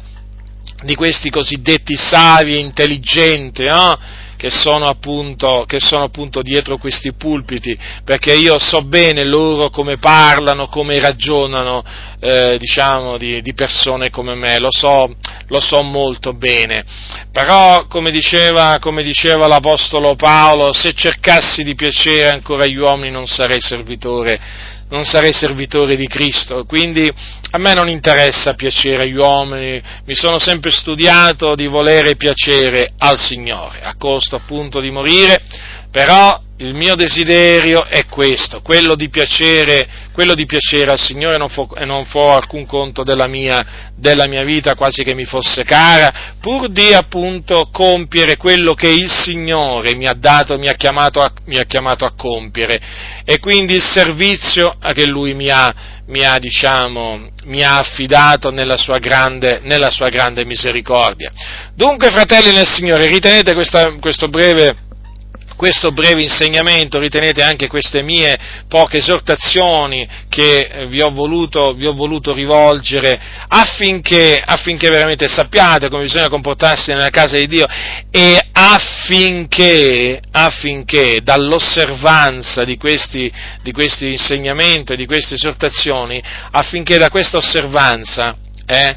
di, 0.82 0.94
questi, 0.94 1.30
cosiddetti 1.30 1.96
savi 1.96 2.54
e 2.54 2.58
intelligenti, 2.58 3.64
no? 3.64 3.98
Che 4.36 4.50
sono, 4.50 4.86
appunto, 4.86 5.64
che 5.66 5.80
sono 5.80 6.04
appunto 6.04 6.42
dietro 6.42 6.76
questi 6.76 7.14
pulpiti, 7.14 7.76
perché 8.04 8.34
io 8.34 8.58
so 8.58 8.82
bene 8.82 9.24
loro 9.24 9.70
come 9.70 9.98
parlano, 9.98 10.68
come 10.68 11.00
ragionano, 11.00 11.82
eh, 12.20 12.56
diciamo, 12.58 13.16
di, 13.16 13.40
di, 13.42 13.54
persone 13.54 14.10
come 14.10 14.34
me, 14.34 14.58
lo 14.58 14.68
so, 14.70 15.14
lo 15.48 15.60
so 15.60 15.82
molto 15.82 16.32
bene. 16.32 16.84
Però, 17.32 17.86
come 17.86 18.10
diceva, 18.10 18.76
come 18.80 19.02
diceva 19.02 19.46
l'Apostolo 19.46 20.14
Paolo, 20.16 20.72
se 20.72 20.92
cercassi 20.92 21.64
di 21.64 21.74
piacere 21.74 22.30
ancora 22.30 22.64
agli 22.64 22.76
uomini 22.76 23.10
non 23.10 23.26
sarei 23.26 23.60
servitore 23.60 24.74
non 24.88 25.04
sarei 25.04 25.32
servitore 25.32 25.96
di 25.96 26.06
Cristo, 26.06 26.64
quindi 26.64 27.10
a 27.50 27.58
me 27.58 27.74
non 27.74 27.88
interessa 27.88 28.54
piacere 28.54 29.02
agli 29.02 29.16
uomini, 29.16 29.82
mi 30.04 30.14
sono 30.14 30.38
sempre 30.38 30.70
studiato 30.70 31.54
di 31.54 31.66
volere 31.66 32.16
piacere 32.16 32.92
al 32.98 33.18
Signore, 33.18 33.80
a 33.82 33.94
costo 33.96 34.36
appunto 34.36 34.80
di 34.80 34.90
morire, 34.90 35.42
però 35.96 36.38
il 36.58 36.74
mio 36.74 36.94
desiderio 36.94 37.86
è 37.86 38.04
questo, 38.04 38.60
quello 38.60 38.96
di 38.96 39.08
piacere, 39.08 39.88
quello 40.12 40.34
di 40.34 40.44
piacere 40.44 40.90
al 40.90 41.00
Signore 41.00 41.36
e 41.36 41.84
non 41.86 42.04
fu 42.04 42.18
alcun 42.18 42.66
conto 42.66 43.02
della 43.02 43.26
mia, 43.26 43.92
della 43.96 44.26
mia, 44.26 44.44
vita, 44.44 44.74
quasi 44.74 45.02
che 45.02 45.14
mi 45.14 45.24
fosse 45.24 45.64
cara, 45.64 46.34
pur 46.38 46.68
di 46.68 46.92
appunto 46.92 47.70
compiere 47.72 48.36
quello 48.36 48.74
che 48.74 48.90
il 48.90 49.10
Signore 49.10 49.94
mi 49.94 50.06
ha 50.06 50.12
dato, 50.12 50.58
mi 50.58 50.68
ha 50.68 50.74
chiamato 50.74 51.22
a, 51.22 51.32
mi 51.46 51.56
ha 51.56 51.64
chiamato 51.64 52.04
a 52.04 52.12
compiere, 52.14 52.78
e 53.24 53.38
quindi 53.38 53.74
il 53.74 53.82
servizio 53.82 54.74
che 54.92 55.06
Lui 55.06 55.32
mi 55.32 55.48
ha, 55.48 55.74
mi 56.08 56.26
ha, 56.26 56.38
diciamo, 56.38 57.30
mi 57.46 57.62
ha 57.62 57.78
affidato 57.78 58.50
nella 58.50 58.76
sua, 58.76 58.98
grande, 58.98 59.60
nella 59.62 59.90
sua 59.90 60.10
grande 60.10 60.44
misericordia. 60.44 61.32
Dunque, 61.74 62.10
fratelli 62.10 62.52
nel 62.52 62.70
Signore, 62.70 63.06
ritenete 63.06 63.54
questa, 63.54 63.94
questo 63.98 64.28
breve 64.28 64.84
questo 65.56 65.90
breve 65.90 66.22
insegnamento, 66.22 66.98
ritenete 66.98 67.42
anche 67.42 67.66
queste 67.66 68.02
mie 68.02 68.38
poche 68.68 68.98
esortazioni 68.98 70.06
che 70.28 70.58
eh, 70.58 70.86
vi 70.86 71.00
ho 71.00 71.10
voluto, 71.10 71.72
vi 71.72 71.86
ho 71.86 71.94
voluto 71.94 72.34
rivolgere 72.34 73.18
affinché, 73.48 74.40
affinché, 74.44 74.90
veramente 74.90 75.26
sappiate 75.26 75.88
come 75.88 76.02
bisogna 76.02 76.28
comportarsi 76.28 76.92
nella 76.92 77.10
casa 77.10 77.36
di 77.38 77.46
Dio 77.46 77.66
e 78.10 78.38
affinché, 78.52 80.20
affinché 80.30 81.20
dall'osservanza 81.22 82.64
di 82.64 82.76
questi, 82.76 83.32
di 83.62 83.72
questi 83.72 84.10
insegnamenti, 84.10 84.94
di 84.94 85.06
queste 85.06 85.34
esortazioni, 85.34 86.22
affinché 86.50 86.98
da 86.98 87.08
questa 87.08 87.38
osservanza 87.38 88.36
eh, 88.66 88.96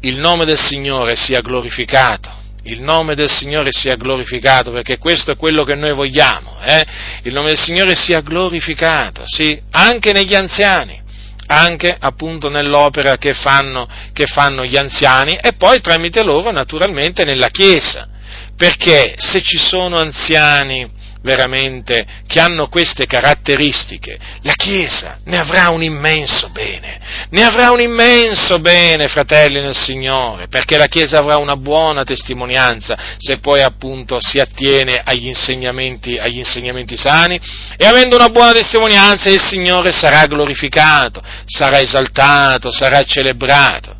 il 0.00 0.18
nome 0.18 0.44
del 0.44 0.58
Signore 0.58 1.16
sia 1.16 1.40
glorificato 1.40 2.37
il 2.68 2.82
nome 2.82 3.14
del 3.14 3.28
Signore 3.28 3.70
sia 3.72 3.96
glorificato, 3.96 4.70
perché 4.70 4.98
questo 4.98 5.32
è 5.32 5.36
quello 5.36 5.64
che 5.64 5.74
noi 5.74 5.92
vogliamo, 5.92 6.56
eh? 6.60 6.84
il 7.22 7.32
nome 7.32 7.48
del 7.48 7.58
Signore 7.58 7.94
sia 7.94 8.20
glorificato, 8.20 9.22
sì, 9.26 9.60
anche 9.70 10.12
negli 10.12 10.34
anziani, 10.34 11.00
anche 11.46 11.96
appunto 11.98 12.48
nell'opera 12.48 13.16
che 13.16 13.32
fanno, 13.34 13.88
che 14.12 14.26
fanno 14.26 14.64
gli 14.64 14.76
anziani 14.76 15.38
e 15.40 15.54
poi 15.54 15.80
tramite 15.80 16.22
loro 16.22 16.50
naturalmente 16.50 17.24
nella 17.24 17.48
Chiesa, 17.48 18.08
perché 18.56 19.14
se 19.16 19.40
ci 19.40 19.56
sono 19.56 19.98
anziani 19.98 20.96
veramente 21.28 22.06
che 22.26 22.40
hanno 22.40 22.68
queste 22.68 23.04
caratteristiche, 23.04 24.18
la 24.40 24.54
Chiesa 24.54 25.18
ne 25.24 25.38
avrà 25.38 25.68
un 25.68 25.82
immenso 25.82 26.48
bene, 26.48 26.98
ne 27.28 27.42
avrà 27.42 27.70
un 27.70 27.80
immenso 27.82 28.58
bene, 28.60 29.08
fratelli 29.08 29.60
nel 29.60 29.76
Signore, 29.76 30.48
perché 30.48 30.78
la 30.78 30.86
Chiesa 30.86 31.18
avrà 31.18 31.36
una 31.36 31.56
buona 31.56 32.02
testimonianza 32.02 32.96
se 33.18 33.38
poi 33.40 33.60
appunto 33.60 34.16
si 34.20 34.40
attiene 34.40 35.02
agli 35.04 35.26
insegnamenti, 35.26 36.16
agli 36.16 36.38
insegnamenti 36.38 36.96
sani 36.96 37.38
e 37.76 37.84
avendo 37.84 38.16
una 38.16 38.28
buona 38.28 38.52
testimonianza 38.52 39.28
il 39.28 39.42
Signore 39.42 39.92
sarà 39.92 40.24
glorificato, 40.24 41.22
sarà 41.44 41.78
esaltato, 41.80 42.72
sarà 42.72 43.04
celebrato. 43.04 43.97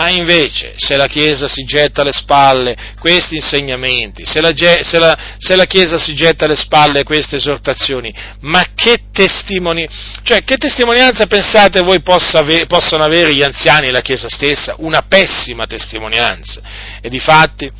Ma 0.00 0.08
invece, 0.08 0.72
se 0.76 0.96
la 0.96 1.06
Chiesa 1.08 1.46
si 1.46 1.62
getta 1.64 2.00
alle 2.00 2.12
spalle 2.12 2.74
questi 2.98 3.34
insegnamenti, 3.34 4.24
se 4.24 4.40
la, 4.40 4.50
se, 4.54 4.98
la, 4.98 5.18
se 5.36 5.54
la, 5.54 5.66
Chiesa 5.66 5.98
si 5.98 6.14
getta 6.14 6.46
alle 6.46 6.56
spalle 6.56 7.02
queste 7.02 7.36
esortazioni, 7.36 8.10
ma 8.40 8.64
che, 8.74 9.10
testimoni, 9.12 9.86
cioè, 10.22 10.42
che 10.42 10.56
testimonianza 10.56 11.26
pensate 11.26 11.82
voi 11.82 12.00
ave, 12.32 12.64
possono 12.64 13.04
avere 13.04 13.34
gli 13.34 13.42
anziani 13.42 13.88
e 13.88 13.90
la 13.90 14.00
Chiesa 14.00 14.30
stessa? 14.30 14.74
Una 14.78 15.02
pessima 15.02 15.66
testimonianza. 15.66 16.62
E 17.02 17.10
di 17.10 17.20
fatti, 17.20 17.70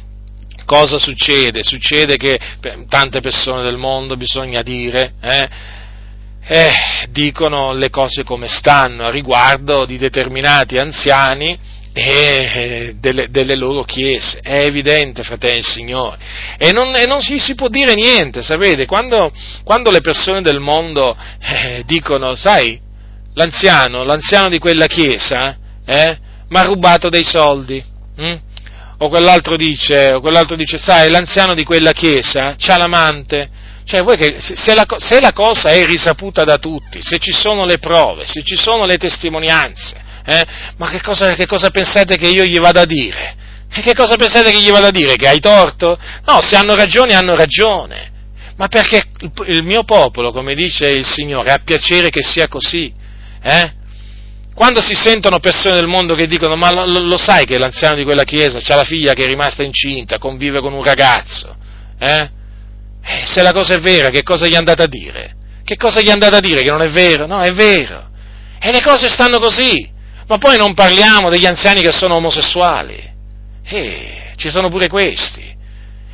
cosa 0.66 0.98
succede? 0.98 1.62
Succede 1.62 2.18
che 2.18 2.38
per 2.60 2.84
tante 2.86 3.20
persone 3.20 3.62
del 3.62 3.78
mondo 3.78 4.18
bisogna 4.18 4.60
dire, 4.60 5.14
eh, 5.22 5.48
eh, 6.42 6.72
dicono 7.08 7.72
le 7.72 7.88
cose 7.88 8.24
come 8.24 8.48
stanno 8.48 9.06
a 9.06 9.10
riguardo 9.10 9.86
di 9.86 9.96
determinati 9.96 10.76
anziani 10.76 11.78
e 11.92 12.94
delle, 12.98 13.30
delle, 13.30 13.56
loro 13.56 13.82
chiese. 13.82 14.40
È 14.40 14.64
evidente, 14.64 15.22
fratelli 15.22 15.58
e 15.58 15.62
signori. 15.62 16.18
E 16.58 16.72
non, 16.72 16.94
e 16.96 17.06
non 17.06 17.20
si, 17.20 17.38
si, 17.38 17.54
può 17.54 17.68
dire 17.68 17.94
niente, 17.94 18.42
sapete? 18.42 18.86
Quando, 18.86 19.32
quando 19.64 19.90
le 19.90 20.00
persone 20.00 20.42
del 20.42 20.60
mondo 20.60 21.16
eh, 21.40 21.82
dicono, 21.86 22.34
sai, 22.34 22.78
l'anziano, 23.34 24.04
l'anziano 24.04 24.48
di 24.48 24.58
quella 24.58 24.86
chiesa, 24.86 25.56
eh, 25.84 26.18
mi 26.48 26.58
ha 26.58 26.64
rubato 26.64 27.08
dei 27.08 27.24
soldi. 27.24 27.82
Hm? 28.16 28.38
O 28.98 29.08
quell'altro 29.08 29.56
dice, 29.56 30.12
o 30.12 30.20
quell'altro 30.20 30.56
dice, 30.56 30.78
sai, 30.78 31.10
l'anziano 31.10 31.54
di 31.54 31.64
quella 31.64 31.92
chiesa 31.92 32.54
c'ha 32.58 32.76
l'amante. 32.76 33.48
Cioè, 33.82 34.02
voi 34.02 34.16
che, 34.16 34.36
se, 34.38 34.74
la, 34.74 34.84
se 34.98 35.20
la 35.20 35.32
cosa 35.32 35.70
è 35.70 35.84
risaputa 35.84 36.44
da 36.44 36.58
tutti, 36.58 37.00
se 37.02 37.18
ci 37.18 37.32
sono 37.32 37.64
le 37.64 37.78
prove, 37.78 38.26
se 38.26 38.42
ci 38.44 38.56
sono 38.56 38.84
le 38.84 38.98
testimonianze, 38.98 40.08
eh? 40.24 40.44
Ma 40.76 40.90
che 40.90 41.00
cosa, 41.00 41.34
che 41.34 41.46
cosa 41.46 41.70
pensate 41.70 42.16
che 42.16 42.28
io 42.28 42.44
gli 42.44 42.58
vada 42.58 42.82
a 42.82 42.86
dire? 42.86 43.36
E 43.72 43.80
che 43.82 43.94
cosa 43.94 44.16
pensate 44.16 44.50
che 44.50 44.60
gli 44.60 44.70
vada 44.70 44.88
a 44.88 44.90
dire? 44.90 45.16
Che 45.16 45.28
hai 45.28 45.38
torto? 45.38 45.98
No, 46.26 46.40
se 46.40 46.56
hanno 46.56 46.74
ragione, 46.74 47.14
hanno 47.14 47.36
ragione. 47.36 48.10
Ma 48.56 48.68
perché 48.68 49.04
il 49.46 49.62
mio 49.62 49.84
popolo, 49.84 50.32
come 50.32 50.54
dice 50.54 50.88
il 50.88 51.06
Signore, 51.06 51.50
ha 51.50 51.60
piacere 51.64 52.10
che 52.10 52.22
sia 52.22 52.48
così. 52.48 52.92
Eh? 53.42 53.72
Quando 54.54 54.82
si 54.82 54.94
sentono 54.94 55.38
persone 55.38 55.76
del 55.76 55.86
mondo 55.86 56.14
che 56.14 56.26
dicono, 56.26 56.56
ma 56.56 56.70
lo, 56.70 57.00
lo 57.00 57.16
sai 57.16 57.46
che 57.46 57.58
l'anziano 57.58 57.94
di 57.94 58.04
quella 58.04 58.24
chiesa 58.24 58.58
ha 58.58 58.76
la 58.76 58.84
figlia 58.84 59.14
che 59.14 59.24
è 59.24 59.26
rimasta 59.26 59.62
incinta, 59.62 60.18
convive 60.18 60.60
con 60.60 60.74
un 60.74 60.82
ragazzo, 60.82 61.56
eh? 61.98 62.30
Eh, 63.02 63.22
se 63.24 63.42
la 63.42 63.52
cosa 63.52 63.74
è 63.74 63.80
vera, 63.80 64.10
che 64.10 64.22
cosa 64.22 64.46
gli 64.46 64.54
andate 64.54 64.82
a 64.82 64.86
dire? 64.86 65.36
Che 65.64 65.76
cosa 65.76 66.00
gli 66.00 66.10
andate 66.10 66.36
a 66.36 66.40
dire? 66.40 66.62
Che 66.62 66.70
non 66.70 66.82
è 66.82 66.90
vero? 66.90 67.26
No, 67.26 67.40
è 67.40 67.52
vero. 67.52 68.10
E 68.60 68.70
le 68.72 68.82
cose 68.82 69.08
stanno 69.08 69.38
così. 69.38 69.88
Ma 70.30 70.38
poi 70.38 70.56
non 70.56 70.74
parliamo 70.74 71.28
degli 71.28 71.44
anziani 71.44 71.80
che 71.80 71.90
sono 71.90 72.14
omosessuali. 72.14 73.02
Eh, 73.64 74.30
ci 74.36 74.48
sono 74.48 74.68
pure 74.68 74.86
questi. 74.86 75.42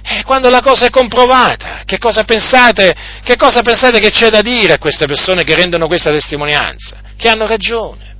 E 0.02 0.22
quando 0.24 0.48
la 0.48 0.62
cosa 0.62 0.86
è 0.86 0.90
comprovata, 0.90 1.82
che 1.84 1.98
cosa, 1.98 2.24
pensate, 2.24 2.97
che 3.22 3.36
cosa 3.36 3.60
pensate 3.60 3.98
che 3.98 4.09
c'è 4.09 4.30
da 4.30 4.40
dire 4.40 4.72
a 4.72 4.78
queste 4.78 5.05
persone 5.05 5.44
che 5.44 5.55
rendono 5.55 5.86
questa 5.86 6.09
testimonianza? 6.09 7.02
Che 7.14 7.28
hanno 7.28 7.47
ragione. 7.47 8.16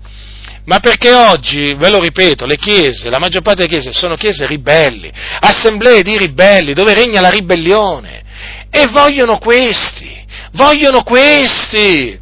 Ma 0.67 0.81
perché 0.81 1.15
oggi, 1.15 1.73
ve 1.73 1.89
lo 1.89 2.03
ripeto, 2.03 2.45
le 2.45 2.59
chiese, 2.59 3.09
la 3.09 3.19
maggior 3.19 3.41
parte 3.41 3.63
delle 3.63 3.81
chiese 3.81 3.99
sono 3.99 4.17
chiese 4.17 4.47
ribelli, 4.47 5.11
assemblee 5.41 6.03
di 6.03 6.19
ribelli, 6.19 6.75
dove 6.75 6.93
regna 6.93 7.23
la 7.23 7.31
ribellione. 7.31 8.23
E 8.69 8.87
vogliono 8.89 9.39
questi, 9.39 10.15
vogliono 10.53 11.03
questi. 11.05 12.21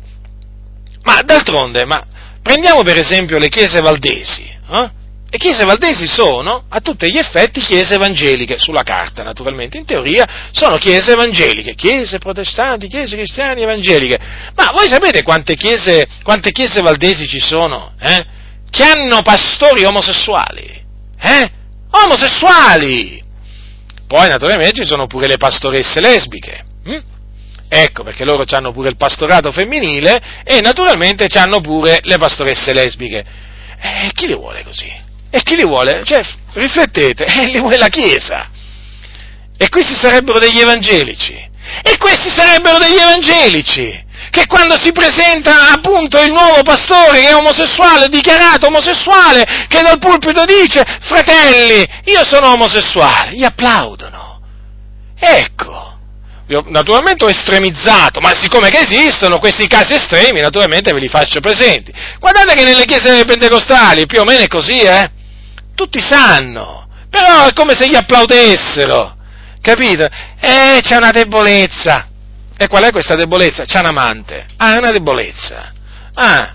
Ma 1.02 1.22
d'altronde, 1.22 1.84
ma 1.84 2.06
Prendiamo 2.44 2.82
per 2.82 2.98
esempio 2.98 3.38
le 3.38 3.48
chiese 3.48 3.80
valdesi. 3.80 4.42
Eh? 4.42 4.90
Le 5.30 5.38
chiese 5.38 5.64
valdesi 5.64 6.06
sono 6.06 6.62
a 6.68 6.80
tutti 6.80 7.10
gli 7.10 7.16
effetti 7.16 7.60
chiese 7.60 7.94
evangeliche, 7.94 8.58
sulla 8.58 8.82
carta 8.82 9.22
naturalmente, 9.22 9.78
in 9.78 9.86
teoria 9.86 10.50
sono 10.52 10.76
chiese 10.76 11.12
evangeliche, 11.12 11.74
chiese 11.74 12.18
protestanti, 12.18 12.86
chiese 12.86 13.16
cristiane 13.16 13.62
evangeliche. 13.62 14.18
Ma 14.54 14.72
voi 14.72 14.88
sapete 14.90 15.22
quante 15.22 15.56
chiese, 15.56 16.06
quante 16.22 16.52
chiese 16.52 16.82
valdesi 16.82 17.26
ci 17.26 17.40
sono? 17.40 17.94
Eh? 17.98 18.24
Che 18.68 18.82
hanno 18.84 19.22
pastori 19.22 19.84
omosessuali? 19.86 20.84
Eh? 21.18 21.50
Omosessuali! 21.90 23.24
Poi 24.06 24.28
naturalmente 24.28 24.82
ci 24.82 24.84
sono 24.84 25.06
pure 25.06 25.28
le 25.28 25.38
pastoresse 25.38 25.98
lesbiche. 25.98 26.62
Hm? 26.84 27.02
Ecco 27.76 28.04
perché 28.04 28.24
loro 28.24 28.44
hanno 28.50 28.70
pure 28.70 28.88
il 28.90 28.96
pastorato 28.96 29.50
femminile 29.50 30.22
e 30.44 30.60
naturalmente 30.60 31.26
hanno 31.36 31.60
pure 31.60 31.98
le 32.02 32.18
pastoresse 32.18 32.72
lesbiche. 32.72 33.24
E 33.80 34.10
chi 34.14 34.28
li 34.28 34.34
vuole 34.34 34.62
così? 34.62 34.88
E 35.28 35.42
chi 35.42 35.56
li 35.56 35.64
vuole? 35.64 36.04
Cioè, 36.04 36.24
riflettete, 36.52 37.24
eh, 37.26 37.46
li 37.46 37.58
vuole 37.58 37.76
la 37.76 37.88
Chiesa. 37.88 38.48
E 39.58 39.68
questi 39.68 39.96
sarebbero 39.98 40.38
degli 40.38 40.60
evangelici. 40.60 41.34
E 41.82 41.96
questi 41.98 42.30
sarebbero 42.30 42.78
degli 42.78 42.96
evangelici 42.96 44.02
che 44.30 44.46
quando 44.46 44.78
si 44.78 44.92
presenta 44.92 45.70
appunto 45.72 46.20
il 46.20 46.30
nuovo 46.30 46.62
pastore 46.62 47.18
che 47.18 47.28
è 47.28 47.34
omosessuale, 47.34 48.08
dichiarato 48.08 48.68
omosessuale, 48.68 49.66
che 49.66 49.82
dal 49.82 49.98
pulpito 49.98 50.44
dice, 50.44 50.84
fratelli, 51.00 51.84
io 52.04 52.24
sono 52.24 52.52
omosessuale, 52.52 53.32
gli 53.32 53.44
applaudono. 53.44 54.40
Ecco, 55.18 55.93
naturalmente 56.46 57.24
ho 57.24 57.30
estremizzato, 57.30 58.20
ma 58.20 58.34
siccome 58.34 58.70
che 58.70 58.80
esistono 58.80 59.38
questi 59.38 59.66
casi 59.66 59.94
estremi, 59.94 60.40
naturalmente 60.40 60.92
ve 60.92 61.00
li 61.00 61.08
faccio 61.08 61.40
presenti. 61.40 61.92
Guardate 62.18 62.54
che 62.54 62.64
nelle 62.64 62.84
chiese 62.84 63.24
pentecostali 63.24 64.06
più 64.06 64.20
o 64.20 64.24
meno 64.24 64.42
è 64.42 64.48
così, 64.48 64.78
eh? 64.78 65.10
Tutti 65.74 66.00
sanno, 66.00 66.86
però 67.08 67.46
è 67.46 67.52
come 67.52 67.74
se 67.74 67.88
gli 67.88 67.96
applaudessero, 67.96 69.16
capito? 69.60 70.06
Eh, 70.38 70.80
c'è 70.82 70.96
una 70.96 71.10
debolezza. 71.10 72.08
E 72.56 72.68
qual 72.68 72.84
è 72.84 72.90
questa 72.92 73.16
debolezza? 73.16 73.64
C'è 73.64 73.80
un 73.80 73.86
amante. 73.86 74.46
Ah, 74.58 74.74
è 74.74 74.78
una 74.78 74.92
debolezza. 74.92 75.72
Ah, 76.14 76.54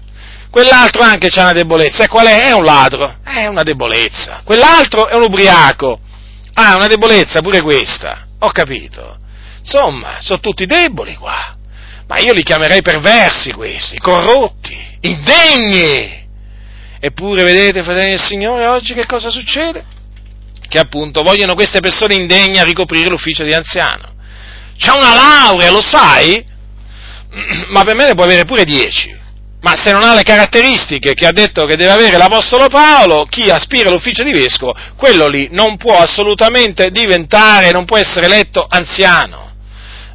quell'altro 0.49 1.01
anche 1.01 1.27
c'ha 1.29 1.41
una 1.41 1.51
debolezza. 1.51 2.03
E 2.03 2.07
qual 2.07 2.27
è? 2.27 2.47
È 2.47 2.51
un 2.53 2.63
ladro. 2.63 3.17
È 3.21 3.45
una 3.47 3.63
debolezza. 3.63 4.41
Quell'altro 4.45 5.07
è 5.07 5.15
un 5.15 5.23
ubriaco. 5.23 5.99
Ah, 6.53 6.75
una 6.75 6.87
debolezza 6.87 7.41
pure 7.41 7.61
questa. 7.61 8.25
Ho 8.39 8.51
capito. 8.51 9.18
Insomma, 9.71 10.17
sono 10.19 10.39
tutti 10.39 10.65
deboli 10.65 11.13
qua. 11.13 11.55
Ma 12.07 12.17
io 12.17 12.33
li 12.33 12.41
chiamerei 12.41 12.81
perversi 12.81 13.51
questi, 13.51 13.99
corrotti, 13.99 14.75
indegni. 15.01 16.25
Eppure, 16.99 17.43
vedete, 17.43 17.83
fratelli 17.83 18.09
del 18.09 18.19
Signore, 18.19 18.65
oggi 18.65 18.95
che 18.95 19.05
cosa 19.05 19.29
succede? 19.29 19.85
Che 20.67 20.79
appunto 20.79 21.21
vogliono 21.21 21.53
queste 21.53 21.81
persone 21.81 22.15
indegne 22.15 22.59
a 22.59 22.63
ricoprire 22.63 23.09
l'ufficio 23.09 23.43
di 23.43 23.53
anziano. 23.53 24.15
C'ha 24.75 24.95
una 24.95 25.13
laurea, 25.13 25.69
lo 25.69 25.81
sai? 25.81 26.43
Ma 27.69 27.83
per 27.83 27.93
me 27.93 28.07
ne 28.07 28.15
può 28.15 28.23
avere 28.23 28.45
pure 28.45 28.63
dieci. 28.63 29.15
Ma 29.61 29.75
se 29.75 29.91
non 29.91 30.01
ha 30.01 30.15
le 30.15 30.23
caratteristiche 30.23 31.13
che 31.13 31.27
ha 31.27 31.31
detto 31.31 31.65
che 31.65 31.75
deve 31.75 31.91
avere 31.91 32.17
l'Apostolo 32.17 32.69
Paolo, 32.69 33.27
chi 33.29 33.51
aspira 33.51 33.89
all'ufficio 33.89 34.23
di 34.23 34.31
vescovo, 34.31 34.75
quello 34.95 35.27
lì 35.27 35.47
non 35.51 35.77
può 35.77 35.97
assolutamente 35.97 36.89
diventare, 36.89 37.69
non 37.69 37.85
può 37.85 37.97
essere 37.97 38.25
eletto 38.25 38.65
anziano. 38.67 39.48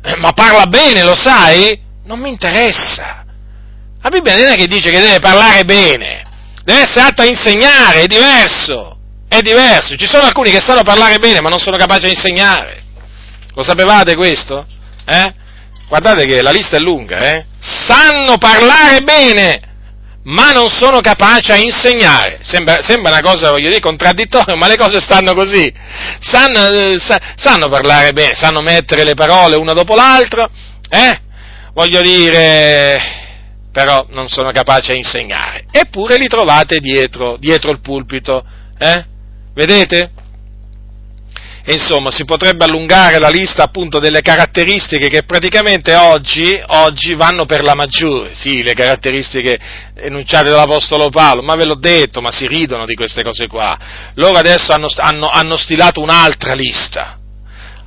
Eh, 0.06 0.16
ma 0.16 0.32
parla 0.32 0.66
bene, 0.66 1.02
lo 1.02 1.14
sai? 1.14 1.80
Non 2.04 2.20
mi 2.20 2.28
interessa. 2.28 3.24
La 4.02 4.10
Bibbia 4.10 4.36
non 4.36 4.52
è 4.52 4.56
che 4.56 4.66
dice 4.66 4.90
che 4.90 5.00
deve 5.00 5.18
parlare 5.18 5.64
bene, 5.64 6.26
deve 6.62 6.82
essere 6.82 7.06
atto 7.06 7.22
a 7.22 7.24
insegnare, 7.24 8.02
è 8.02 8.06
diverso, 8.06 8.98
è 9.26 9.40
diverso. 9.40 9.96
Ci 9.96 10.06
sono 10.06 10.26
alcuni 10.26 10.50
che 10.50 10.60
sanno 10.60 10.82
parlare 10.82 11.18
bene 11.18 11.40
ma 11.40 11.48
non 11.48 11.58
sono 11.58 11.78
capaci 11.78 12.04
a 12.04 12.10
insegnare. 12.10 12.82
Lo 13.54 13.62
sapevate 13.62 14.14
questo? 14.14 14.66
Eh? 15.06 15.34
Guardate 15.88 16.26
che 16.26 16.42
la 16.42 16.50
lista 16.50 16.76
è 16.76 16.80
lunga, 16.80 17.20
eh? 17.20 17.46
Sanno 17.60 18.36
parlare 18.36 19.00
bene, 19.00 19.60
ma 20.24 20.50
non 20.50 20.68
sono 20.70 21.00
capaci 21.00 21.50
a 21.50 21.56
insegnare. 21.56 22.40
Sembra, 22.42 22.82
sembra, 22.82 23.12
una 23.12 23.20
cosa, 23.20 23.50
voglio 23.50 23.68
dire, 23.68 23.80
contraddittoria, 23.80 24.54
ma 24.56 24.68
le 24.68 24.76
cose 24.76 25.00
stanno 25.00 25.34
così. 25.34 25.72
Sanno, 26.20 26.68
eh, 26.68 26.98
sa, 26.98 27.20
sanno, 27.36 27.68
parlare 27.68 28.12
bene, 28.12 28.34
sanno 28.34 28.60
mettere 28.60 29.04
le 29.04 29.14
parole 29.14 29.56
una 29.56 29.72
dopo 29.72 29.94
l'altra, 29.94 30.48
eh? 30.88 31.20
Voglio 31.72 32.00
dire, 32.02 32.98
però 33.72 34.06
non 34.10 34.28
sono 34.28 34.50
capaci 34.52 34.92
a 34.92 34.94
insegnare. 34.94 35.64
Eppure 35.70 36.16
li 36.16 36.28
trovate 36.28 36.78
dietro, 36.78 37.36
dietro 37.38 37.70
il 37.70 37.80
pulpito, 37.80 38.44
eh? 38.78 39.04
Vedete? 39.54 40.10
E 41.66 41.72
insomma, 41.72 42.10
si 42.10 42.26
potrebbe 42.26 42.64
allungare 42.64 43.18
la 43.18 43.30
lista 43.30 43.62
appunto 43.62 43.98
delle 43.98 44.20
caratteristiche 44.20 45.08
che 45.08 45.22
praticamente 45.22 45.94
oggi, 45.94 46.60
oggi, 46.66 47.14
vanno 47.14 47.46
per 47.46 47.62
la 47.62 47.74
maggiore, 47.74 48.34
sì, 48.34 48.62
le 48.62 48.74
caratteristiche 48.74 49.58
enunciate 49.94 50.50
dall'Apostolo 50.50 51.08
Paolo, 51.08 51.40
ma 51.40 51.54
ve 51.54 51.64
l'ho 51.64 51.76
detto, 51.76 52.20
ma 52.20 52.30
si 52.30 52.46
ridono 52.46 52.84
di 52.84 52.94
queste 52.94 53.22
cose 53.22 53.46
qua. 53.46 53.78
Loro 54.16 54.36
adesso 54.36 54.72
hanno, 54.72 54.88
hanno, 54.94 55.30
hanno 55.30 55.56
stilato 55.56 56.02
un'altra 56.02 56.52
lista, 56.52 57.18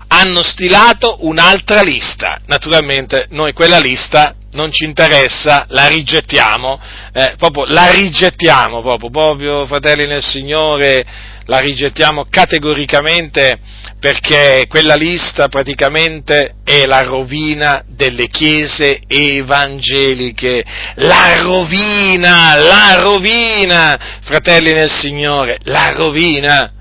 hanno 0.08 0.42
stilato 0.42 1.18
un'altra 1.28 1.84
lista. 1.84 2.42
Naturalmente 2.48 3.28
noi 3.30 3.54
quella 3.54 3.78
lista 3.78 4.34
non 4.58 4.72
ci 4.72 4.86
interessa, 4.86 5.68
la 5.70 5.86
rigettiamo, 5.88 6.82
eh, 7.14 7.36
proprio, 7.38 7.66
la 7.68 7.92
rigettiamo 7.92 8.82
proprio, 8.82 9.12
proprio, 9.12 9.66
fratelli 9.68 10.08
nel 10.08 10.24
Signore, 10.24 11.06
la 11.46 11.60
rigettiamo 11.60 12.26
categoricamente 12.28 13.60
perché 14.00 14.66
quella 14.68 14.96
lista 14.96 15.48
praticamente 15.48 16.56
è 16.64 16.86
la 16.88 17.04
rovina 17.04 17.84
delle 17.88 18.28
chiese 18.28 19.00
evangeliche, 19.08 20.64
la 20.96 21.40
rovina, 21.40 22.56
la 22.56 22.96
rovina, 23.00 24.20
fratelli 24.24 24.74
nel 24.74 24.92
Signore, 24.92 25.60
la 25.66 25.92
rovina. 25.92 26.72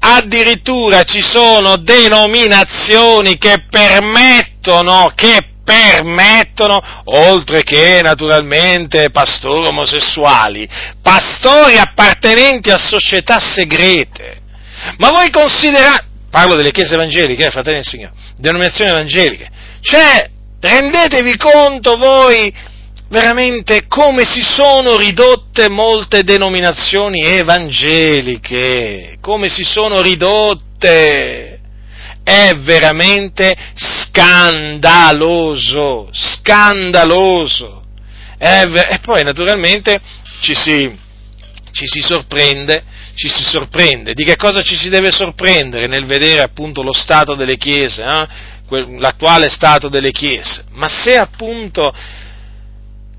Addirittura 0.00 1.04
ci 1.04 1.22
sono 1.22 1.76
denominazioni 1.76 3.38
che 3.38 3.66
permettono, 3.70 5.12
che 5.14 5.51
permettono, 5.64 6.82
oltre 7.04 7.62
che 7.62 8.00
naturalmente 8.02 9.10
pastori 9.10 9.68
omosessuali, 9.68 10.68
pastori 11.00 11.78
appartenenti 11.78 12.70
a 12.70 12.78
società 12.78 13.38
segrete. 13.38 14.40
Ma 14.98 15.10
voi 15.10 15.30
considerate, 15.30 16.04
parlo 16.30 16.54
delle 16.54 16.72
chiese 16.72 16.94
evangeliche, 16.94 17.46
eh, 17.46 17.50
fratelli 17.50 17.76
del 17.76 17.86
Signore, 17.86 18.14
denominazioni 18.36 18.90
evangeliche, 18.90 19.48
cioè 19.80 20.28
rendetevi 20.60 21.36
conto 21.36 21.96
voi 21.96 22.52
veramente 23.08 23.86
come 23.88 24.24
si 24.24 24.40
sono 24.40 24.96
ridotte 24.96 25.68
molte 25.68 26.24
denominazioni 26.24 27.22
evangeliche, 27.22 29.18
come 29.20 29.48
si 29.48 29.64
sono 29.64 30.00
ridotte 30.00 31.60
è 32.24 32.56
veramente 32.58 33.56
scandaloso, 33.74 36.08
scandaloso. 36.12 37.80
Ver- 38.38 38.92
e 38.92 38.98
poi 39.00 39.22
naturalmente 39.22 40.00
ci 40.42 40.54
si, 40.54 40.98
ci 41.70 41.86
si 41.86 42.00
sorprende, 42.00 42.84
ci 43.14 43.28
si 43.28 43.44
sorprende. 43.44 44.14
Di 44.14 44.24
che 44.24 44.36
cosa 44.36 44.62
ci 44.62 44.76
si 44.76 44.88
deve 44.88 45.10
sorprendere 45.10 45.86
nel 45.86 46.06
vedere 46.06 46.40
appunto 46.40 46.82
lo 46.82 46.92
stato 46.92 47.34
delle 47.34 47.56
chiese, 47.56 48.02
eh? 48.02 48.50
l'attuale 48.98 49.48
stato 49.48 49.88
delle 49.88 50.10
chiese? 50.10 50.64
Ma 50.70 50.88
se 50.88 51.16
appunto 51.16 51.94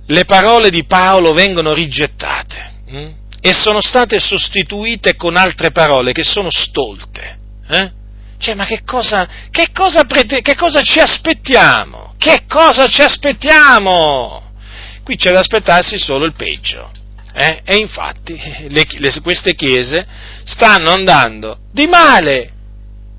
le 0.07 0.25
parole 0.25 0.69
di 0.69 0.83
Paolo 0.83 1.33
vengono 1.33 1.73
rigettate 1.73 2.71
hm? 2.89 3.09
e 3.39 3.53
sono 3.53 3.79
state 3.79 4.19
sostituite 4.19 5.15
con 5.15 5.37
altre 5.37 5.71
parole 5.71 6.11
che 6.11 6.23
sono 6.23 6.49
stolte, 6.49 7.37
eh? 7.69 7.91
Cioè, 8.43 8.55
ma 8.55 8.65
che 8.65 8.81
cosa, 8.83 9.25
che 9.49 9.67
cosa, 9.71 10.03
prete, 10.03 10.41
che 10.41 10.55
cosa 10.55 10.81
ci 10.81 10.99
aspettiamo? 10.99 12.13
Che 12.17 12.43
cosa 12.45 12.87
ci 12.87 13.01
aspettiamo? 13.01 14.51
Qui 15.01 15.15
c'è 15.15 15.31
da 15.31 15.39
aspettarsi 15.39 15.97
solo 15.97 16.25
il 16.25 16.33
peggio. 16.33 16.91
Eh? 17.33 17.61
E 17.63 17.77
infatti 17.77 18.37
le, 18.67 18.85
le, 18.97 19.13
queste 19.21 19.55
chiese 19.55 20.05
stanno 20.43 20.91
andando 20.91 21.59
di 21.71 21.87
male 21.87 22.51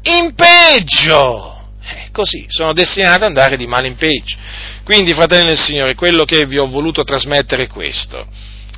in 0.02 0.34
peggio. 0.34 1.70
Eh, 1.82 2.10
così, 2.12 2.44
sono 2.48 2.74
destinate 2.74 3.16
ad 3.16 3.22
andare 3.22 3.56
di 3.56 3.66
male 3.66 3.86
in 3.86 3.96
peggio. 3.96 4.36
Quindi, 4.84 5.14
fratelli 5.14 5.46
del 5.46 5.59
Signore, 5.59 5.94
quello 5.94 6.24
che 6.24 6.44
vi 6.44 6.59
ho 6.59 6.68
voluto 6.68 7.02
trasmettere 7.02 7.62
è 7.62 7.68
questo. 7.68 8.26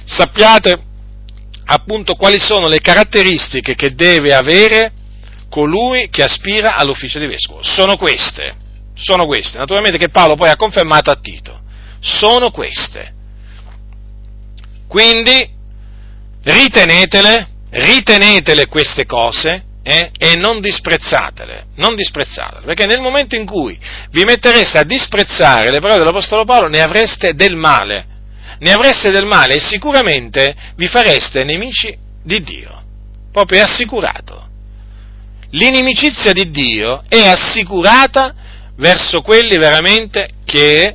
Sappiate 0.04 0.80
appunto 1.64 2.14
quali 2.14 2.38
sono 2.38 2.68
le 2.68 2.78
caratteristiche 2.78 3.74
che 3.74 3.96
deve 3.96 4.32
avere 4.32 4.92
colui 5.56 6.10
che 6.10 6.22
aspira 6.22 6.74
all'ufficio 6.74 7.18
di 7.18 7.26
vescovo. 7.26 7.62
Sono 7.62 7.96
queste, 7.96 8.56
sono 8.92 9.24
queste, 9.24 9.56
naturalmente 9.56 9.96
che 9.96 10.10
Paolo 10.10 10.34
poi 10.34 10.50
ha 10.50 10.56
confermato 10.56 11.10
a 11.10 11.16
Tito. 11.18 11.58
Sono 11.98 12.50
queste. 12.50 13.14
Quindi 14.86 15.48
ritenetele, 16.42 17.48
ritenetele 17.70 18.66
queste 18.66 19.06
cose 19.06 19.64
eh, 19.82 20.10
e 20.18 20.36
non 20.36 20.60
disprezzatele, 20.60 21.68
non 21.76 21.94
disprezzatele, 21.94 22.66
perché 22.66 22.84
nel 22.84 23.00
momento 23.00 23.34
in 23.34 23.46
cui 23.46 23.78
vi 24.10 24.24
mettereste 24.24 24.76
a 24.76 24.84
disprezzare 24.84 25.70
le 25.70 25.80
parole 25.80 26.00
dell'Apostolo 26.00 26.44
Paolo 26.44 26.68
ne 26.68 26.82
avreste 26.82 27.32
del 27.32 27.56
male, 27.56 28.06
ne 28.58 28.72
avreste 28.72 29.10
del 29.10 29.24
male 29.24 29.54
e 29.54 29.60
sicuramente 29.60 30.54
vi 30.76 30.86
fareste 30.86 31.44
nemici 31.44 31.96
di 32.22 32.42
Dio, 32.42 32.82
proprio 33.32 33.62
assicurato 33.62 34.45
l'inimicizia 35.50 36.32
di 36.32 36.50
Dio 36.50 37.02
è 37.08 37.26
assicurata 37.26 38.34
verso 38.76 39.22
quelli 39.22 39.56
veramente 39.56 40.30
che 40.44 40.94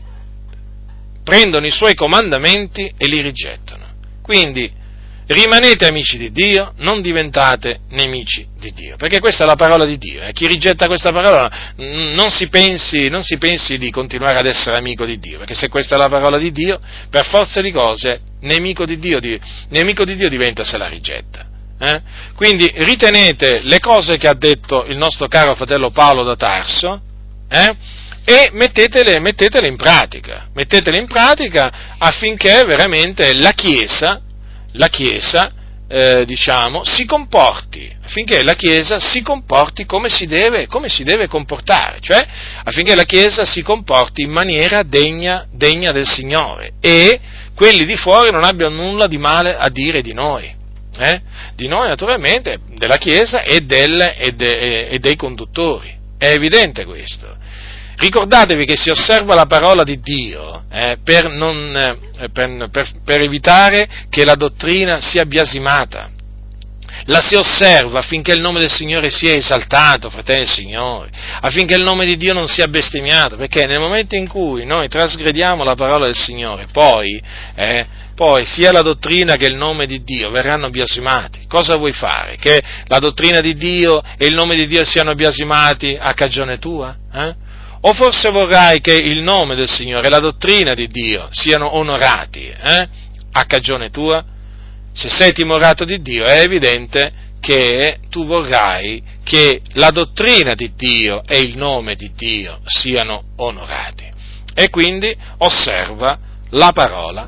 prendono 1.24 1.66
i 1.66 1.72
suoi 1.72 1.94
comandamenti 1.94 2.92
e 2.98 3.08
li 3.08 3.22
rigettano. 3.22 3.86
Quindi 4.22 4.80
rimanete 5.28 5.86
amici 5.86 6.18
di 6.18 6.32
Dio, 6.32 6.74
non 6.78 7.02
diventate 7.02 7.82
nemici 7.90 8.46
di 8.60 8.72
Dio, 8.74 8.96
perché 8.98 9.20
questa 9.20 9.44
è 9.44 9.48
la 9.48 9.56
parola 9.56 9.86
di 9.86 9.98
Dio. 9.98 10.22
Eh? 10.22 10.34
Chi 10.34 10.48
rigetta 10.48 10.88
questa 10.88 11.12
parola 11.12 11.74
non 11.78 12.30
si, 12.30 12.50
pensi, 12.50 13.08
non 13.10 13.24
si 13.24 13.38
pensi 13.38 13.78
di 13.78 13.90
continuare 13.92 14.38
ad 14.38 14.46
essere 14.46 14.78
amico 14.78 15.06
di 15.06 15.18
Dio, 15.20 15.38
perché 15.38 15.54
se 15.54 15.70
questa 15.70 15.96
è 15.96 15.98
la 15.98 16.10
parola 16.10 16.38
di 16.38 16.52
Dio, 16.52 16.80
per 17.10 17.26
forza 17.26 17.62
di 17.62 17.72
cose, 17.72 18.22
nemico 18.42 18.86
di 18.86 19.00
Dio, 19.00 19.20
nemico 19.70 20.04
di 20.04 20.16
Dio 20.16 20.30
diventa 20.30 20.64
se 20.64 20.78
la 20.78 20.88
rigetta. 20.88 21.51
Eh? 21.84 22.02
Quindi 22.36 22.72
ritenete 22.76 23.62
le 23.64 23.80
cose 23.80 24.18
che 24.18 24.28
ha 24.28 24.36
detto 24.36 24.86
il 24.86 24.98
nostro 24.98 25.28
caro 25.28 25.56
fratello 25.56 25.90
Paolo 25.90 26.22
da 26.24 26.36
Tarso 26.36 27.02
eh? 27.50 27.76
e 28.24 28.50
mettetele, 28.54 29.20
mettetele, 29.20 29.68
in 29.68 29.78
pratica, 29.78 30.48
mettetele 30.54 31.00
in 31.00 31.08
pratica 31.08 31.96
affinché 31.98 32.66
veramente 32.66 33.34
la 33.34 33.50
Chiesa, 33.54 34.22
la 34.74 34.90
Chiesa 34.90 35.52
eh, 35.88 36.24
diciamo, 36.24 36.84
si 36.84 37.06
comporti, 37.06 37.92
affinché 38.04 38.44
la 38.44 38.54
Chiesa 38.54 39.00
si 39.00 39.24
comporti 39.24 39.88
come 39.88 40.08
si, 40.08 40.28
deve, 40.28 40.68
come 40.68 40.88
si 40.88 41.04
deve 41.04 41.28
comportare, 41.28 41.98
cioè 42.00 42.24
affinché 42.64 42.94
la 42.94 43.06
Chiesa 43.06 43.44
si 43.44 43.64
comporti 43.64 44.22
in 44.22 44.30
maniera 44.30 44.84
degna, 44.84 45.48
degna 45.52 45.92
del 45.92 46.08
Signore 46.08 46.74
e 46.80 47.20
quelli 47.56 47.86
di 47.86 47.98
fuori 47.98 48.30
non 48.30 48.44
abbiano 48.44 48.76
nulla 48.76 49.08
di 49.08 49.18
male 49.18 49.58
a 49.58 49.68
dire 49.70 50.04
di 50.04 50.14
noi 50.14 50.60
eh? 51.02 51.22
di 51.56 51.68
noi 51.68 51.88
naturalmente, 51.88 52.60
della 52.76 52.98
Chiesa 52.98 53.42
e, 53.42 53.62
del, 53.62 54.00
e, 54.18 54.34
de, 54.34 54.88
e, 54.88 55.00
dei 55.00 55.16
conduttori. 55.16 55.98
È 56.18 56.28
evidente 56.28 56.86
questo. 56.86 57.36
Ricordatevi 57.98 58.66
che 58.66 58.76
si 58.76 58.90
osserva 58.90 59.34
la 59.34 59.46
parola 59.46 59.84
di 59.84 60.00
Dio 60.00 60.64
eh, 60.72 60.98
per, 61.04 61.30
non, 61.30 61.76
eh, 61.76 62.30
per, 62.30 62.70
per, 62.72 62.92
per 63.04 63.22
evitare 63.22 63.88
che 64.10 64.24
la 64.24 64.36
dottrina 64.36 65.00
sia 65.02 65.26
biasimata. 65.26 66.10
La 67.06 67.20
si 67.20 67.36
osserva 67.36 68.00
affinché 68.00 68.34
il 68.34 68.42
nome 68.42 68.60
del 68.60 68.70
Signore 68.70 69.10
sia 69.10 69.34
esaltato, 69.34 70.12
fratelli 70.12 70.42
del 70.42 70.50
Signore, 70.50 71.10
affinché 71.42 71.74
il 71.74 71.84
nome 71.84 72.06
di 72.06 72.16
Dio 72.16 72.34
non 72.34 72.48
sia 72.48 72.68
bestemmiato, 72.68 73.38
perché 73.38 73.66
nel 73.66 73.80
momento 73.80 74.16
in 74.16 74.28
cui 74.28 74.66
noi 74.66 74.88
trasgrediamo 74.88 75.64
la 75.64 75.74
parola 75.74 76.06
del 76.06 76.16
Signore, 76.16 76.68
poi 76.72 77.20
eh, 77.56 77.88
poi 78.22 78.46
sia 78.46 78.72
la 78.72 78.84
dottrina 78.84 79.36
che 79.36 79.48
il 79.48 79.56
nome 79.56 79.88
di 79.88 80.04
Dio 80.04 80.30
verranno 80.30 80.70
biasimati. 80.70 81.48
Cosa 81.48 81.78
vuoi 81.78 81.92
fare? 81.92 82.36
Che 82.36 82.62
la 82.86 83.00
dottrina 83.00 83.40
di 83.40 83.56
Dio 83.56 84.00
e 84.16 84.28
il 84.28 84.36
nome 84.36 84.54
di 84.54 84.68
Dio 84.68 84.86
siano 84.86 85.16
biasimati 85.16 85.98
a 86.00 86.14
cagione 86.14 86.60
tua? 86.60 86.96
Eh? 87.12 87.34
O 87.82 87.94
forse 87.96 88.30
vorrai 88.30 88.80
che 88.80 88.94
il 88.94 89.24
nome 89.24 89.56
del 89.56 89.68
Signore 89.68 90.06
e 90.06 90.12
la 90.12 90.20
dottrina 90.20 90.76
di 90.76 90.88
Dio 90.88 91.30
siano 91.32 91.76
onorati 91.76 92.46
eh? 92.46 92.88
a 93.32 93.46
cagione 93.46 93.90
tua? 93.90 94.24
Se 94.94 95.10
sei 95.10 95.34
timorato 95.34 95.84
di 95.84 96.00
Dio 96.00 96.24
è 96.24 96.42
evidente 96.42 97.12
che 97.40 98.02
tu 98.12 98.28
vorrai 98.28 99.02
che 99.24 99.64
la 99.74 99.90
dottrina 99.90 100.54
di 100.54 100.74
Dio 100.76 101.24
e 101.26 101.40
il 101.40 101.58
nome 101.58 101.96
di 101.96 102.12
Dio 102.16 102.60
siano 102.66 103.32
onorati. 103.38 104.08
E 104.54 104.70
quindi 104.70 105.12
osserva 105.40 106.20
la 106.52 106.72
parola 106.72 107.28